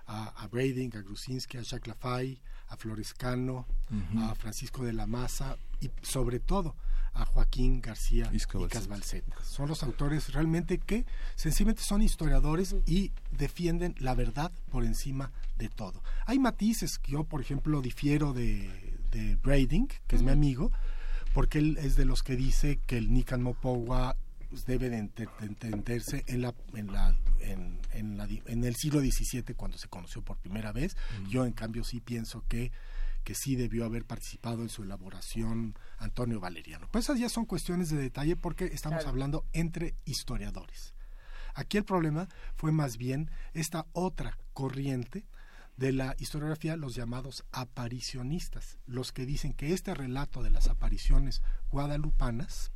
A, 0.07 0.27
a 0.27 0.47
Brading, 0.47 0.95
a 0.95 1.01
Grusinski, 1.01 1.57
a 1.57 1.61
Jacques 1.61 1.87
Lafay, 1.87 2.39
a 2.67 2.77
Florescano, 2.77 3.65
a 4.19 4.35
Francisco 4.35 4.83
de 4.83 4.93
la 4.93 5.07
Maza 5.07 5.57
y 5.79 5.89
sobre 6.01 6.39
todo 6.39 6.75
a 7.15 7.25
Joaquín 7.25 7.81
García 7.81 8.29
y 8.31 8.39
Casbalceta. 8.67 9.35
Son 9.43 9.69
los 9.69 9.83
autores 9.83 10.33
realmente 10.33 10.77
que 10.77 11.05
sencillamente 11.35 11.81
son 11.81 12.01
historiadores 12.01 12.75
y 12.85 13.11
defienden 13.31 13.95
la 13.99 14.13
verdad 14.13 14.51
por 14.69 14.83
encima 14.83 15.31
de 15.57 15.69
todo. 15.69 16.03
Hay 16.25 16.39
matices 16.39 16.99
que 16.99 17.13
yo, 17.13 17.23
por 17.23 17.41
ejemplo, 17.41 17.81
difiero 17.81 18.33
de, 18.33 18.99
de 19.11 19.37
Brading, 19.37 19.87
que 20.07 20.15
es 20.15 20.21
mi 20.21 20.31
amigo, 20.31 20.71
porque 21.33 21.59
él 21.59 21.77
es 21.81 21.95
de 21.95 22.05
los 22.05 22.21
que 22.21 22.35
dice 22.35 22.79
que 22.85 22.97
el 22.97 23.13
Nican 23.13 23.41
Mopowa 23.41 24.17
debe 24.67 24.89
de 24.89 25.09
entenderse 25.41 26.23
en 26.27 26.41
la 26.41 26.53
en 26.73 26.91
la 26.91 27.15
en, 27.41 27.79
en, 27.91 28.17
la, 28.17 28.27
en 28.45 28.63
el 28.63 28.75
siglo 28.75 28.99
XVII 28.99 29.53
cuando 29.55 29.77
se 29.77 29.87
conoció 29.87 30.21
por 30.21 30.37
primera 30.37 30.71
vez. 30.71 30.95
Yo 31.29 31.45
en 31.45 31.53
cambio 31.53 31.83
sí 31.83 31.99
pienso 31.99 32.43
que 32.47 32.71
que 33.25 33.35
sí 33.35 33.57
debió 33.57 33.83
haber 33.83 34.05
participado 34.05 34.61
en 34.61 34.69
su 34.69 34.83
elaboración 34.83 35.73
Antonio 35.97 36.39
Valeriano. 36.39 36.87
Pues 36.91 37.05
esas 37.05 37.19
ya 37.19 37.27
son 37.27 37.45
cuestiones 37.45 37.89
de 37.89 37.97
detalle 37.97 38.37
porque 38.37 38.65
estamos 38.65 39.05
hablando 39.05 39.45
entre 39.51 39.95
historiadores. 40.05 40.93
Aquí 41.55 41.77
el 41.77 41.85
problema 41.85 42.29
fue 42.55 42.71
más 42.71 42.97
bien 42.97 43.31
esta 43.53 43.87
otra 43.93 44.37
corriente 44.53 45.25
de 45.75 45.91
la 45.91 46.15
historiografía, 46.19 46.77
los 46.77 46.95
llamados 46.95 47.45
aparicionistas, 47.51 48.77
los 48.85 49.11
que 49.11 49.25
dicen 49.25 49.53
que 49.53 49.73
este 49.73 49.93
relato 49.95 50.43
de 50.43 50.51
las 50.51 50.67
apariciones 50.67 51.41
guadalupanas 51.69 52.71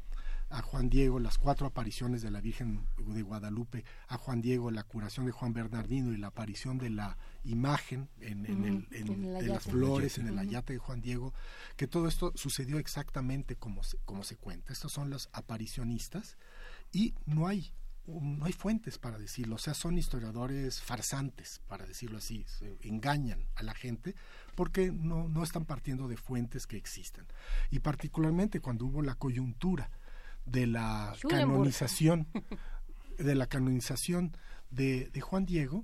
a 0.49 0.61
Juan 0.61 0.89
Diego 0.89 1.19
las 1.19 1.37
cuatro 1.37 1.67
apariciones 1.67 2.21
de 2.21 2.31
la 2.31 2.41
Virgen 2.41 2.87
de 2.97 3.21
Guadalupe, 3.21 3.85
a 4.07 4.17
Juan 4.17 4.41
Diego 4.41 4.71
la 4.71 4.83
curación 4.83 5.25
de 5.25 5.31
Juan 5.31 5.53
Bernardino 5.53 6.11
y 6.11 6.17
la 6.17 6.27
aparición 6.27 6.77
de 6.77 6.89
la 6.89 7.17
imagen 7.43 8.09
en, 8.19 8.45
el, 8.45 8.89
de 8.89 9.47
las 9.47 9.63
flores 9.63 10.17
en 10.17 10.27
el 10.27 10.39
ayate 10.39 10.73
de 10.73 10.79
Juan 10.79 11.01
Diego, 11.01 11.33
que 11.75 11.87
todo 11.87 12.07
esto 12.07 12.31
sucedió 12.35 12.79
exactamente 12.79 13.55
como 13.55 13.83
se, 13.83 13.97
como 14.05 14.23
se 14.23 14.35
cuenta. 14.35 14.73
Estos 14.73 14.91
son 14.91 15.09
los 15.09 15.29
aparicionistas 15.33 16.37
y 16.91 17.13
no 17.25 17.47
hay 17.47 17.71
no 18.09 18.45
hay 18.45 18.53
fuentes 18.53 18.97
para 18.97 19.19
decirlo, 19.19 19.55
o 19.55 19.59
sea, 19.59 19.73
son 19.73 19.97
historiadores 19.97 20.81
farsantes, 20.81 21.61
para 21.67 21.85
decirlo 21.85 22.17
así, 22.17 22.45
engañan 22.81 23.45
a 23.55 23.63
la 23.63 23.75
gente 23.75 24.15
porque 24.55 24.91
no, 24.91 25.29
no 25.29 25.43
están 25.43 25.65
partiendo 25.65 26.07
de 26.07 26.17
fuentes 26.17 26.65
que 26.65 26.77
existen. 26.77 27.25
Y 27.69 27.79
particularmente 27.79 28.61
cuando 28.61 28.85
hubo 28.85 29.01
la 29.01 29.15
coyuntura 29.15 29.91
de 30.51 30.67
la 30.67 31.15
canonización 31.27 32.27
de 33.17 33.35
la 33.35 33.47
canonización 33.47 34.35
de, 34.71 35.09
de, 35.09 35.21
Juan 35.21 35.45
Diego 35.45 35.83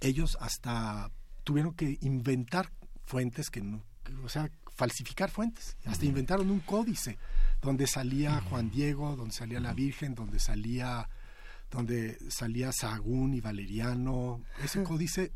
ellos 0.00 0.36
hasta 0.40 1.10
tuvieron 1.44 1.74
que 1.74 1.98
inventar 2.00 2.72
fuentes 3.04 3.50
que 3.50 3.60
no 3.60 3.82
o 4.24 4.28
sea 4.28 4.50
falsificar 4.78 5.28
fuentes. 5.28 5.76
Hasta 5.86 6.06
inventaron 6.06 6.50
un 6.50 6.60
códice 6.60 7.18
donde 7.60 7.88
salía 7.88 8.40
Juan 8.42 8.70
Diego 8.70 9.16
donde 9.16 9.34
salía 9.34 9.58
la 9.58 9.74
Virgen 9.74 10.14
donde 10.14 10.38
salía 10.38 11.08
donde 11.70 12.18
salía 12.30 12.72
Sagún 12.72 13.34
y 13.34 13.40
Valeriano, 13.40 14.42
ese 14.62 14.82
códice 14.82 15.32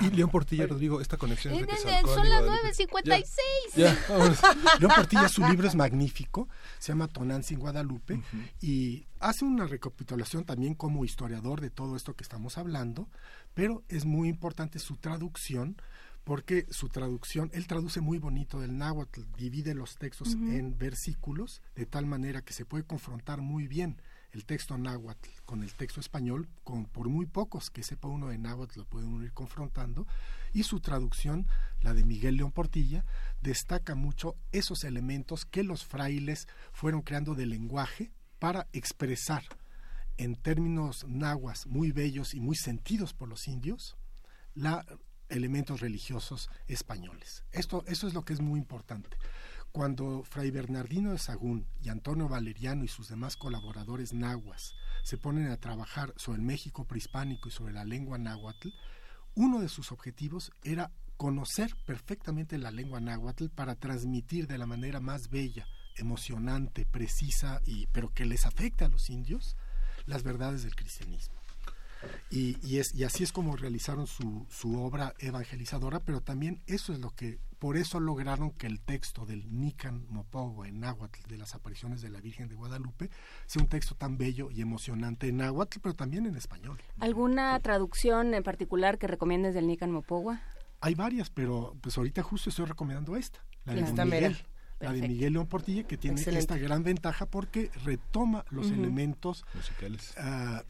Y 0.00 0.10
León 0.10 0.30
Portilla, 0.30 0.66
Rodrigo, 0.66 1.00
esta 1.00 1.16
conexión 1.16 1.54
de 1.54 1.66
Son 2.04 2.28
las 2.28 2.44
9.56. 2.44 4.80
León 4.80 4.92
Portilla, 4.94 5.28
su 5.28 5.46
libro 5.46 5.68
es 5.68 5.74
magnífico, 5.74 6.48
se 6.78 6.92
llama 6.92 7.08
Tonantzin 7.08 7.56
en 7.56 7.60
Guadalupe, 7.60 8.22
y 8.60 9.06
hace 9.20 9.44
una 9.44 9.66
recapitulación 9.66 10.44
también 10.44 10.74
como 10.74 11.04
historiador 11.04 11.60
de 11.60 11.70
todo 11.70 11.96
esto 11.96 12.14
que 12.14 12.22
estamos 12.22 12.56
hablando, 12.56 13.08
pero 13.54 13.82
es 13.88 14.04
muy 14.04 14.28
importante 14.28 14.78
su 14.78 14.96
traducción, 14.96 15.76
porque 16.24 16.66
su 16.70 16.88
traducción, 16.88 17.50
él 17.54 17.66
traduce 17.66 18.00
muy 18.00 18.18
bonito 18.18 18.60
del 18.60 18.76
náhuatl, 18.76 19.22
divide 19.36 19.74
los 19.74 19.96
textos 19.96 20.34
en 20.34 20.76
versículos, 20.76 21.62
de 21.74 21.86
tal 21.86 22.06
manera 22.06 22.42
que 22.42 22.52
se 22.52 22.66
puede 22.66 22.84
confrontar 22.84 23.40
muy 23.40 23.66
bien 23.66 24.00
el 24.32 24.44
texto 24.44 24.76
náhuatl 24.76 25.28
con 25.44 25.62
el 25.62 25.72
texto 25.74 26.00
español, 26.00 26.48
con, 26.64 26.86
por 26.86 27.08
muy 27.08 27.26
pocos 27.26 27.70
que 27.70 27.82
sepa 27.82 28.08
uno 28.08 28.28
de 28.28 28.38
náhuatl 28.38 28.80
lo 28.80 28.84
pueden 28.84 29.22
ir 29.22 29.32
confrontando, 29.32 30.06
y 30.52 30.64
su 30.64 30.80
traducción, 30.80 31.46
la 31.80 31.94
de 31.94 32.04
Miguel 32.04 32.36
León 32.36 32.52
Portilla, 32.52 33.04
destaca 33.40 33.94
mucho 33.94 34.36
esos 34.52 34.84
elementos 34.84 35.44
que 35.44 35.62
los 35.62 35.84
frailes 35.84 36.46
fueron 36.72 37.02
creando 37.02 37.34
de 37.34 37.46
lenguaje 37.46 38.12
para 38.38 38.66
expresar 38.72 39.44
en 40.16 40.36
términos 40.36 41.06
nahuas 41.08 41.66
muy 41.66 41.92
bellos 41.92 42.34
y 42.34 42.40
muy 42.40 42.56
sentidos 42.56 43.14
por 43.14 43.28
los 43.28 43.46
indios, 43.48 43.96
la 44.54 44.84
elementos 45.28 45.80
religiosos 45.80 46.48
españoles. 46.66 47.44
Esto, 47.52 47.84
eso 47.86 48.08
es 48.08 48.14
lo 48.14 48.24
que 48.24 48.32
es 48.32 48.40
muy 48.40 48.58
importante. 48.58 49.16
Cuando 49.72 50.24
Fray 50.24 50.50
Bernardino 50.50 51.12
de 51.12 51.18
Sagún 51.18 51.66
y 51.82 51.88
Antonio 51.90 52.28
Valeriano 52.28 52.84
y 52.84 52.88
sus 52.88 53.08
demás 53.08 53.36
colaboradores 53.36 54.12
nahuas 54.12 54.74
se 55.04 55.18
ponen 55.18 55.48
a 55.48 55.58
trabajar 55.58 56.12
sobre 56.16 56.38
el 56.38 56.44
México 56.44 56.84
prehispánico 56.84 57.48
y 57.48 57.52
sobre 57.52 57.72
la 57.72 57.84
lengua 57.84 58.18
náhuatl, 58.18 58.70
uno 59.34 59.60
de 59.60 59.68
sus 59.68 59.92
objetivos 59.92 60.50
era 60.64 60.90
conocer 61.16 61.74
perfectamente 61.86 62.58
la 62.58 62.70
lengua 62.70 63.00
náhuatl 63.00 63.48
para 63.48 63.74
transmitir 63.74 64.46
de 64.46 64.58
la 64.58 64.66
manera 64.66 65.00
más 65.00 65.30
bella, 65.30 65.66
emocionante, 65.96 66.86
precisa 66.86 67.60
y 67.66 67.86
pero 67.88 68.12
que 68.12 68.24
les 68.24 68.46
afecte 68.46 68.84
a 68.84 68.88
los 68.88 69.10
indios 69.10 69.56
las 70.06 70.22
verdades 70.22 70.62
del 70.62 70.74
cristianismo. 70.74 71.36
Y, 72.30 72.78
es, 72.78 72.94
y 72.94 73.04
así 73.04 73.24
es 73.24 73.32
como 73.32 73.56
realizaron 73.56 74.06
su 74.06 74.80
obra 74.80 75.14
evangelizadora, 75.18 76.00
pero 76.00 76.20
también 76.20 76.62
eso 76.66 76.92
es 76.92 77.00
lo 77.00 77.10
que 77.10 77.40
por 77.58 77.76
eso 77.76 77.98
lograron 78.00 78.50
que 78.50 78.66
el 78.66 78.80
texto 78.80 79.26
del 79.26 79.60
Nican 79.60 80.06
Mopogo 80.10 80.64
en 80.64 80.80
náhuatl 80.80 81.28
de 81.28 81.36
las 81.36 81.54
apariciones 81.54 82.00
de 82.00 82.10
la 82.10 82.20
Virgen 82.20 82.48
de 82.48 82.54
Guadalupe 82.54 83.10
sea 83.46 83.62
un 83.62 83.68
texto 83.68 83.94
tan 83.94 84.16
bello 84.16 84.50
y 84.50 84.60
emocionante 84.60 85.28
en 85.28 85.38
náhuatl, 85.38 85.80
pero 85.80 85.94
también 85.94 86.26
en 86.26 86.36
español. 86.36 86.80
¿Alguna 87.00 87.58
traducción 87.60 88.34
en 88.34 88.42
particular 88.42 88.98
que 88.98 89.06
recomiendes 89.06 89.54
del 89.54 89.66
Nican 89.66 89.90
Mopogua? 89.90 90.40
Hay 90.80 90.94
varias, 90.94 91.30
pero 91.30 91.76
pues 91.80 91.98
ahorita 91.98 92.22
justo 92.22 92.50
estoy 92.50 92.66
recomendando 92.66 93.16
esta, 93.16 93.44
la 93.64 93.74
de 93.74 94.04
Miguel. 94.04 94.36
La 94.80 94.92
de 94.92 95.02
Miguel 95.02 95.32
León 95.32 95.48
Portilla, 95.48 95.82
que 95.82 95.96
tiene 95.96 96.20
esta 96.20 96.56
gran 96.56 96.84
ventaja 96.84 97.26
porque 97.26 97.72
retoma 97.84 98.44
los 98.50 98.70
elementos 98.70 99.44
musicales. 99.52 100.14
Uh, 100.16 100.60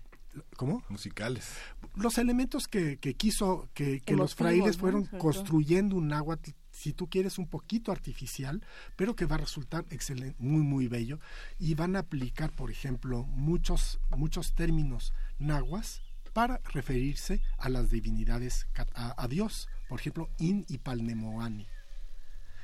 ¿Cómo? 0.57 0.83
Musicales. 0.89 1.53
Los 1.95 2.17
elementos 2.17 2.69
que, 2.69 2.97
que 2.97 3.15
quiso, 3.15 3.69
que, 3.75 4.01
que 4.01 4.17
los 4.17 4.35
frailes 4.35 4.79
fueron 4.79 5.05
construyendo 5.05 5.97
un 5.97 6.09
náhuatl 6.09 6.53
si 6.79 6.93
tú 6.93 7.11
quieres, 7.11 7.39
un 7.39 7.49
poquito 7.49 7.91
artificial, 7.91 8.63
pero 8.95 9.17
que 9.17 9.27
va 9.27 9.35
a 9.35 9.39
resultar 9.39 9.85
excelente, 9.91 10.37
muy, 10.39 10.63
muy 10.63 10.87
bello. 10.87 11.19
Y 11.59 11.75
van 11.75 11.97
a 11.97 12.01
aplicar, 12.01 12.53
por 12.53 12.71
ejemplo, 12.71 13.25
muchos, 13.25 13.99
muchos 14.17 14.55
términos 14.55 15.13
nahuas 15.41 16.03
para 16.33 16.61
referirse 16.73 17.43
a 17.59 17.69
las 17.69 17.91
divinidades, 17.91 18.69
a, 18.95 19.27
Dios. 19.27 19.69
Por 19.89 19.99
ejemplo, 19.99 20.31
In 20.39 20.65
y 20.69 20.79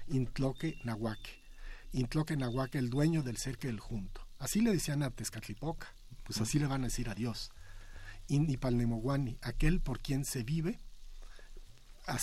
Intloque 0.06 0.78
Nahuaque. 0.84 1.42
Intloque 1.90 2.36
Nahuaque, 2.36 2.78
el 2.78 2.90
dueño 2.90 3.24
del 3.24 3.36
cerque 3.36 3.66
del 3.66 3.80
junto. 3.80 4.28
Así 4.38 4.60
le 4.60 4.70
decían 4.70 5.02
a 5.02 5.10
Tezcatlipoca, 5.10 5.92
pues 6.22 6.40
así 6.40 6.60
le 6.60 6.68
van 6.68 6.82
a 6.82 6.86
decir 6.86 7.08
a 7.08 7.16
Dios. 7.16 7.50
In 8.28 8.48
y 8.48 8.58
aquel 9.42 9.80
por 9.80 9.98
quien 9.98 10.24
se 10.24 10.44
vive 10.44 10.78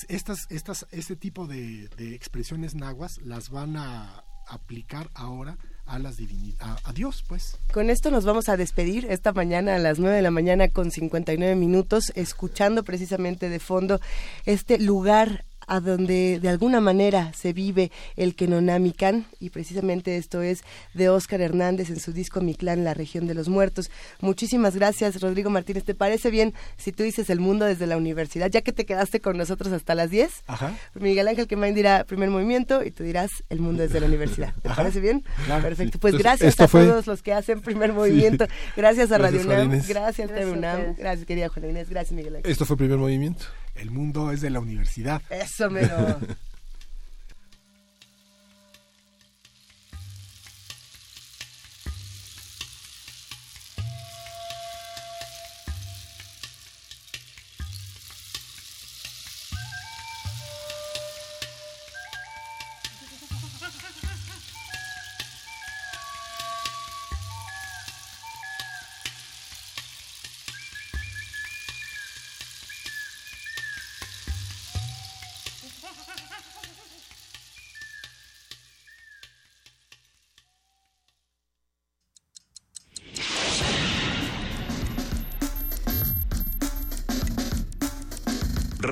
estas, 0.08 0.48
estas, 0.50 0.88
este 0.92 1.16
tipo 1.16 1.48
de, 1.48 1.90
expresiones 2.14 2.76
nahuas 2.76 3.20
las 3.24 3.50
van 3.50 3.78
a 3.78 4.24
aplicar 4.48 5.10
ahora 5.14 5.58
a 5.86 6.00
las 6.00 6.18
divinidades, 6.18 6.86
a, 6.86 6.94
Dios, 6.94 7.24
pues. 7.28 7.58
Con 7.74 7.90
esto 7.90 8.12
nos 8.12 8.26
vamos 8.26 8.50
a 8.50 8.58
despedir 8.58 9.06
esta 9.10 9.34
mañana 9.34 9.76
a 9.76 9.80
las 9.80 10.00
9 10.00 10.16
de 10.16 10.22
la 10.22 10.32
mañana 10.32 10.70
con 10.70 10.92
59 10.92 11.56
minutos, 11.56 12.12
escuchando 12.16 12.84
precisamente 12.84 13.50
de 13.50 13.60
fondo 13.60 14.00
este 14.46 14.78
lugar 14.80 15.46
a 15.68 15.80
donde 15.80 16.40
de 16.40 16.50
alguna 16.50 16.82
manera 16.82 17.32
se 17.34 17.54
vive 17.54 17.92
el 18.16 18.36
Kenonamikan 18.36 19.26
y 19.40 19.50
precisamente 19.50 20.18
esto 20.18 20.42
es 20.42 20.64
de 20.94 21.10
Óscar 21.10 21.42
Hernández 21.42 21.90
en 21.90 22.00
su 22.00 22.14
disco 22.14 22.42
Mi 22.42 22.56
Clan, 22.56 22.84
la 22.84 22.94
región 22.94 23.28
de 23.28 23.34
los 23.34 23.50
muertos. 23.50 23.90
Muchísimas 24.20 24.76
gracias, 24.76 25.22
Rodrigo 25.22 25.50
Martínez. 25.50 25.84
¿Te 25.84 25.96
parece 25.96 26.30
bien 26.30 26.54
si 26.78 26.92
tú 26.92 27.04
dices 27.04 27.30
el 27.30 27.40
mundo 27.40 27.66
desde 27.66 27.88
la 27.88 27.98
universidad, 27.98 28.50
ya 28.50 28.62
que 28.62 28.72
te 28.72 28.86
quedaste 28.86 29.20
con 29.20 29.38
nosotros 29.38 29.72
hasta 29.74 29.96
las 29.96 30.10
10? 30.10 30.44
Ajá. 30.48 30.76
Miguel 30.96 31.28
Ángel 31.28 31.48
Quemain 31.48 31.76
dirá 31.76 32.04
primer 32.04 32.30
movimiento 32.30 32.84
y 32.84 32.92
tú 32.92 33.04
dirás 33.04 33.30
el 33.50 33.60
mundo 33.60 33.84
desde 33.84 34.00
la 34.00 34.08
universidad. 34.08 34.54
¿Te 34.62 34.70
parece 34.70 35.00
bien? 35.00 35.24
Perfecto. 35.48 36.00
Pues 36.00 36.18
gracias 36.18 36.60
a 36.60 36.68
todos 36.68 37.08
los 37.08 37.22
que 37.22 37.34
hacen 37.34 37.62
primer 37.62 37.94
movimiento. 37.94 38.46
Gracias 38.76 39.12
a 39.12 39.18
Radio 39.18 39.42
UNAM. 39.42 39.82
Gracias, 39.88 40.28
TV 40.28 40.52
UNAM. 40.52 40.96
Gracias, 40.98 41.26
querida 41.26 41.50
Juana 41.50 41.70
Inés. 41.70 41.90
Gracias, 41.90 42.14
Miguel 42.14 42.38
Ángel. 42.38 42.52
Esto 42.52 42.66
fue 42.66 42.78
primer 42.78 42.98
movimiento. 42.98 43.46
El 43.76 43.92
mundo 43.92 44.32
es 44.32 44.42
de 44.42 44.50
la 44.50 44.60
universidad. 44.60 45.22
Eso, 45.30 45.70
mero. 45.70 46.20